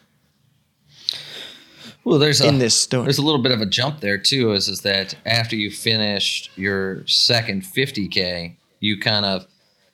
well, 2.09 2.19
there's 2.19 2.41
in 2.41 2.55
a, 2.55 2.59
this 2.59 2.75
story. 2.75 3.05
There's 3.05 3.19
a 3.19 3.23
little 3.23 3.43
bit 3.43 3.53
of 3.53 3.61
a 3.61 3.67
jump 3.67 4.01
there 4.01 4.17
too. 4.17 4.53
Is 4.53 4.67
is 4.67 4.81
that 4.81 5.15
after 5.27 5.57
you 5.57 5.71
finished 5.71 6.51
your 6.57 7.07
second 7.07 7.65
50k, 7.65 8.57
you 8.81 8.99
kind 8.99 9.27
of 9.27 9.47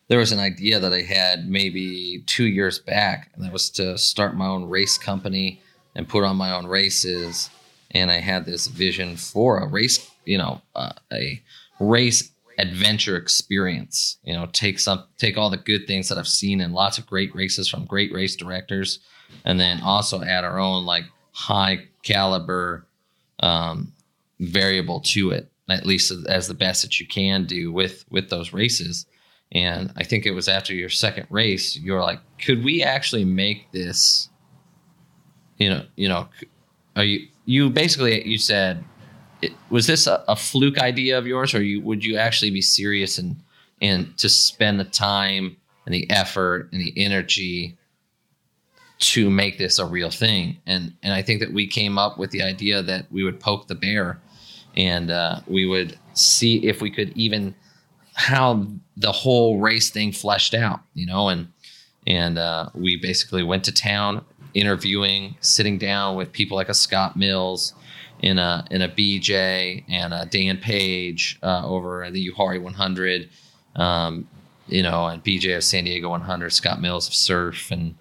there 0.06 0.20
was 0.20 0.30
an 0.30 0.38
idea 0.38 0.78
that 0.78 0.92
I 0.92 1.02
had 1.02 1.48
maybe 1.48 2.22
two 2.26 2.44
years 2.44 2.78
back, 2.78 3.32
and 3.34 3.44
that 3.44 3.52
was 3.52 3.68
to 3.70 3.98
start 3.98 4.36
my 4.36 4.46
own 4.46 4.68
race 4.68 4.96
company 4.96 5.60
and 5.96 6.08
put 6.08 6.22
on 6.22 6.36
my 6.36 6.54
own 6.54 6.68
races. 6.68 7.50
And 7.90 8.12
I 8.12 8.20
had 8.20 8.44
this 8.44 8.68
vision 8.68 9.16
for 9.16 9.58
a 9.58 9.66
race, 9.66 10.08
you 10.24 10.38
know, 10.38 10.60
uh, 10.74 10.92
a 11.12 11.42
race 11.80 12.30
adventure 12.58 13.16
experience. 13.16 14.18
You 14.24 14.34
know, 14.34 14.46
take 14.52 14.78
some, 14.78 15.04
take 15.18 15.36
all 15.36 15.50
the 15.50 15.56
good 15.56 15.86
things 15.86 16.08
that 16.08 16.18
I've 16.18 16.28
seen 16.28 16.60
in 16.60 16.72
lots 16.72 16.98
of 16.98 17.06
great 17.06 17.34
races 17.34 17.68
from 17.68 17.84
great 17.84 18.12
race 18.12 18.36
directors, 18.36 19.00
and 19.44 19.58
then 19.58 19.80
also 19.82 20.22
add 20.22 20.44
our 20.44 20.58
own 20.58 20.84
like 20.84 21.04
high 21.32 21.88
caliber 22.02 22.86
um, 23.40 23.92
variable 24.40 25.00
to 25.00 25.30
it, 25.30 25.50
at 25.68 25.86
least 25.86 26.12
as 26.28 26.48
the 26.48 26.54
best 26.54 26.82
that 26.82 27.00
you 27.00 27.06
can 27.06 27.44
do 27.44 27.72
with 27.72 28.04
with 28.10 28.30
those 28.30 28.52
races. 28.52 29.06
And 29.52 29.92
I 29.96 30.02
think 30.04 30.26
it 30.26 30.32
was 30.32 30.48
after 30.48 30.74
your 30.74 30.88
second 30.88 31.26
race, 31.30 31.76
you're 31.76 32.02
like, 32.02 32.18
could 32.38 32.64
we 32.64 32.82
actually 32.82 33.24
make 33.24 33.70
this? 33.72 34.28
You 35.58 35.70
know, 35.70 35.84
you 35.96 36.08
know, 36.08 36.28
are 36.96 37.04
you 37.04 37.28
you 37.44 37.70
basically 37.70 38.26
you 38.26 38.38
said, 38.38 38.84
was 39.70 39.86
this 39.86 40.06
a, 40.06 40.24
a 40.28 40.36
fluke 40.36 40.78
idea 40.78 41.18
of 41.18 41.26
yours, 41.26 41.54
or 41.54 41.62
you 41.62 41.80
would 41.80 42.04
you 42.04 42.16
actually 42.16 42.50
be 42.50 42.62
serious 42.62 43.18
and 43.18 43.36
and 43.80 44.16
to 44.18 44.28
spend 44.28 44.80
the 44.80 44.84
time 44.84 45.56
and 45.86 45.94
the 45.94 46.10
effort 46.10 46.68
and 46.72 46.80
the 46.80 46.92
energy 46.96 47.76
to 48.98 49.28
make 49.28 49.58
this 49.58 49.78
a 49.78 49.86
real 49.86 50.10
thing. 50.10 50.58
And 50.66 50.94
and 51.02 51.12
I 51.12 51.22
think 51.22 51.40
that 51.40 51.52
we 51.52 51.66
came 51.66 51.98
up 51.98 52.18
with 52.18 52.30
the 52.30 52.42
idea 52.42 52.82
that 52.82 53.10
we 53.10 53.24
would 53.24 53.40
poke 53.40 53.66
the 53.66 53.74
bear, 53.74 54.20
and 54.76 55.10
uh, 55.10 55.40
we 55.46 55.66
would 55.66 55.98
see 56.14 56.66
if 56.66 56.80
we 56.80 56.90
could 56.90 57.12
even 57.16 57.54
how 58.14 58.66
the 58.96 59.12
whole 59.12 59.58
race 59.58 59.90
thing 59.90 60.12
fleshed 60.12 60.54
out, 60.54 60.80
you 60.94 61.06
know. 61.06 61.28
And 61.28 61.48
and 62.06 62.38
uh, 62.38 62.70
we 62.74 62.96
basically 62.96 63.42
went 63.42 63.64
to 63.64 63.72
town, 63.72 64.24
interviewing, 64.54 65.36
sitting 65.40 65.78
down 65.78 66.16
with 66.16 66.32
people 66.32 66.56
like 66.56 66.68
a 66.68 66.74
Scott 66.74 67.16
Mills. 67.16 67.74
In 68.24 68.38
a 68.38 68.64
in 68.70 68.80
a 68.80 68.88
BJ 68.88 69.84
and 69.86 70.14
a 70.14 70.24
Dan 70.24 70.56
Page 70.56 71.38
uh, 71.42 71.60
over 71.68 72.10
the 72.10 72.30
Uhari 72.30 72.58
100, 72.62 73.28
um, 73.76 74.26
you 74.66 74.82
know, 74.82 75.06
and 75.08 75.22
BJ 75.22 75.54
of 75.58 75.62
San 75.62 75.84
Diego 75.84 76.08
100, 76.08 76.50
Scott 76.50 76.80
Mills 76.80 77.06
of 77.06 77.12
Surf, 77.12 77.70
and 77.70 77.96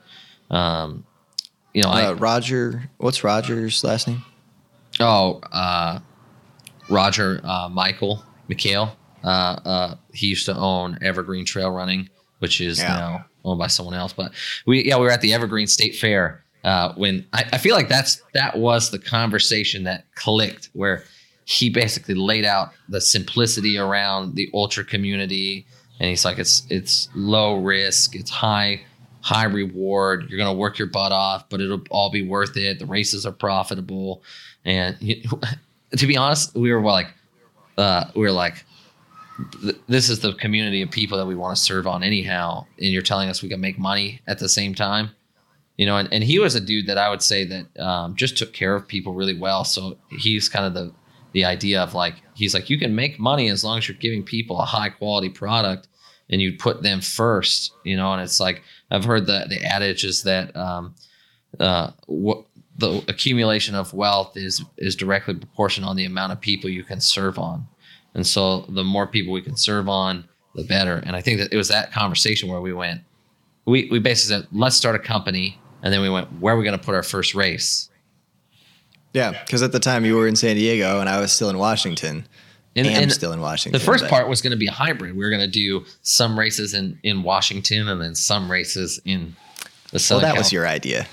um, 0.50 1.06
you 1.74 1.84
know, 1.84 1.90
uh, 1.90 1.92
I 1.92 2.14
Roger. 2.14 2.90
What's 3.00 3.22
Roger's 3.24 3.84
last 3.84 4.08
name? 4.08 4.24
oh 5.02 5.42
uh, 5.52 6.00
Roger 6.90 7.42
uh, 7.44 7.68
Michael 7.70 8.24
McHale. 8.50 8.92
Uh, 9.26 9.28
uh, 9.28 9.96
he 10.14 10.28
used 10.28 10.46
to 10.46 10.56
own 10.56 10.98
Evergreen 11.02 11.44
Trail 11.46 11.70
Running, 11.72 12.10
which 12.40 12.62
is 12.62 12.80
Yeah. 12.80 12.88
now 12.96 13.26
owned 13.44 13.60
by 13.60 13.68
someone 13.68 13.96
else. 13.96 14.14
But 14.14 14.32
we 14.66 14.86
yeah 14.86 14.96
we 14.96 15.04
were 15.04 15.12
at 15.12 15.20
the 15.22 15.34
Evergreen 15.34 15.68
State 15.68 15.96
Fair 15.96 16.43
uh, 16.64 16.94
when 16.96 17.26
I, 17.34 17.46
I 17.54 17.58
feel 17.58 17.76
like 17.76 17.90
that's 17.90 18.22
that 18.34 18.58
was 18.58 18.90
the 18.92 19.00
conversation 19.00 19.84
that 19.84 20.06
clicked 20.16 20.70
where 20.74 21.04
he 21.46 21.70
basically 21.70 22.16
laid 22.16 22.46
out 22.46 22.72
the 22.88 23.02
simplicity 23.02 23.78
around 23.78 24.36
the 24.36 24.50
ultra 24.54 24.84
community. 24.84 25.66
And 26.00 26.10
he's 26.10 26.24
like 26.24 26.40
it's 26.40 26.66
it's 26.70 27.10
low 27.16 27.58
risk 27.58 28.16
it's 28.16 28.30
high 28.30 28.82
high 29.22 29.46
reward. 29.46 30.30
You're 30.30 30.38
going 30.38 30.54
to 30.54 30.58
work 30.58 30.78
your 30.78 30.88
butt 30.88 31.12
off 31.12 31.50
but 31.50 31.60
it'll 31.60 31.84
all 31.90 32.10
be 32.10 32.28
worth 32.28 32.56
it. 32.56 32.80
The 32.80 32.86
races 32.86 33.26
are 33.26 33.32
profitable. 33.32 34.24
And 34.64 34.96
he- 34.98 35.26
to 35.98 36.08
be 36.08 36.16
honest 36.16 36.56
we 36.56 36.72
were 36.72 36.82
like 36.82 37.08
uh, 37.78 38.06
we 38.16 38.22
were 38.22 38.32
like 38.32 38.64
this 39.88 40.10
is 40.10 40.20
the 40.20 40.34
community 40.34 40.82
of 40.84 40.92
people 40.92 41.18
that 41.18 41.26
we 41.26 41.36
want 41.36 41.58
to 41.58 41.62
serve 41.62 41.88
on 41.88 42.04
anyhow. 42.04 42.66
And 42.78 42.88
you're 42.88 43.02
telling 43.02 43.30
us 43.30 43.42
we 43.42 43.50
can 43.50 43.60
make 43.60 43.78
money 43.78 44.22
at 44.28 44.40
the 44.40 44.48
same 44.48 44.76
time 44.76 45.10
you 45.78 45.86
know 45.86 45.98
and, 45.98 46.12
and 46.14 46.24
he 46.24 46.40
was 46.40 46.56
a 46.56 46.62
dude 46.62 46.88
that 46.88 46.98
i 46.98 47.10
would 47.10 47.22
say 47.22 47.46
that 47.46 47.80
um, 47.80 48.16
just 48.16 48.38
took 48.38 48.54
care 48.54 48.76
of 48.76 48.88
people 48.88 49.14
really 49.14 49.38
well. 49.38 49.64
So 49.64 49.98
he's 50.10 50.50
kind 50.50 50.66
of 50.66 50.74
the 50.74 50.94
the 51.32 51.46
idea 51.46 51.82
of 51.82 51.94
like 51.94 52.16
he's 52.36 52.54
like 52.54 52.70
you 52.70 52.78
can 52.78 52.96
make 52.96 53.20
money 53.20 53.50
as 53.50 53.64
long 53.64 53.80
as 53.80 53.88
you're 53.88 53.98
giving 53.98 54.24
people 54.24 54.60
a 54.60 54.66
high 54.66 54.90
quality 54.90 55.30
product 55.30 55.88
and 56.30 56.42
you 56.42 56.56
put 56.58 56.84
them 56.84 57.02
first 57.02 57.74
you 57.84 57.98
know 57.98 58.14
and 58.14 58.22
it's 58.22 58.40
like 58.40 58.62
i've 58.92 59.04
heard 59.04 59.26
the 59.26 59.46
the 59.50 59.60
adage 59.64 60.04
is 60.04 60.22
that 60.24 60.56
um 60.56 60.94
uh 61.60 61.90
what 62.06 62.46
the 62.78 63.04
accumulation 63.08 63.76
of 63.76 63.94
wealth 63.94 64.36
is 64.36 64.64
is 64.78 64.96
directly 64.96 65.34
proportional 65.36 65.90
on 65.90 65.96
the 65.96 66.06
amount 66.06 66.32
of 66.32 66.42
people 66.42 66.70
you 66.70 66.84
can 66.84 67.00
serve 67.00 67.38
on. 67.38 67.68
And 68.16 68.26
so 68.26 68.62
the 68.62 68.84
more 68.84 69.08
people 69.08 69.34
we 69.34 69.42
can 69.42 69.58
serve 69.58 69.88
on 69.90 70.26
the 70.56 70.64
better. 70.64 70.98
And 71.06 71.16
i 71.16 71.22
think 71.22 71.40
that 71.40 71.52
it 71.52 71.58
was 71.58 71.68
that 71.68 71.92
conversation 71.92 72.50
where 72.50 72.62
we 72.62 72.74
went 72.74 73.02
we 73.66 73.88
we 73.92 74.00
basically 74.00 74.42
said 74.42 74.48
let's 74.52 74.76
start 74.76 74.96
a 74.96 75.00
company 75.00 75.60
and 75.84 75.94
then 75.94 76.02
we 76.02 76.10
went 76.10 76.28
where 76.40 76.56
are 76.56 76.58
we 76.58 76.64
going 76.64 76.78
to 76.78 76.84
put 76.84 76.96
our 76.96 77.04
first 77.04 77.36
race 77.36 77.90
Yeah, 79.14 79.32
because 79.46 79.62
at 79.62 79.72
the 79.72 79.80
time 79.80 80.06
you 80.06 80.16
were 80.16 80.28
in 80.28 80.36
San 80.36 80.56
Diego 80.56 81.00
and 81.00 81.08
I 81.08 81.20
was 81.20 81.32
still 81.32 81.50
in 81.52 81.58
Washington. 81.60 82.26
and, 82.76 82.88
am 82.88 83.04
and 83.04 83.12
still 83.12 83.32
in 83.34 83.42
Washington. 83.42 83.78
the 83.80 83.86
first 83.86 84.04
but- 84.06 84.10
part 84.10 84.28
was 84.28 84.42
going 84.42 84.52
to 84.52 84.58
be 84.58 84.66
a 84.68 84.72
hybrid 84.72 85.16
we 85.16 85.24
were 85.24 85.30
going 85.30 85.42
to 85.52 85.60
do 85.66 85.86
some 86.02 86.40
races 86.40 86.74
in 86.74 86.98
in 87.04 87.22
washington 87.22 87.88
and 87.88 88.02
then 88.02 88.16
some 88.16 88.50
races 88.50 89.00
in 89.06 89.36
the 89.92 89.98
Well, 89.98 90.00
southern 90.00 90.30
that 90.30 90.38
was 90.38 90.52
your 90.52 90.68
idea. 90.68 91.06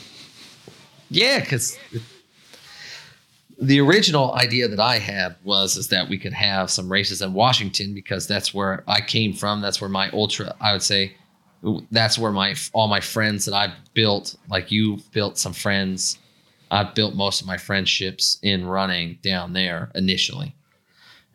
Yeah, 1.11 1.41
because 1.41 1.77
the 3.61 3.79
original 3.81 4.33
idea 4.35 4.69
that 4.69 4.81
I 4.81 4.99
had 4.99 5.37
was 5.45 5.77
is 5.77 5.89
that 5.89 6.09
we 6.09 6.17
could 6.17 6.33
have 6.33 6.71
some 6.71 6.91
races 6.91 7.21
in 7.21 7.35
Washington 7.35 7.93
because 7.93 8.27
that's 8.27 8.55
where 8.55 8.83
I 8.89 9.01
came 9.03 9.35
from. 9.35 9.61
That's 9.61 9.81
where 9.83 9.91
my 9.91 10.09
ultra, 10.13 10.55
I 10.61 10.73
would 10.73 10.83
say, 10.83 11.13
that's 11.91 12.19
where 12.19 12.33
my 12.33 12.55
all 12.73 12.89
my 12.89 13.01
friends 13.01 13.45
that 13.45 13.55
I've 13.55 13.75
built, 13.95 14.37
like 14.49 14.71
you've 14.71 15.11
built 15.13 15.39
some 15.39 15.53
friends. 15.53 16.19
I've 16.71 16.95
built 16.95 17.15
most 17.15 17.41
of 17.41 17.47
my 17.47 17.57
friendships 17.57 18.39
in 18.43 18.65
running 18.65 19.19
down 19.23 19.53
there 19.53 19.91
initially, 19.95 20.55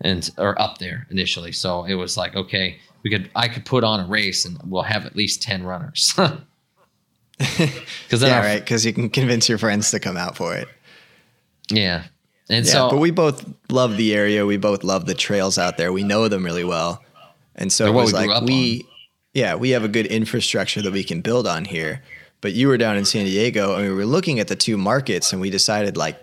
and 0.01 0.29
or 0.37 0.59
up 0.61 0.77
there 0.77 1.07
initially. 1.11 1.51
So 1.51 1.83
it 1.83 1.95
was 1.95 2.17
like, 2.17 2.35
okay, 2.35 2.77
we 3.03 3.09
could 3.09 3.29
I 3.35 3.47
could 3.47 3.65
put 3.65 3.83
on 3.83 3.99
a 3.99 4.07
race 4.07 4.45
and 4.45 4.57
we'll 4.65 4.83
have 4.83 5.05
at 5.05 5.15
least 5.15 5.41
ten 5.41 5.63
runners. 5.63 6.13
Because 7.37 8.21
Yeah, 8.21 8.39
right. 8.39 8.59
Because 8.59 8.85
you 8.85 8.93
can 8.93 9.09
convince 9.09 9.49
your 9.49 9.57
friends 9.57 9.91
to 9.91 9.99
come 9.99 10.17
out 10.17 10.37
for 10.37 10.55
it. 10.55 10.67
Yeah. 11.69 12.05
And 12.49 12.65
yeah, 12.65 12.71
so, 12.71 12.89
but 12.91 12.97
we 12.97 13.11
both 13.11 13.45
love 13.69 13.97
the 13.97 14.13
area. 14.13 14.45
We 14.45 14.57
both 14.57 14.83
love 14.83 15.05
the 15.05 15.15
trails 15.15 15.57
out 15.57 15.77
there. 15.77 15.91
We 15.91 16.03
know 16.03 16.27
them 16.27 16.45
really 16.45 16.63
well, 16.63 17.03
and 17.55 17.73
so 17.73 17.87
it 17.87 17.91
was 17.91 18.13
like 18.13 18.29
up 18.29 18.43
we, 18.43 18.85
yeah, 19.35 19.53
we 19.53 19.71
have 19.71 19.83
a 19.83 19.89
good 19.89 20.05
infrastructure 20.07 20.81
that 20.81 20.93
we 20.93 21.03
can 21.03 21.19
build 21.21 21.45
on 21.45 21.65
here. 21.65 22.01
But 22.39 22.53
you 22.53 22.67
were 22.69 22.77
down 22.77 22.95
in 22.95 23.05
San 23.05 23.25
Diego, 23.25 23.75
and 23.75 23.83
we 23.83 23.93
were 23.93 24.05
looking 24.05 24.39
at 24.39 24.47
the 24.47 24.55
two 24.55 24.77
markets, 24.77 25.31
and 25.33 25.41
we 25.41 25.49
decided 25.49 25.97
like 25.97 26.17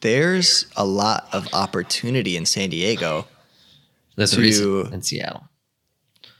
there's 0.00 0.66
a 0.76 0.84
lot 0.84 1.28
of 1.32 1.46
opportunity 1.54 2.36
in 2.36 2.44
San 2.44 2.68
Diego. 2.70 3.26
that's 4.16 4.32
to- 4.32 4.40
recent 4.40 4.92
in 4.92 5.02
Seattle. 5.02 5.44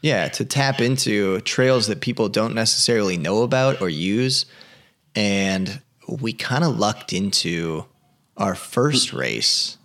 Yeah, 0.03 0.29
to 0.29 0.45
tap 0.45 0.81
into 0.81 1.41
trails 1.41 1.87
that 1.87 2.01
people 2.01 2.29
don't 2.29 2.55
necessarily 2.55 3.17
know 3.17 3.43
about 3.43 3.81
or 3.81 3.89
use. 3.89 4.47
And 5.15 5.81
we 6.09 6.33
kind 6.33 6.65
of 6.65 6.79
lucked 6.79 7.13
into 7.13 7.85
our 8.37 8.55
first 8.55 9.13
race. 9.13 9.77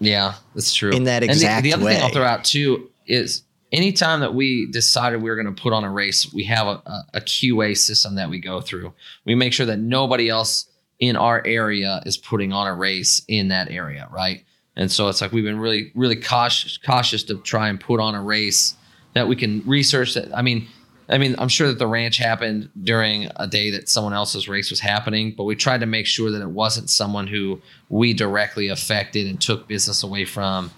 Yeah, 0.00 0.34
that's 0.54 0.74
true. 0.74 0.90
In 0.90 1.04
that 1.04 1.22
And 1.22 1.32
the- 1.32 1.38
the, 1.38 1.72
other 1.74 1.84
thing 1.84 2.02
I'll 2.02 2.08
throw 2.10 2.24
out 2.24 2.44
too 2.44 2.90
is 3.06 3.42
anytime 3.72 4.20
that 4.20 4.34
we 4.34 4.66
decided 4.66 5.22
we 5.22 5.30
were 5.30 5.36
going 5.36 5.52
to 5.52 5.62
put 5.62 5.72
on 5.72 5.84
a 5.84 5.90
race, 5.90 6.32
we 6.32 6.44
have 6.44 6.66
a, 6.66 6.82
a, 6.86 7.04
a 7.14 7.20
QA 7.20 7.76
system 7.76 8.16
that 8.16 8.28
we 8.30 8.38
go 8.38 8.60
through. 8.60 8.92
We 9.24 9.34
make 9.34 9.52
sure 9.52 9.66
that 9.66 9.78
nobody 9.78 10.28
else 10.28 10.66
in 11.00 11.16
our 11.16 11.42
area 11.44 12.00
is 12.06 12.16
putting 12.16 12.52
on 12.52 12.68
a 12.68 12.74
race 12.74 13.22
in 13.26 13.48
that 13.48 13.70
area, 13.70 14.08
right? 14.12 14.44
And 14.76 14.90
so 14.90 15.08
it's 15.08 15.20
like 15.20 15.32
we've 15.32 15.44
been 15.44 15.58
really, 15.58 15.90
really 15.94 16.16
cautious, 16.16 16.78
cautious 16.78 17.24
to 17.24 17.38
try 17.38 17.68
and 17.68 17.80
put 17.80 18.00
on 18.00 18.14
a 18.14 18.22
race 18.22 18.76
that 19.14 19.28
we 19.28 19.36
can 19.36 19.62
research. 19.66 20.14
That 20.14 20.34
I 20.36 20.42
mean, 20.42 20.68
I 21.08 21.18
mean, 21.18 21.34
I'm 21.38 21.48
sure 21.48 21.68
that 21.68 21.78
the 21.78 21.86
ranch 21.86 22.16
happened 22.16 22.70
during 22.82 23.28
a 23.36 23.46
day 23.46 23.70
that 23.72 23.88
someone 23.88 24.14
else's 24.14 24.48
race 24.48 24.70
was 24.70 24.80
happening, 24.80 25.34
but 25.36 25.44
we 25.44 25.56
tried 25.56 25.80
to 25.80 25.86
make 25.86 26.06
sure 26.06 26.30
that 26.30 26.40
it 26.40 26.50
wasn't 26.50 26.88
someone 26.88 27.26
who 27.26 27.60
we 27.88 28.14
directly 28.14 28.68
affected 28.68 29.26
and 29.26 29.40
took 29.40 29.68
business 29.68 30.02
away 30.02 30.24
from, 30.24 30.70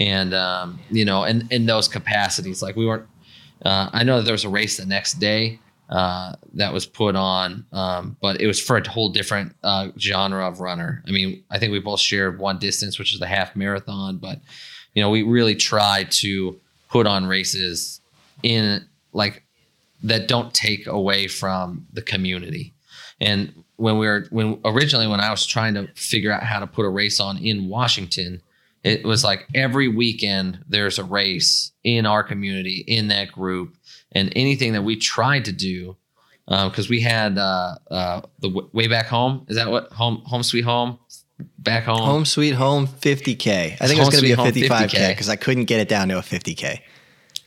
and 0.00 0.34
um, 0.34 0.80
you 0.90 1.04
know, 1.04 1.24
in 1.24 1.46
in 1.50 1.66
those 1.66 1.86
capacities. 1.86 2.62
Like 2.62 2.74
we 2.74 2.86
weren't. 2.86 3.06
Uh, 3.64 3.90
I 3.92 4.02
know 4.02 4.16
that 4.16 4.24
there 4.24 4.32
was 4.32 4.44
a 4.44 4.48
race 4.48 4.78
the 4.78 4.86
next 4.86 5.14
day 5.14 5.60
uh, 5.90 6.34
that 6.54 6.72
was 6.72 6.86
put 6.86 7.14
on, 7.14 7.66
um, 7.72 8.16
but 8.22 8.40
it 8.40 8.46
was 8.46 8.58
for 8.58 8.78
a 8.78 8.88
whole 8.88 9.10
different 9.10 9.54
uh, 9.62 9.88
genre 9.98 10.48
of 10.48 10.60
runner. 10.60 11.04
I 11.06 11.10
mean, 11.10 11.44
I 11.50 11.58
think 11.58 11.70
we 11.70 11.78
both 11.78 12.00
shared 12.00 12.38
one 12.38 12.58
distance, 12.58 12.98
which 12.98 13.12
is 13.12 13.20
the 13.20 13.26
half 13.26 13.54
marathon, 13.54 14.16
but 14.16 14.40
you 14.94 15.02
know, 15.02 15.10
we 15.10 15.22
really 15.22 15.54
try 15.54 16.04
to 16.04 16.58
put 16.88 17.06
on 17.06 17.26
races 17.26 18.00
in 18.42 18.88
like 19.12 19.44
that 20.02 20.26
don't 20.26 20.54
take 20.54 20.86
away 20.86 21.28
from 21.28 21.86
the 21.92 22.02
community. 22.02 22.72
And 23.20 23.52
when 23.76 23.98
we 23.98 24.06
were 24.06 24.26
when 24.30 24.58
originally 24.64 25.06
when 25.06 25.20
I 25.20 25.30
was 25.30 25.44
trying 25.44 25.74
to 25.74 25.86
figure 25.94 26.32
out 26.32 26.42
how 26.42 26.60
to 26.60 26.66
put 26.66 26.86
a 26.86 26.88
race 26.88 27.20
on 27.20 27.36
in 27.36 27.68
Washington, 27.68 28.40
it 28.82 29.04
was 29.04 29.22
like 29.24 29.46
every 29.54 29.88
weekend 29.88 30.64
there's 30.68 30.98
a 30.98 31.04
race 31.04 31.72
in 31.84 32.06
our 32.06 32.22
community 32.22 32.84
in 32.86 33.08
that 33.08 33.32
group, 33.32 33.76
and 34.12 34.32
anything 34.36 34.72
that 34.72 34.82
we 34.82 34.96
tried 34.96 35.44
to 35.46 35.52
do 35.52 35.96
because 36.46 36.88
we 36.88 37.00
had 37.00 37.38
uh, 37.38 37.76
uh, 37.90 38.20
the 38.40 38.48
w- 38.48 38.68
way 38.72 38.88
back 38.88 39.06
home. 39.06 39.46
Is 39.48 39.56
that 39.56 39.70
what 39.70 39.92
home 39.92 40.22
home 40.24 40.42
sweet 40.42 40.64
home 40.64 40.98
back 41.58 41.84
home? 41.84 42.00
Home 42.00 42.24
Sweet 42.24 42.52
Home 42.52 42.86
50K. 42.86 43.76
I 43.80 43.86
think 43.86 43.98
it 43.98 44.04
was 44.04 44.10
going 44.10 44.22
to 44.22 44.22
be 44.22 44.32
a 44.32 44.36
55K 44.36 44.88
50K. 44.88 45.08
because 45.10 45.28
I 45.28 45.36
couldn't 45.36 45.64
get 45.64 45.80
it 45.80 45.88
down 45.88 46.08
to 46.08 46.18
a 46.18 46.22
50K. 46.22 46.80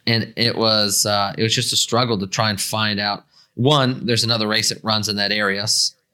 and 0.07 0.33
it 0.35 0.55
was 0.55 1.05
uh, 1.05 1.33
it 1.37 1.43
was 1.43 1.53
just 1.53 1.73
a 1.73 1.75
struggle 1.75 2.17
to 2.19 2.27
try 2.27 2.49
and 2.49 2.59
find 2.59 2.99
out. 2.99 3.25
One, 3.55 4.05
there's 4.05 4.23
another 4.23 4.47
race 4.47 4.69
that 4.69 4.83
runs 4.83 5.09
in 5.09 5.17
that 5.17 5.31
area, 5.31 5.65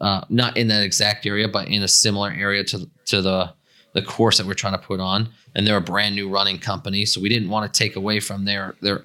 uh, 0.01 0.21
not 0.29 0.57
in 0.57 0.67
that 0.67 0.83
exact 0.83 1.25
area, 1.25 1.47
but 1.47 1.67
in 1.69 1.83
a 1.83 1.87
similar 1.87 2.31
area 2.31 2.63
to 2.65 2.89
to 3.05 3.21
the 3.21 3.53
the 3.99 4.07
course 4.07 4.37
that 4.37 4.47
we're 4.47 4.53
trying 4.53 4.73
to 4.73 4.85
put 4.85 4.99
on. 4.99 5.29
And 5.55 5.65
they're 5.65 5.77
a 5.77 5.81
brand 5.81 6.15
new 6.15 6.29
running 6.29 6.59
company, 6.59 7.05
so 7.05 7.19
we 7.19 7.29
didn't 7.29 7.49
want 7.49 7.71
to 7.71 7.77
take 7.77 7.95
away 7.95 8.19
from 8.19 8.45
their 8.45 8.75
their 8.81 9.03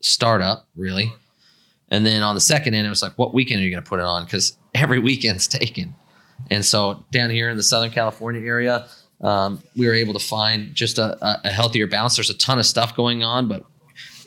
startup 0.00 0.66
really. 0.76 1.12
And 1.88 2.04
then 2.04 2.22
on 2.22 2.34
the 2.34 2.40
second 2.40 2.74
end, 2.74 2.86
it 2.86 2.90
was 2.90 3.02
like, 3.02 3.16
what 3.16 3.32
weekend 3.32 3.60
are 3.60 3.64
you 3.64 3.70
going 3.70 3.82
to 3.82 3.88
put 3.88 4.00
it 4.00 4.04
on? 4.04 4.24
Because 4.24 4.56
every 4.74 4.98
weekend's 4.98 5.46
taken. 5.60 5.94
And 6.50 6.64
so 6.64 7.04
down 7.12 7.30
here 7.30 7.48
in 7.48 7.56
the 7.56 7.62
Southern 7.62 7.90
California 7.90 8.42
area, 8.42 8.86
um, 9.20 9.62
we 9.76 9.86
were 9.86 9.94
able 9.94 10.12
to 10.12 10.18
find 10.18 10.74
just 10.74 10.98
a, 10.98 11.16
a, 11.44 11.48
healthier 11.48 11.86
balance. 11.86 12.16
There's 12.16 12.28
a 12.28 12.36
ton 12.36 12.58
of 12.58 12.66
stuff 12.66 12.94
going 12.94 13.22
on, 13.22 13.48
but 13.48 13.64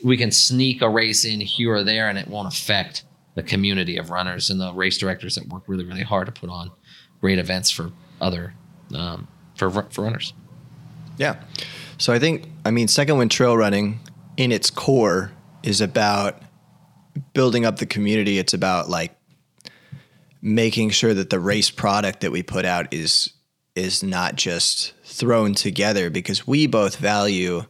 we 0.02 0.16
can 0.16 0.32
sneak 0.32 0.82
a 0.82 0.88
race 0.88 1.24
in 1.24 1.40
here 1.40 1.74
or 1.74 1.84
there 1.84 2.08
and 2.08 2.18
it 2.18 2.26
won't 2.26 2.52
affect 2.52 3.04
the 3.36 3.42
community 3.42 3.98
of 3.98 4.10
runners 4.10 4.50
and 4.50 4.60
the 4.60 4.72
race 4.72 4.98
directors 4.98 5.36
that 5.36 5.46
work 5.48 5.62
really, 5.68 5.84
really 5.84 6.02
hard 6.02 6.26
to 6.26 6.32
put 6.32 6.50
on 6.50 6.72
great 7.20 7.38
events 7.38 7.70
for 7.70 7.92
other 8.20 8.54
um, 8.94 9.28
for 9.60 9.70
for 9.90 10.02
runners. 10.02 10.32
Yeah. 11.18 11.36
So 11.98 12.14
I 12.14 12.18
think, 12.18 12.48
I 12.64 12.70
mean, 12.70 12.88
second 12.88 13.18
wind 13.18 13.30
trail 13.30 13.56
running 13.56 14.00
in 14.38 14.52
its 14.52 14.70
core 14.70 15.32
is 15.62 15.82
about 15.82 16.42
building 17.34 17.66
up 17.66 17.76
the 17.76 17.84
community. 17.86 18.38
It's 18.38 18.54
about 18.54 18.88
like 18.88 19.14
making 20.40 20.90
sure 20.90 21.12
that 21.12 21.28
the 21.28 21.38
race 21.38 21.70
product 21.70 22.22
that 22.22 22.32
we 22.32 22.42
put 22.42 22.64
out 22.64 22.92
is 22.92 23.34
is 23.76 24.02
not 24.02 24.34
just 24.34 24.94
thrown 25.04 25.54
together 25.54 26.10
because 26.10 26.46
we 26.46 26.66
both 26.66 26.96
value 26.96 27.64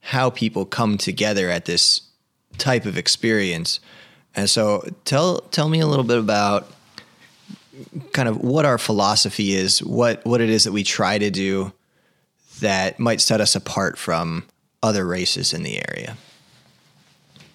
how 0.00 0.30
people 0.30 0.64
come 0.64 0.96
together 0.96 1.50
at 1.50 1.64
this 1.64 2.02
type 2.58 2.86
of 2.86 2.96
experience. 2.96 3.80
And 4.34 4.48
so 4.48 4.88
tell 5.04 5.38
tell 5.50 5.68
me 5.68 5.80
a 5.80 5.86
little 5.86 6.04
bit 6.04 6.18
about 6.18 6.70
kind 8.12 8.28
of 8.28 8.38
what 8.38 8.64
our 8.64 8.78
philosophy 8.78 9.52
is, 9.52 9.82
what 9.82 10.24
what 10.24 10.40
it 10.40 10.50
is 10.50 10.64
that 10.64 10.72
we 10.72 10.82
try 10.82 11.18
to 11.18 11.30
do 11.30 11.72
that 12.60 12.98
might 12.98 13.20
set 13.20 13.40
us 13.40 13.54
apart 13.54 13.98
from 13.98 14.44
other 14.82 15.06
races 15.06 15.52
in 15.52 15.62
the 15.62 15.76
area. 15.90 16.16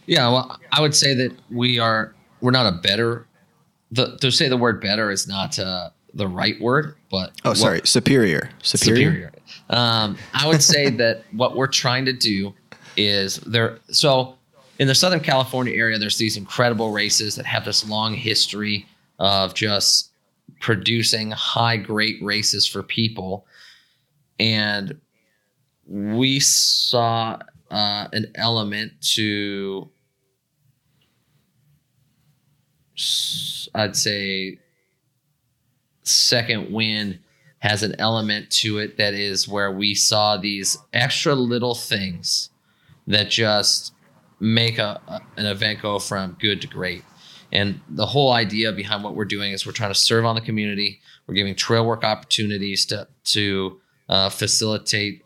Yeah, 0.05 0.27
well, 0.29 0.59
I 0.71 0.81
would 0.81 0.95
say 0.95 1.13
that 1.15 1.31
we 1.49 1.79
are 1.79 2.13
we're 2.41 2.51
not 2.51 2.71
a 2.71 2.77
better. 2.77 3.25
The, 3.91 4.15
to 4.17 4.31
say 4.31 4.47
the 4.47 4.57
word 4.57 4.79
better 4.81 5.11
is 5.11 5.27
not 5.27 5.59
uh, 5.59 5.89
the 6.13 6.27
right 6.27 6.59
word, 6.61 6.95
but 7.09 7.31
Oh, 7.43 7.49
what- 7.49 7.57
sorry, 7.57 7.81
superior. 7.83 8.49
Superior. 8.63 9.09
superior. 9.11 9.31
Um, 9.69 10.17
I 10.33 10.47
would 10.47 10.63
say 10.63 10.89
that 11.01 11.23
what 11.31 11.55
we're 11.55 11.67
trying 11.67 12.05
to 12.05 12.13
do 12.13 12.53
is 12.95 13.37
there. 13.37 13.79
So 13.89 14.35
in 14.79 14.87
the 14.87 14.95
Southern 14.95 15.19
California 15.19 15.73
area, 15.75 15.97
there's 15.99 16.17
these 16.17 16.37
incredible 16.37 16.91
races 16.91 17.35
that 17.35 17.45
have 17.45 17.65
this 17.65 17.87
long 17.87 18.13
history 18.13 18.85
of 19.19 19.53
just 19.53 20.10
producing 20.61 21.31
high, 21.31 21.77
great 21.77 22.21
races 22.23 22.65
for 22.65 22.83
people, 22.83 23.45
and 24.39 24.99
we 25.87 26.39
saw 26.39 27.37
uh, 27.69 28.07
an 28.13 28.31
element 28.35 28.93
to 29.01 29.89
i'd 33.75 33.95
say, 33.95 34.59
second 36.03 36.71
wind 36.71 37.19
has 37.59 37.83
an 37.83 37.95
element 37.99 38.49
to 38.49 38.79
it 38.79 38.97
that 38.97 39.13
is 39.13 39.47
where 39.47 39.71
we 39.71 39.93
saw 39.95 40.37
these 40.37 40.77
extra 40.93 41.33
little 41.35 41.75
things 41.75 42.49
that 43.07 43.29
just 43.29 43.93
make 44.39 44.77
a, 44.79 44.99
a- 45.07 45.21
an 45.37 45.45
event 45.45 45.81
go 45.81 45.99
from 45.99 46.35
good 46.39 46.61
to 46.61 46.67
great. 46.67 47.03
And 47.51 47.81
the 47.89 48.05
whole 48.05 48.31
idea 48.31 48.71
behind 48.71 49.03
what 49.03 49.15
we're 49.15 49.25
doing 49.25 49.51
is 49.51 49.65
we're 49.65 49.73
trying 49.73 49.91
to 49.91 49.99
serve 49.99 50.25
on 50.25 50.35
the 50.35 50.41
community. 50.41 51.01
We're 51.27 51.35
giving 51.35 51.55
trail 51.55 51.85
work 51.85 52.03
opportunities 52.03 52.85
to 52.87 53.07
to 53.25 53.79
uh, 54.09 54.29
facilitate 54.29 55.23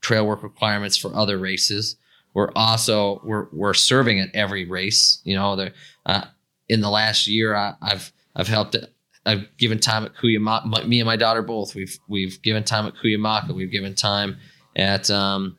trail 0.00 0.26
work 0.26 0.42
requirements 0.42 0.96
for 0.96 1.14
other 1.14 1.38
races. 1.38 1.96
We're 2.34 2.52
also 2.54 3.20
we're 3.24 3.46
we're 3.52 3.74
serving 3.74 4.20
at 4.20 4.28
every 4.34 4.64
race. 4.64 5.20
You 5.24 5.36
know, 5.36 5.68
uh, 6.04 6.24
in 6.68 6.80
the 6.80 6.90
last 6.90 7.26
year 7.26 7.54
I, 7.54 7.74
I've 7.82 8.12
I've 8.34 8.48
helped. 8.48 8.76
I've 9.24 9.44
given 9.58 9.80
time 9.80 10.04
at 10.04 10.14
Cuyamaca. 10.14 10.86
Me 10.86 11.00
and 11.00 11.06
my 11.06 11.16
daughter 11.16 11.42
both. 11.42 11.74
We've 11.74 11.98
we've 12.08 12.40
given 12.42 12.62
time 12.62 12.86
at 12.86 12.94
Cuyamaca. 12.94 13.52
We've 13.52 13.72
given 13.72 13.94
time 13.94 14.36
at 14.76 15.10
um, 15.10 15.56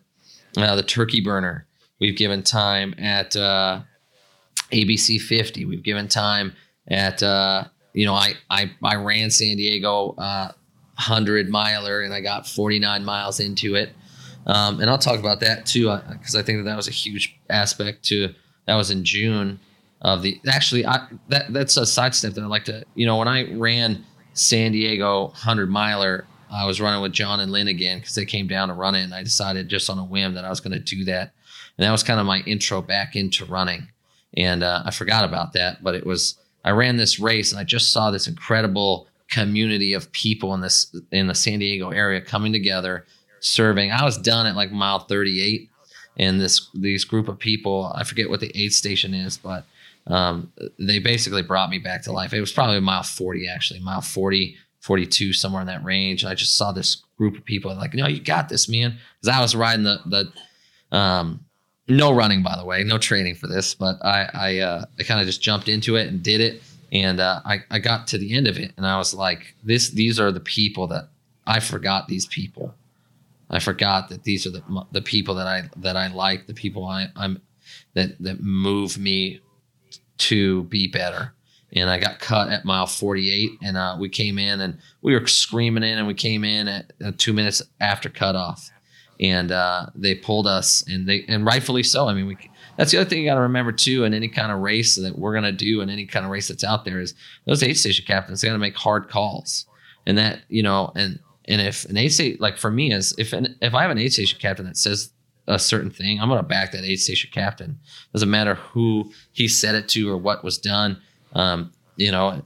uh, 0.55 0.75
the 0.75 0.83
Turkey 0.83 1.19
Burner. 1.19 1.67
We've 1.99 2.15
given 2.15 2.43
time 2.43 2.95
at 2.97 3.35
uh, 3.35 3.81
ABC 4.71 5.21
50. 5.21 5.65
We've 5.65 5.83
given 5.83 6.07
time 6.07 6.53
at 6.87 7.21
uh, 7.23 7.65
you 7.93 8.05
know 8.05 8.13
I 8.13 8.33
I 8.49 8.71
I 8.83 8.95
ran 8.95 9.29
San 9.29 9.57
Diego 9.57 10.11
uh, 10.17 10.51
hundred 10.97 11.49
miler 11.49 12.01
and 12.01 12.13
I 12.13 12.21
got 12.21 12.47
49 12.47 13.05
miles 13.05 13.39
into 13.39 13.75
it. 13.75 13.93
Um, 14.45 14.79
and 14.79 14.89
I'll 14.89 14.97
talk 14.97 15.19
about 15.19 15.41
that 15.41 15.65
too 15.65 15.95
because 16.09 16.35
I 16.35 16.41
think 16.41 16.59
that 16.59 16.63
that 16.63 16.77
was 16.77 16.87
a 16.87 16.91
huge 16.91 17.37
aspect 17.49 18.03
to 18.05 18.33
that 18.65 18.75
was 18.75 18.91
in 18.91 19.03
June 19.03 19.59
of 20.01 20.21
the 20.21 20.39
actually 20.47 20.85
I 20.85 21.07
that 21.29 21.51
that's 21.51 21.75
a 21.77 21.85
sidestep 21.85 22.33
that 22.33 22.41
I 22.41 22.47
like 22.47 22.65
to 22.65 22.83
you 22.95 23.05
know 23.05 23.17
when 23.17 23.27
I 23.27 23.53
ran 23.53 24.05
San 24.33 24.71
Diego 24.71 25.25
100 25.27 25.69
miler 25.69 26.25
I 26.49 26.65
was 26.65 26.79
running 26.79 27.01
with 27.01 27.11
John 27.11 27.41
and 27.41 27.51
Lynn 27.51 27.67
again 27.67 27.99
because 27.99 28.15
they 28.15 28.25
came 28.25 28.47
down 28.47 28.69
to 28.69 28.73
run 28.73 28.95
it 28.95 29.03
and 29.03 29.13
I 29.13 29.21
decided 29.21 29.67
just 29.67 29.89
on 29.89 29.97
a 29.97 30.05
whim 30.05 30.35
that 30.35 30.45
I 30.45 30.49
was 30.49 30.61
going 30.61 30.73
to 30.73 30.79
do 30.79 31.03
that 31.05 31.33
and 31.77 31.85
that 31.85 31.91
was 31.91 32.03
kind 32.03 32.19
of 32.19 32.25
my 32.25 32.39
intro 32.41 32.81
back 32.81 33.15
into 33.15 33.43
running 33.45 33.89
and 34.35 34.63
uh, 34.63 34.83
I 34.85 34.91
forgot 34.91 35.23
about 35.23 35.53
that 35.53 35.83
but 35.83 35.95
it 35.95 36.05
was 36.05 36.37
I 36.63 36.71
ran 36.71 36.97
this 36.97 37.19
race 37.19 37.51
and 37.51 37.59
I 37.59 37.63
just 37.63 37.91
saw 37.91 38.11
this 38.11 38.27
incredible 38.27 39.07
community 39.29 39.93
of 39.93 40.11
people 40.11 40.53
in 40.53 40.61
this 40.61 40.95
in 41.11 41.27
the 41.27 41.35
San 41.35 41.59
Diego 41.59 41.89
area 41.89 42.21
coming 42.21 42.51
together, 42.51 43.05
serving. 43.39 43.91
I 43.91 44.03
was 44.03 44.17
done 44.17 44.45
at 44.45 44.55
like 44.55 44.71
mile 44.71 44.99
38, 44.99 45.69
and 46.17 46.39
this 46.41 46.69
these 46.73 47.03
group 47.03 47.27
of 47.27 47.39
people, 47.39 47.91
I 47.95 48.03
forget 48.03 48.29
what 48.29 48.39
the 48.39 48.51
aid 48.55 48.73
station 48.73 49.13
is, 49.13 49.37
but 49.37 49.65
um, 50.07 50.51
they 50.79 50.99
basically 50.99 51.41
brought 51.41 51.69
me 51.69 51.79
back 51.79 52.03
to 52.03 52.11
life. 52.11 52.33
It 52.33 52.39
was 52.39 52.53
probably 52.53 52.79
mile 52.79 53.03
40 53.03 53.47
actually, 53.47 53.79
mile 53.81 54.01
40, 54.01 54.55
42, 54.79 55.33
somewhere 55.33 55.61
in 55.61 55.67
that 55.67 55.83
range. 55.83 56.23
I 56.23 56.33
just 56.33 56.57
saw 56.57 56.71
this 56.71 57.03
group 57.17 57.37
of 57.37 57.43
people 57.43 57.75
like, 57.75 57.93
no, 57.93 58.07
you 58.07 58.21
got 58.21 58.47
this, 58.47 58.69
man. 58.69 58.97
Because 59.21 59.37
I 59.37 59.41
was 59.41 59.55
riding 59.55 59.83
the 59.83 59.99
the 60.05 60.97
um, 60.97 61.45
no 61.87 62.13
running, 62.13 62.43
by 62.43 62.55
the 62.57 62.65
way, 62.65 62.83
no 62.83 62.97
training 62.97 63.35
for 63.35 63.47
this, 63.47 63.73
but 63.73 63.97
I 64.03 64.29
I, 64.33 64.57
uh, 64.59 64.85
I 64.99 65.03
kind 65.03 65.19
of 65.19 65.25
just 65.25 65.41
jumped 65.41 65.69
into 65.69 65.95
it 65.95 66.07
and 66.07 66.21
did 66.21 66.41
it, 66.41 66.61
and 66.91 67.19
uh, 67.19 67.41
I 67.45 67.63
I 67.71 67.79
got 67.79 68.07
to 68.07 68.17
the 68.17 68.35
end 68.35 68.47
of 68.47 68.57
it, 68.57 68.73
and 68.77 68.85
I 68.85 68.97
was 68.97 69.13
like, 69.13 69.55
this 69.63 69.89
these 69.89 70.19
are 70.19 70.31
the 70.31 70.39
people 70.39 70.87
that 70.87 71.09
I 71.45 71.59
forgot 71.59 72.07
these 72.07 72.25
people. 72.25 72.75
I 73.49 73.59
forgot 73.59 74.09
that 74.09 74.23
these 74.23 74.45
are 74.45 74.51
the 74.51 74.63
the 74.91 75.01
people 75.01 75.35
that 75.35 75.47
I 75.47 75.69
that 75.77 75.95
I 75.95 76.07
like, 76.07 76.47
the 76.47 76.53
people 76.53 76.85
I 76.85 77.07
I'm 77.15 77.41
that 77.93 78.21
that 78.21 78.41
move 78.41 78.97
me 78.97 79.41
to 80.17 80.63
be 80.63 80.87
better. 80.87 81.33
And 81.73 81.89
I 81.89 81.99
got 81.99 82.19
cut 82.19 82.49
at 82.49 82.63
mile 82.63 82.87
48, 82.87 83.51
and 83.61 83.75
uh, 83.75 83.97
we 83.99 84.07
came 84.07 84.39
in 84.39 84.61
and 84.61 84.77
we 85.01 85.13
were 85.13 85.27
screaming 85.27 85.83
in, 85.83 85.97
and 85.97 86.07
we 86.07 86.13
came 86.13 86.45
in 86.45 86.69
at 86.69 86.93
uh, 87.03 87.11
two 87.17 87.33
minutes 87.33 87.61
after 87.81 88.09
cutoff 88.09 88.71
and 89.19 89.51
uh, 89.51 89.87
they 89.95 90.15
pulled 90.15 90.47
us, 90.47 90.83
and 90.87 91.07
they 91.07 91.25
and 91.27 91.45
rightfully 91.45 91.83
so. 91.83 92.07
I 92.07 92.13
mean, 92.13 92.27
we 92.27 92.37
that's 92.77 92.91
the 92.91 92.97
other 92.99 93.09
thing 93.09 93.19
you 93.19 93.29
got 93.29 93.35
to 93.35 93.41
remember 93.41 93.71
too 93.71 94.03
in 94.03 94.13
any 94.13 94.27
kind 94.27 94.51
of 94.51 94.59
race 94.59 94.95
that 94.95 95.17
we're 95.17 95.33
gonna 95.33 95.51
do 95.51 95.81
in 95.81 95.89
any 95.89 96.05
kind 96.05 96.25
of 96.25 96.31
race 96.31 96.47
that's 96.47 96.63
out 96.63 96.85
there 96.85 96.99
is 96.99 97.15
those 97.45 97.63
aid 97.63 97.77
station 97.77 98.05
captains 98.05 98.43
got 98.43 98.53
to 98.53 98.57
make 98.57 98.75
hard 98.75 99.09
calls, 99.09 99.65
and 100.05 100.17
that 100.17 100.41
you 100.49 100.63
know, 100.63 100.91
and 100.95 101.19
and 101.45 101.61
if 101.61 101.85
an 101.85 101.97
aid 101.97 102.13
station 102.13 102.37
like 102.39 102.57
for 102.57 102.71
me 102.71 102.91
is 102.91 103.13
if 103.17 103.33
an, 103.33 103.55
if 103.61 103.73
I 103.73 103.81
have 103.81 103.91
an 103.91 103.97
aid 103.97 104.13
station 104.13 104.39
captain 104.39 104.65
that 104.65 104.77
says 104.77 105.11
a 105.47 105.57
certain 105.57 105.91
thing, 105.91 106.19
I'm 106.19 106.29
gonna 106.29 106.43
back 106.43 106.71
that 106.73 106.83
aid 106.83 106.99
station 106.99 107.29
captain. 107.33 107.79
Doesn't 108.13 108.29
matter 108.29 108.55
who 108.55 109.11
he 109.31 109.47
said 109.47 109.75
it 109.75 109.89
to 109.89 110.09
or 110.09 110.17
what 110.17 110.43
was 110.43 110.57
done. 110.57 111.01
Um, 111.33 111.71
you 111.95 112.11
know, 112.11 112.41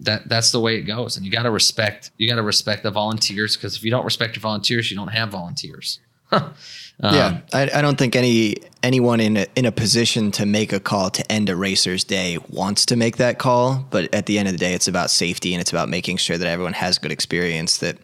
that 0.00 0.28
that's 0.28 0.50
the 0.50 0.60
way 0.60 0.76
it 0.76 0.82
goes 0.82 1.16
and 1.16 1.24
you 1.24 1.30
got 1.30 1.42
to 1.42 1.50
respect 1.50 2.10
you 2.16 2.28
got 2.28 2.36
to 2.36 2.42
respect 2.42 2.82
the 2.82 2.90
volunteers 2.90 3.56
because 3.56 3.76
if 3.76 3.84
you 3.84 3.90
don't 3.90 4.04
respect 4.04 4.34
your 4.34 4.40
volunteers 4.40 4.90
you 4.90 4.96
don't 4.96 5.08
have 5.08 5.28
volunteers 5.28 6.00
um, 6.32 6.54
yeah, 7.00 7.40
I, 7.52 7.70
I, 7.74 7.82
don't 7.82 7.98
think 7.98 8.14
any 8.14 8.56
anyone 8.82 9.20
in 9.20 9.36
a, 9.36 9.46
in 9.56 9.64
a 9.64 9.72
position 9.72 10.30
to 10.32 10.46
make 10.46 10.72
a 10.72 10.80
call 10.80 11.10
to 11.10 11.32
end 11.32 11.48
a 11.48 11.56
racer's 11.56 12.04
day 12.04 12.38
wants 12.48 12.86
to 12.86 12.96
make 12.96 13.16
that 13.16 13.38
call. 13.38 13.86
But 13.90 14.14
at 14.14 14.26
the 14.26 14.38
end 14.38 14.48
of 14.48 14.54
the 14.54 14.58
day, 14.58 14.74
it's 14.74 14.88
about 14.88 15.10
safety 15.10 15.52
and 15.54 15.60
it's 15.60 15.72
about 15.72 15.88
making 15.88 16.18
sure 16.18 16.38
that 16.38 16.46
everyone 16.46 16.74
has 16.74 16.98
good 16.98 17.12
experience. 17.12 17.78
That 17.78 17.98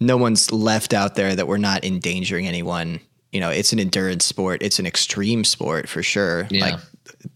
no 0.00 0.16
one's 0.16 0.52
left 0.52 0.92
out 0.92 1.14
there. 1.14 1.34
That 1.34 1.48
we're 1.48 1.58
not 1.58 1.84
endangering 1.84 2.46
anyone. 2.46 3.00
You 3.32 3.40
know, 3.40 3.50
it's 3.50 3.72
an 3.72 3.80
endurance 3.80 4.24
sport. 4.24 4.62
It's 4.62 4.78
an 4.78 4.86
extreme 4.86 5.44
sport 5.44 5.88
for 5.88 6.02
sure. 6.02 6.46
Yeah. 6.50 6.64
Like 6.64 6.80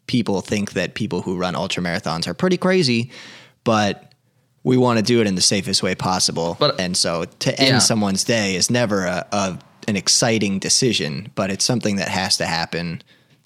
people 0.06 0.40
think 0.40 0.72
that 0.72 0.94
people 0.94 1.22
who 1.22 1.36
run 1.36 1.54
ultra 1.54 1.82
marathons 1.82 2.26
are 2.26 2.34
pretty 2.34 2.56
crazy, 2.56 3.10
but 3.64 4.12
we 4.62 4.76
want 4.76 4.98
to 4.98 5.02
do 5.02 5.20
it 5.20 5.26
in 5.26 5.34
the 5.34 5.40
safest 5.40 5.82
way 5.82 5.94
possible. 5.94 6.56
But, 6.58 6.78
and 6.80 6.96
so 6.96 7.24
to 7.24 7.58
end 7.58 7.68
yeah. 7.68 7.78
someone's 7.78 8.24
day 8.24 8.54
is 8.56 8.70
never 8.70 9.04
a, 9.04 9.26
a 9.32 9.58
an 9.88 9.96
exciting 9.96 10.58
decision, 10.58 11.32
but 11.34 11.50
it's 11.50 11.64
something 11.64 11.96
that 11.96 12.08
has 12.08 12.36
to 12.36 12.46
happen 12.46 13.02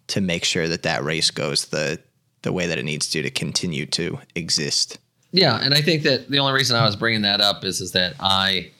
to 0.08 0.20
make 0.20 0.44
sure 0.44 0.68
that 0.68 0.82
that 0.82 1.04
race 1.04 1.30
goes 1.30 1.66
the 1.66 2.00
the 2.42 2.52
way 2.52 2.66
that 2.66 2.76
it 2.76 2.84
needs 2.84 3.08
to 3.08 3.22
to 3.22 3.30
continue 3.30 3.86
to 3.86 4.18
exist. 4.34 4.98
Yeah, 5.30 5.58
and 5.62 5.72
I 5.72 5.80
think 5.80 6.02
that 6.02 6.28
the 6.28 6.40
only 6.40 6.52
reason 6.52 6.76
I 6.76 6.84
was 6.84 6.96
bringing 6.96 7.22
that 7.22 7.40
up 7.40 7.64
is 7.64 7.80
is 7.80 7.92
that 7.92 8.14
I 8.18 8.72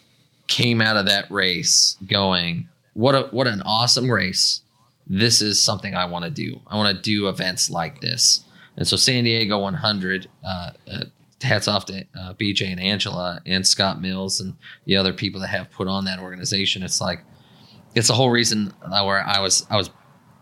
came 0.49 0.83
out 0.83 0.97
of 0.97 1.07
that 1.07 1.31
race 1.31 1.97
going, 2.07 2.69
what 2.95 3.15
a 3.15 3.23
what 3.31 3.47
an 3.47 3.63
awesome 3.63 4.11
race. 4.11 4.61
This 5.07 5.41
is 5.41 5.63
something 5.63 5.95
I 5.95 6.05
want 6.05 6.25
to 6.25 6.31
do. 6.31 6.61
I 6.67 6.77
want 6.77 6.97
to 6.97 7.03
do 7.03 7.29
events 7.29 7.71
like 7.71 8.01
this. 8.01 8.45
And 8.77 8.87
so 8.87 8.97
San 8.97 9.25
Diego 9.25 9.59
100, 9.59 10.29
uh, 10.45 10.71
uh, 10.91 11.05
hats 11.43 11.69
off 11.69 11.85
to 11.87 12.05
uh, 12.19 12.35
BJ 12.35 12.71
and 12.71 12.81
Angela 12.81 13.41
and 13.45 13.67
Scott 13.67 14.01
Mills 14.01 14.41
and 14.41 14.55
the 14.85 14.97
other 14.97 15.13
people 15.13 15.41
that 15.41 15.49
have 15.49 15.71
put 15.71 15.89
on 15.89 16.05
that 16.05 16.19
organization. 16.19 16.83
It's 16.83 17.01
like 17.01 17.25
it's 17.95 18.09
the 18.09 18.15
whole 18.15 18.31
reason 18.31 18.73
where 18.89 19.25
I 19.27 19.41
was 19.41 19.67
I 19.71 19.77
was 19.77 19.91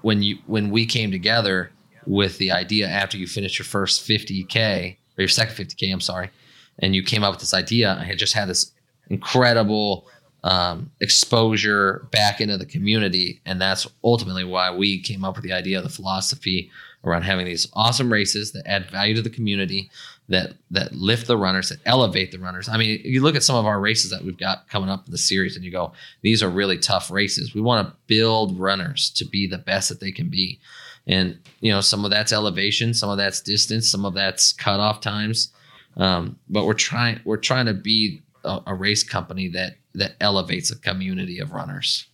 when 0.03 0.23
you 0.23 0.39
when 0.47 0.71
we 0.71 0.87
came 0.87 1.11
together 1.11 1.71
with 2.07 2.39
the 2.39 2.51
idea 2.51 2.89
after 2.89 3.17
you 3.17 3.27
finished 3.27 3.59
your 3.59 3.67
first 3.67 4.07
50k 4.09 4.97
or 5.19 5.23
your 5.23 5.29
second 5.29 5.55
50k 5.55 5.93
I'm 5.93 6.01
sorry 6.01 6.31
and 6.79 6.95
you 6.95 7.03
came 7.03 7.23
up 7.23 7.33
with 7.33 7.41
this 7.41 7.55
idea 7.55 7.97
I 8.01 8.05
had 8.05 8.19
just 8.19 8.35
had 8.35 8.49
this 8.49 8.73
incredible 9.09 10.07
um, 10.43 10.91
exposure 11.01 12.09
back 12.11 12.41
into 12.41 12.57
the 12.57 12.65
community 12.65 13.41
and 13.45 13.61
that's 13.61 13.87
ultimately 14.03 14.45
why 14.45 14.75
we 14.75 15.01
came 15.01 15.25
up 15.25 15.37
with 15.37 15.45
the 15.45 15.53
idea 15.53 15.79
of 15.79 15.85
the 15.85 15.91
philosophy 15.91 16.71
around 17.05 17.23
having 17.23 17.47
these 17.47 17.67
awesome 17.75 18.13
races 18.13 18.53
that 18.53 18.67
add 18.67 18.91
value 18.91 19.15
to 19.15 19.23
the 19.23 19.31
community 19.31 19.91
that 20.31 20.53
that 20.71 20.93
lift 20.93 21.27
the 21.27 21.37
runners, 21.37 21.69
that 21.69 21.81
elevate 21.85 22.31
the 22.31 22.39
runners. 22.39 22.69
I 22.69 22.79
mean, 22.79 23.01
you 23.05 23.21
look 23.21 23.35
at 23.35 23.43
some 23.43 23.57
of 23.57 23.67
our 23.67 23.81
races 23.81 24.11
that 24.13 24.25
we've 24.25 24.39
got 24.39 24.69
coming 24.69 24.89
up 24.89 25.05
in 25.05 25.13
the 25.13 25.19
series, 25.19 25.57
and 25.57 25.65
you 25.65 25.73
go, 25.73 25.93
these 26.23 26.43
are 26.43 26.49
really 26.49 26.79
tough 26.79 27.11
races. 27.11 27.53
We 27.53 27.61
want 27.61 27.87
to 27.87 27.95
build 28.07 28.59
runners 28.59 29.11
to 29.17 29.25
be 29.25 29.47
the 29.47 29.59
best 29.59 29.89
that 29.89 30.01
they 30.01 30.13
can 30.13 30.31
be, 30.31 30.61
and 31.07 31.39
you 31.61 31.73
know, 31.73 31.81
some 31.81 32.05
of 32.05 32.11
that's 32.11 32.33
elevation, 32.33 32.95
some 32.95 33.11
of 33.11 33.19
that's 33.19 33.41
distance, 33.41 33.91
some 33.91 34.05
of 34.05 34.15
that's 34.15 34.53
cutoff 34.53 35.01
times. 35.01 35.53
Um, 35.97 36.39
but 36.49 36.65
we're 36.65 36.75
trying 36.75 37.21
we're 37.25 37.37
trying 37.37 37.67
to 37.67 37.75
be 37.75 38.23
a, 38.45 38.61
a 38.69 38.75
race 38.75 39.03
company 39.03 39.49
that 39.49 39.75
that 39.95 40.15
elevates 40.21 40.71
a 40.71 40.79
community 40.79 41.41
of 41.41 41.53
runners. 41.53 42.07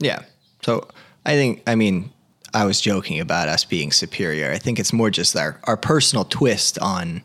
Yeah. 0.00 0.24
So 0.62 0.88
I 1.24 1.34
think 1.34 1.62
I 1.68 1.76
mean 1.76 2.12
I 2.52 2.64
was 2.64 2.80
joking 2.80 3.20
about 3.20 3.48
us 3.48 3.64
being 3.64 3.92
superior. 3.92 4.50
I 4.50 4.58
think 4.58 4.78
it's 4.78 4.92
more 4.92 5.10
just 5.10 5.36
our, 5.36 5.60
our 5.64 5.76
personal 5.76 6.24
twist 6.24 6.78
on 6.78 7.22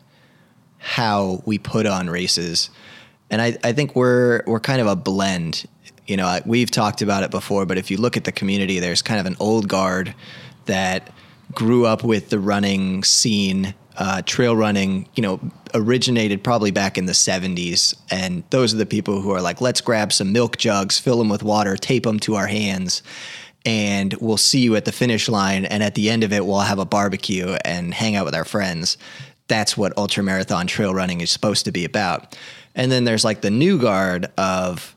how 0.78 1.42
we 1.44 1.58
put 1.58 1.86
on 1.86 2.08
races. 2.08 2.70
And 3.30 3.42
I, 3.42 3.56
I 3.64 3.72
think 3.72 3.96
we're 3.96 4.42
we're 4.46 4.60
kind 4.60 4.80
of 4.80 4.86
a 4.86 4.96
blend. 4.96 5.66
You 6.06 6.16
know, 6.16 6.40
we've 6.46 6.70
talked 6.70 7.02
about 7.02 7.24
it 7.24 7.32
before, 7.32 7.66
but 7.66 7.78
if 7.78 7.90
you 7.90 7.96
look 7.96 8.16
at 8.16 8.24
the 8.24 8.32
community, 8.32 8.78
there's 8.78 9.02
kind 9.02 9.18
of 9.18 9.26
an 9.26 9.36
old 9.40 9.68
guard 9.68 10.14
that 10.66 11.12
grew 11.52 11.86
up 11.86 12.04
with 12.04 12.30
the 12.30 12.38
running 12.38 13.02
scene, 13.02 13.74
uh, 13.96 14.22
trail 14.22 14.54
running, 14.54 15.08
you 15.16 15.22
know, 15.22 15.40
originated 15.74 16.44
probably 16.44 16.70
back 16.70 16.96
in 16.96 17.06
the 17.06 17.12
70s. 17.12 17.96
And 18.10 18.44
those 18.50 18.72
are 18.72 18.76
the 18.76 18.86
people 18.86 19.20
who 19.20 19.32
are 19.32 19.42
like, 19.42 19.60
let's 19.60 19.80
grab 19.80 20.12
some 20.12 20.32
milk 20.32 20.58
jugs, 20.58 20.98
fill 21.00 21.18
them 21.18 21.28
with 21.28 21.42
water, 21.42 21.76
tape 21.76 22.04
them 22.04 22.20
to 22.20 22.36
our 22.36 22.46
hands 22.46 23.02
and 23.66 24.14
we'll 24.20 24.36
see 24.36 24.60
you 24.60 24.76
at 24.76 24.84
the 24.84 24.92
finish 24.92 25.28
line. 25.28 25.64
And 25.64 25.82
at 25.82 25.96
the 25.96 26.08
end 26.08 26.22
of 26.22 26.32
it, 26.32 26.46
we'll 26.46 26.60
have 26.60 26.78
a 26.78 26.86
barbecue 26.86 27.56
and 27.64 27.92
hang 27.92 28.14
out 28.14 28.24
with 28.24 28.34
our 28.34 28.44
friends. 28.44 28.96
That's 29.48 29.76
what 29.76 29.92
ultra 29.98 30.22
marathon 30.22 30.68
trail 30.68 30.94
running 30.94 31.20
is 31.20 31.30
supposed 31.30 31.64
to 31.64 31.72
be 31.72 31.84
about. 31.84 32.38
And 32.76 32.92
then 32.92 33.04
there's 33.04 33.24
like 33.24 33.40
the 33.40 33.50
new 33.50 33.78
guard 33.78 34.30
of 34.38 34.94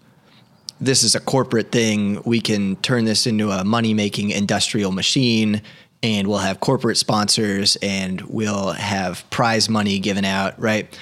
this 0.79 1.01
is 1.03 1.15
a 1.15 1.19
corporate 1.19 1.71
thing. 1.71 2.21
We 2.23 2.39
can 2.39 2.75
turn 2.77 3.05
this 3.05 3.25
into 3.25 3.49
a 3.49 3.63
money 3.63 3.93
making 3.93 4.29
industrial 4.29 4.91
machine 4.91 5.61
and 6.01 6.27
we'll 6.27 6.37
have 6.37 6.59
corporate 6.59 6.97
sponsors 6.97 7.75
and 7.81 8.21
we'll 8.21 8.71
have 8.73 9.27
prize 9.31 9.67
money 9.67 9.99
given 9.99 10.23
out, 10.23 10.59
right? 10.59 10.97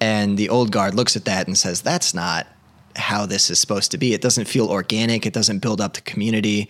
And 0.00 0.38
the 0.38 0.48
old 0.48 0.72
guard 0.72 0.94
looks 0.94 1.16
at 1.16 1.26
that 1.26 1.46
and 1.46 1.56
says, 1.56 1.82
that's 1.82 2.14
not 2.14 2.46
how 2.96 3.26
this 3.26 3.50
is 3.50 3.60
supposed 3.60 3.90
to 3.90 3.98
be. 3.98 4.14
It 4.14 4.22
doesn't 4.22 4.46
feel 4.46 4.68
organic, 4.68 5.26
it 5.26 5.34
doesn't 5.34 5.58
build 5.58 5.80
up 5.80 5.94
the 5.94 6.00
community 6.00 6.68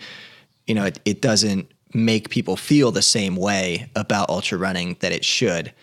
you 0.67 0.75
know, 0.75 0.85
it, 0.85 0.99
it 1.05 1.21
doesn't 1.21 1.71
make 1.93 2.29
people 2.29 2.55
feel 2.55 2.91
the 2.91 3.01
same 3.01 3.35
way 3.35 3.89
about 3.95 4.29
ultra 4.29 4.57
running 4.57 4.95
that 4.99 5.11
it 5.11 5.25
should. 5.25 5.73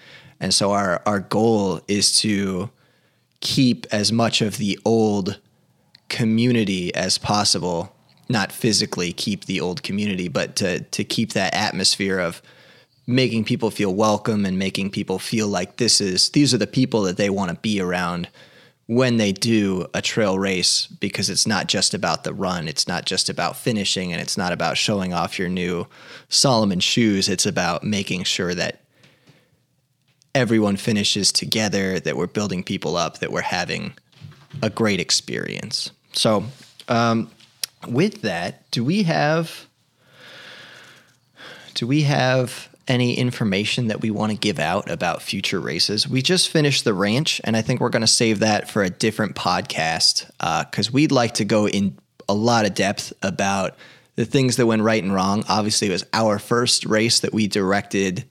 And 0.41 0.55
so 0.55 0.73
our 0.73 1.03
our 1.07 1.21
goal 1.21 1.81
is 1.89 2.19
to 2.21 2.71
keep 3.41 3.87
as 3.93 4.13
much 4.13 4.41
of 4.41 4.57
the 4.57 4.79
old 4.85 5.41
community 6.09 6.95
as 6.95 7.19
possible, 7.19 7.95
not 8.29 8.53
physically 8.53 9.13
keep 9.13 9.45
the 9.45 9.61
old 9.61 9.83
community, 9.83 10.29
but 10.29 10.57
to 10.57 10.81
to 10.81 11.05
keep 11.05 11.33
that 11.33 11.55
atmosphere 11.55 12.19
of 12.19 12.41
making 13.07 13.43
people 13.43 13.71
feel 13.71 13.95
welcome 13.95 14.45
and 14.45 14.59
making 14.59 14.91
people 14.91 15.19
feel 15.19 15.49
like 15.49 15.77
this 15.77 16.01
is 16.01 16.31
these 16.31 16.53
are 16.53 16.59
the 16.59 16.67
people 16.67 17.03
that 17.03 17.17
they 17.17 17.31
want 17.31 17.51
to 17.51 17.57
be 17.57 17.81
around 17.81 18.29
when 18.89 19.19
they 19.19 19.32
do 19.32 19.86
a 19.93 20.01
trail 20.01 20.39
race 20.39 20.86
because 20.86 21.28
it's 21.28 21.47
not 21.47 21.66
just 21.66 21.93
about 21.93 22.24
the 22.24 22.32
run, 22.32 22.66
it's 22.66 22.89
not 22.89 23.05
just 23.05 23.28
about 23.28 23.55
finishing, 23.55 24.15
and 24.15 24.20
it's 24.20 24.39
not 24.39 24.51
about 24.51 24.78
showing 24.78 25.12
off 25.12 25.39
your 25.39 25.51
new 25.51 25.86
Salomon 26.31 26.81
shoes. 26.81 27.28
It's 27.28 27.44
about 27.44 27.85
making 27.85 28.24
sure 28.24 28.55
that 28.55 28.81
everyone 30.35 30.77
finishes 30.77 31.31
together, 31.31 32.01
that 32.01 32.16
we're 32.16 32.27
building 32.27 32.65
people 32.65 32.97
up, 32.97 33.19
that 33.19 33.31
we're 33.31 33.43
having 33.43 33.93
a 34.62 34.70
great 34.70 35.01
experience. 35.01 35.90
So, 36.15 36.44
um, 36.89 37.31
with 37.86 38.23
that, 38.23 38.70
do 38.70 38.82
we 38.82 39.02
have 39.02 39.66
do 41.74 41.86
we 41.86 42.02
have 42.02 42.68
any 42.89 43.15
information 43.15 43.89
that 43.89 44.01
we 44.01 44.10
want 44.10 44.32
to 44.32 44.39
give 44.39 44.59
out 44.59 44.90
about 44.90 45.23
future 45.23 45.60
races. 45.60 46.09
We 46.09 46.23
just 46.23 46.48
finished 46.48 46.85
the 46.85 46.94
ranch, 46.94 47.40
and 47.44 47.56
I 47.56 47.62
think 47.62 47.81
we're 47.81 47.90
going 47.90 48.02
to 48.02 48.06
save 48.06 48.40
that 48.40 48.69
for 48.69 48.82
a 48.82 48.90
different 48.90 49.36
podcast 49.36 50.27
because 50.66 50.89
uh, 50.89 50.93
we'd 50.93 51.12
like 51.12 51.35
to 51.35 51.44
go 51.44 51.69
in 51.69 51.98
a 52.28 52.35
lot 52.35 52.66
of 52.66 52.74
depth 52.74 53.12
about 53.23 53.77
the 54.16 54.24
things 54.24 54.56
that 54.56 54.66
went 54.66 54.82
right 54.82 55.02
and 55.02 55.15
wrong. 55.15 55.44
Obviously, 55.48 55.89
it 55.89 55.93
was 55.93 56.05
our 56.12 56.39
first 56.39 56.85
race 56.85 57.20
that 57.20 57.32
we 57.32 57.47
directed 57.47 58.24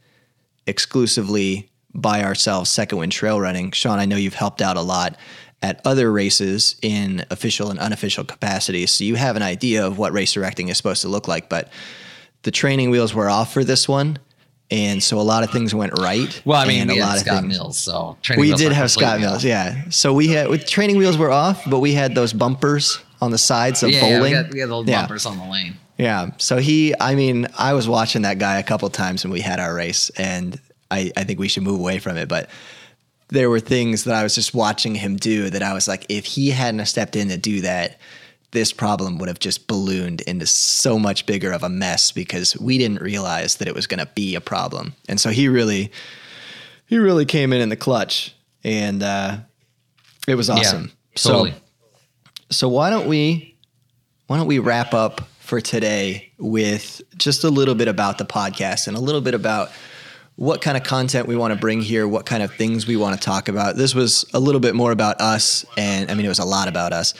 exclusively 0.65 1.69
by 1.93 2.23
ourselves, 2.23 2.69
Second 2.69 2.97
Wind 2.97 3.11
Trail 3.11 3.39
Running. 3.39 3.71
Sean, 3.71 3.99
I 3.99 4.05
know 4.05 4.17
you've 4.17 4.33
helped 4.33 4.61
out 4.61 4.77
a 4.77 4.81
lot 4.81 5.17
at 5.61 5.81
other 5.85 6.11
races 6.11 6.75
in 6.81 7.25
official 7.31 7.71
and 7.71 7.79
unofficial 7.79 8.23
capacities, 8.23 8.91
so 8.91 9.03
you 9.03 9.15
have 9.15 9.35
an 9.35 9.41
idea 9.41 9.85
of 9.85 9.97
what 9.97 10.13
race 10.13 10.33
directing 10.33 10.69
is 10.69 10.77
supposed 10.77 11.01
to 11.01 11.07
look 11.07 11.27
like. 11.27 11.49
But 11.49 11.71
the 12.43 12.51
training 12.51 12.91
wheels 12.91 13.13
were 13.13 13.29
off 13.29 13.53
for 13.53 13.63
this 13.63 13.87
one, 13.87 14.19
and 14.69 15.01
so 15.01 15.19
a 15.19 15.21
lot 15.23 15.43
of 15.43 15.51
things 15.51 15.73
went 15.73 15.97
right. 15.99 16.41
Well, 16.45 16.59
I 16.59 16.67
mean, 16.67 16.89
a 16.89 16.93
we 16.93 17.01
lot 17.01 17.17
had 17.17 17.27
of 17.27 17.41
things. 17.41 17.57
Mills, 17.57 17.77
so 17.79 18.17
we 18.37 18.53
did 18.53 18.71
have 18.73 18.91
Scott 18.91 19.19
Mills, 19.19 19.43
yeah. 19.43 19.89
So 19.89 20.13
we 20.13 20.27
had 20.29 20.49
with 20.49 20.67
training 20.67 20.97
wheels 20.97 21.17
were 21.17 21.31
off, 21.31 21.63
but 21.69 21.79
we 21.79 21.93
had 21.93 22.15
those 22.15 22.33
bumpers 22.33 22.99
on 23.21 23.31
the 23.31 23.37
sides 23.37 23.81
of 23.83 23.89
Yeah, 23.91 24.01
bowling. 24.01 24.33
yeah, 24.33 24.41
we, 24.41 24.43
got, 24.45 24.53
we 24.53 24.59
had 24.59 24.69
old 24.69 24.87
Yeah. 24.87 24.99
bumpers 25.01 25.25
on 25.25 25.37
the 25.37 25.45
lane. 25.45 25.77
Yeah. 25.97 26.29
So 26.37 26.57
he, 26.57 26.93
I 26.99 27.15
mean, 27.15 27.47
I 27.57 27.73
was 27.73 27.87
watching 27.87 28.21
that 28.23 28.37
guy 28.37 28.59
a 28.59 28.63
couple 28.63 28.87
times 28.89 29.23
when 29.23 29.31
we 29.33 29.41
had 29.41 29.59
our 29.59 29.73
race, 29.73 30.11
and 30.17 30.59
I, 30.91 31.11
I 31.17 31.23
think 31.23 31.39
we 31.39 31.47
should 31.47 31.63
move 31.63 31.79
away 31.79 31.97
from 31.99 32.17
it. 32.17 32.27
But 32.29 32.49
there 33.29 33.49
were 33.49 33.59
things 33.59 34.03
that 34.03 34.13
I 34.15 34.21
was 34.23 34.35
just 34.35 34.53
watching 34.53 34.93
him 34.95 35.15
do 35.17 35.49
that 35.49 35.63
I 35.63 35.73
was 35.73 35.87
like, 35.87 36.05
if 36.09 36.25
he 36.25 36.51
hadn't 36.51 36.85
stepped 36.85 37.15
in 37.15 37.29
to 37.29 37.37
do 37.37 37.61
that, 37.61 37.99
this 38.57 38.73
problem 38.73 39.19
would 39.19 39.27
have 39.27 39.37
just 39.37 39.67
ballooned 39.67 40.21
into 40.21 40.47
so 40.47 40.97
much 40.97 41.27
bigger 41.27 41.51
of 41.51 41.61
a 41.61 41.69
mess 41.69 42.11
because 42.11 42.59
we 42.59 42.79
didn't 42.79 43.03
realize 43.03 43.57
that 43.57 43.67
it 43.67 43.75
was 43.75 43.85
going 43.85 43.99
to 43.99 44.07
be 44.15 44.33
a 44.33 44.41
problem. 44.41 44.95
And 45.07 45.21
so 45.21 45.29
he 45.29 45.47
really, 45.47 45.91
he 46.87 46.97
really 46.97 47.25
came 47.25 47.53
in 47.53 47.61
in 47.61 47.69
the 47.69 47.75
clutch, 47.75 48.35
and 48.63 49.03
uh, 49.03 49.37
it 50.27 50.33
was 50.33 50.49
awesome. 50.49 50.85
Yeah, 50.85 51.21
totally. 51.21 51.51
So, 51.51 51.57
so 52.49 52.69
why 52.69 52.89
don't 52.89 53.07
we 53.07 53.55
why 54.25 54.37
don't 54.37 54.47
we 54.47 54.57
wrap 54.57 54.95
up 54.95 55.21
for 55.37 55.61
today 55.61 56.31
with 56.39 57.03
just 57.15 57.43
a 57.43 57.51
little 57.51 57.75
bit 57.75 57.87
about 57.87 58.17
the 58.17 58.25
podcast 58.25 58.87
and 58.87 58.97
a 58.97 58.99
little 58.99 59.21
bit 59.21 59.35
about 59.35 59.69
what 60.35 60.61
kind 60.61 60.77
of 60.77 60.83
content 60.83 61.27
we 61.27 61.35
want 61.35 61.53
to 61.53 61.59
bring 61.59 61.81
here, 61.81 62.07
what 62.07 62.25
kind 62.25 62.41
of 62.41 62.53
things 62.55 62.87
we 62.87 62.95
want 62.95 63.19
to 63.19 63.23
talk 63.23 63.49
about. 63.49 63.75
This 63.75 63.93
was 63.93 64.25
a 64.33 64.39
little 64.39 64.61
bit 64.61 64.73
more 64.73 64.91
about 64.91 65.21
us 65.21 65.63
and 65.77 66.09
I 66.09 66.15
mean 66.15 66.25
it 66.25 66.29
was 66.29 66.39
a 66.39 66.45
lot 66.45 66.67
about 66.67 66.91
us. 66.91 67.13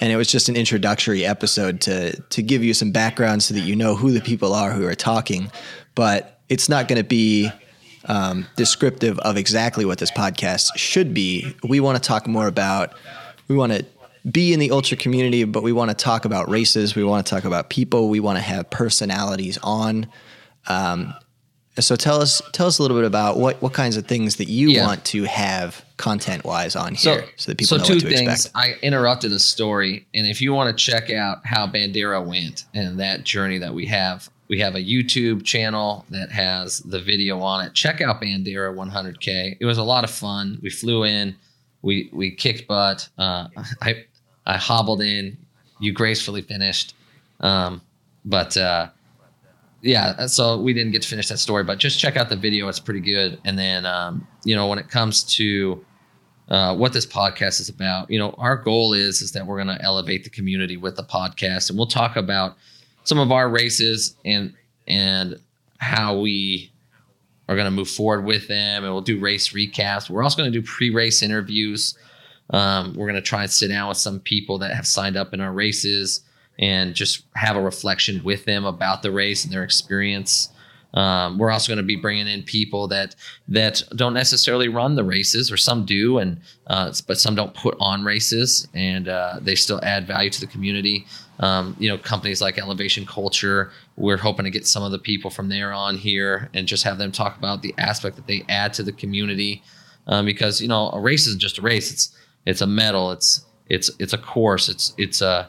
And 0.00 0.10
it 0.12 0.16
was 0.16 0.28
just 0.28 0.48
an 0.48 0.56
introductory 0.56 1.24
episode 1.26 1.80
to 1.82 2.18
to 2.20 2.42
give 2.42 2.64
you 2.64 2.72
some 2.74 2.90
background 2.90 3.42
so 3.42 3.54
that 3.54 3.60
you 3.60 3.76
know 3.76 3.94
who 3.94 4.10
the 4.12 4.20
people 4.20 4.54
are 4.54 4.72
who 4.72 4.86
are 4.86 4.94
talking. 4.94 5.50
But 5.94 6.40
it's 6.48 6.68
not 6.68 6.88
going 6.88 6.96
to 6.98 7.04
be 7.08 7.50
um, 8.06 8.46
descriptive 8.56 9.18
of 9.20 9.36
exactly 9.36 9.84
what 9.84 9.98
this 9.98 10.10
podcast 10.10 10.70
should 10.76 11.12
be. 11.12 11.54
We 11.62 11.80
want 11.80 12.02
to 12.02 12.02
talk 12.02 12.26
more 12.26 12.46
about, 12.46 12.94
we 13.48 13.56
want 13.56 13.72
to 13.72 13.84
be 14.30 14.52
in 14.54 14.58
the 14.58 14.70
ultra 14.70 14.96
community, 14.96 15.44
but 15.44 15.62
we 15.62 15.72
want 15.72 15.90
to 15.90 15.94
talk 15.94 16.24
about 16.24 16.48
races. 16.48 16.94
We 16.94 17.04
want 17.04 17.26
to 17.26 17.30
talk 17.30 17.44
about 17.44 17.68
people. 17.70 18.08
We 18.08 18.18
want 18.20 18.38
to 18.38 18.42
have 18.42 18.70
personalities 18.70 19.58
on. 19.62 20.06
Um, 20.66 21.14
so 21.78 21.94
tell 21.94 22.20
us, 22.20 22.42
tell 22.52 22.66
us 22.66 22.78
a 22.78 22.82
little 22.82 22.96
bit 22.96 23.06
about 23.06 23.36
what, 23.38 23.60
what 23.62 23.72
kinds 23.74 23.96
of 23.96 24.06
things 24.06 24.36
that 24.36 24.48
you 24.48 24.70
Yeah. 24.70 24.86
want 24.86 25.04
to 25.06 25.24
have 25.24 25.84
content 26.00 26.44
wise 26.44 26.74
on 26.74 26.94
here, 26.94 27.26
so, 27.36 27.50
that 27.50 27.58
people 27.58 27.76
so 27.76 27.76
know 27.76 27.84
two 27.84 27.94
what 27.94 28.00
to 28.00 28.08
things. 28.08 28.46
expect. 28.46 28.56
I 28.56 28.74
interrupted 28.82 29.32
a 29.32 29.38
story, 29.38 30.06
and 30.14 30.26
if 30.26 30.40
you 30.40 30.54
want 30.54 30.76
to 30.76 30.84
check 30.84 31.10
out 31.10 31.44
how 31.44 31.66
Bandera 31.66 32.26
went 32.26 32.64
and 32.74 32.98
that 32.98 33.24
journey 33.24 33.58
that 33.58 33.74
we 33.74 33.84
have, 33.86 34.30
we 34.48 34.58
have 34.60 34.74
a 34.74 34.80
YouTube 34.80 35.44
channel 35.44 36.06
that 36.08 36.30
has 36.30 36.80
the 36.80 37.00
video 37.00 37.40
on 37.40 37.66
it. 37.66 37.74
Check 37.74 38.00
out 38.00 38.20
Bandera 38.20 38.74
100K. 38.74 39.58
It 39.60 39.64
was 39.64 39.76
a 39.76 39.84
lot 39.84 40.02
of 40.02 40.10
fun. 40.10 40.58
We 40.62 40.70
flew 40.70 41.04
in, 41.04 41.36
we 41.82 42.08
we 42.12 42.30
kicked 42.30 42.66
butt. 42.66 43.08
Uh, 43.18 43.48
I 43.82 44.04
I 44.46 44.56
hobbled 44.56 45.02
in. 45.02 45.36
You 45.80 45.92
gracefully 45.92 46.42
finished, 46.42 46.94
um, 47.40 47.82
but. 48.24 48.56
Uh, 48.56 48.88
yeah, 49.82 50.26
so 50.26 50.60
we 50.60 50.74
didn't 50.74 50.92
get 50.92 51.00
to 51.00 51.08
finish 51.08 51.28
that 51.28 51.38
story, 51.38 51.64
but 51.64 51.78
just 51.78 51.98
check 51.98 52.18
out 52.18 52.28
the 52.28 52.36
video; 52.36 52.68
it's 52.68 52.78
pretty 52.78 53.00
good. 53.00 53.40
And 53.46 53.58
then, 53.58 53.86
um, 53.86 54.26
you 54.44 54.54
know, 54.54 54.66
when 54.66 54.78
it 54.78 54.90
comes 54.90 55.24
to 55.36 55.82
uh, 56.50 56.74
what 56.74 56.92
this 56.92 57.06
podcast 57.06 57.60
is 57.60 57.68
about, 57.68 58.10
you 58.10 58.18
know, 58.18 58.34
our 58.38 58.56
goal 58.56 58.92
is 58.92 59.22
is 59.22 59.32
that 59.32 59.46
we're 59.46 59.62
going 59.62 59.76
to 59.76 59.82
elevate 59.82 60.24
the 60.24 60.30
community 60.30 60.76
with 60.76 60.96
the 60.96 61.04
podcast, 61.04 61.70
and 61.70 61.78
we'll 61.78 61.86
talk 61.86 62.16
about 62.16 62.56
some 63.04 63.18
of 63.18 63.30
our 63.30 63.48
races 63.48 64.16
and 64.24 64.54
and 64.88 65.40
how 65.78 66.18
we 66.18 66.70
are 67.48 67.54
going 67.54 67.66
to 67.66 67.70
move 67.70 67.88
forward 67.88 68.24
with 68.24 68.48
them, 68.48 68.84
and 68.84 68.92
we'll 68.92 69.00
do 69.00 69.18
race 69.20 69.52
recaps. 69.52 70.10
We're 70.10 70.22
also 70.22 70.36
going 70.36 70.52
to 70.52 70.60
do 70.60 70.66
pre-race 70.66 71.22
interviews. 71.22 71.96
Um, 72.50 72.94
we're 72.94 73.06
going 73.06 73.14
to 73.14 73.22
try 73.22 73.42
and 73.42 73.50
sit 73.50 73.68
down 73.68 73.88
with 73.88 73.96
some 73.96 74.20
people 74.20 74.58
that 74.58 74.74
have 74.74 74.86
signed 74.86 75.16
up 75.16 75.32
in 75.32 75.40
our 75.40 75.52
races 75.52 76.22
and 76.58 76.94
just 76.94 77.22
have 77.34 77.56
a 77.56 77.60
reflection 77.60 78.22
with 78.24 78.44
them 78.44 78.64
about 78.64 79.02
the 79.02 79.10
race 79.10 79.44
and 79.44 79.52
their 79.52 79.64
experience. 79.64 80.50
Um, 80.94 81.38
we're 81.38 81.50
also 81.50 81.70
going 81.70 81.82
to 81.82 81.86
be 81.86 81.96
bringing 81.96 82.26
in 82.26 82.42
people 82.42 82.88
that 82.88 83.14
that 83.48 83.82
don't 83.94 84.14
necessarily 84.14 84.68
run 84.68 84.96
the 84.96 85.04
races, 85.04 85.50
or 85.50 85.56
some 85.56 85.84
do, 85.84 86.18
and 86.18 86.40
uh, 86.66 86.92
but 87.06 87.18
some 87.18 87.34
don't 87.34 87.54
put 87.54 87.76
on 87.78 88.04
races, 88.04 88.66
and 88.74 89.08
uh, 89.08 89.38
they 89.40 89.54
still 89.54 89.80
add 89.82 90.06
value 90.06 90.30
to 90.30 90.40
the 90.40 90.46
community. 90.46 91.06
Um, 91.38 91.76
you 91.78 91.88
know, 91.88 91.96
companies 91.96 92.42
like 92.42 92.58
Elevation 92.58 93.06
Culture, 93.06 93.70
we're 93.96 94.18
hoping 94.18 94.44
to 94.44 94.50
get 94.50 94.66
some 94.66 94.82
of 94.82 94.90
the 94.90 94.98
people 94.98 95.30
from 95.30 95.48
there 95.48 95.72
on 95.72 95.96
here 95.96 96.50
and 96.52 96.66
just 96.66 96.84
have 96.84 96.98
them 96.98 97.12
talk 97.12 97.38
about 97.38 97.62
the 97.62 97.74
aspect 97.78 98.16
that 98.16 98.26
they 98.26 98.44
add 98.48 98.74
to 98.74 98.82
the 98.82 98.92
community, 98.92 99.62
um, 100.06 100.26
because 100.26 100.60
you 100.60 100.68
know, 100.68 100.90
a 100.90 101.00
race 101.00 101.26
isn't 101.26 101.40
just 101.40 101.58
a 101.58 101.62
race; 101.62 101.92
it's 101.92 102.16
it's 102.46 102.60
a 102.60 102.66
medal, 102.66 103.12
it's 103.12 103.44
it's 103.68 103.90
it's 104.00 104.12
a 104.12 104.18
course, 104.18 104.68
it's 104.68 104.92
it's 104.98 105.22
a 105.22 105.48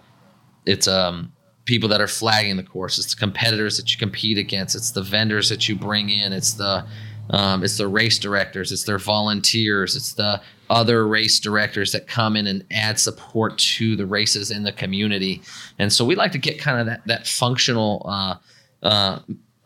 it's 0.65 0.87
um 0.87 1.33
people 1.65 1.89
that 1.89 2.01
are 2.01 2.07
flagging 2.07 2.57
the 2.57 2.63
course. 2.63 2.97
It's 2.97 3.13
the 3.13 3.19
competitors 3.19 3.77
that 3.77 3.91
you 3.91 3.99
compete 3.99 4.37
against. 4.37 4.75
It's 4.75 4.91
the 4.91 5.01
vendors 5.01 5.49
that 5.49 5.67
you 5.69 5.75
bring 5.75 6.09
in. 6.09 6.33
It's 6.33 6.53
the 6.53 6.85
um, 7.29 7.63
it's 7.63 7.77
the 7.77 7.87
race 7.87 8.19
directors. 8.19 8.71
It's 8.71 8.83
their 8.83 8.97
volunteers. 8.97 9.95
It's 9.95 10.13
the 10.13 10.41
other 10.69 11.07
race 11.07 11.39
directors 11.39 11.91
that 11.91 12.07
come 12.07 12.35
in 12.35 12.47
and 12.47 12.65
add 12.71 12.99
support 12.99 13.57
to 13.57 13.95
the 13.95 14.05
races 14.05 14.51
in 14.51 14.63
the 14.63 14.71
community. 14.71 15.41
And 15.79 15.93
so 15.93 16.03
we 16.03 16.15
like 16.15 16.31
to 16.33 16.37
get 16.37 16.59
kind 16.59 16.79
of 16.79 16.85
that 16.87 17.05
that 17.07 17.27
functional 17.27 18.05
uh, 18.05 18.35
uh, 18.83 19.19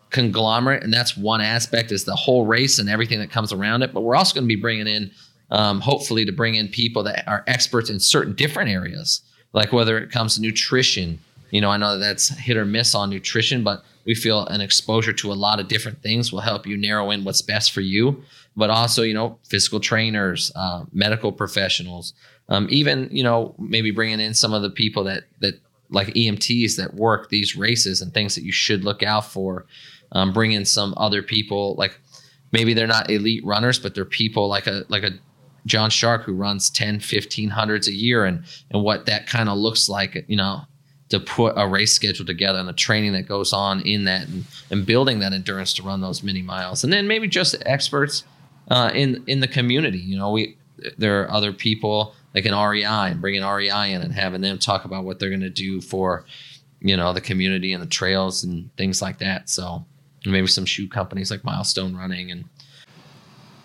conglomerate. 0.10 0.84
And 0.84 0.94
that's 0.94 1.18
one 1.18 1.42
aspect 1.42 1.92
is 1.92 2.06
the 2.06 2.16
whole 2.16 2.46
race 2.46 2.80
and 2.80 2.90
everything 2.90 3.20
that 3.20 3.32
comes 3.32 3.52
around 3.52 3.82
it. 3.84 3.94
But 3.94 4.02
we're 4.02 4.16
also 4.16 4.36
going 4.36 4.46
to 4.46 4.56
be 4.56 4.62
bringing 4.62 4.88
in 4.88 5.12
um, 5.52 5.82
hopefully 5.82 6.26
to 6.26 6.32
bring 6.32 6.56
in 6.56 6.68
people 6.68 7.04
that 7.04 7.28
are 7.28 7.44
experts 7.48 7.90
in 7.90 8.00
certain 8.00 8.34
different 8.34 8.70
areas. 8.70 9.22
Like 9.54 9.72
whether 9.72 9.98
it 9.98 10.12
comes 10.12 10.36
to 10.36 10.42
nutrition 10.42 11.20
you 11.52 11.62
know 11.62 11.70
i 11.70 11.78
know 11.78 11.98
that 11.98 12.06
that's 12.06 12.30
hit 12.38 12.58
or 12.58 12.66
miss 12.66 12.96
on 12.96 13.10
nutrition 13.10 13.64
but 13.64 13.84
we 14.06 14.14
feel 14.14 14.46
an 14.48 14.62
exposure 14.62 15.14
to 15.14 15.32
a 15.32 15.34
lot 15.34 15.60
of 15.60 15.68
different 15.68 16.02
things 16.02 16.32
will 16.32 16.42
help 16.42 16.68
you 16.68 16.78
narrow 16.78 17.12
in 17.12 17.24
what's 17.24 17.42
best 17.42 17.72
for 17.72 17.82
you 17.82 18.24
but 18.56 18.70
also 18.70 19.04
you 19.04 19.14
know 19.14 19.38
physical 19.48 19.80
trainers 19.80 20.52
uh, 20.56 20.84
medical 20.92 21.32
professionals 21.32 22.14
um, 22.50 22.68
even 22.70 23.10
you 23.12 23.24
know 23.24 23.56
maybe 23.58 23.92
bringing 23.92 24.20
in 24.20 24.34
some 24.34 24.54
of 24.54 24.62
the 24.62 24.70
people 24.70 25.04
that 25.04 25.24
that 25.40 25.60
like 25.90 26.08
emts 26.10 26.76
that 26.78 26.94
work 26.96 27.30
these 27.30 27.56
races 27.56 28.02
and 28.02 28.14
things 28.14 28.36
that 28.36 28.44
you 28.44 28.52
should 28.52 28.84
look 28.84 29.04
out 29.04 29.26
for 29.26 29.66
um, 30.12 30.34
bring 30.34 30.52
in 30.52 30.66
some 30.66 30.94
other 30.98 31.22
people 31.22 31.76
like 31.78 32.00
maybe 32.52 32.74
they're 32.74 32.88
not 32.88 33.10
elite 33.10 33.44
runners 33.46 33.80
but 33.80 33.94
they're 33.94 34.06
people 34.06 34.48
like 34.48 34.68
a 34.68 34.84
like 34.90 35.04
a 35.04 35.12
John 35.66 35.90
Shark 35.90 36.24
who 36.24 36.34
runs 36.34 36.70
10, 36.70 37.00
1500s 37.00 37.88
a 37.88 37.92
year 37.92 38.26
and 38.26 38.44
and 38.72 38.84
what 38.84 39.06
that 39.08 39.28
kind 39.28 39.50
of 39.50 39.58
looks 39.58 39.90
like, 39.90 40.24
you 40.28 40.38
know, 40.38 40.62
to 41.10 41.20
put 41.20 41.54
a 41.56 41.68
race 41.68 41.94
schedule 41.94 42.26
together 42.26 42.60
and 42.60 42.68
the 42.68 42.74
training 42.74 43.14
that 43.14 43.28
goes 43.28 43.54
on 43.54 43.82
in 43.82 44.06
that 44.06 44.28
and, 44.28 44.46
and 44.72 44.86
building 44.86 45.20
that 45.20 45.34
endurance 45.34 45.74
to 45.74 45.84
run 45.84 46.02
those 46.02 46.24
many 46.24 46.42
miles. 46.42 46.84
And 46.84 46.92
then 46.92 47.08
maybe 47.08 47.28
just 47.28 47.56
experts 47.66 48.24
uh, 48.70 48.92
in 48.94 49.24
in 49.28 49.40
the 49.40 49.48
community. 49.48 50.00
You 50.00 50.18
know, 50.18 50.32
we 50.32 50.58
there 50.98 51.22
are 51.22 51.32
other 51.32 51.54
people 51.54 52.16
like 52.34 52.46
an 52.46 52.54
REI 52.54 53.12
and 53.12 53.22
bringing 53.22 53.44
REI 53.44 53.94
in 53.94 54.02
and 54.02 54.14
having 54.14 54.42
them 54.42 54.58
talk 54.58 54.86
about 54.86 55.06
what 55.06 55.20
they're 55.20 55.30
going 55.30 55.42
to 55.42 55.50
do 55.50 55.80
for 55.82 56.26
you 56.82 56.98
know 56.98 57.14
the 57.14 57.22
community 57.22 57.74
and 57.74 57.82
the 57.82 57.88
trails 57.88 58.44
and 58.44 58.76
things 58.76 59.02
like 59.02 59.20
that. 59.20 59.50
So 59.50 59.86
maybe 60.26 60.48
some 60.48 60.66
shoe 60.66 60.88
companies 60.88 61.30
like 61.30 61.44
Milestone 61.44 61.96
Running 61.96 62.32
and 62.32 62.46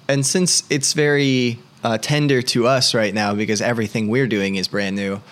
And 0.08 0.26
since 0.26 0.64
it's 0.70 0.92
very 0.92 1.58
uh, 1.82 1.98
tender 1.98 2.42
to 2.42 2.66
us 2.66 2.94
right 2.94 3.14
now 3.14 3.34
because 3.34 3.60
everything 3.60 4.08
we're 4.08 4.26
doing 4.26 4.56
is 4.56 4.68
brand 4.68 4.96
new, 4.96 5.22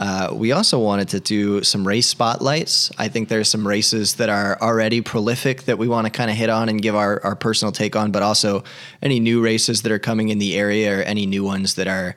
uh, 0.00 0.30
we 0.32 0.52
also 0.52 0.78
wanted 0.78 1.08
to 1.08 1.20
do 1.20 1.62
some 1.62 1.86
race 1.86 2.06
spotlights. 2.06 2.90
I 2.98 3.08
think 3.08 3.28
there's 3.28 3.48
some 3.48 3.66
races 3.66 4.14
that 4.14 4.28
are 4.28 4.56
already 4.60 5.00
prolific 5.00 5.64
that 5.64 5.78
we 5.78 5.88
want 5.88 6.06
to 6.06 6.10
kind 6.10 6.30
of 6.30 6.36
hit 6.36 6.50
on 6.50 6.68
and 6.68 6.80
give 6.80 6.94
our, 6.94 7.20
our 7.24 7.34
personal 7.34 7.72
take 7.72 7.96
on, 7.96 8.12
but 8.12 8.22
also 8.22 8.62
any 9.02 9.18
new 9.18 9.42
races 9.42 9.82
that 9.82 9.92
are 9.92 9.98
coming 9.98 10.28
in 10.28 10.38
the 10.38 10.56
area 10.56 10.98
or 10.98 11.02
any 11.02 11.26
new 11.26 11.44
ones 11.44 11.74
that 11.74 11.88
are 11.88 12.14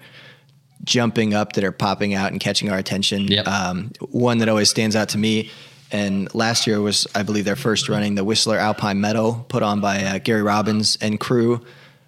jumping 0.83 1.33
up 1.33 1.53
that 1.53 1.63
are 1.63 1.71
popping 1.71 2.13
out 2.13 2.31
and 2.31 2.39
catching 2.39 2.69
our 2.69 2.77
attention. 2.77 3.27
Yep. 3.27 3.47
Um, 3.47 3.91
one 4.09 4.39
that 4.39 4.49
always 4.49 4.69
stands 4.69 4.95
out 4.95 5.09
to 5.09 5.17
me 5.17 5.49
and 5.91 6.33
last 6.33 6.67
year 6.67 6.79
was, 6.79 7.05
I 7.13 7.23
believe, 7.23 7.45
their 7.45 7.55
first 7.55 7.89
running 7.89 8.15
the 8.15 8.23
Whistler 8.23 8.57
Alpine 8.57 9.01
Meadow 9.01 9.45
put 9.49 9.61
on 9.61 9.81
by 9.81 10.03
uh, 10.03 10.19
Gary 10.19 10.41
Robbins 10.41 10.97
and 11.01 11.19
crew. 11.19 11.65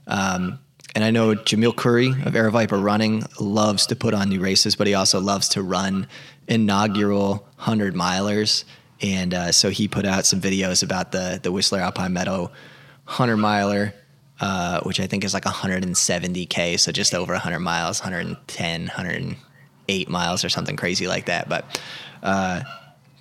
Um, 0.08 0.60
and 0.96 1.04
I 1.04 1.12
know 1.12 1.34
Jamil 1.34 1.76
Coury 1.76 2.10
of 2.10 2.34
Aravaipa 2.34 2.82
Running 2.82 3.24
loves 3.40 3.88
to 3.88 3.96
put 3.96 4.14
on 4.14 4.30
new 4.30 4.40
races, 4.40 4.76
but 4.76 4.86
he 4.86 4.94
also 4.94 5.20
loves 5.20 5.50
to 5.50 5.64
run 5.64 6.08
inaugural 6.48 7.48
100 7.56 7.96
milers. 7.96 8.64
And 9.02 9.34
uh, 9.34 9.52
so 9.52 9.70
he 9.70 9.88
put 9.88 10.06
out 10.06 10.26
some 10.26 10.40
videos 10.40 10.84
about 10.84 11.12
the, 11.12 11.40
the 11.42 11.52
Whistler 11.52 11.80
Alpine 11.80 12.14
Meadow 12.14 12.52
100 13.06 13.38
miler, 13.38 13.94
uh, 14.40 14.82
which 14.82 15.00
I 15.00 15.08
think 15.08 15.24
is 15.24 15.34
like 15.34 15.44
170K, 15.44 16.80
so 16.80 16.92
just 16.92 17.14
over 17.14 17.34
100 17.34 17.60
miles, 17.60 18.00
110, 18.00 18.82
108 18.82 20.10
miles 20.10 20.46
or 20.46 20.50
something 20.50 20.76
crazy 20.76 21.08
like 21.08 21.26
that. 21.26 21.50
But 21.50 21.82
uh, 22.22 22.62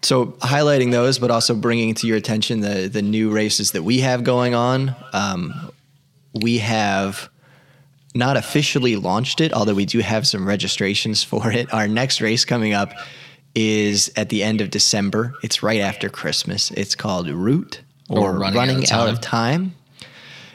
so 0.03 0.27
highlighting 0.27 0.93
those, 0.93 1.19
but 1.19 1.31
also 1.31 1.55
bringing 1.55 1.95
to 1.95 2.07
your 2.07 2.17
attention 2.17 2.61
the, 2.61 2.89
the 2.89 3.03
new 3.03 3.31
races 3.31 3.73
that 3.73 3.83
we 3.83 4.01
have 4.01 4.25
going 4.25 4.55
on. 4.55 4.95
Um, 5.13 5.73
we 6.35 6.59
have 6.59 7.29
not 8.15 8.37
officially 8.37 8.97
launched 8.97 9.41
it, 9.41 9.53
although 9.53 9.75
we 9.75 9.87
do 9.87 10.01
have 10.01 10.27
some 10.27 10.47
registrations 10.47 11.23
for 11.23 11.51
it. 11.51 11.73
Our 11.73 11.89
next 11.89 12.21
race 12.21 12.45
coming 12.45 12.75
up 12.75 12.93
is 13.55 14.13
at 14.17 14.29
the 14.29 14.43
end 14.43 14.61
of 14.61 14.71
December. 14.71 15.35
It's 15.43 15.63
right 15.63 15.81
after 15.81 16.09
Christmas. 16.09 16.71
It's 16.73 16.95
called 16.95 17.29
Root 17.29 17.83
or, 18.09 18.31
Or 18.31 18.39
Running 18.39 18.59
Running, 18.59 18.79
Out 18.91 18.93
of 18.93 18.93
Out 18.93 19.09
of 19.15 19.21
Time. 19.21 19.75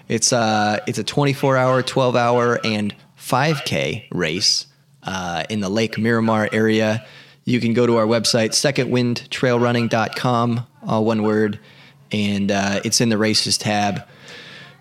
It's 0.08 0.32
a 0.32 0.82
it's 0.88 1.00
a 1.00 1.04
24 1.04 1.58
hour, 1.58 1.84
12 1.84 2.16
hour, 2.16 2.60
and 2.64 2.96
5K 3.20 4.06
race 4.12 4.68
uh, 5.04 5.44
in 5.50 5.60
the 5.60 5.70
Lake 5.70 5.98
Miramar 5.98 6.48
area. 6.52 7.06
You 7.44 7.60
can 7.60 7.74
go 7.74 7.88
to 7.88 7.98
our 7.98 8.06
website, 8.06 8.52
secondwindtrailrunning.com, 8.52 10.68
all 10.86 11.06
one 11.06 11.24
word, 11.24 11.60
and 12.12 12.52
uh, 12.52 12.82
it's 12.84 13.02
in 13.02 13.10
the 13.10 13.18
races 13.18 13.58
tab 13.58 14.06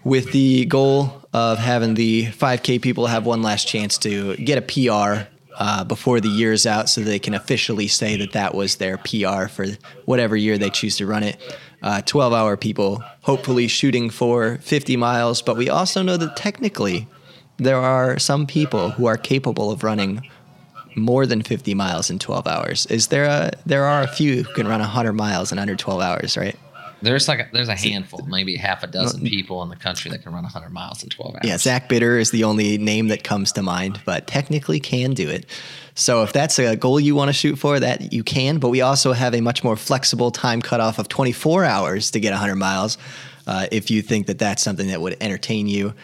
with 0.06 0.30
the 0.30 0.64
goal 0.66 1.20
of 1.32 1.58
having 1.58 1.94
the 1.94 2.26
5K 2.26 2.80
people 2.80 3.08
have 3.08 3.26
one 3.26 3.42
last 3.42 3.66
chance 3.66 3.98
to 3.98 4.36
get 4.36 4.56
a 4.56 4.62
PR 4.62 5.28
uh, 5.58 5.82
before 5.82 6.20
the 6.20 6.28
year's 6.28 6.64
out 6.64 6.88
so 6.88 7.00
they 7.00 7.18
can 7.18 7.34
officially 7.34 7.88
say 7.88 8.16
that 8.16 8.30
that 8.30 8.54
was 8.54 8.76
their 8.76 8.98
PR 8.98 9.48
for 9.48 9.66
whatever 10.04 10.36
year 10.36 10.58
they 10.58 10.70
choose 10.70 10.96
to 10.98 11.06
run 11.06 11.24
it. 11.24 11.58
Uh, 11.82 12.00
12 12.02 12.32
hour 12.32 12.56
people, 12.56 13.02
hopefully 13.22 13.66
shooting 13.66 14.08
for 14.08 14.58
50 14.58 14.96
miles, 14.96 15.42
but 15.42 15.56
we 15.56 15.68
also 15.68 16.02
know 16.02 16.16
that 16.16 16.36
technically 16.36 17.08
there 17.56 17.78
are 17.78 18.16
some 18.16 18.46
people 18.46 18.90
who 18.90 19.06
are 19.06 19.16
capable 19.16 19.72
of 19.72 19.82
running 19.82 20.22
more 20.94 21.26
than 21.26 21.42
50 21.42 21.74
miles 21.74 22.10
in 22.10 22.20
12 22.20 22.46
hours. 22.46 22.86
Is 22.86 23.08
there 23.08 23.24
a 23.24 23.50
there 23.66 23.84
are 23.84 24.02
a 24.02 24.08
few 24.08 24.44
who 24.44 24.54
can 24.54 24.68
run 24.68 24.78
100 24.78 25.14
miles 25.14 25.50
in 25.50 25.58
under 25.58 25.74
12 25.74 26.00
hours, 26.00 26.36
right? 26.36 26.56
There's 27.06 27.28
like 27.28 27.40
a, 27.40 27.48
there's 27.52 27.68
a 27.68 27.76
handful, 27.76 28.26
maybe 28.26 28.56
half 28.56 28.82
a 28.82 28.86
dozen 28.88 29.20
people 29.20 29.62
in 29.62 29.68
the 29.68 29.76
country 29.76 30.10
that 30.10 30.22
can 30.22 30.32
run 30.32 30.42
100 30.42 30.70
miles 30.70 31.02
in 31.02 31.08
12 31.08 31.34
hours. 31.36 31.40
Yeah, 31.44 31.56
Zach 31.56 31.88
Bitter 31.88 32.18
is 32.18 32.32
the 32.32 32.44
only 32.44 32.76
name 32.78 33.08
that 33.08 33.22
comes 33.22 33.52
to 33.52 33.62
mind, 33.62 34.00
but 34.04 34.26
technically 34.26 34.80
can 34.80 35.14
do 35.14 35.28
it. 35.30 35.46
So 35.94 36.22
if 36.22 36.32
that's 36.32 36.58
a 36.58 36.76
goal 36.76 36.98
you 36.98 37.14
want 37.14 37.28
to 37.28 37.32
shoot 37.32 37.56
for, 37.56 37.78
that 37.80 38.12
you 38.12 38.22
can. 38.24 38.58
But 38.58 38.70
we 38.70 38.80
also 38.80 39.12
have 39.12 39.34
a 39.34 39.40
much 39.40 39.62
more 39.62 39.76
flexible 39.76 40.30
time 40.30 40.60
cutoff 40.60 40.98
of 40.98 41.08
24 41.08 41.64
hours 41.64 42.10
to 42.10 42.20
get 42.20 42.32
100 42.32 42.56
miles. 42.56 42.98
Uh, 43.46 43.66
if 43.70 43.90
you 43.90 44.02
think 44.02 44.26
that 44.26 44.38
that's 44.38 44.62
something 44.62 44.88
that 44.88 45.00
would 45.00 45.16
entertain 45.20 45.68
you, 45.68 45.94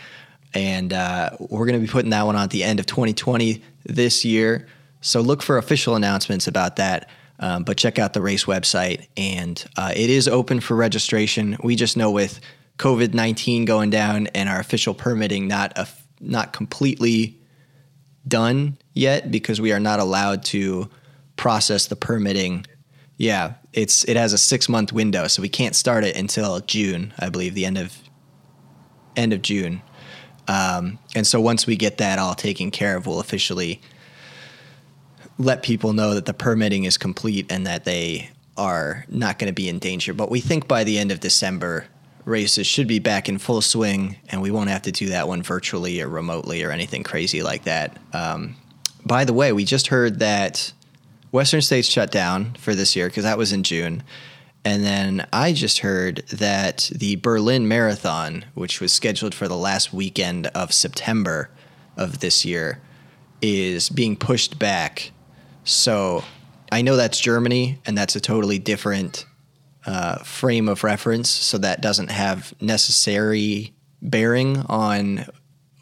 and 0.55 0.93
uh, 0.93 1.31
we're 1.41 1.67
going 1.67 1.81
to 1.81 1.85
be 1.85 1.91
putting 1.91 2.11
that 2.11 2.25
one 2.25 2.37
on 2.37 2.45
at 2.45 2.51
the 2.51 2.63
end 2.63 2.79
of 2.79 2.87
2020 2.87 3.63
this 3.85 4.25
year. 4.25 4.69
So 5.01 5.21
look 5.21 5.43
for 5.43 5.59
official 5.59 5.97
announcements 5.97 6.47
about 6.47 6.77
that. 6.77 7.09
Um, 7.43 7.65
but 7.65 7.77
check 7.77 7.99
out 7.99 8.13
the 8.13 8.23
race 8.23 8.45
website, 8.45 9.09
and 9.17 9.63
uh, 9.77 9.93
it 9.95 10.09
is 10.09 10.29
open 10.29 10.61
for 10.61 10.77
registration. 10.77 11.57
We 11.63 11.75
just 11.75 11.97
know 11.97 12.13
with 12.13 12.41
COVID 12.79 13.15
19 13.15 13.65
going 13.65 13.91
down 13.91 14.29
and 14.29 14.49
our 14.49 14.61
official 14.61 14.95
permitting 14.95 15.49
not 15.49 15.77
a, 15.77 15.89
not 16.21 16.53
completely 16.53 17.37
done 18.27 18.79
yet 18.95 19.33
because 19.33 19.61
we 19.61 19.73
are 19.73 19.81
not 19.81 19.99
allowed 19.99 20.45
to 20.45 20.89
process 21.35 21.87
the 21.87 21.97
permitting. 21.97 22.65
Yeah, 23.17 23.55
it's 23.73 24.05
it 24.05 24.17
has 24.17 24.33
a 24.33 24.39
six 24.39 24.69
month 24.69 24.93
window, 24.93 25.27
so 25.27 25.43
we 25.43 25.49
can't 25.49 25.75
start 25.75 26.05
it 26.05 26.17
until 26.17 26.61
June, 26.61 27.13
I 27.19 27.29
believe, 27.29 27.55
the 27.55 27.67
end 27.67 27.77
of 27.77 27.97
end 29.17 29.33
of 29.33 29.43
June. 29.43 29.83
Um, 30.47 31.01
and 31.17 31.27
so 31.27 31.41
once 31.41 31.67
we 31.67 31.75
get 31.75 31.99
that 31.99 32.21
all 32.21 32.35
taken 32.35 32.71
care 32.71 32.97
of, 32.97 33.07
we'll 33.07 33.21
officially 33.21 33.81
let 35.43 35.63
people 35.63 35.93
know 35.93 36.15
that 36.15 36.27
the 36.27 36.35
permitting 36.35 36.85
is 36.85 36.97
complete 36.97 37.51
and 37.51 37.67
that 37.67 37.85
they 37.85 38.31
are 38.57 39.05
not 39.09 39.39
going 39.39 39.49
to 39.49 39.55
be 39.55 39.69
in 39.69 39.79
danger. 39.79 40.15
But 40.15 40.31
we 40.31 40.41
think 40.41 40.69
by 40.69 40.85
the 40.85 40.99
end 40.99 41.11
of 41.11 41.21
December, 41.21 41.87
races 42.25 42.67
should 42.67 42.87
be 42.87 42.99
back 42.99 43.29
in 43.29 43.39
full 43.39 43.61
swing, 43.61 44.17
and 44.29 44.41
we 44.41 44.51
won't 44.51 44.71
have 44.71 44.83
to 44.83 44.93
do 44.93 45.09
that 45.09 45.29
one 45.29 45.43
virtually 45.43 46.01
or 46.01 46.09
remotely 46.09 46.63
or 46.63 46.71
anything 46.71 47.03
crazy 47.03 47.43
like 47.43 47.65
that. 47.65 47.99
Um, 48.13 48.57
by 49.05 49.25
the 49.25 49.33
way, 49.33 49.53
we 49.53 49.65
just 49.65 49.89
heard 49.89 50.21
that 50.21 50.73
Western 51.33 51.63
States 51.63 51.89
shut 51.89 52.11
down 52.11 52.55
for 52.55 52.75
this 52.75 52.95
year 52.95 53.09
because 53.09 53.25
that 53.25 53.39
was 53.39 53.53
in 53.53 53.63
June. 53.63 54.03
And 54.65 54.85
then 54.85 55.27
I 55.33 55.53
just 55.53 55.81
heard 55.81 56.19
that 56.29 56.89
the 56.95 57.17
Berlin 57.17 57.67
Marathon, 57.67 58.45
which 58.55 58.81
was 58.81 58.93
scheduled 58.93 59.35
for 59.35 59.49
the 59.49 59.57
last 59.57 59.93
weekend 59.93 60.47
of 60.49 60.73
September 60.73 61.51
of 61.97 62.21
this 62.21 62.45
year, 62.45 62.81
is 63.41 63.89
being 63.89 64.15
pushed 64.15 64.59
back. 64.59 65.11
So 65.65 66.25
I 66.71 66.83
know 66.83 66.97
that's 66.97 67.21
Germany, 67.21 67.79
and 67.87 67.97
that's 67.97 68.17
a 68.17 68.21
totally 68.21 68.59
different 68.59 69.27
uh, 69.87 70.19
frame 70.19 70.69
of 70.69 70.85
reference. 70.85 71.29
So 71.29 71.59
that 71.59 71.81
doesn't 71.81 72.11
have 72.11 72.55
necessary 72.61 73.75
bearing 74.01 74.59
on 74.69 75.27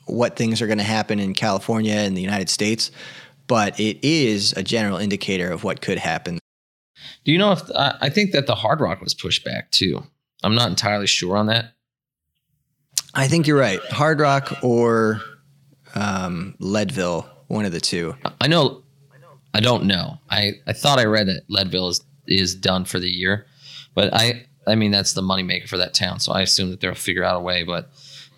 what 0.07 0.36
things 0.36 0.61
are 0.61 0.66
going 0.66 0.78
to 0.78 0.85
happen 0.85 1.19
in 1.19 1.35
California 1.35 1.94
and 1.94 2.16
the 2.16 2.20
United 2.20 2.51
States, 2.51 2.90
but 3.47 3.78
it 3.78 3.98
is 4.02 4.52
a 4.55 4.62
general 4.62 4.98
indicator 4.98 5.51
of 5.51 5.65
what 5.65 5.81
could 5.81 5.98
happen. 5.98 6.39
Do 7.24 7.32
you 7.32 7.39
know 7.39 7.52
if 7.52 7.62
I 7.74 7.97
I 8.02 8.09
think 8.11 8.32
that 8.32 8.47
the 8.47 8.55
Hardrock 8.55 9.01
was 9.01 9.15
pushed 9.15 9.44
back 9.44 9.70
too? 9.70 10.02
I'm 10.43 10.55
not 10.55 10.70
entirely 10.70 11.07
sure 11.07 11.36
on 11.36 11.47
that. 11.47 11.74
I 13.15 13.28
think 13.28 13.47
you're 13.47 13.59
right. 13.59 13.81
Hardrock 13.90 14.62
or 14.62 15.20
um, 15.94 16.55
Leadville, 16.59 17.28
one 17.48 17.65
of 17.65 17.73
the 17.73 17.81
two. 17.81 18.16
I 18.40 18.47
know. 18.48 18.80
I 19.55 19.60
don't 19.60 19.85
know. 19.85 20.18
I, 20.31 20.52
I 20.66 20.72
thought 20.72 20.98
I 20.98 21.05
read 21.05 21.27
that 21.28 21.43
Leadville 21.48 21.89
is 21.89 22.01
is 22.27 22.55
done 22.55 22.85
for 22.85 23.01
the 23.01 23.09
year, 23.10 23.47
but 23.94 24.14
I 24.14 24.47
I 24.66 24.74
mean 24.77 24.90
that's 24.93 25.12
the 25.14 25.22
moneymaker 25.22 25.68
for 25.68 25.77
that 25.78 25.94
town, 25.94 26.20
so 26.20 26.32
I 26.32 26.43
assume 26.43 26.70
that 26.70 26.81
they'll 26.81 26.94
figure 26.94 27.24
out 27.24 27.36
a 27.36 27.40
way. 27.40 27.64
But 27.64 27.90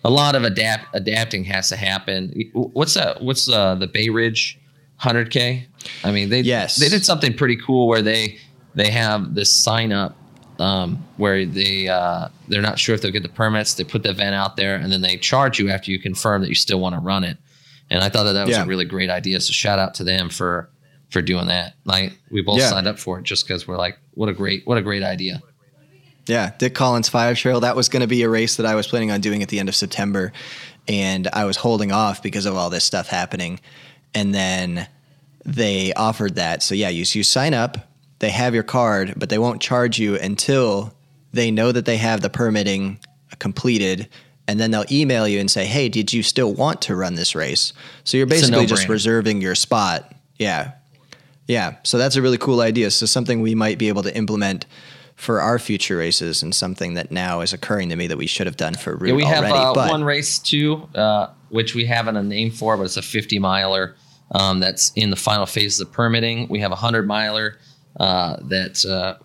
a 0.03 0.09
lot 0.09 0.35
of 0.35 0.43
adapt 0.43 0.85
adapting 0.95 1.43
has 1.45 1.69
to 1.69 1.75
happen. 1.75 2.33
What's 2.53 2.95
that? 2.95 3.21
What's 3.21 3.47
uh, 3.47 3.75
the 3.75 3.87
Bay 3.87 4.09
Ridge 4.09 4.59
100K? 5.01 5.65
I 6.03 6.11
mean 6.11 6.29
they 6.29 6.41
Yes. 6.41 6.77
they 6.77 6.89
did 6.89 7.05
something 7.05 7.33
pretty 7.35 7.57
cool 7.57 7.87
where 7.87 8.01
they 8.01 8.37
they 8.75 8.89
have 8.89 9.35
this 9.35 9.51
sign 9.53 9.91
up 9.91 10.15
um, 10.59 11.03
where 11.17 11.45
they 11.45 11.87
uh, 11.87 12.29
they're 12.47 12.61
not 12.61 12.79
sure 12.79 12.95
if 12.95 13.01
they'll 13.01 13.11
get 13.11 13.23
the 13.23 13.29
permits. 13.29 13.75
They 13.75 13.83
put 13.83 14.01
the 14.03 14.09
event 14.09 14.33
out 14.35 14.55
there 14.57 14.75
and 14.75 14.91
then 14.91 15.01
they 15.01 15.17
charge 15.17 15.59
you 15.59 15.69
after 15.69 15.91
you 15.91 15.99
confirm 15.99 16.41
that 16.41 16.49
you 16.49 16.55
still 16.55 16.79
want 16.79 16.95
to 16.95 16.99
run 17.01 17.23
it. 17.23 17.37
And 17.89 18.03
I 18.03 18.09
thought 18.09 18.23
that 18.23 18.33
that 18.33 18.47
was 18.47 18.55
Yeah. 18.57 18.63
a 18.63 18.67
really 18.67 18.85
great 18.85 19.09
idea. 19.09 19.39
So 19.41 19.51
shout 19.51 19.77
out 19.77 19.93
to 19.95 20.03
them 20.03 20.29
for 20.29 20.69
for 21.13 21.21
doing 21.21 21.47
that. 21.47 21.75
Like 21.85 22.17
we 22.29 22.41
both 22.41 22.59
Yeah. 22.59 22.69
signed 22.69 22.87
up 22.87 22.99
for 22.99 23.19
it 23.19 23.23
just 23.23 23.47
because 23.47 23.67
we're 23.67 23.77
like, 23.77 23.97
what 24.15 24.27
a 24.27 24.33
great 24.33 24.67
what 24.67 24.77
a 24.77 24.81
great 24.81 25.03
idea. 25.03 25.41
Yeah, 26.25 26.51
Dick 26.57 26.73
Collins 26.73 27.09
Fire 27.09 27.35
Trail. 27.35 27.59
That 27.59 27.75
was 27.75 27.89
going 27.89 28.01
to 28.01 28.07
be 28.07 28.23
a 28.23 28.29
race 28.29 28.55
that 28.55 28.65
I 28.65 28.75
was 28.75 28.87
planning 28.87 29.11
on 29.11 29.19
doing 29.21 29.43
at 29.43 29.49
the 29.49 29.59
end 29.59 29.67
of 29.67 29.75
September, 29.75 30.31
and 30.87 31.27
I 31.33 31.43
was 31.45 31.57
holding 31.57 31.91
off 31.91 32.23
because 32.23 32.45
of 32.45 32.55
all 32.55 32.69
this 32.69 32.85
stuff 32.85 33.07
happening. 33.07 33.59
And 34.13 34.33
then 34.33 34.87
they 35.45 35.91
offered 35.93 36.35
that. 36.35 36.63
So 36.63 36.75
yeah, 36.75 36.89
you 36.89 37.03
you 37.07 37.23
sign 37.23 37.53
up, 37.53 37.77
they 38.19 38.29
have 38.29 38.53
your 38.53 38.63
card, 38.63 39.15
but 39.17 39.29
they 39.29 39.37
won't 39.37 39.61
charge 39.61 39.99
you 39.99 40.15
until 40.15 40.93
they 41.33 41.51
know 41.51 41.71
that 41.73 41.85
they 41.85 41.97
have 41.97 42.21
the 42.21 42.29
permitting 42.29 42.99
completed. 43.39 44.07
And 44.47 44.59
then 44.59 44.71
they'll 44.71 44.85
email 44.91 45.27
you 45.27 45.39
and 45.39 45.49
say, 45.51 45.65
"Hey, 45.65 45.87
did 45.89 46.11
you 46.13 46.21
still 46.23 46.53
want 46.53 46.81
to 46.83 46.95
run 46.95 47.15
this 47.15 47.33
race?" 47.35 47.73
So 48.05 48.17
you're 48.17 48.25
basically 48.25 48.65
just 48.65 48.87
reserving 48.89 49.41
your 49.41 49.55
spot. 49.55 50.13
Yeah, 50.37 50.71
yeah. 51.47 51.75
So 51.83 51.97
that's 51.97 52.15
a 52.15 52.21
really 52.21 52.37
cool 52.37 52.61
idea. 52.61 52.91
So 52.91 53.05
something 53.05 53.41
we 53.41 53.55
might 53.55 53.77
be 53.77 53.89
able 53.89 54.03
to 54.03 54.15
implement 54.15 54.65
for 55.15 55.41
our 55.41 55.59
future 55.59 55.97
races, 55.97 56.41
and 56.41 56.53
something 56.55 56.95
that 56.95 57.11
now 57.11 57.41
is 57.41 57.53
occurring 57.53 57.89
to 57.89 57.95
me 57.95 58.07
that 58.07 58.17
we 58.17 58.25
should 58.25 58.47
have 58.47 58.57
done 58.57 58.73
for 58.73 58.95
Route 58.95 59.09
Yeah, 59.09 59.13
we 59.13 59.23
have 59.23 59.43
uh, 59.45 59.73
one 59.87 60.03
race 60.03 60.39
too, 60.39 60.87
uh, 60.95 61.27
which 61.49 61.75
we 61.75 61.85
haven't 61.85 62.17
a 62.17 62.23
name 62.23 62.51
for, 62.51 62.75
but 62.77 62.83
it's 62.83 62.97
a 62.97 63.01
50 63.01 63.39
miler 63.39 63.95
um, 64.31 64.59
that's 64.59 64.91
in 64.95 65.11
the 65.11 65.15
final 65.15 65.45
phases 65.45 65.79
of 65.79 65.91
permitting. 65.91 66.47
We 66.49 66.59
have 66.59 66.71
a 66.71 66.75
100 66.75 67.07
miler 67.07 67.57
uh, 67.99 68.37
that 68.43 68.83
uh, 68.85 69.15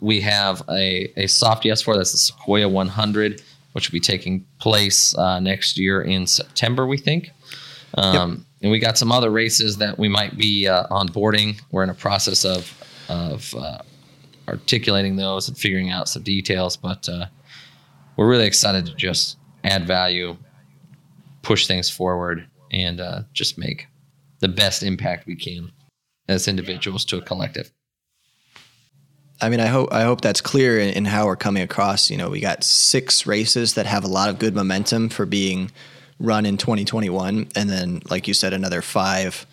we 0.00 0.20
have 0.20 0.62
a, 0.70 1.12
a 1.16 1.26
soft 1.26 1.64
yes 1.64 1.82
for. 1.82 1.96
That's 1.96 2.12
the 2.12 2.18
Sequoia 2.18 2.68
100, 2.68 3.42
which 3.72 3.90
will 3.90 3.96
be 3.96 4.00
taking 4.00 4.46
place 4.58 5.16
uh, 5.18 5.40
next 5.40 5.76
year 5.76 6.00
in 6.00 6.26
September, 6.26 6.86
we 6.86 6.98
think. 6.98 7.30
Um, 7.94 8.45
And 8.66 8.72
we 8.72 8.80
got 8.80 8.98
some 8.98 9.12
other 9.12 9.30
races 9.30 9.76
that 9.76 9.96
we 9.96 10.08
might 10.08 10.36
be 10.36 10.66
uh, 10.66 10.88
onboarding. 10.88 11.62
We're 11.70 11.84
in 11.84 11.90
a 11.90 11.94
process 11.94 12.44
of 12.44 12.68
of 13.08 13.54
uh, 13.54 13.78
articulating 14.48 15.14
those 15.14 15.46
and 15.46 15.56
figuring 15.56 15.90
out 15.90 16.08
some 16.08 16.24
details. 16.24 16.76
But 16.76 17.08
uh, 17.08 17.26
we're 18.16 18.28
really 18.28 18.46
excited 18.46 18.84
to 18.86 18.94
just 18.96 19.38
add 19.62 19.86
value, 19.86 20.36
push 21.42 21.68
things 21.68 21.88
forward, 21.88 22.48
and 22.72 23.00
uh, 23.00 23.22
just 23.32 23.56
make 23.56 23.86
the 24.40 24.48
best 24.48 24.82
impact 24.82 25.28
we 25.28 25.36
can 25.36 25.70
as 26.28 26.48
individuals 26.48 27.04
to 27.04 27.18
a 27.18 27.22
collective. 27.22 27.70
I 29.40 29.48
mean, 29.48 29.60
I 29.60 29.66
hope 29.66 29.92
I 29.92 30.02
hope 30.02 30.22
that's 30.22 30.40
clear 30.40 30.80
in, 30.80 30.88
in, 30.88 31.04
how 31.04 31.26
we're 31.26 31.36
coming 31.36 31.62
across. 31.62 32.10
You 32.10 32.16
know, 32.16 32.30
we 32.30 32.40
got 32.40 32.64
six 32.64 33.28
races 33.28 33.74
that 33.74 33.86
have 33.86 34.02
a 34.02 34.08
lot 34.08 34.28
of 34.28 34.40
good 34.40 34.56
momentum 34.56 35.08
for 35.08 35.24
being 35.24 35.70
run 36.18 36.46
in 36.46 36.56
2021, 36.56 37.48
and 37.54 37.70
then, 37.70 38.02
like 38.10 38.28
you 38.28 38.34
said, 38.34 38.52
another 38.52 38.82
five 38.82 39.46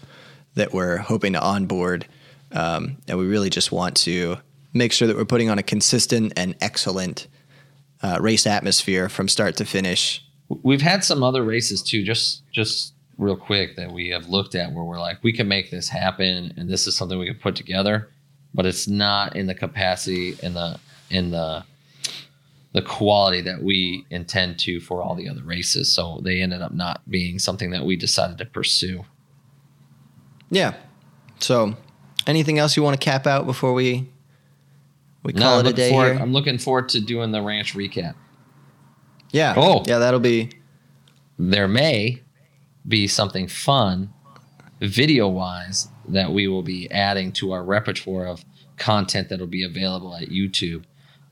that 0.56 0.73
we're 0.73 0.98
hoping 0.98 1.34
to 1.34 1.41
onboard. 1.41 2.06
Um, 2.52 2.98
and 3.07 3.18
we 3.18 3.26
really 3.26 3.49
just 3.49 3.72
want 3.72 3.95
to 3.98 4.38
make 4.73 4.91
sure 4.91 5.07
that 5.07 5.18
we're 5.18 5.26
putting 5.26 5.49
on 5.49 5.57
a 5.57 5.64
consistent 5.64 6.34
and 6.38 6.56
excellent 6.61 7.27
uh, 8.02 8.18
race 8.22 8.45
atmosphere 8.45 9.10
from 9.10 9.27
start 9.27 9.56
to 9.57 9.65
finish. 9.65 10.23
We've 10.48 10.81
had 10.81 11.03
some 11.03 11.23
other 11.23 11.44
races 11.44 11.81
too, 11.81 12.03
just 12.03 12.44
just 12.52 12.94
real 13.18 13.38
quick 13.38 13.76
that 13.76 13.91
we 13.91 14.10
have 14.10 14.27
looked 14.27 14.56
at 14.56 14.72
where 14.72 14.84
we're 14.84 14.99
like, 14.99 15.23
we 15.23 15.34
can 15.34 15.48
make 15.48 15.72
this 15.72 15.90
happen, 15.90 16.53
and 16.57 16.69
this 16.69 16.88
is 16.88 16.95
something 16.95 17.18
we 17.18 17.27
can 17.27 17.35
put 17.35 17.56
together 17.56 18.10
but 18.53 18.65
it's 18.65 18.88
not 18.88 19.35
in 19.35 19.48
the 19.48 19.56
capacity 19.56 20.35
in 20.44 20.53
the 20.53 20.80
in 21.10 21.31
the 21.31 21.64
the 22.73 22.81
quality 22.81 23.39
that 23.41 23.61
we 23.61 24.05
intend 24.09 24.59
to 24.59 24.79
for 24.79 25.01
all 25.01 25.15
the 25.15 25.29
other 25.29 25.43
races. 25.43 25.91
So 25.91 26.19
they 26.23 26.41
ended 26.41 26.61
up 26.61 26.73
not 26.73 27.01
being 27.09 27.39
something 27.39 27.69
that 27.71 27.85
we 27.85 27.95
decided 27.95 28.39
to 28.39 28.45
pursue. 28.45 29.05
Yeah. 30.49 30.73
So 31.39 31.75
anything 32.25 32.57
else 32.57 32.75
you 32.75 32.83
want 32.83 32.99
to 32.99 33.03
cap 33.03 33.27
out 33.27 33.45
before 33.45 33.73
we 33.73 34.09
we 35.23 35.33
call 35.33 35.61
no, 35.63 35.67
it 35.67 35.71
a 35.71 35.73
day 35.73 35.91
forward, 35.91 36.13
here? 36.13 36.21
I'm 36.21 36.33
looking 36.33 36.57
forward 36.57 36.89
to 36.89 36.99
doing 36.99 37.31
the 37.31 37.41
ranch 37.41 37.75
recap. 37.75 38.15
Yeah. 39.31 39.53
Oh. 39.55 39.83
Yeah, 39.85 39.99
that'll 39.99 40.19
be 40.19 40.51
there 41.37 41.67
may 41.67 42.21
be 42.87 43.07
something 43.07 43.47
fun 43.47 44.11
video 44.81 45.27
wise 45.27 45.87
that 46.07 46.31
we 46.31 46.47
will 46.47 46.63
be 46.63 46.89
adding 46.91 47.31
to 47.31 47.51
our 47.51 47.63
repertoire 47.63 48.27
of 48.27 48.43
content 48.77 49.29
that'll 49.29 49.47
be 49.47 49.63
available 49.63 50.15
at 50.15 50.29
YouTube 50.29 50.83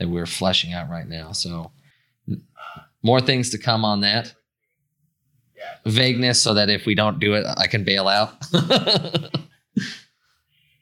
that 0.01 0.09
we're 0.09 0.25
fleshing 0.25 0.73
out 0.73 0.89
right 0.89 1.07
now. 1.07 1.31
So 1.31 1.71
more 3.03 3.21
things 3.21 3.51
to 3.51 3.59
come 3.59 3.85
on 3.85 4.01
that. 4.01 4.33
Vagueness 5.85 6.41
so 6.41 6.55
that 6.55 6.71
if 6.71 6.87
we 6.87 6.95
don't 6.95 7.19
do 7.19 7.35
it, 7.35 7.45
I 7.55 7.67
can 7.67 7.83
bail 7.83 8.07
out. 8.07 8.33
uh, 8.53 9.29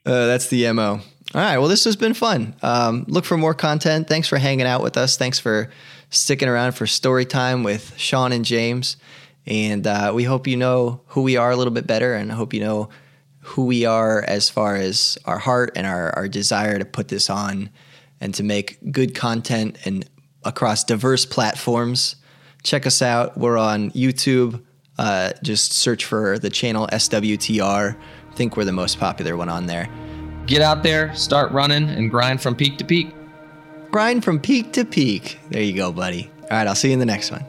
that's 0.04 0.48
the 0.48 0.72
MO. 0.72 1.00
All 1.34 1.40
right. 1.40 1.58
Well, 1.58 1.68
this 1.68 1.84
has 1.84 1.96
been 1.96 2.14
fun. 2.14 2.56
Um, 2.62 3.04
look 3.08 3.26
for 3.26 3.36
more 3.36 3.52
content. 3.52 4.08
Thanks 4.08 4.26
for 4.26 4.38
hanging 4.38 4.66
out 4.66 4.82
with 4.82 4.96
us. 4.96 5.18
Thanks 5.18 5.38
for 5.38 5.68
sticking 6.08 6.48
around 6.48 6.72
for 6.72 6.86
story 6.86 7.26
time 7.26 7.62
with 7.62 7.92
Sean 7.98 8.32
and 8.32 8.42
James. 8.42 8.96
And 9.46 9.86
uh, 9.86 10.12
we 10.14 10.24
hope 10.24 10.46
you 10.46 10.56
know 10.56 11.02
who 11.08 11.20
we 11.20 11.36
are 11.36 11.50
a 11.50 11.56
little 11.56 11.74
bit 11.74 11.86
better 11.86 12.14
and 12.14 12.32
I 12.32 12.36
hope 12.36 12.54
you 12.54 12.60
know 12.60 12.88
who 13.40 13.66
we 13.66 13.84
are 13.84 14.22
as 14.22 14.48
far 14.48 14.76
as 14.76 15.18
our 15.26 15.38
heart 15.38 15.72
and 15.76 15.86
our, 15.86 16.10
our 16.16 16.26
desire 16.26 16.78
to 16.78 16.86
put 16.86 17.08
this 17.08 17.28
on 17.28 17.68
and 18.20 18.34
to 18.34 18.42
make 18.42 18.78
good 18.92 19.14
content 19.14 19.78
and 19.84 20.08
across 20.44 20.84
diverse 20.84 21.24
platforms. 21.26 22.16
Check 22.62 22.86
us 22.86 23.02
out. 23.02 23.36
We're 23.38 23.58
on 23.58 23.90
YouTube. 23.92 24.62
Uh, 24.98 25.32
just 25.42 25.72
search 25.72 26.04
for 26.04 26.38
the 26.38 26.50
channel 26.50 26.86
SWTR. 26.92 27.96
I 27.96 28.34
think 28.34 28.56
we're 28.56 28.64
the 28.64 28.72
most 28.72 28.98
popular 28.98 29.36
one 29.36 29.48
on 29.48 29.66
there. 29.66 29.88
Get 30.46 30.62
out 30.62 30.82
there, 30.82 31.14
start 31.14 31.52
running, 31.52 31.88
and 31.88 32.10
grind 32.10 32.42
from 32.42 32.54
peak 32.54 32.76
to 32.78 32.84
peak. 32.84 33.14
Grind 33.90 34.24
from 34.24 34.38
peak 34.40 34.72
to 34.74 34.84
peak. 34.84 35.38
There 35.50 35.62
you 35.62 35.72
go, 35.72 35.92
buddy. 35.92 36.30
All 36.42 36.48
right, 36.50 36.66
I'll 36.66 36.74
see 36.74 36.88
you 36.88 36.94
in 36.94 37.00
the 37.00 37.06
next 37.06 37.30
one. 37.30 37.44